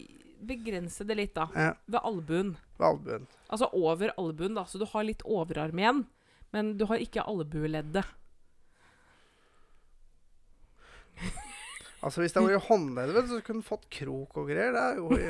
begrense 0.48 1.06
det 1.06 1.18
litt, 1.18 1.34
da. 1.38 1.48
ja, 1.56 1.72
Ved 1.90 2.02
albuen. 2.06 2.56
ved 2.78 2.86
albuen? 2.86 3.28
Altså 3.50 3.70
over 3.74 4.14
albuen, 4.18 4.54
da. 4.58 4.66
Så 4.70 4.78
du 4.82 4.86
har 4.90 5.06
litt 5.06 5.22
overarm 5.26 5.80
igjen. 5.82 6.06
Men 6.54 6.78
du 6.78 6.86
har 6.88 7.02
ikke 7.02 7.26
albueleddet. 7.28 8.06
Altså 12.04 12.22
Hvis 12.22 12.34
det 12.36 12.42
hadde 12.44 12.54
vært 12.54 12.68
håndleddet, 12.70 13.30
så 13.32 13.40
kunne 13.42 13.62
du 13.64 13.68
fått 13.68 13.88
krok 13.92 14.38
og 14.38 14.48
greier. 14.52 14.72
Det 14.76 14.84
er 14.84 14.96
jo 15.02 15.08
i 15.18 15.22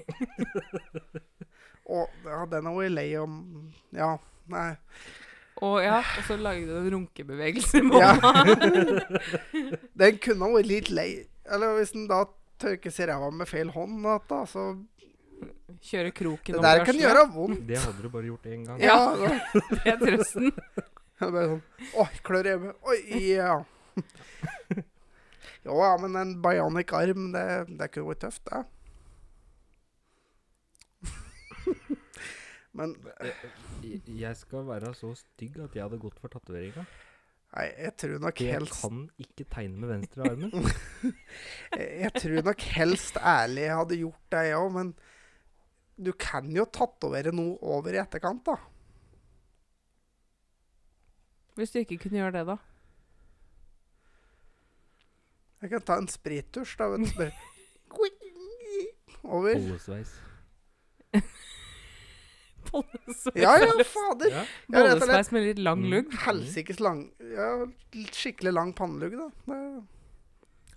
Og 1.90 2.06
ja, 2.24 2.44
den 2.52 2.68
har 2.68 2.76
vært 2.76 2.94
lei 2.94 3.08
om 3.18 3.34
Ja, 3.96 4.12
nei. 4.52 4.68
Og 5.60 5.80
ja, 5.84 5.98
og 5.98 6.22
så 6.24 6.36
lagde 6.40 6.70
du 6.70 6.76
en 6.78 6.86
runkebevegelse 6.94 7.82
mamma. 7.84 8.00
Ja. 8.00 8.12
Den 10.00 10.20
kunne 10.22 10.46
ha 10.46 10.54
vært 10.54 10.68
litt 10.70 10.88
lei. 10.94 11.08
Eller 11.50 11.74
hvis 11.76 11.90
den 11.92 12.06
da 12.08 12.22
tørker 12.62 12.94
seg 12.94 13.10
ræva 13.10 13.28
med 13.34 13.48
feil 13.50 13.68
hånd, 13.74 13.98
da, 14.30 14.38
så 14.48 14.70
Kjøre 15.84 16.10
kroken 16.16 16.56
Det 16.56 16.62
der 16.64 16.82
kan 16.84 16.96
gjøre 17.00 17.26
vondt. 17.34 17.60
Det 17.68 17.78
hadde 17.82 18.02
du 18.04 18.08
bare 18.12 18.28
gjort 18.30 18.46
én 18.52 18.64
gang. 18.68 18.80
Ja. 18.80 18.96
Ja. 19.20 19.28
da- 19.28 19.60
Det 19.74 19.92
er 19.92 20.00
trøsten. 20.00 20.48
Det 20.54 21.26
er 21.28 21.34
bare 21.34 21.46
sånn 21.50 21.62
Oi, 22.04 22.08
klør 22.30 22.48
i 22.48 22.54
øyet. 22.54 22.74
Oi, 22.94 22.98
ja. 23.34 23.54
Jo, 25.66 25.74
ja, 25.84 25.96
men 26.00 26.16
en 26.16 26.30
bionic 26.42 26.92
arm, 26.96 27.32
det, 27.34 27.46
det 27.78 27.90
kunne 27.92 28.08
vært 28.14 28.22
tøft, 28.24 28.44
det. 28.48 28.60
men 32.78 32.94
Jeg- 33.82 34.02
Jeg 34.20 34.36
skal 34.36 34.66
være 34.68 34.94
så 34.94 35.12
stygg 35.18 35.58
at 35.64 35.74
jeg 35.76 35.82
hadde 35.84 35.98
gått 36.00 36.18
for 36.20 36.28
tatoveringa. 36.32 36.84
nei, 37.56 37.66
jeg 37.82 37.96
tror 37.98 38.18
nok 38.22 38.40
Jeg 38.40 38.54
helst 38.54 38.80
kan 38.80 39.10
ikke 39.18 39.44
tegne 39.50 39.76
med 39.82 39.88
venstre 39.90 40.22
armen. 40.30 40.50
Jeg 41.74 42.00
jeg 42.04 42.12
tror 42.22 42.42
nok 42.46 42.60
helst 42.78 43.16
ærlig 43.18 43.62
jeg 43.66 43.76
hadde 43.76 43.98
gjort 44.00 44.20
det, 44.30 44.44
jeg 44.48 44.56
òg, 44.56 44.72
men 44.78 44.94
du 46.00 46.12
kan 46.16 46.46
jo 46.56 46.64
tatovere 46.64 47.32
noe 47.34 47.58
over 47.60 47.92
i 47.92 48.00
etterkant, 48.00 48.44
da. 48.46 48.54
Hvis 51.58 51.72
du 51.74 51.78
ikke 51.82 51.98
kunne 52.06 52.16
gjøre 52.22 52.32
det, 52.38 52.46
da. 52.48 52.56
Jeg 55.60 55.70
kan 55.70 55.80
ta 55.82 55.96
en 56.00 56.08
sprittusj, 56.08 56.76
da. 56.80 56.88
Vet 56.88 57.00
du, 57.04 57.06
så 57.14 57.30
Over. 59.24 59.54
Bollesveis. 59.54 60.12
Bollesveis, 62.70 63.34
Ja 63.40 63.56
ja, 63.58 63.84
fader. 63.84 64.30
Ja. 64.32 64.44
Bollesveis 64.68 65.30
med 65.34 65.42
litt 65.48 65.58
lang 65.58 65.80
Mm. 65.82 65.90
lugg. 65.90 66.12
Helsikes 66.26 66.80
lang 66.80 67.10
Ja, 67.20 67.66
skikkelig 68.12 68.52
lang 68.54 68.72
pannelugg, 68.74 69.12
da. 69.18 69.30
Det, 69.46 69.86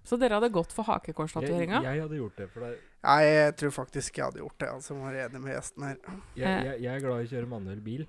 Så 0.03 0.17
dere 0.19 0.33
hadde 0.39 0.49
gått 0.51 0.71
for 0.73 0.83
Jeg, 0.83 0.93
hakekorstatoveringa? 0.99 1.81
jeg 1.83 2.01
hadde 2.01 2.17
gjort 2.17 2.35
det, 2.35 2.49
for 2.51 2.59
det, 2.61 2.79
Nei, 3.03 3.21
jeg 3.23 3.55
tror 3.57 3.71
faktisk 3.71 4.17
jeg 4.17 4.25
hadde 4.25 4.39
gjort 4.39 4.57
det. 4.59 4.67
Altså, 4.69 4.93
må 4.95 5.05
være 5.11 5.29
enig 5.29 5.41
med 5.41 5.53
gjesten 5.55 5.83
her. 5.83 5.97
jeg, 6.35 6.43
Eh. 6.47 6.63
jeg, 6.65 6.81
jeg 6.81 6.95
er 6.95 6.99
glad 6.99 7.21
i 7.21 7.23
å 7.27 7.29
kjøre 7.31 7.47
manuell 7.47 7.79
bil. 7.81 8.07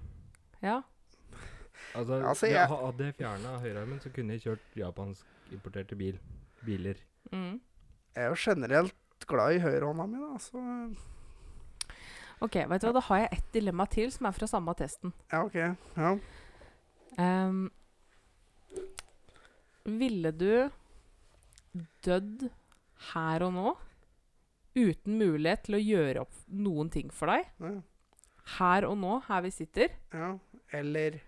Ja. 0.63 0.83
Altså, 1.95 2.23
Altså, 2.25 2.47
jeg, 2.47 2.55
jeg- 2.55 2.69
Hadde 2.69 3.05
jeg 3.05 3.15
fjerna 3.17 3.59
høyrearmen, 3.61 4.01
så 4.01 4.11
kunne 4.13 4.33
jeg 4.33 4.43
kjørt 4.43 4.75
japanskimporterte 4.77 5.97
bil, 5.97 6.19
biler. 6.67 7.01
Mm. 7.33 7.61
Jeg 8.15 8.25
er 8.25 8.29
jo 8.33 8.39
generelt 8.39 9.27
glad 9.27 9.57
i 9.57 9.63
høyrehånda 9.65 10.07
mi, 10.11 10.19
da. 10.21 10.39
Så 10.39 10.61
Ok, 12.45 12.57
vet 12.69 12.83
du 12.83 12.87
hva, 12.89 12.93
da 12.97 13.01
har 13.07 13.19
jeg 13.23 13.33
ett 13.39 13.53
dilemma 13.55 13.87
til 13.89 14.11
som 14.13 14.27
er 14.29 14.33
fra 14.37 14.47
samme 14.51 14.75
testen. 14.77 15.13
ja, 15.33 15.45
OK. 15.47 15.55
Ja. 15.97 16.11
Um, 17.17 17.71
ville 19.85 20.33
du 20.33 20.71
dødd 22.05 22.47
her 23.13 23.45
og 23.47 23.53
nå 23.57 23.73
uten 24.75 25.19
mulighet 25.21 25.67
til 25.69 25.77
å 25.79 25.83
gjøre 25.83 26.23
opp 26.25 26.39
noen 26.51 26.91
ting 26.93 27.11
for 27.15 27.31
deg? 27.33 27.47
ja. 27.63 27.75
Her 28.59 28.85
og 28.85 28.99
nå, 29.01 29.23
her 29.25 29.41
vi 29.47 29.51
sitter. 29.55 29.89
ja. 30.13 30.35
Eller 30.75 31.21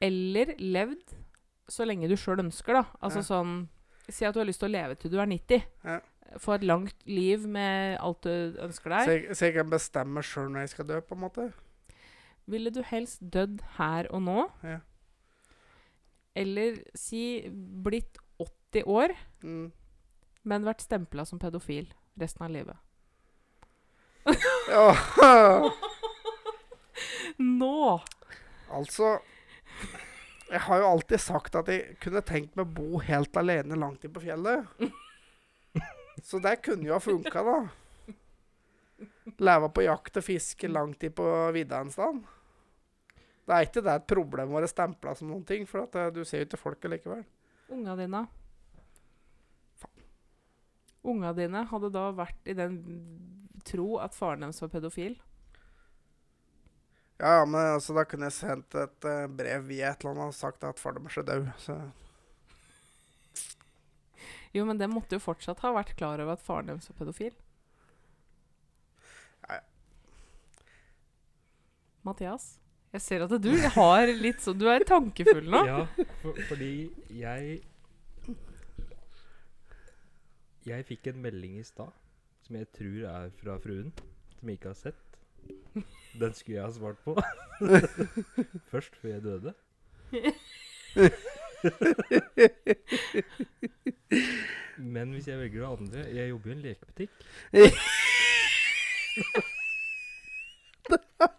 Eller 0.00 0.54
levd 0.58 1.12
så 1.70 1.84
lenge 1.86 2.08
du 2.08 2.16
sjøl 2.16 2.40
ønsker, 2.42 2.72
da. 2.80 2.84
Altså 3.02 3.18
Ja. 3.20 3.26
sånn 3.28 3.68
Si 4.08 4.24
at 4.24 4.34
du 4.34 4.40
har 4.40 4.46
lyst 4.48 4.60
til 4.62 4.68
å 4.70 4.72
leve 4.72 4.94
til 4.96 5.10
du 5.12 5.18
er 5.20 5.26
90. 5.28 5.62
Ja. 5.84 5.98
Få 6.40 6.54
et 6.58 6.64
langt 6.64 6.94
liv 7.08 7.46
med 7.48 7.96
alt 8.04 8.22
du 8.24 8.56
ønsker 8.60 8.90
så 8.92 9.04
deg. 9.04 9.08
jeg, 9.28 9.36
så 9.36 9.44
jeg 9.48 9.54
kan 9.54 9.70
bestemme 9.72 10.22
sjøl 10.24 10.50
når 10.52 10.60
jeg 10.66 10.72
skal 10.74 10.86
dø, 10.88 11.00
på 11.00 11.14
en 11.16 11.22
måte? 11.24 11.46
Ville 12.48 12.70
du 12.72 12.82
helst 12.88 13.20
dødd 13.32 13.60
her 13.78 14.08
og 14.12 14.22
nå? 14.24 14.44
Ja. 14.64 14.78
Eller 16.36 16.78
si 16.96 17.48
blitt 17.84 18.18
80 18.40 18.84
år, 18.86 19.14
Mm. 19.42 19.72
men 20.44 20.64
vært 20.64 20.80
stempla 20.84 21.24
som 21.26 21.38
pedofil 21.38 21.88
resten 22.20 22.44
av 22.44 22.50
livet? 22.52 22.76
Nå! 27.38 27.98
Altså 28.70 29.18
Jeg 30.48 30.64
har 30.64 30.80
jo 30.80 30.86
alltid 30.88 31.20
sagt 31.20 31.58
at 31.60 31.68
jeg 31.68 31.98
kunne 32.00 32.24
tenkt 32.24 32.54
meg 32.56 32.64
å 32.64 32.76
bo 32.78 33.02
helt 33.04 33.36
alene 33.36 33.76
langt 33.76 34.04
inn 34.06 34.14
på 34.14 34.22
fjellet. 34.24 34.64
Så 36.28 36.40
det 36.42 36.56
kunne 36.64 36.88
jo 36.88 36.96
ha 36.96 37.02
funka, 37.02 37.44
da. 37.44 37.58
Leve 39.38 39.68
på 39.70 39.84
jakt 39.84 40.18
og 40.18 40.24
fiske 40.24 40.70
langt 40.70 41.04
inn 41.04 41.14
på 41.14 41.26
vidda 41.54 41.82
en 41.84 41.92
sted. 41.92 42.22
Det 43.48 43.56
er 43.56 43.68
ikke 43.68 43.84
det 43.84 43.94
et 43.94 44.08
problem 44.08 44.50
å 44.52 44.58
være 44.58 44.70
stempla 44.72 45.14
som 45.16 45.30
noen 45.30 45.44
ting, 45.48 45.68
for 45.68 45.86
at 45.86 45.94
eh, 45.96 46.10
du 46.12 46.20
ser 46.28 46.42
jo 46.42 46.48
ikke 46.48 46.60
folket 46.60 46.92
likevel. 46.92 47.22
Unga 47.72 47.94
dine 47.96 48.26
Unga 51.08 51.30
dine 51.36 51.62
hadde 51.70 51.88
da 51.94 52.08
vært 52.12 52.50
i 52.50 52.56
den 52.56 52.78
tro 53.68 53.96
at 54.02 54.16
faren 54.16 54.44
deres 54.44 54.60
var 54.60 54.72
pedofil. 54.72 55.16
Ja, 57.18 57.40
ja, 57.40 57.46
men 57.50 57.60
altså, 57.74 57.94
da 57.96 58.04
kunne 58.06 58.28
jeg 58.28 58.36
sendt 58.36 58.74
et 58.78 59.06
uh, 59.08 59.24
brev 59.26 59.64
via 59.66 59.90
et 59.90 60.04
eller 60.04 60.14
annet 60.14 60.30
og 60.30 60.36
sagt 60.38 60.62
at 60.66 60.78
far 60.78 60.94
deres 60.94 61.16
er 61.18 61.26
død. 61.26 61.48
Så 61.58 61.74
Jo, 64.54 64.64
men 64.68 64.78
det 64.78 64.86
måtte 64.90 65.18
jo 65.18 65.22
fortsatt 65.22 65.64
ha 65.64 65.74
vært 65.74 65.96
klar 65.98 66.22
over 66.22 66.38
at 66.38 66.44
faren 66.46 66.70
deres 66.70 66.86
var 66.92 67.00
pedofil. 67.00 67.34
Nei. 69.48 69.58
Mathias, 72.06 72.46
jeg 72.94 73.04
ser 73.04 73.26
at 73.26 73.34
du 73.42 73.50
har 73.74 74.14
litt 74.22 74.40
sånn 74.40 74.56
Du 74.60 74.68
er 74.70 74.86
tankefull 74.86 75.50
nå. 75.50 75.64
Ja, 75.66 75.82
for, 76.22 76.38
fordi 76.48 76.72
jeg 77.18 77.58
Jeg 80.68 80.86
fikk 80.86 81.10
en 81.10 81.22
melding 81.24 81.58
i 81.58 81.66
stad 81.66 81.90
som 82.46 82.56
jeg 82.56 82.70
tror 82.78 83.02
er 83.10 83.32
fra 83.42 83.58
fruen, 83.60 83.90
som 84.38 84.48
jeg 84.48 84.56
ikke 84.60 84.70
har 84.70 84.78
sett. 84.78 85.18
Den 86.20 86.34
skulle 86.34 86.56
jeg 86.56 86.64
ha 86.64 86.72
svart 86.72 86.98
på 87.04 87.22
først, 88.72 88.96
før 88.96 89.08
jeg 89.08 89.22
døde. 89.22 89.54
Men 94.76 95.10
hvis 95.10 95.28
jeg 95.28 95.38
velger 95.38 95.60
det 95.60 95.78
andre 95.78 95.98
Jeg 96.14 96.28
jobber 96.28 96.50
jo 96.50 96.54
i 96.54 96.56
en 96.56 96.62
lekebutikk. 96.62 97.10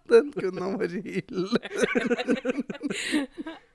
den 0.10 0.34
kunne 0.34 0.64
ha 0.64 0.70
vært 0.78 0.92
ille. 0.92 1.60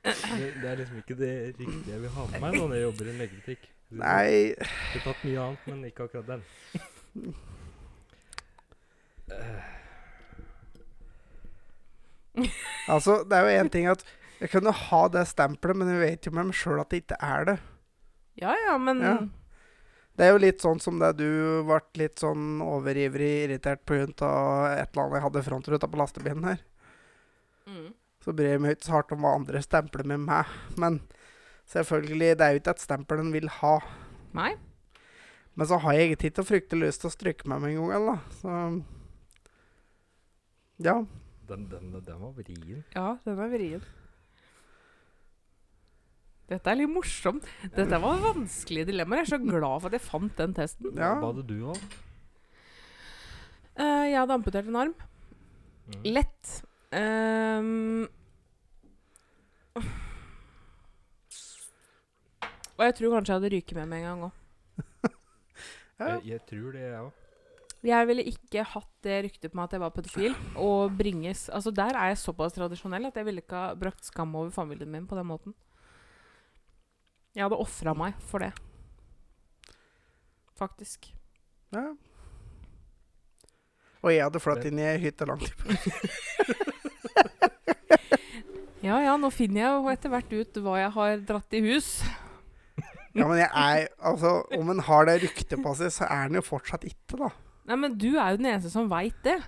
Det, 0.05 0.55
det 0.62 0.71
er 0.71 0.75
liksom 0.77 0.97
ikke 1.01 1.16
det 1.19 1.55
riktige 1.59 1.93
jeg 1.93 2.01
vil 2.03 2.11
ha 2.16 2.23
med 2.33 2.41
meg 2.45 2.53
når 2.59 2.75
jeg 2.75 2.83
jobber 2.83 3.05
i 3.05 3.09
en 3.15 3.21
lekebutikk. 3.23 3.62
Nei 3.95 4.29
Jeg 4.29 4.57
har 4.59 5.01
tatt 5.07 5.21
mye 5.25 5.41
annet, 5.47 5.62
men 5.71 5.85
ikke 5.89 6.03
akkurat 6.09 6.29
den. 6.35 6.43
Altså, 12.90 13.23
det 13.24 13.39
er 13.39 13.47
jo 13.47 13.62
én 13.62 13.70
ting 13.73 13.86
at 13.89 14.02
jeg 14.43 14.51
kunne 14.52 14.74
ha 14.74 15.01
det 15.09 15.23
stempelet, 15.31 15.78
men 15.78 15.93
jeg 15.94 16.02
vet 16.02 16.27
jo 16.27 16.35
med 16.35 16.51
meg 16.51 16.59
sjøl 16.59 16.82
at 16.82 16.90
det 16.93 17.05
ikke 17.05 17.16
er 17.23 17.48
det. 17.48 17.56
Ja 18.40 18.55
ja, 18.66 18.77
men 18.78 19.02
Ja. 19.05 19.16
Det 20.15 20.23
er 20.23 20.31
jo 20.31 20.43
litt 20.44 20.62
sånn 20.62 20.78
som 20.78 21.01
det 21.02 21.09
du 21.19 21.27
ble 21.66 21.81
litt 21.98 22.20
sånn 22.23 22.61
overivrig 22.62 23.48
irritert 23.48 23.81
pga. 23.82 24.05
et 24.06 24.20
eller 24.23 25.02
annet 25.02 25.16
jeg 25.16 25.24
hadde 25.24 25.40
i 25.40 25.47
frontruta 25.48 25.89
på 25.90 25.98
lastebilen 25.98 26.44
her. 26.47 26.61
mm. 27.66 27.89
Så 28.23 28.32
bryr 28.32 28.55
jeg 28.55 28.61
meg 28.62 28.77
ikke 28.77 28.86
så 28.86 28.93
hardt 28.94 29.11
om 29.12 29.24
hva 29.24 29.35
andre 29.36 29.61
stempler 29.61 30.06
med 30.06 30.23
meg. 30.24 30.47
Men 30.81 31.01
selvfølgelig, 31.69 32.39
det 32.39 32.47
er 32.47 32.55
jo 32.55 32.61
ikke 32.62 32.73
et 32.77 32.85
stempel 32.85 33.19
en 33.20 33.32
vil 33.35 33.51
ha. 33.59 33.74
Nei. 34.32 34.55
Men 35.55 35.69
så 35.69 35.77
har 35.82 35.93
jeg 35.93 36.09
egentlig 36.09 36.31
ikke 36.32 36.47
fryktelig 36.47 36.86
lyst 36.86 37.02
til 37.02 37.11
å 37.11 37.15
stryke 37.15 37.51
meg 37.51 37.61
med 37.61 37.74
en 37.74 37.90
gang, 37.90 38.06
da. 38.09 38.16
Så 38.39 38.48
ja. 40.86 40.97
Den, 41.49 41.69
den, 41.69 41.93
den 41.93 42.21
var 42.21 42.33
vrien. 42.39 42.85
Ja, 42.95 43.16
den 43.25 43.39
er 43.39 43.53
vrien. 43.53 43.85
Dette 46.49 46.71
er 46.71 46.77
litt 46.77 46.93
morsomt. 46.93 47.47
Dette 47.73 47.99
var 48.01 48.21
vanskelige 48.21 48.91
dilemmaer. 48.91 49.23
Jeg 49.23 49.31
er 49.31 49.33
så 49.33 49.41
glad 49.41 49.81
for 49.81 49.89
at 49.89 49.97
jeg 49.97 50.05
fant 50.05 50.35
den 50.41 50.57
testen. 50.57 50.91
ja. 50.93 51.15
Hva 51.21 51.31
hadde 51.31 51.47
du 51.49 51.57
valgt? 51.71 51.97
Eh, 53.75 54.05
jeg 54.12 54.19
hadde 54.21 54.37
amputert 54.37 54.69
en 54.71 54.77
arm. 54.79 54.95
Mm. 55.89 56.05
Lett. 56.12 56.53
Um, 56.95 58.07
og 62.77 62.85
jeg 62.87 62.95
tror 63.01 63.16
kanskje 63.16 63.33
jeg 63.33 63.41
hadde 63.41 63.53
ryket 63.57 63.81
med 63.81 63.91
med 63.91 63.99
en 63.99 64.07
gang 64.07 64.23
òg. 64.29 64.39
ja. 65.99 66.07
Jeg, 66.07 66.21
jeg 66.29 66.41
tror 66.53 66.69
det, 66.77 66.85
jeg 66.85 67.01
òg. 67.01 67.24
Jeg 67.85 68.09
ville 68.09 68.24
ikke 68.24 68.62
hatt 68.65 68.90
det 69.05 69.19
ryktet 69.27 69.52
på 69.52 69.59
meg 69.59 69.66
at 69.69 69.74
jeg 69.77 69.82
var 69.82 69.93
pedofil, 69.93 70.36
og 70.56 70.94
bringes 70.97 71.51
Altså 71.52 71.69
Der 71.74 71.93
er 72.01 72.15
jeg 72.15 72.23
såpass 72.23 72.56
tradisjonell 72.56 73.11
at 73.11 73.19
jeg 73.20 73.27
ville 73.28 73.43
ikke 73.44 73.61
ha 73.61 73.74
brakt 73.77 74.06
skam 74.09 74.32
over 74.39 74.48
familien 74.55 74.89
min 74.93 75.09
på 75.11 75.19
den 75.19 75.28
måten. 75.28 75.52
Jeg 77.35 77.44
hadde 77.44 77.61
ofra 77.61 77.93
meg 77.98 78.16
for 78.31 78.44
det. 78.44 78.52
Faktisk. 80.55 81.11
ja. 81.74 81.93
Og 84.05 84.12
jeg 84.12 84.20
hadde 84.20 84.40
flatt 84.40 84.66
inn 84.69 84.78
i 84.78 84.85
ei 84.85 84.98
hytte 85.01 85.27
langt. 85.28 85.48
Ja 88.85 88.98
ja, 89.01 89.15
nå 89.16 89.31
finner 89.32 89.62
jeg 89.62 89.77
jo 89.78 89.93
etter 89.94 90.12
hvert 90.12 90.32
ut 90.35 90.59
hva 90.61 90.74
jeg 90.77 90.93
har 90.93 91.23
dratt 91.24 91.55
i 91.56 91.62
hus. 91.65 91.86
Ja, 93.16 93.24
men 93.24 93.39
jeg 93.39 93.48
er 93.48 93.86
Altså, 94.05 94.43
om 94.59 94.73
en 94.74 94.82
har 94.85 95.06
det 95.09 95.23
ryktet 95.23 95.62
på 95.65 95.73
seg, 95.78 95.93
så 95.94 96.05
er 96.05 96.28
en 96.28 96.36
jo 96.36 96.43
fortsatt 96.44 96.85
ikke, 96.85 97.16
da. 97.23 97.31
Nei, 97.65 97.77
men 97.81 97.97
du 97.97 98.11
er 98.12 98.35
jo 98.35 98.41
den 98.41 98.51
eneste 98.51 98.73
som 98.73 98.91
veit 98.91 99.16
det. 99.24 99.39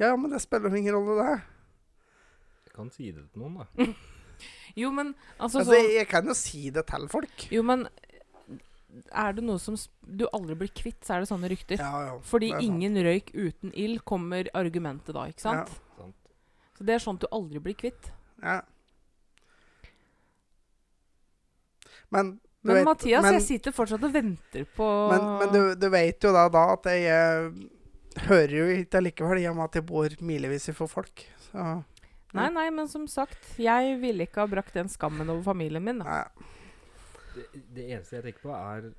Ja, 0.00 0.14
men 0.16 0.32
det 0.32 0.40
spiller 0.44 0.74
ingen 0.78 0.94
rolle, 0.96 1.18
det. 1.20 1.38
Jeg 2.68 2.76
kan 2.76 2.92
si 2.94 3.10
det 3.10 3.26
til 3.32 3.44
noen, 3.44 3.64
da. 3.64 3.88
Jo, 4.78 4.92
men 4.94 5.08
altså, 5.42 5.64
Altså, 5.64 5.72
så, 5.72 5.78
jeg, 5.90 6.06
kan 6.06 6.28
jo 6.28 6.34
si 6.38 6.68
det 6.70 6.84
til 6.86 7.08
folk. 7.10 7.48
Jo, 7.50 7.64
men 7.66 7.88
er 9.10 9.34
det 9.34 9.42
noe 9.42 9.58
som 9.58 9.74
du 10.06 10.24
aldri 10.30 10.54
blir 10.60 10.70
kvitt, 10.70 11.00
så 11.04 11.16
er 11.16 11.24
det 11.24 11.30
sånne 11.32 11.50
rykter. 11.50 11.82
Ja, 11.82 12.02
ja. 12.06 12.12
Fordi 12.24 12.52
ingen 12.62 12.94
røyk 13.02 13.32
uten 13.34 13.72
ild, 13.74 14.04
kommer 14.08 14.46
argumentet 14.56 15.16
da, 15.16 15.26
ikke 15.28 15.44
sant? 15.44 15.74
Sant? 15.98 16.14
Så 16.78 16.86
det 16.86 16.94
er 16.94 17.02
sånt 17.02 17.24
du 17.24 17.26
aldri 17.34 17.62
blir 17.62 17.74
kvitt. 17.78 18.12
Ja. 18.38 18.60
Men 22.14 22.36
Men 22.68 22.76
vet- 22.80 22.88
Mathias, 22.88 23.22
men- 23.24 23.36
jeg 23.38 23.42
sitter 23.46 23.74
fortsatt 23.74 24.04
og 24.06 24.12
venter 24.14 24.64
på 24.76 24.86
Men, 25.12 25.26
men 25.42 25.52
du, 25.54 25.60
du 25.80 25.88
vet 25.92 26.22
jo 26.28 26.32
da, 26.36 26.46
da 26.52 26.62
at 26.76 26.88
jeg 26.92 27.08
eh, 27.08 27.50
hører 28.28 28.54
jo 28.60 28.66
ikke 28.78 29.00
allikevel, 29.02 29.40
i 29.42 29.48
og 29.50 29.56
med 29.58 29.64
at 29.70 29.78
jeg 29.80 29.86
bor 29.88 30.16
milevis 30.20 30.68
for 30.76 30.86
folk. 30.90 31.24
Så 31.48 31.68
Nei, 32.36 32.50
nei, 32.52 32.66
men 32.76 32.84
som 32.92 33.06
sagt, 33.08 33.54
jeg 33.58 33.94
ville 34.02 34.26
ikke 34.28 34.42
ha 34.44 34.46
brakt 34.52 34.74
den 34.76 34.90
skammen 34.92 35.30
over 35.32 35.40
familien 35.46 35.82
min. 35.82 36.02
Da. 36.04 36.18
Det, 37.34 37.46
det 37.72 37.86
eneste 37.94 38.18
jeg 38.18 38.26
tenker 38.26 38.42
på, 38.44 38.52
er 38.52 38.90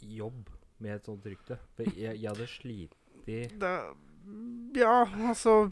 jobb 0.00 0.48
med 0.80 0.96
et 0.96 1.04
sånt 1.08 1.26
rykte. 1.28 1.58
For 1.76 1.88
jeg, 1.92 2.16
jeg 2.22 2.28
hadde 2.30 2.48
slitt 2.50 2.96
ja, 4.74 5.04
altså 5.28 5.68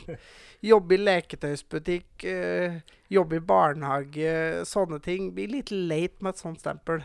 Jobbe 0.63 0.95
i 0.95 0.99
leketøysbutikk, 1.03 2.25
eh, 2.31 2.77
jobbe 3.11 3.37
i 3.41 3.43
barnehage, 3.43 4.63
sånne 4.69 5.01
ting. 5.03 5.33
Blir 5.35 5.49
litt 5.51 5.73
leit 5.75 6.21
med 6.23 6.35
et 6.37 6.39
sånt 6.43 6.61
stempel. 6.63 7.03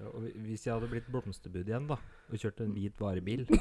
ja, 0.00 0.06
og 0.08 0.22
Hvis 0.46 0.64
jeg 0.64 0.72
hadde 0.72 0.88
blitt 0.88 1.10
blomsterbud 1.12 1.68
igjen, 1.68 1.86
da, 1.90 1.98
og 2.30 2.38
kjørt 2.40 2.60
en 2.64 2.72
hvit 2.72 2.96
varebil 2.98 3.44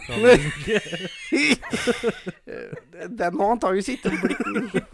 Den 3.20 3.40
har 3.40 3.52
antakeligvis 3.52 3.90
ikke 3.98 4.12
blitt 4.24 4.88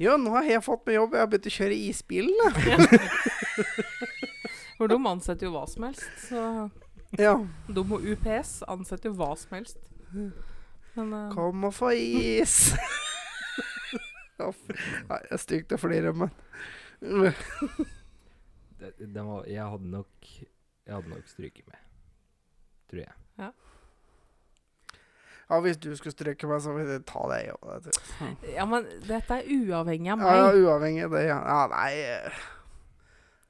Jo, 0.00 0.16
nå 0.16 0.32
har 0.32 0.46
jeg 0.48 0.62
fått 0.64 0.86
meg 0.88 0.96
jobb. 0.96 1.12
Jeg 1.12 1.20
har 1.20 1.28
begynt 1.28 1.48
å 1.50 1.52
kjøre 1.52 1.76
isbilen. 1.76 2.32
da. 2.40 2.48
For 4.78 4.88
de 4.88 4.96
ansetter 5.10 5.44
jo 5.44 5.52
hva 5.52 5.66
som 5.68 5.84
helst. 5.84 6.06
Så 6.24 6.44
Ja. 7.18 7.34
de 7.68 7.80
og 7.84 8.00
UPS 8.08 8.62
ansetter 8.72 9.10
jo 9.10 9.18
hva 9.18 9.34
som 9.36 9.58
helst. 9.58 9.76
Men 10.96 11.12
uh... 11.14 11.26
Kom 11.34 11.64
og 11.68 11.74
få 11.76 11.92
is. 11.96 12.72
Nei, 14.40 15.18
det 15.26 15.34
er 15.36 15.40
stygt 15.40 15.74
å 15.76 15.78
flire, 15.80 16.14
men 16.16 16.30
det, 18.80 18.92
det 18.98 19.22
var, 19.24 19.44
Jeg 19.48 19.64
hadde 19.72 19.88
nok 19.92 20.28
Jeg 20.32 20.94
hadde 20.94 21.12
nok 21.12 21.26
stryket 21.28 21.66
med. 21.68 21.82
Tror 22.88 23.02
jeg. 23.04 23.16
Ja, 25.50 25.58
hvis 25.60 25.80
du 25.82 25.90
skulle 25.98 26.14
stryke 26.14 26.46
meg, 26.46 26.60
så 26.62 26.72
vil 26.76 26.86
jeg 26.86 27.02
ta 27.10 27.24
deg 27.32 27.48
òg. 27.56 27.88
Ja, 28.54 28.64
men 28.70 28.86
dette 29.02 29.40
er 29.40 29.48
uavhengig 29.50 30.12
av 30.14 30.20
meg. 30.20 30.36
ja, 30.38 30.50
uavhengig 30.54 31.08
av 31.08 31.16
det. 31.16 31.22
Ja, 31.26 31.38
ja 31.42 31.64
nei 31.72 31.94
eh, 32.04 32.44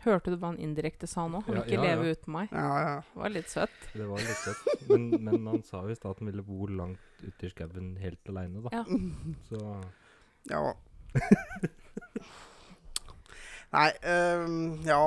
Hørte 0.05 0.33
du 0.33 0.37
hva 0.41 0.51
han 0.53 0.61
indirekte 0.63 1.07
sa 1.11 1.27
nå? 1.29 1.43
Han 1.45 1.55
vil 1.55 1.63
ikke 1.63 1.77
ja, 1.77 1.83
ja. 1.85 1.97
leve 1.97 2.15
uten 2.17 2.33
meg. 2.33 2.53
Ja, 2.57 2.77
ja. 2.81 2.93
Det 3.05 3.21
var 3.21 3.35
litt 3.35 3.51
søtt. 3.53 3.81
Det 3.93 4.07
var 4.09 4.23
litt 4.25 4.45
søtt. 4.45 4.87
Men, 4.89 5.09
men 5.27 5.49
han 5.51 5.65
sa 5.69 5.83
visst 5.85 6.07
at 6.09 6.23
han 6.23 6.31
ville 6.31 6.45
bo 6.47 6.69
langt 6.73 7.25
ute 7.25 7.49
i 7.49 7.51
skauen 7.53 7.91
helt 8.01 8.33
aleine, 8.33 8.63
da. 8.65 8.81
Ja. 8.81 8.85
Så 9.51 9.61
ja. 10.49 10.63
Nei, 13.71 13.91
um, 14.03 14.55
ja. 14.87 15.03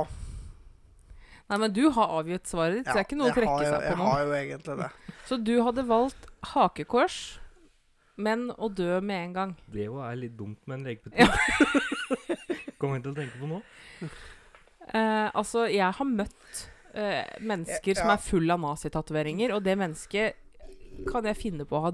Nei, 1.49 1.57
men 1.60 1.74
du 1.76 1.84
har 1.91 2.14
avgitt 2.20 2.48
svaret 2.48 2.80
ditt, 2.80 2.88
så 2.88 2.95
det 2.95 3.02
er 3.02 3.07
ikke 3.07 3.18
noe 3.20 3.32
å 3.32 3.36
trekke 3.36 3.56
jo- 3.60 3.72
seg 3.74 3.80
på 3.82 3.90
Jeg 3.90 3.98
har 3.99 4.22
jo 4.24 4.36
egentlig 4.38 4.76
det. 4.80 4.91
Så 5.28 5.38
du 5.44 5.53
hadde 5.65 5.84
valgt 5.90 6.30
hakekors, 6.53 7.18
men 8.15 8.48
å 8.56 8.70
dø 8.72 9.02
med 9.02 9.20
en 9.28 9.34
gang. 9.34 9.56
det 9.74 9.88
jo 9.90 9.99
er 10.06 10.15
litt 10.22 10.38
dumt 10.40 10.61
med 10.70 10.80
en 10.80 10.86
lekebutikk. 10.88 11.28
Kommer 12.80 12.99
jeg 12.99 13.03
til 13.06 13.11
å 13.11 13.18
tenke 13.20 13.41
på 13.41 13.49
nå? 13.52 13.60
Eh, 14.91 15.30
altså, 15.34 15.68
jeg 15.72 15.93
har 15.95 16.05
møtt 16.10 16.64
eh, 16.93 17.23
mennesker 17.41 17.95
som 17.97 18.10
Ja. 18.11 18.14
er 18.18 18.22
full 18.26 18.51
av 18.51 18.60
nazitatoveringer, 18.60 19.53
og 19.55 19.64
det 19.64 19.77
mennesket 19.80 20.35
kan 21.10 21.26
jeg 21.26 21.38
finne 21.39 21.65
på 21.65 21.80
å 21.80 21.85
ha 21.88 21.91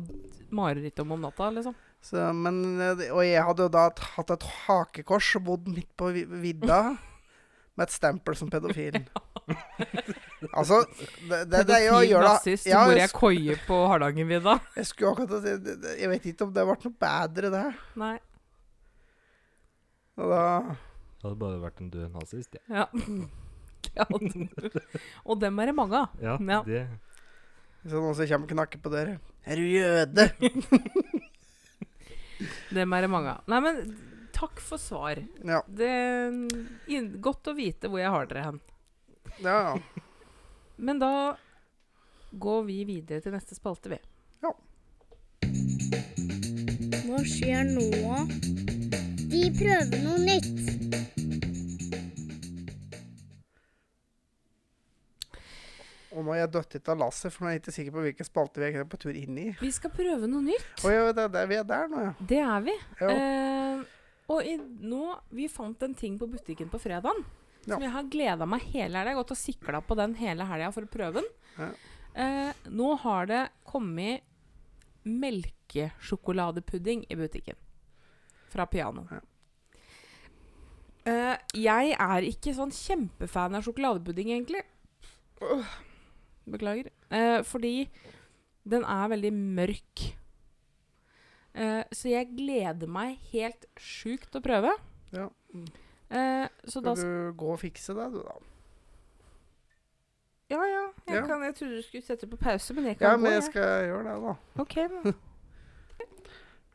mareritt 0.51 0.99
om 0.99 1.11
om 1.15 1.21
natta, 1.21 1.51
liksom. 1.55 1.75
Så, 2.01 2.33
men, 2.33 2.79
eh, 2.81 3.05
og 3.11 3.21
jeg 3.23 3.43
hadde 3.43 3.63
jo 3.67 3.69
da 3.69 3.89
hatt 4.15 4.31
et 4.31 4.43
hakekors 4.65 5.35
og 5.39 5.43
bodd 5.45 5.67
midt 5.67 5.89
på 5.99 6.09
vidda 6.15 6.97
med 7.79 7.85
et 7.87 7.91
stempel 7.95 8.35
som 8.35 8.49
pedofil. 8.51 8.97
altså, 10.59 10.81
det, 11.29 11.45
det, 11.51 11.61
det 11.69 11.75
er 11.77 11.85
jo 11.87 11.95
å 11.99 12.03
gjøre 12.07 12.33
nazist, 12.33 12.67
ja, 12.67 12.81
bor 12.87 12.91
jeg, 12.97 13.05
jeg 13.05 13.13
koie 13.15 13.55
på 13.67 13.79
Hardangervidda. 13.93 14.57
jeg 14.79 14.89
skulle 14.89 15.13
akkurat 15.13 15.43
det- 15.45 15.95
Jeg 16.01 16.09
vet 16.11 16.25
ikke 16.33 16.47
om 16.49 16.53
det 16.57 16.65
ble 16.67 16.75
noe 16.83 16.99
bedre, 17.05 17.51
det. 17.55 17.65
Nei. 17.99 18.17
Og 20.19 20.27
da 20.33 20.43
Det 21.19 21.25
hadde 21.27 21.39
bare 21.41 21.59
vært 21.61 21.81
en 21.83 21.89
død 21.91 22.11
nazist, 22.15 22.55
ja. 22.55 22.61
Ja. 22.81 22.85
Du. 23.89 23.95
Og 25.25 25.39
dem 25.41 25.59
er 25.59 25.65
det 25.71 25.75
mange 25.75 25.95
av. 25.97 26.07
Ja, 26.21 26.35
Ja. 26.39 26.61
det 26.67 26.81
Hvis 27.81 27.91
det 27.91 27.97
er 27.97 28.01
noen 28.03 28.15
som 28.15 28.27
kommer 28.27 28.45
og 28.45 28.49
knakker 28.53 28.79
på 28.83 28.89
dere 28.93 29.15
Er 29.47 29.55
du 29.55 29.61
jøde? 29.65 30.29
Dem 32.75 32.93
er 32.95 33.01
det 33.03 33.09
mange 33.11 33.29
av. 33.33 33.39
Nei, 33.51 33.59
men 33.65 33.75
takk 34.35 34.59
for 34.63 34.77
svar. 34.79 35.19
Ja. 35.43 35.59
Det 35.67 35.89
er 35.89 36.31
godt 37.23 37.47
å 37.51 37.55
vite 37.57 37.87
hvor 37.91 37.99
jeg 38.03 38.11
har 38.13 38.25
dere 38.29 38.43
hen. 38.45 38.59
ja, 39.43 39.57
ja. 39.71 39.75
Men 40.79 40.99
da 41.01 41.11
går 42.39 42.63
vi 42.69 42.77
videre 42.87 43.19
til 43.25 43.33
neste 43.35 43.55
spalte, 43.57 43.89
vi. 43.91 43.99
Hva 47.09 47.19
skjer 47.25 47.63
nå? 47.73 47.87
Vi 49.31 49.41
prøver 49.57 49.97
noe 50.05 50.19
nytt. 50.23 50.78
Og 56.09 56.23
nå 56.25 56.31
er 56.33 56.39
jeg 56.41 56.49
dødd 56.55 56.75
ut 56.79 56.87
av 56.89 56.97
lasset, 57.03 57.29
for 57.33 57.43
nå 57.43 57.47
er 57.49 57.53
jeg 57.55 57.61
ikke 57.61 57.73
sikker 57.75 57.93
på 57.95 58.03
hvilken 58.07 58.25
spalte 58.27 58.61
vi 58.63 58.67
er 58.73 58.85
på 58.89 58.97
tur 59.01 59.13
inn 59.15 59.35
i. 59.37 59.47
Vi 59.61 59.69
skal 59.75 59.91
prøve 59.93 60.25
noe 60.29 60.41
nytt. 60.47 60.71
Å 60.81 60.87
ja, 60.93 61.01
det, 61.13 61.25
det, 61.35 61.43
vi 61.51 61.55
er 61.59 61.65
der 61.69 61.85
nå, 61.91 61.97
ja. 62.07 62.13
Det 62.31 62.39
er 62.41 62.59
vi. 62.65 62.73
Eh, 63.05 63.77
og 64.29 64.39
i, 64.45 64.55
nå 64.89 65.03
Vi 65.37 65.45
fant 65.53 65.79
en 65.85 65.93
ting 65.97 66.17
på 66.21 66.27
butikken 66.29 66.69
på 66.71 66.79
fredagen 66.81 67.19
som 67.59 67.75
Ja. 67.75 67.79
jeg 67.85 67.91
har 67.93 68.03
gleda 68.09 68.45
meg 68.49 68.61
hele 68.73 68.97
helga. 68.97 69.11
Har 69.13 69.19
gått 69.21 69.35
og 69.35 69.37
sikla 69.37 69.81
på 69.85 69.93
den 69.99 70.13
hele 70.17 70.43
helga 70.49 70.71
for 70.73 70.81
å 70.87 70.89
prøve 70.89 71.21
den. 71.21 71.29
Ja. 71.59 71.69
Eh, 72.23 72.51
nå 72.73 72.89
har 73.03 73.21
det 73.29 73.43
kommet 73.67 74.23
melkesjokoladepudding 75.05 77.03
i 77.09 77.15
butikken. 77.19 77.57
Fra 78.49 78.65
Piano. 78.65 79.05
Ja. 79.11 79.19
Eh, 81.09 81.35
jeg 81.63 81.95
er 81.95 82.27
ikke 82.27 82.53
sånn 82.57 82.73
kjempefan 82.75 83.57
av 83.57 83.65
sjokoladepudding, 83.65 84.31
egentlig. 84.35 84.61
Beklager. 86.49 86.89
Uh, 87.09 87.39
fordi 87.47 87.87
den 88.69 88.83
er 88.85 89.09
veldig 89.13 89.31
mørk. 89.33 90.03
Eh, 91.59 91.81
så 91.95 92.11
jeg 92.11 92.29
gleder 92.37 92.89
meg 92.91 93.17
helt 93.31 93.65
sjukt 93.81 94.35
å 94.37 94.43
prøve. 94.45 94.75
ja. 95.15 95.29
Så 96.65 96.81
da 96.81 96.95
Skal 96.97 97.09
du 97.29 97.33
gå 97.37 97.51
og 97.53 97.59
fikse 97.61 97.93
det, 97.93 98.05
du, 98.15 98.21
da? 98.25 98.35
Ja, 100.49 100.61
ja. 100.65 100.85
Jeg, 101.05 101.15
Ja. 101.15 101.25
Kan, 101.27 101.43
jeg 101.45 101.55
trodde 101.55 101.75
du 101.77 101.81
skulle 101.85 102.05
sette 102.05 102.27
på 102.27 102.37
pause, 102.41 102.73
men 102.73 102.85
jeg 102.85 102.97
kan 102.97 103.07
Ja, 103.11 103.15
gå. 103.15 103.21
men 103.21 103.31
jeg 103.31 103.43
skal 103.43 103.85
gjøre 103.85 104.03
det, 104.07 104.15
da. 104.23 104.33
Ok, 104.63 104.75
da. 104.75 105.13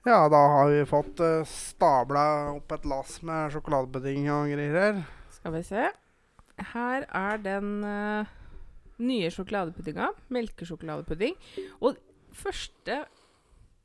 Ja, 0.05 0.29
da 0.29 0.37
har 0.37 0.69
vi 0.69 0.83
fått 0.85 1.21
uh, 1.25 1.47
stabla 1.49 2.25
opp 2.53 2.73
et 2.77 2.83
lass 2.85 3.23
med 3.25 3.55
sjokoladepudding 3.55 4.27
og 4.29 4.51
greier 4.53 4.77
her. 4.77 4.99
Skal 5.33 5.55
vi 5.55 5.63
se. 5.65 5.85
Her 6.75 7.07
er 7.09 7.41
den 7.41 7.71
uh, 7.89 8.35
nye 9.01 9.31
sjokoladepuddinga. 9.33 10.11
Melkesjokoladepudding. 10.37 11.39
Og 11.81 11.97
første 12.37 12.99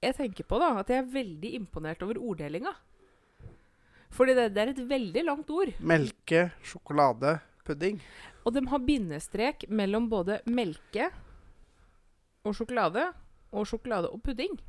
jeg 0.04 0.16
tenker 0.16 0.48
på, 0.48 0.60
da, 0.60 0.74
at 0.82 0.92
jeg 0.92 1.06
er 1.06 1.10
veldig 1.14 1.54
imponert 1.56 2.04
over 2.04 2.20
orddelinga. 2.20 2.76
Fordi 4.12 4.36
det, 4.36 4.50
det 4.58 4.64
er 4.66 4.74
et 4.74 4.86
veldig 4.90 5.24
langt 5.24 5.56
ord. 5.56 5.72
Melke, 5.80 6.50
sjokoladepudding. 6.68 8.04
Og 8.44 8.56
de 8.56 8.68
har 8.68 8.84
bindestrek 8.84 9.70
mellom 9.72 10.12
både 10.12 10.42
melke 10.52 11.14
og 12.44 12.56
sjokolade 12.60 13.08
og 13.56 13.68
sjokolade 13.72 14.12
og 14.12 14.20
pudding. 14.26 14.60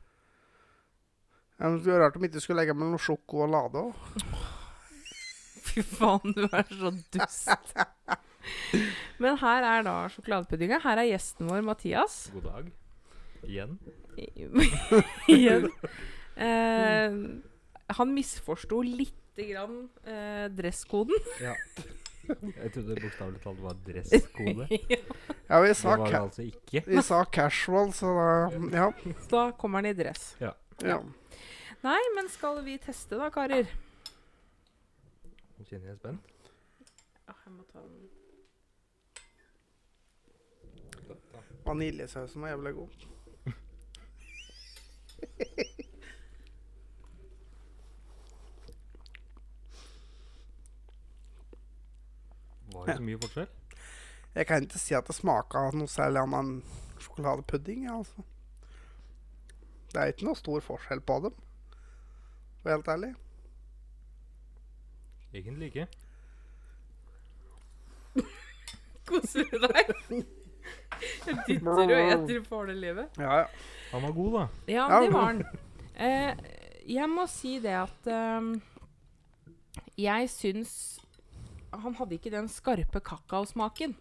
Ja, 1.61 1.69
det 1.69 1.81
skulle 1.83 1.93
være 1.99 2.05
rart 2.07 2.17
om 2.17 2.25
ikke 2.25 2.41
skulle 2.41 2.63
legge 2.63 2.75
mellom 2.75 3.01
sjoko 3.01 3.43
og 3.45 3.51
lade 3.53 3.83
òg. 3.85 3.93
Fy 5.71 5.83
faen, 5.85 6.33
du 6.35 6.47
er 6.49 6.65
så 6.73 6.91
dust. 7.13 7.75
Men 9.21 9.37
her 9.43 9.67
er 9.69 9.85
da 9.85 9.95
sjokoladepuddinga. 10.15 10.81
Her 10.83 11.03
er 11.03 11.11
gjesten 11.13 11.51
vår, 11.51 11.61
Mathias. 11.67 12.23
God 12.33 12.49
dag. 12.49 12.71
Igjen. 13.45 13.77
Igjen. 15.37 15.69
Eh, 16.41 17.21
han 18.01 18.15
misforsto 18.17 18.81
lite 18.87 19.45
grann 19.53 19.83
eh, 20.05 20.49
dresskoden. 20.57 21.17
Ja. 21.45 21.55
Jeg 22.31 22.71
trodde 22.71 22.95
bokstavelig 23.03 23.41
talt 23.43 23.63
var 23.65 23.79
dresskode. 23.85 24.67
Ja, 25.51 25.59
vi 25.65 25.71
Det 25.73 25.83
var 25.83 26.05
det 26.05 26.19
altså 26.21 26.43
ikke. 26.47 26.83
vi 26.87 27.03
sa 27.03 27.25
casual, 27.25 27.91
så 27.93 28.13
da 28.15 28.29
Ja. 28.77 28.91
Så 29.25 29.31
da 29.33 29.47
kommer 29.59 29.83
han 29.83 29.91
i 29.91 29.97
dress. 29.99 30.37
Ja. 30.39 30.53
ja. 30.85 31.01
Nei, 31.83 32.01
men 32.15 32.29
skal 32.29 32.61
vi 32.65 32.79
teste 32.79 33.17
da, 33.17 33.31
karer? 33.33 33.71
Nå 35.57 35.65
kjenner 35.65 35.89
jeg 35.93 35.97
spent. 36.01 36.25
Ja, 37.25 37.35
jeg 37.47 37.53
må 37.55 37.65
ta 37.71 37.81
den. 37.81 38.09
Vaniljesausen 41.65 42.43
var 42.43 42.49
jævlig 42.53 42.75
god. 42.75 42.91
Var 52.71 52.87
det 52.87 52.97
så 52.97 53.03
mye 53.03 53.19
forskjell? 53.21 53.49
Jeg 54.35 54.47
kan 54.47 54.63
ikke 54.65 54.79
si 54.79 54.95
at 54.95 55.09
det 55.09 55.17
smaker 55.17 55.75
noe 55.77 55.91
særlig 55.91 56.21
annet 56.23 56.41
enn 56.45 56.53
sjokoladepudding. 57.03 57.85
Ja, 57.89 57.97
altså. 57.99 58.23
Det 59.91 59.99
er 60.01 60.13
ikke 60.13 60.29
noe 60.29 60.39
stor 60.39 60.61
forskjell 60.63 61.03
på 61.03 61.17
dem, 61.25 61.35
være 62.65 62.77
helt 62.77 62.89
ærlig. 62.89 63.11
Egentlig 65.35 65.67
ikke. 65.71 65.87
Koser 69.09 69.47
du 69.51 69.67
deg? 69.67 69.93
Jeg 71.27 71.37
dytter 71.47 71.85
og 71.85 71.93
eter 72.15 72.43
for 72.47 72.69
det 72.69 72.77
livet. 72.77 73.21
Ja, 73.21 73.43
ja. 73.43 73.47
Han 73.93 74.03
var 74.07 74.13
god, 74.15 74.33
da. 74.37 74.47
Ja, 74.71 74.87
det 75.01 75.13
var 75.15 75.27
han. 75.31 75.45
Eh, 75.95 76.35
jeg 76.91 77.09
må 77.11 77.27
si 77.29 77.59
det 77.61 77.75
at 77.77 78.07
ehm, 78.09 78.55
Jeg 80.01 80.31
syns 80.33 80.73
Han 81.83 81.95
hadde 81.99 82.17
ikke 82.17 82.33
den 82.33 82.49
skarpe 82.49 83.03
kakaosmaken 83.05 83.93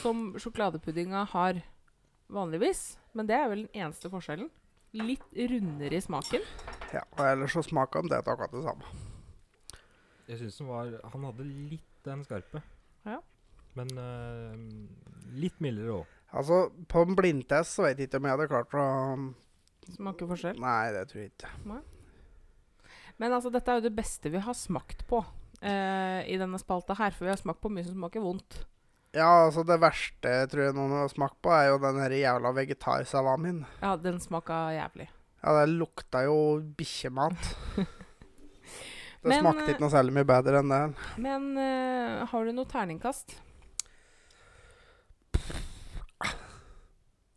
som 0.00 0.34
sjokoladepuddinga 0.38 1.24
har 1.32 1.62
vanligvis. 2.28 2.98
Men 3.16 3.28
det 3.28 3.36
er 3.36 3.48
vel 3.48 3.62
den 3.66 3.84
eneste 3.84 4.10
forskjellen. 4.12 4.50
Litt 4.92 5.24
rundere 5.34 5.96
i 5.96 6.02
smaken. 6.04 6.44
Ja. 6.94 7.04
Og 7.16 7.24
ellers 7.26 7.54
så 7.56 7.62
smaker 7.66 8.02
han 8.02 8.10
det 8.10 8.20
akkurat 8.20 8.54
det 8.54 8.64
samme. 8.66 8.94
Jeg 10.30 10.38
syns 10.38 10.60
han 10.62 10.70
var 10.70 10.96
Han 11.12 11.26
hadde 11.26 11.46
litt 11.46 11.86
den 12.06 12.24
skarpe. 12.24 12.62
Ja. 13.06 13.18
Men 13.78 13.90
uh, 13.98 14.54
litt 15.40 15.60
mildere 15.62 16.00
òg. 16.00 16.16
Altså, 16.30 16.68
på 16.90 17.02
en 17.02 17.16
blindtest 17.18 17.74
så 17.74 17.86
vet 17.86 17.98
jeg 17.98 18.10
ikke 18.10 18.20
om 18.20 18.28
jeg 18.28 18.36
hadde 18.36 18.50
klart 18.50 18.76
å 18.78 18.86
Smake 19.90 20.26
forskjell. 20.28 20.58
Nei, 20.62 20.92
det 20.94 21.06
tror 21.10 21.18
jeg 21.18 21.32
ikke. 21.32 21.48
Men 23.18 23.34
altså, 23.34 23.50
dette 23.50 23.72
er 23.72 23.80
jo 23.80 23.88
det 23.88 23.96
beste 23.96 24.30
vi 24.30 24.42
har 24.44 24.54
smakt 24.54 25.02
på 25.10 25.18
uh, 25.24 26.20
i 26.22 26.36
denne 26.38 26.60
spalta 26.62 26.94
her. 27.00 27.16
For 27.16 27.26
vi 27.26 27.32
har 27.32 27.40
smakt 27.40 27.62
på 27.64 27.72
mye 27.72 27.86
som 27.88 27.96
smaker 27.96 28.22
vondt. 28.22 28.60
Ja, 29.16 29.48
altså 29.48 29.64
det 29.66 29.80
verste 29.82 30.34
tror 30.52 30.68
jeg 30.68 30.76
noen 30.76 30.94
har 30.94 31.10
smakt 31.10 31.40
på, 31.42 31.50
er 31.50 31.72
jo 31.72 31.80
den 31.82 31.98
her 31.98 32.14
jævla 32.14 32.52
vegetarsalamien. 32.54 33.64
Ja, 33.82 33.96
den 33.98 34.20
smaka 34.22 34.68
jævlig. 34.76 35.08
Ja, 35.40 35.54
det 35.56 35.66
lukta 35.72 36.24
jo 36.28 36.36
bikkjemat. 36.76 37.50
Det 39.20 39.28
Men, 39.28 39.42
smakte 39.42 39.66
eh, 39.66 39.74
ikke 39.74 39.82
noe 39.82 39.92
særlig 39.92 40.14
mye 40.16 40.24
bedre 40.24 40.62
enn 40.62 40.70
det. 40.72 40.76
Men 41.20 41.42
uh, 41.52 42.22
har 42.30 42.46
du 42.46 42.54
noe 42.56 42.64
terningkast? 42.64 43.34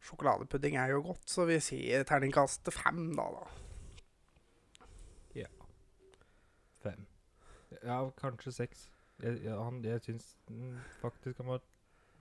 Sjokoladepudding 0.08 0.78
er 0.80 0.94
jo 0.94 1.02
godt, 1.10 1.26
så 1.28 1.44
vi 1.50 1.58
sier 1.60 2.08
terningkast 2.08 2.72
fem, 2.72 3.10
da. 3.18 3.26
da. 3.36 3.64
Fem. 6.84 7.06
Ja, 7.84 8.10
kanskje 8.20 8.52
seks. 8.52 8.88
Jeg, 9.24 9.44
jeg, 9.44 9.56
han, 9.56 9.80
jeg 9.86 10.02
syns 10.04 10.34
faktisk 11.00 11.40
han 11.40 11.54
var 11.54 11.62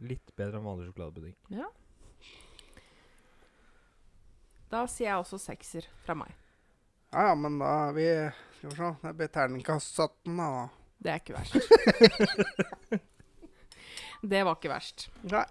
litt 0.02 0.34
bedre 0.38 0.60
enn 0.60 0.66
vanlig 0.66 0.90
sjokoladepudding. 0.90 1.34
Ja. 1.54 1.68
Da 4.72 4.86
sier 4.88 5.10
jeg 5.10 5.20
også 5.20 5.36
sekser 5.40 5.86
fra 6.06 6.16
meg. 6.16 6.32
Ja, 7.12 7.26
ja, 7.28 7.34
men 7.36 7.58
da 7.60 7.72
er 7.90 7.96
vi 7.96 8.06
Skal 8.56 8.70
vi 8.70 8.76
se. 8.78 8.92
Det 9.02 9.12
blir 9.18 9.28
terningkast 9.34 9.98
17, 10.00 10.38
da. 10.38 10.68
Det 11.02 11.10
er 11.12 11.18
ikke 11.20 11.34
verst. 11.34 13.02
det 14.32 14.44
var 14.46 14.56
ikke 14.56 14.70
verst. 14.72 15.08
Nei. 15.28 15.44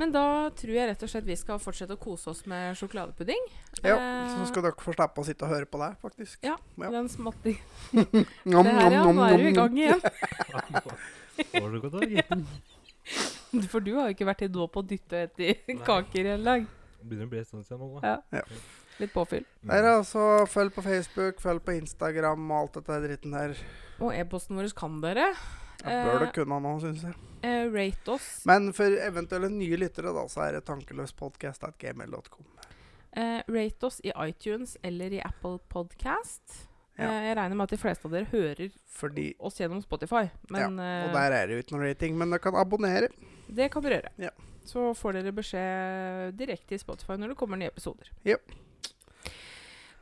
Men 0.00 0.14
da 0.14 0.22
tror 0.56 0.72
jeg 0.72 0.88
rett 0.88 1.02
og 1.04 1.10
slett 1.12 1.26
vi 1.28 1.36
skal 1.36 1.60
fortsette 1.60 1.92
å 1.94 2.00
kose 2.00 2.30
oss 2.32 2.40
med 2.48 2.78
sjokoladepudding. 2.80 3.42
Ja, 3.84 3.98
Eh, 4.00 4.32
så 4.32 4.48
skal 4.48 4.64
dere 4.64 4.80
få 4.80 4.94
slippe 4.96 5.20
å 5.20 5.26
sitte 5.28 5.44
og 5.44 5.52
høre 5.52 5.68
på 5.68 5.78
det, 5.82 5.90
faktisk. 6.00 6.40
Ja, 6.46 6.56
Ja. 6.80 6.90
Den. 6.90 7.06
Nom, 8.48 8.64
Det 8.64 8.74
her, 8.80 8.96
ja. 8.96 9.04
Nå 9.04 9.28
er 9.28 9.36
du 9.36 9.48
i 9.50 9.54
gang 9.54 9.78
igjen. 9.78 10.00
Det 11.40 11.60
godt, 11.84 11.92
da, 11.92 12.08
gitt. 12.08 13.68
For 13.70 13.80
du 13.84 13.94
har 13.98 14.08
jo 14.08 14.16
ikke 14.16 14.28
vært 14.28 14.42
i 14.48 14.52
dåp 14.52 14.76
og 14.80 14.88
dytta 14.88 15.26
etter 15.28 15.60
kaker 15.84 16.24
i 16.24 16.32
hele 16.34 16.44
dag. 16.44 16.79
Begynner 17.02 17.26
å 17.26 17.32
bli 17.32 17.38
en 17.40 17.48
stund 17.48 17.64
siden 17.66 17.80
nå, 17.80 18.00
da. 18.02 18.16
Ja. 18.34 18.42
Litt 19.00 19.12
påfyll. 19.14 19.44
Der, 19.64 19.86
altså. 19.94 20.24
Følg 20.50 20.74
på 20.76 20.82
Facebook, 20.84 21.40
følg 21.40 21.62
på 21.64 21.72
Instagram 21.78 22.50
og 22.50 22.56
alt 22.58 22.78
dette 22.80 22.98
dritten 23.06 23.32
der. 23.36 23.54
Og 24.00 24.12
e-posten 24.16 24.56
vår 24.60 24.68
kan 24.76 25.00
dere. 25.00 25.30
Jeg 25.80 26.04
bør 26.04 26.18
det 26.26 26.32
kunne 26.36 26.58
nå, 26.60 26.74
syns 26.82 27.04
jeg. 27.08 27.14
eh, 27.48 27.64
rate 27.72 28.12
oss. 28.12 28.26
Men 28.48 28.68
for 28.76 28.92
eventuelle 29.00 29.48
nye 29.48 29.78
lyttere, 29.80 30.12
da, 30.12 30.26
så 30.28 30.42
er 30.44 30.58
det 30.58 30.64
tankeløspodkast.gmail.com. 30.68 32.44
Eh, 33.16 33.40
rate 33.48 33.86
oss 33.88 34.00
i 34.04 34.12
iTunes 34.28 34.76
eller 34.86 35.12
i 35.16 35.22
Apple 35.24 35.56
Podcast. 35.72 36.66
Ja. 37.00 37.08
Eh, 37.08 37.30
jeg 37.30 37.36
regner 37.38 37.56
med 37.56 37.64
at 37.64 37.72
de 37.72 37.80
fleste 37.80 38.04
av 38.06 38.12
dere 38.12 38.28
hører 38.30 38.68
Fordi 38.92 39.30
oss 39.40 39.56
gjennom 39.58 39.80
Spotify. 39.82 40.26
Men 40.52 40.76
Og 40.76 40.84
eh, 40.84 41.12
der 41.16 41.32
er 41.40 41.46
det 41.48 41.56
jo 41.56 41.64
ikke 41.64 41.74
noe 41.78 41.88
rating, 41.88 42.18
men 42.20 42.30
dere 42.36 42.44
kan 42.44 42.60
abonnere. 42.60 43.08
det 43.48 43.70
kan 43.72 43.82
dere 43.82 44.02
gjøre. 44.02 44.12
Ja. 44.28 44.30
Så 44.68 44.90
får 44.94 45.16
dere 45.18 45.32
beskjed 45.34 46.34
direkte 46.38 46.76
i 46.76 46.80
Spotify 46.82 47.16
når 47.18 47.32
det 47.32 47.38
kommer 47.40 47.58
nye 47.60 47.70
episoder. 47.72 48.10
Yep. 48.28 48.52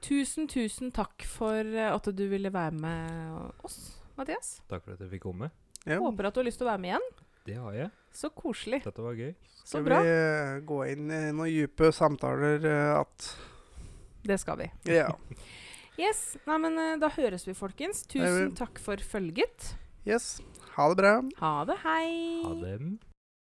Tusen, 0.05 0.47
tusen 0.51 0.93
takk 0.95 1.25
for 1.27 1.59
eh, 1.67 1.91
at 1.91 2.11
du 2.15 2.25
ville 2.31 2.53
være 2.55 2.75
med 2.79 3.65
oss, 3.67 3.79
Mathias. 4.19 4.59
Takk 4.71 4.85
for 4.85 4.95
at 4.95 5.03
jeg 5.03 5.11
fikk 5.17 5.25
komme. 5.27 5.51
Ja. 5.89 5.99
Håper 6.03 6.29
at 6.29 6.37
du 6.37 6.43
har 6.43 6.47
lyst 6.49 6.61
til 6.61 6.69
å 6.69 6.71
være 6.73 6.83
med 6.85 6.93
igjen. 6.93 7.09
Det 7.49 7.57
har 7.59 7.77
jeg. 7.79 7.91
Så 8.15 8.31
koselig. 8.37 8.83
Dette 8.85 9.03
var 9.05 9.17
gøy. 9.19 9.33
Så 9.63 9.79
Skal 9.79 9.87
bra. 9.89 10.01
vi 10.05 10.13
eh, 10.13 10.59
gå 10.69 10.79
inn 10.93 11.09
i 11.11 11.23
noen 11.33 11.51
dype 11.51 11.91
samtaler 11.97 12.65
eh, 12.69 12.93
at 13.01 13.31
Det 14.29 14.39
skal 14.43 14.63
vi. 14.65 14.71
Ja. 14.99 15.11
Yes. 15.99 16.37
Nei, 16.47 16.55
men 16.63 16.77
da 17.03 17.09
høres 17.11 17.43
vi, 17.43 17.57
folkens. 17.59 18.05
Tusen 18.07 18.53
takk 18.55 18.79
for 18.79 19.03
følget. 19.03 19.73
Yes. 20.07 20.37
Ha 20.77 20.85
det 20.93 21.01
bra. 21.01 21.15
Ha 21.41 21.51
det. 21.67 21.75
Hei. 21.83 22.13
Ha 22.45 22.53
det. 22.61 22.77